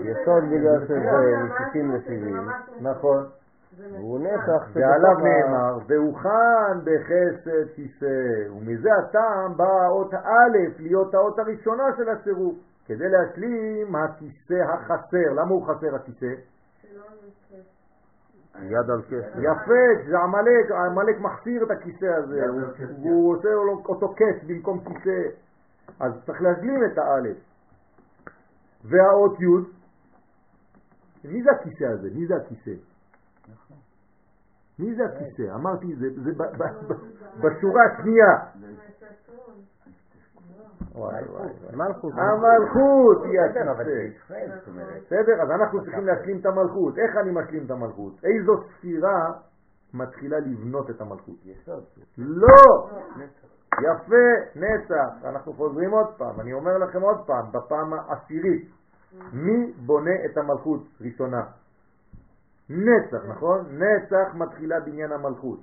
יסוד 0.00 0.44
בגלל 0.44 0.84
שזה 0.84 1.36
מ-60 1.36 1.78
ל-70. 1.78 2.80
נכון. 2.80 3.24
והוא 3.92 4.20
נצח 4.20 4.68
ועליו 4.72 5.18
נאמר, 5.18 5.78
והוכן 5.86 6.78
בחסד 6.84 7.68
כיסא, 7.74 8.50
ומזה 8.56 8.88
הטעם 8.94 9.56
באה 9.56 9.86
האות 9.86 10.14
א' 10.14 10.58
להיות 10.78 11.14
האות 11.14 11.38
הראשונה 11.38 11.84
של 11.96 12.08
הצירוף, 12.08 12.54
כדי 12.86 13.08
להשלים 13.08 13.96
הכיסא 13.96 14.62
החסר. 14.74 15.32
למה 15.32 15.50
הוא 15.50 15.66
חסר 15.66 15.94
הכיסא? 15.94 16.34
יד 18.62 18.90
על 18.90 19.02
כסף. 19.02 19.36
יפה, 19.38 19.82
זה 20.08 20.18
עמלק, 20.18 20.70
עמלק 20.86 21.20
מחסיר 21.20 21.62
את 21.64 21.70
הכיסא 21.70 22.04
הזה, 22.06 22.46
הוא- 22.48 22.60
כס, 22.74 22.90
עושה 23.36 23.48
אותו 23.88 24.14
כס 24.16 24.44
במקום 24.46 24.84
כיסא, 24.84 25.20
אז 26.00 26.12
צריך 26.26 26.42
להשלים 26.42 26.84
את 26.92 26.98
האלף. 26.98 27.36
והאות 28.84 29.40
י', 29.40 29.46
מי 31.28 31.42
זה 31.42 31.50
הכיסא 31.50 31.84
הזה? 31.84 32.08
מי 32.14 32.26
זה 32.26 32.34
הכיסא? 32.36 32.70
מי 34.78 34.94
זה 34.94 35.02
הכיסא? 35.04 35.54
אמרתי, 35.54 35.94
זה, 35.96 36.06
בשורה 37.40 37.82
השנייה. 37.84 38.36
מלכות. 41.76 42.12
המלכות 42.16 43.24
היא 43.24 43.40
אומרת. 44.68 45.02
בסדר? 45.06 45.42
אז 45.42 45.50
אנחנו 45.50 45.84
צריכים 45.84 46.06
להשלים 46.06 46.38
את 46.40 46.46
המלכות. 46.46 46.98
איך 46.98 47.16
אני 47.16 47.30
משלים 47.30 47.64
את 47.66 47.70
המלכות? 47.70 48.12
איזו 48.24 48.52
ספירה 48.62 49.32
מתחילה 49.94 50.38
לבנות 50.38 50.90
את 50.90 51.00
המלכות? 51.00 51.34
לא! 52.18 52.88
יפה, 53.80 54.56
נצח. 54.56 55.24
אנחנו 55.24 55.52
חוזרים 55.52 55.90
עוד 55.90 56.06
פעם. 56.16 56.40
אני 56.40 56.52
אומר 56.52 56.78
לכם 56.78 57.00
עוד 57.02 57.26
פעם, 57.26 57.52
בפעם 57.52 57.92
העשירית. 57.92 58.68
מי 59.32 59.72
בונה 59.72 60.24
את 60.24 60.36
המלכות 60.36 60.80
ראשונה? 61.00 61.42
נצח, 62.70 63.24
נכון? 63.28 63.64
נצח 63.70 64.34
מתחילה 64.34 64.80
בניין 64.80 65.12
המלכות. 65.12 65.60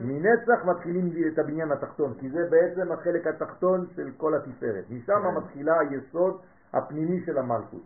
מנצח 0.00 0.64
מתחילים 0.64 1.10
את 1.32 1.38
הבניין 1.38 1.72
התחתון, 1.72 2.14
כי 2.14 2.30
זה 2.30 2.48
בעצם 2.50 2.92
החלק 2.92 3.26
התחתון 3.26 3.86
של 3.96 4.10
כל 4.16 4.34
התפארת. 4.34 4.84
משם 4.90 5.36
מתחילה 5.36 5.74
היסוד 5.80 6.40
הפנימי 6.72 7.20
של 7.26 7.38
המלכות. 7.38 7.82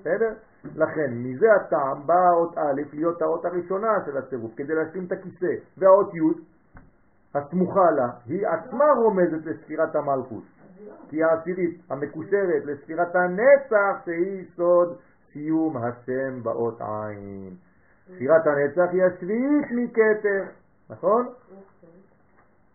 בסדר? 0.00 0.32
לכן, 0.76 1.14
מזה 1.14 1.46
הטעם 1.52 2.06
באה 2.06 2.28
האות 2.28 2.58
א' 2.58 2.82
להיות 2.92 3.22
האות 3.22 3.44
הראשונה 3.44 3.88
של 4.06 4.16
הצירוף, 4.16 4.52
כדי 4.56 4.74
להשלים 4.74 5.04
את 5.04 5.12
הכיסא. 5.12 5.54
והאות 5.78 6.14
י', 6.14 6.18
הסמוכה 7.34 7.90
לה, 7.90 8.08
היא 8.26 8.46
עצמה 8.46 8.84
רומזת 8.96 9.46
לספירת 9.46 9.96
המלכות. 9.96 10.44
כי 11.08 11.24
העשירית 11.24 11.80
המקושרת 11.90 12.64
לספירת 12.64 13.14
הנצח 13.14 14.04
שהיא 14.04 14.44
סוד 14.56 14.96
סיום 15.32 15.76
השם 15.76 16.42
באות 16.42 16.80
עין. 16.80 17.54
ספירת 18.06 18.46
הנצח 18.46 18.92
היא 18.92 19.04
השביעית 19.04 19.66
מכתר, 19.70 20.44
נכון? 20.90 21.26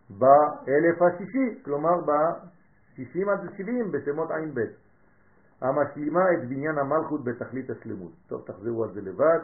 באלף 0.09 1.01
השישי, 1.01 1.63
כלומר 1.65 2.01
ב-60 2.05 3.29
עד 3.31 3.49
70 3.57 3.91
בשמות 3.91 4.31
עין 4.31 4.53
ב'. 4.53 4.59
המשלימה 5.61 6.33
את 6.33 6.49
בניין 6.49 6.77
המלכות 6.77 7.23
בתכלית 7.23 7.69
השלמות. 7.69 8.11
טוב, 8.27 8.41
תחזרו 8.45 8.83
על 8.83 8.93
זה 8.93 9.01
לבד. 9.01 9.39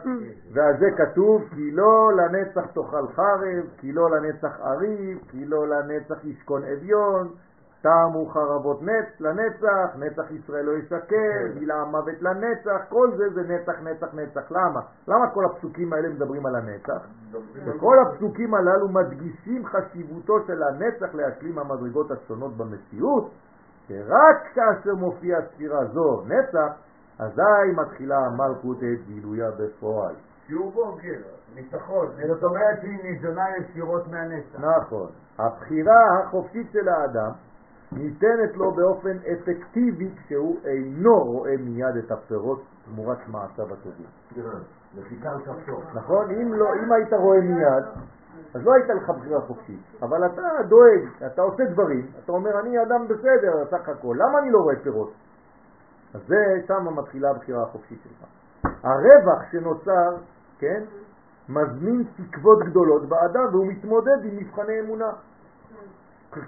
ועל 0.52 0.78
זה 0.78 0.86
כתוב, 0.96 1.48
כי 1.54 1.70
לא 1.70 2.10
לנצח 2.16 2.66
תאכל 2.66 3.08
חרב, 3.12 3.66
כי 3.76 3.92
לא 3.92 4.10
לנצח 4.10 4.60
אריב, 4.60 5.18
כי 5.30 5.44
לא 5.44 5.68
לנצח 5.68 6.24
ישכון 6.24 6.62
אביון, 6.64 7.34
טעמו 7.82 8.26
חרבות 8.26 8.82
נצ 8.82 9.20
לנצח, 9.20 9.96
נצח 9.98 10.30
ישראל 10.30 10.64
לא 10.64 10.72
ישקר, 10.72 11.54
מילה 11.54 11.84
מוות 11.84 12.22
לנצח, 12.22 12.80
כל 12.88 13.10
זה 13.16 13.24
זה 13.34 13.42
נצח, 13.42 13.80
נצח, 13.82 14.14
נצח. 14.14 14.50
למה? 14.50 14.80
למה 15.08 15.30
כל 15.30 15.44
הפסוקים 15.44 15.92
האלה 15.92 16.08
מדברים 16.08 16.46
על 16.46 16.56
הנצח? 16.56 17.06
וכל 17.66 17.96
הפסוקים 17.98 18.54
הללו 18.54 18.88
מדגישים 18.88 19.66
חשיבותו 19.66 20.34
של 20.46 20.62
הנצח 20.62 21.14
להשלים 21.14 21.58
המדרגות 21.58 22.10
השונות 22.10 22.56
במציאות, 22.56 23.30
שרק 23.88 24.36
כאשר 24.54 24.94
מופיעה 24.94 25.40
ספירה 25.42 25.84
זו, 25.84 26.22
נצח, 26.26 26.72
אזי 27.18 27.72
מתחילה 27.76 28.18
המלכות 28.18 28.76
את 28.78 29.06
גילויה 29.06 29.50
בפועל. 29.50 30.14
שיעור 30.46 30.72
בוגר, 30.72 31.20
ניצחון. 31.54 32.06
זאת 32.28 32.44
אומרת 32.44 32.80
שהיא 32.80 33.02
ניזונה 33.02 33.44
ישירות 33.56 34.08
מהנצח. 34.08 34.60
נכון. 34.60 35.10
הבחירה 35.38 36.20
החופשית 36.24 36.72
של 36.72 36.88
האדם 36.88 37.30
ניתנת 37.92 38.56
לו 38.56 38.70
באופן 38.70 39.16
אפקטיבי 39.32 40.10
כשהוא 40.16 40.56
אינו 40.64 41.24
רואה 41.24 41.56
מיד 41.56 41.96
את 42.04 42.10
הפירות 42.10 42.62
תמורת 42.84 43.18
מעשיו 43.28 43.66
הטובים. 43.72 44.06
כפתור. 45.42 45.82
נכון? 45.94 46.30
אם, 46.30 46.54
לא, 46.54 46.74
אם 46.74 46.92
היית 46.92 47.12
רואה 47.12 47.40
מיד, 47.40 47.84
אז 48.54 48.64
לא 48.64 48.74
הייתה 48.74 48.94
לך 48.94 49.10
בחירה 49.10 49.40
חופשית. 49.40 49.80
אבל 50.02 50.26
אתה 50.26 50.42
דואג, 50.68 51.26
אתה 51.26 51.42
עושה 51.42 51.64
דברים, 51.64 52.06
אתה 52.24 52.32
אומר, 52.32 52.60
אני 52.60 52.82
אדם 52.82 53.08
בסדר, 53.08 53.64
סך 53.70 53.88
הכל, 53.88 54.16
למה 54.18 54.38
אני 54.38 54.50
לא 54.50 54.58
רואה 54.58 54.76
פירות? 54.82 55.12
אז 56.14 56.20
זה, 56.26 56.66
שם 56.66 56.98
מתחילה 56.98 57.30
הבחירה 57.30 57.62
החופשית 57.62 57.98
שלך. 58.02 58.28
הרווח 58.84 59.42
שנוצר, 59.50 60.16
כן, 60.58 60.82
מזמין 61.48 62.04
תקוות 62.30 62.58
גדולות 62.58 63.08
באדם 63.08 63.44
והוא 63.52 63.66
מתמודד 63.66 64.24
עם 64.24 64.36
מבחני 64.36 64.80
אמונה. 64.80 65.10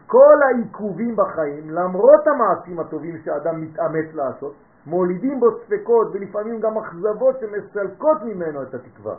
כל 0.06 0.36
העיכובים 0.42 1.16
בחיים, 1.16 1.70
למרות 1.70 2.26
המעשים 2.26 2.80
הטובים 2.80 3.18
שאדם 3.24 3.60
מתאמץ 3.60 4.14
לעשות, 4.14 4.54
מולידים 4.86 5.40
בו 5.40 5.46
ספקות 5.50 6.08
ולפעמים 6.12 6.60
גם 6.60 6.78
אכזבות 6.78 7.36
שמסלקות 7.40 8.22
ממנו 8.22 8.62
את 8.62 8.74
התקווה. 8.74 9.14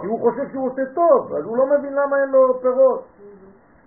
כי 0.00 0.06
הוא 0.06 0.20
חושב 0.20 0.48
שהוא 0.52 0.70
עושה 0.70 0.82
טוב, 0.94 1.34
אז 1.34 1.44
הוא 1.44 1.56
לא 1.56 1.66
מבין 1.66 1.92
למה 1.92 2.22
אין 2.22 2.30
לו 2.30 2.60
פירות. 2.62 3.04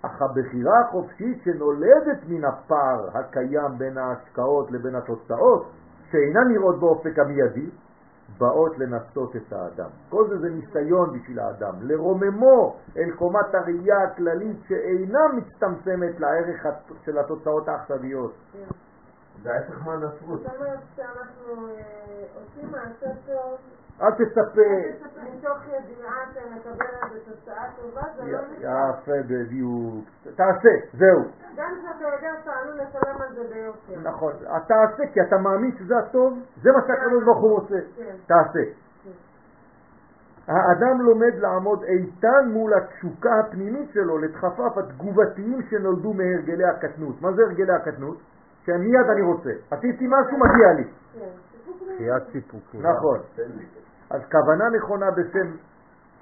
אך 0.02 0.22
הבחירה 0.22 0.80
החופשית 0.80 1.42
שנולדת 1.44 2.20
מן 2.28 2.46
הפער 2.46 3.10
הקיים 3.14 3.78
בין 3.78 3.98
ההשקעות 3.98 4.72
לבין 4.72 4.96
התוצאות, 4.96 5.66
שאינן 6.12 6.48
נראות 6.48 6.80
באופק 6.80 7.20
המיידי, 7.20 7.70
באות 8.38 8.78
לנסות 8.78 9.36
את 9.36 9.54
האדם. 9.54 9.90
כל 10.10 10.28
זה 10.30 10.38
זה 10.40 10.50
ניסיון 10.50 11.20
בשביל 11.20 11.40
האדם, 11.40 11.76
לרוממו 11.82 12.76
אל 12.98 13.12
קומת 13.16 13.56
הראייה 13.56 14.04
הכללית 14.04 14.58
שאינה 14.68 15.20
מצטמצמת 15.38 16.20
לערך 16.20 16.66
של 17.06 17.18
התוצאות 17.18 17.68
העכשוויות. 17.68 18.34
זה 19.44 19.54
ההפך 19.54 19.86
מהנצרות. 19.86 20.40
זאת 20.40 20.56
אומרת 20.56 20.80
שאנחנו 20.96 21.68
אה, 21.68 22.26
עושים 22.36 22.72
מעשה 22.72 23.08
טוב 23.26 23.58
אל 24.02 24.12
תצפה, 24.12 24.62
מתוך 25.24 25.58
ידיעה 25.68 26.16
שנקבל 26.34 26.86
על 27.02 27.10
זה 27.14 27.20
תוצאה 27.32 27.64
טובה, 27.82 28.02
זה 28.18 28.32
לא 28.32 28.40
נקרא. 28.58 28.90
יפה 28.90 29.12
בדיוק, 29.28 30.06
תעשה, 30.36 30.70
זהו. 30.94 31.22
גם 31.56 31.70
כשאתה 31.80 32.06
יודע 32.16 32.32
שאתה 32.40 32.52
עלול 32.52 32.76
לשלם 32.76 33.22
על 33.22 33.36
זה 33.36 33.44
ביוקר. 33.54 34.10
נכון, 34.10 34.34
תעשה 34.68 35.04
כי 35.14 35.22
אתה 35.22 35.38
מאמין 35.38 35.72
שזה 35.80 35.98
הטוב, 35.98 36.40
זה 36.62 36.72
מה 36.72 36.82
שהקדוש 36.88 37.24
ברוך 37.24 37.40
הוא 37.42 37.52
רוצה, 37.60 37.76
כן. 37.98 38.16
תעשה. 38.28 38.64
האדם 40.48 41.02
לומד 41.02 41.36
לעמוד 41.36 41.84
איתן 41.84 42.50
מול 42.54 42.74
התשוקה 42.74 43.40
הפנימית 43.40 43.90
שלו 43.94 44.18
לדחפיו 44.18 44.80
התגובתיים 44.80 45.62
שנולדו 45.70 46.14
מהרגלי 46.14 46.66
הקטנות. 46.66 47.22
מה 47.22 47.32
זה 47.32 47.42
הרגלי 47.42 47.74
הקטנות? 47.74 48.18
שמיד 48.66 49.10
אני 49.12 49.22
רוצה. 49.22 49.50
עשיתי 49.72 50.08
משהו, 50.08 50.38
מגיע 50.38 50.74
לי. 50.78 50.84
כן. 51.14 51.26
דחיית 51.96 52.24
סיפוקים. 52.32 52.82
נכון. 52.82 53.20
אז 54.12 54.22
כוונה 54.32 54.70
נכונה 54.70 55.12
בשם 55.12 55.52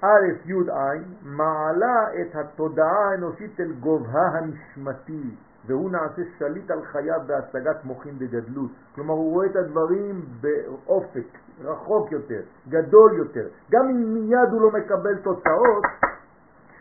א' 0.02 0.26
י' 0.44 0.70
ע' 0.70 0.98
מעלה 1.22 2.06
את 2.20 2.36
התודעה 2.36 3.10
האנושית 3.10 3.60
אל 3.60 3.72
גובהה 3.72 4.38
הנשמתי 4.38 5.34
והוא 5.66 5.90
נעשה 5.90 6.22
שליט 6.38 6.70
על 6.70 6.84
חייו 6.84 7.20
בהשגת 7.26 7.84
מוחין 7.84 8.18
בגדלות. 8.18 8.70
כלומר 8.94 9.14
הוא 9.14 9.32
רואה 9.32 9.46
את 9.46 9.56
הדברים 9.56 10.24
באופק, 10.40 11.38
רחוק 11.60 12.12
יותר, 12.12 12.40
גדול 12.68 13.12
יותר. 13.18 13.48
גם 13.70 13.88
אם 13.88 14.14
מיד 14.14 14.48
הוא 14.52 14.62
לא 14.62 14.70
מקבל 14.70 15.16
תוצאות, 15.16 15.84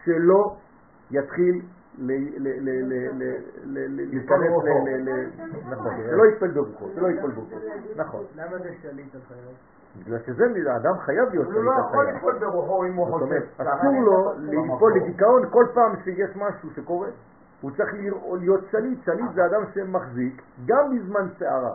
שלא 0.04 0.56
יתחיל 1.12 1.62
להיכנס 1.98 3.34
ל... 3.66 5.10
נכון, 5.70 5.92
שלא 6.10 6.26
יפעל 6.26 6.52
ברוחו, 6.52 6.90
שלא 6.96 7.08
יפעל 7.08 7.32
ברוחו. 7.32 7.56
נכון. 7.96 8.24
למה 8.36 8.58
זה 8.58 8.70
שליט 8.82 9.16
על 9.16 9.22
חייו? 9.28 9.79
בגלל 9.98 10.20
שזה, 10.26 10.44
האדם 10.74 10.94
חייב 11.00 11.30
להיות 11.30 11.46
הוא 11.46 11.54
שליט 11.54 11.66
לא 11.66 11.72
יכול. 11.80 12.08
לפעול 12.10 12.40
ברוחו 12.40 12.84
אם 12.86 12.94
הוא 12.94 13.06
זאת 13.06 13.14
חושב. 13.14 13.26
אומרת, 13.26 13.44
ככה 13.60 13.76
אסור 13.76 14.02
לו 14.04 14.34
לפעול. 14.38 14.94
לדיכאון 14.98 15.50
כל 15.50 15.66
פעם 15.74 15.96
שיש 16.04 16.30
משהו 16.36 16.70
שקורה. 16.76 17.08
הוא 17.62 17.72
צריך 17.78 17.94
להיות 18.40 18.64
שליט, 18.72 19.04
שליט 19.06 19.34
זה 19.34 19.46
אדם 19.46 19.62
שמחזיק 19.74 20.42
גם 20.66 20.96
בזמן 20.96 21.28
סערה. 21.40 21.74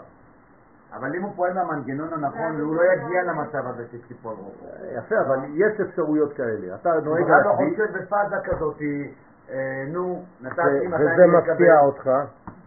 אבל 0.93 1.15
אם 1.17 1.23
הוא 1.23 1.33
פועל 1.37 1.53
מהמנגנון 1.55 2.13
הנכון, 2.13 2.61
הוא 2.61 2.77
לא 2.77 2.83
יגיע 2.83 3.23
למצב 3.23 3.67
הזה 3.67 3.85
של 3.91 3.99
ציפור 4.09 4.33
רוחו. 4.33 4.67
יפה, 4.99 5.15
אבל 5.27 5.39
יש 5.55 5.81
אפשרויות 5.81 6.33
כאלה. 6.33 6.75
אתה 6.75 6.91
נוהג 7.05 7.23
הוא 7.23 7.35
על 7.35 7.43
לא 7.45 7.53
חושב 7.53 7.99
בפאזה 7.99 8.37
כזאת, 8.45 8.77
אה, 9.51 9.85
נו, 9.93 10.23
נתתי 10.41 10.61
מתי 10.87 10.95
וזה 11.03 11.25
אני 11.25 11.37
מפתיע 11.37 11.75
אקבל. 11.75 11.87
אותך. 11.87 12.11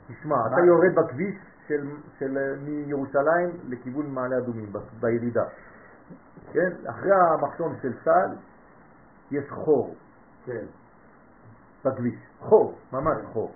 תשמע, 0.08 0.36
אתה? 0.48 0.62
יורד 0.66 0.96
בכביש 0.96 1.36
של, 1.68 1.88
של 2.20 2.38
אה, 2.38 2.56
מירושלים 2.62 3.50
לכיוון 3.70 4.10
מעלה 4.10 4.38
אדומים, 4.38 4.74
בירידה. 5.00 5.44
כן? 6.54 6.72
אחרי 6.90 7.12
המחסום 7.12 7.76
של 7.82 7.94
צה"ל 8.04 8.36
יש 9.32 9.50
חור 9.50 9.96
כן, 10.46 10.66
בכביש. 11.86 12.16
חור, 12.40 12.76
ממש 12.94 13.18
חור. 13.34 13.52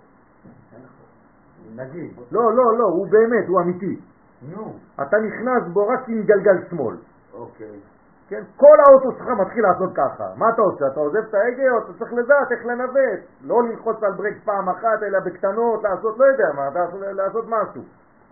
נגיד. 1.75 2.11
לא, 2.31 2.53
לא, 2.53 2.77
לא, 2.77 2.85
הוא 2.85 3.07
באמת, 3.07 3.47
הוא 3.47 3.61
אמיתי. 3.61 3.99
נו, 4.41 4.73
אתה 5.01 5.17
נכנס 5.17 5.73
בו 5.73 5.87
רק 5.87 6.09
עם 6.09 6.23
גלגל 6.23 6.69
שמאל. 6.69 6.95
אוקיי. 7.33 7.79
כן? 8.27 8.43
כל 8.57 8.77
האוטו 8.87 9.11
שלך 9.17 9.27
מתחיל 9.27 9.63
לעשות 9.63 9.89
ככה. 9.95 10.23
מה 10.35 10.49
אתה 10.49 10.61
עושה? 10.61 10.87
אתה 10.87 10.99
עוזב 10.99 11.17
את 11.17 11.33
ההגה 11.33 11.71
או 11.71 11.77
אתה 11.77 11.93
צריך 11.99 12.13
לדעת 12.13 12.51
איך 12.51 12.65
לנווט. 12.65 13.19
לא 13.41 13.63
ללחוץ 13.63 14.03
על 14.03 14.13
ברק 14.13 14.33
פעם 14.45 14.69
אחת, 14.69 15.03
אלא 15.03 15.19
בקטנות, 15.19 15.83
לעשות 15.83 16.17
לא 16.19 16.25
יודע 16.25 16.47
מה, 16.55 16.67
אתה 16.67 16.79
לעשות 17.11 17.45
משהו. 17.47 17.81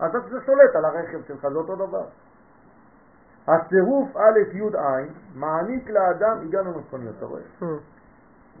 אז 0.00 0.10
אתה 0.16 0.46
שולט 0.46 0.76
על 0.76 0.84
הרכב 0.84 1.18
שלך, 1.28 1.40
זה 1.48 1.58
אותו 1.58 1.76
דבר. 1.76 2.04
הצירוף 3.48 4.16
א' 4.16 4.38
י' 4.56 4.76
ע' 4.76 5.02
מעניק 5.34 5.90
לאדם, 5.90 6.38
הגענו 6.48 6.72
למכוניות, 6.72 7.14
אתה 7.18 7.26
רואה? 7.26 7.40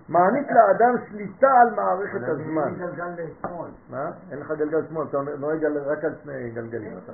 מעניק 0.08 0.46
לאדם 0.50 0.94
שליטה 1.08 1.50
על 1.60 1.74
מערכת 1.74 2.28
הזמן. 2.28 2.70
מביא 2.72 2.86
גלגל 2.86 3.22
לשמאל. 3.22 3.70
מה? 3.90 4.10
אין 4.30 4.38
לך 4.40 4.50
גלגל 4.58 4.86
שמאל, 4.88 5.06
אתה 5.10 5.18
נוהג 5.38 5.64
רק 5.64 6.04
על 6.04 6.14
שני 6.22 6.50
גלגלים. 6.50 6.98
אתה- 7.04 7.12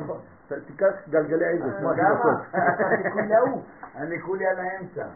נכון. 0.00 0.18
תיקח 0.66 0.92
גלגלי 1.10 1.44
עזר, 1.46 1.78
כמו 1.78 1.92
אתה? 1.92 2.02
התינוקות. 2.02 2.40
אני 3.18 3.28
לעוף. 3.28 3.64
אני 3.96 4.20
כולי 4.20 4.46
על 4.46 4.58
האמצע. 4.58 5.06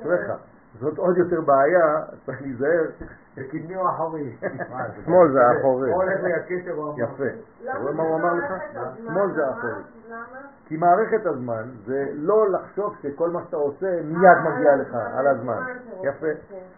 אשריך. 0.00 0.32
זאת 0.80 0.98
עוד 0.98 1.16
יותר 1.18 1.40
בעיה, 1.40 2.02
צריך 2.26 2.40
להיזהר. 2.42 2.84
זה 3.38 3.44
קדמי 3.50 3.76
או 3.76 3.88
אחורי? 3.90 4.36
שמאל 5.04 5.32
זה 5.32 5.38
האחורי. 5.46 5.92
או 5.92 6.02
הולך 6.02 6.22
לי 6.22 6.32
הקשר 6.34 6.72
או 6.76 6.82
המוח. 6.82 6.98
יפה. 6.98 7.24
אתה 7.70 7.78
רואה 7.78 7.92
מה 7.92 8.02
הוא 8.02 8.16
אמר 8.16 8.34
לך? 8.34 8.52
שמאל 9.04 9.34
זה 9.34 9.46
האחורי. 9.46 9.72
למה? 10.08 10.18
כי 10.66 10.76
מערכת 10.76 11.26
הזמן 11.26 11.64
זה 11.86 12.06
לא 12.14 12.50
לחשוב 12.50 12.94
שכל 13.02 13.30
מה 13.30 13.40
שאתה 13.44 13.56
עושה 13.56 14.02
מיד 14.04 14.38
מגיע 14.44 14.76
לך, 14.76 14.94
על 15.14 15.26
הזמן. 15.26 15.62
יפה. 16.02 16.26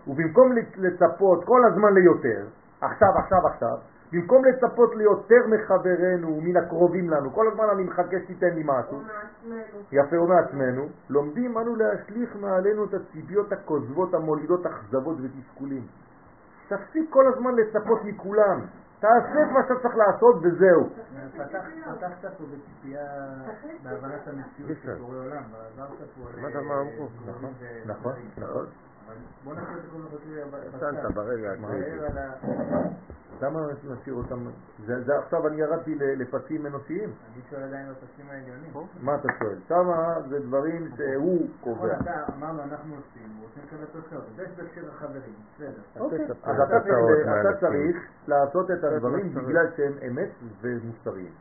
ובמקום 0.07 0.53
לצ- 0.53 0.77
לצפות 0.79 1.45
כל 1.45 1.65
הזמן 1.65 1.95
ליותר, 1.95 2.45
עכשיו, 2.81 3.09
עכשיו, 3.19 3.47
עכשיו, 3.47 3.77
במקום 4.13 4.43
לצפות 4.45 4.95
ליותר 4.97 5.37
מחברינו, 5.49 6.41
מן 6.41 6.57
הקרובים 6.57 7.11
לנו, 7.11 7.33
כל 7.33 7.49
הזמן 7.53 7.65
אני 7.73 7.85
מחכה 7.85 8.17
שתיתן 8.25 8.55
לי 8.55 8.63
משהו, 8.65 8.97
או 8.97 9.03
מעצמנו. 9.03 9.83
יפה 9.93 10.17
או 10.17 10.27
מעצמנו, 10.27 10.83
לומדים 11.11 11.59
אנו 11.59 11.77
להשליך 11.77 12.37
מעלינו 12.41 12.85
את 12.85 12.95
הציפיות 12.95 13.53
הכוזבות 13.53 14.15
המולידות 14.15 14.67
אכזבות 14.67 15.17
ותסכולים. 15.23 15.83
תפסיק 16.71 17.11
כל 17.11 17.25
הזמן 17.35 17.55
לצפות 17.55 18.05
מכולם, 18.05 18.61
תעשה 19.01 19.43
את 19.43 19.53
מה 19.53 19.61
שאתה 19.63 19.75
צריך 19.83 19.97
לעשות 19.97 20.35
וזהו. 20.43 20.89
פתח- 21.37 21.65
פתחת 21.97 22.35
פה 22.39 22.45
בציפייה 22.45 23.03
בהבנת 23.83 24.29
המציאות 24.29 24.79
של 24.83 24.95
בורא 24.95 25.17
עולם, 25.17 25.43
ועברת 25.53 25.99
פה 25.99 26.27
על... 26.27 26.33
שמעת 26.37 26.55
מה 26.55 26.75
אמרו? 26.81 27.05
אה, 27.05 27.09
נכון, 27.27 27.51
ו- 27.61 27.91
נכון. 27.91 28.13
נכון. 28.39 28.67
בוא 29.45 29.55
נעשה 29.55 29.71
את 29.73 29.91
כל 29.93 29.99
החצי 30.07 30.77
ישנת 30.77 31.15
ברגע. 31.15 31.53
למה 33.43 33.61
נשאיר 33.93 34.15
אותם? 34.15 34.47
זה, 34.87 35.19
עכשיו 35.19 35.47
אני 35.49 35.57
ירדתי 35.61 35.95
לפסים 35.95 36.67
אנושיים. 36.67 37.11
אני 37.35 37.43
שואל 37.51 37.63
עדיין 37.63 37.87
בפסים 37.93 38.27
העליונים. 38.31 38.73
מה 39.01 39.15
אתה 39.15 39.29
שואל? 39.39 39.59
שמה 39.69 40.15
זה 40.29 40.39
דברים 40.41 40.89
שהוא 40.97 41.35
נכון, 41.61 41.75
קובע. 41.75 42.01
אתה 42.01 42.25
אמרנו 42.39 42.63
אנחנו 42.63 42.95
עושים, 42.95 43.40
אוקיי. 46.01 46.25
אז 46.43 46.61
את 46.61 46.67
אתה 47.41 47.61
צריך- 47.61 47.97
לעשות 48.29 48.71
את 48.71 48.85
הדברים. 48.85 49.35
בגלל 49.35 49.67
שהם 49.77 49.93
אמת 50.09 50.29
ומוסריים. 50.61 51.33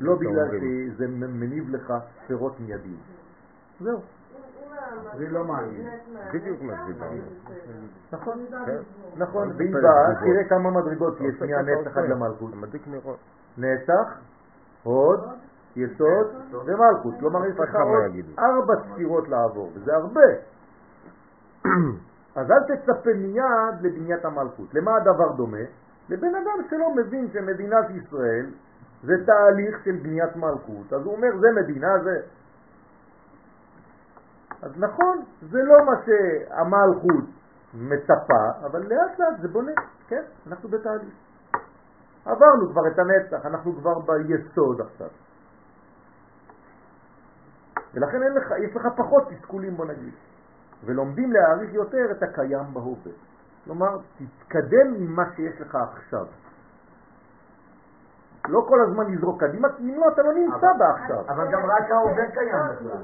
לא 0.00 0.14
בגלל. 0.16 0.48
שזה 0.94 1.08
מניב 1.08 1.70
לך 1.70 1.94
פירות 2.26 2.60
מיידיים. 2.60 2.98
זהו. 3.80 4.00
זה 5.18 5.28
לא 5.28 5.44
מעניין. 5.44 5.88
בדיוק 6.34 6.62
מה 6.62 6.72
זה 6.86 6.92
דיברנו. 6.92 7.16
נכון. 8.12 8.38
כן. 8.66 8.78
נכון, 9.16 9.52
והיא 9.56 9.72
באה, 9.72 10.08
מדרגות. 10.10 10.22
תראה 10.24 10.44
כמה 10.48 10.70
מדרגות 10.70 11.20
יש 11.20 11.42
עד 11.42 11.68
עושה. 11.88 12.00
למלכות. 12.00 12.50
נצח, 13.58 14.18
הוד, 14.82 15.20
יסוד 15.76 16.26
ומלכות. 16.66 17.14
כלומר, 17.20 17.46
יש 17.46 17.58
לך 17.58 17.74
עוד. 17.74 18.02
ארבע 18.38 18.74
ספירות 18.92 19.28
לעבור, 19.28 19.70
וזה 19.74 19.94
הרבה. 19.96 20.20
אז 22.36 22.50
אל 22.50 22.76
תצפה 22.76 23.10
מיד 23.16 23.80
לבניית 23.80 24.24
המלכות. 24.24 24.74
למה 24.74 24.96
הדבר 24.96 25.32
דומה? 25.36 25.64
לבן 26.08 26.34
אדם 26.34 26.68
שלא 26.70 26.94
מבין 26.94 27.28
שמדינת 27.32 27.90
ישראל 27.90 28.46
זה 29.02 29.14
תהליך 29.26 29.84
של 29.84 29.96
בניית 30.02 30.36
מלכות. 30.36 30.92
אז 30.92 31.02
הוא 31.04 31.16
אומר, 31.16 31.28
זה 31.40 31.48
מדינה, 31.62 31.98
זה... 32.04 32.20
אז 34.62 34.72
נכון, 34.76 35.22
זה 35.50 35.62
לא 35.62 35.84
מה 35.86 35.92
שהמלכות 36.06 37.24
מצפה, 37.74 38.66
אבל 38.66 38.80
לאט 38.82 39.18
לאט 39.18 39.40
זה 39.40 39.48
בונה, 39.48 39.72
כן, 40.08 40.22
אנחנו 40.46 40.68
בתהליך. 40.68 41.14
עברנו 42.24 42.70
כבר 42.70 42.88
את 42.88 42.98
הנצח, 42.98 43.46
אנחנו 43.46 43.76
כבר 43.76 43.98
ביסוד 43.98 44.80
עכשיו. 44.80 45.08
ולכן 47.94 48.22
אין 48.22 48.32
לך, 48.32 48.50
יש 48.58 48.76
לך 48.76 48.86
פחות 48.96 49.28
תסכולים 49.30 49.76
בוא 49.76 49.86
נגיד. 49.86 50.12
ולומדים 50.84 51.32
להעריך 51.32 51.74
יותר 51.74 52.10
את 52.10 52.22
הקיים 52.22 52.74
בהווה. 52.74 53.12
כלומר, 53.64 53.98
תתקדם 54.18 54.94
עם 54.96 55.16
מה 55.16 55.24
שיש 55.36 55.60
לך 55.60 55.74
עכשיו. 55.74 56.26
לא 58.48 58.66
כל 58.68 58.80
הזמן 58.80 59.12
לזרוק 59.12 59.40
קדימה, 59.44 59.68
כי 59.76 59.82
אם 59.82 60.00
לא, 60.00 60.08
אתה 60.08 60.22
לא 60.22 60.32
נמצא 60.34 60.72
בעכשיו. 60.78 61.20
אבל 61.28 61.48
גם 61.52 61.60
רק 61.66 61.90
ההווה 61.90 62.30
קיים 62.30 62.62
בכלל. 62.76 63.02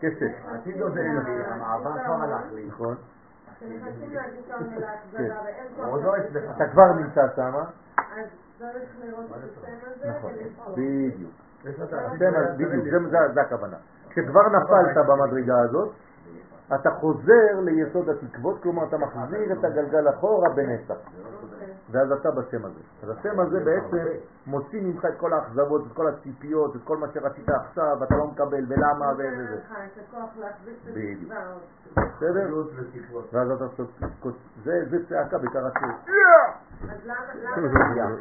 כסף. 0.00 0.48
העתיד 0.48 0.80
עוד 0.82 0.98
אין 0.98 1.16
לי, 1.18 1.44
המעבר 1.46 1.92
כבר 2.04 2.12
הלך 2.14 2.52
לי. 2.52 2.66
נכון? 2.68 2.94
כן. 5.16 5.28
לא. 5.78 6.16
אתה 6.56 6.64
כבר 6.72 6.92
נמצא 6.92 7.26
שם, 7.36 7.52
אז 7.54 8.26
צריך 8.58 8.90
לראות 9.04 9.26
את 9.30 9.36
השם 9.36 9.76
הזה 9.86 10.10
נכון. 10.18 10.32
בדיוק. 10.72 11.30
יש 11.64 11.78
לך- 11.80 11.92
השם 11.92 12.34
הזה, 12.36 12.52
בדיוק, 12.54 12.84
זה- 12.84 13.08
זה- 13.10 13.32
זה 13.34 13.40
הכוונה. 13.40 13.76
כשכבר 14.10 14.48
נפלת 14.48 14.96
במדרגה 15.06 15.60
הזאת, 15.60 15.92
אתה 16.74 16.90
חוזר 16.90 17.60
ליסוד 17.64 18.08
התקוות, 18.08 18.62
כלומר 18.62 18.84
אתה 18.88 18.98
מחזיר 18.98 19.52
את 19.52 19.64
הגלגל 19.64 20.08
אחורה 20.08 20.48
בנצח, 20.50 20.94
ואז 21.90 22.12
אתה 22.12 22.30
בשם 22.30 22.64
הזה. 22.64 22.80
אז 23.02 23.08
השם 23.10 23.40
הזה 23.40 23.60
בעצם 23.64 24.06
מוציא 24.46 24.82
ממך 24.82 25.04
את 25.04 25.18
כל 25.18 25.32
האכזבות, 25.32 25.86
את 25.86 25.92
כל 25.92 26.08
הציפיות, 26.08 26.76
את 26.76 26.80
כל 26.84 26.96
מה 26.96 27.06
שרצית 27.14 27.48
עכשיו, 27.48 28.04
אתה 28.04 28.16
לא 28.16 28.26
מקבל, 28.26 28.64
ולמה, 28.68 29.10
נותן 29.12 29.22
וזה. 29.38 29.56
לך 29.56 29.72
את 29.72 30.00
הכוח 30.08 30.30
להחזיק 30.38 30.76
את 30.84 30.94
בדיוק. 30.94 31.32
בסדר? 31.96 32.54
ואז 33.32 33.50
אתה 33.50 33.68
צועק, 33.76 34.34
זה 34.64 34.84
זה 34.90 35.08
צעקה 35.08 35.38
בעיקר 35.38 35.66
למה, 37.04 37.26
למה, 37.42 38.12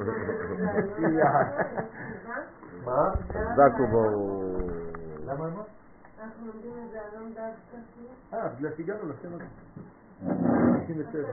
מה? 2.86 3.12
זקו 3.56 3.88
בו... 3.88 4.04
למה? 5.26 5.46
אנחנו 6.22 6.48
לומדים 6.48 6.72
את 6.86 6.92
זה 6.92 7.00
אלון 7.14 7.34
דעת 7.34 7.54
כסי. 7.70 8.06
אה, 8.34 8.48
בגלל 8.48 8.72
שהגענו 8.78 9.10
לשם 9.10 9.34
הזה. 9.34 9.46
97. 10.86 11.28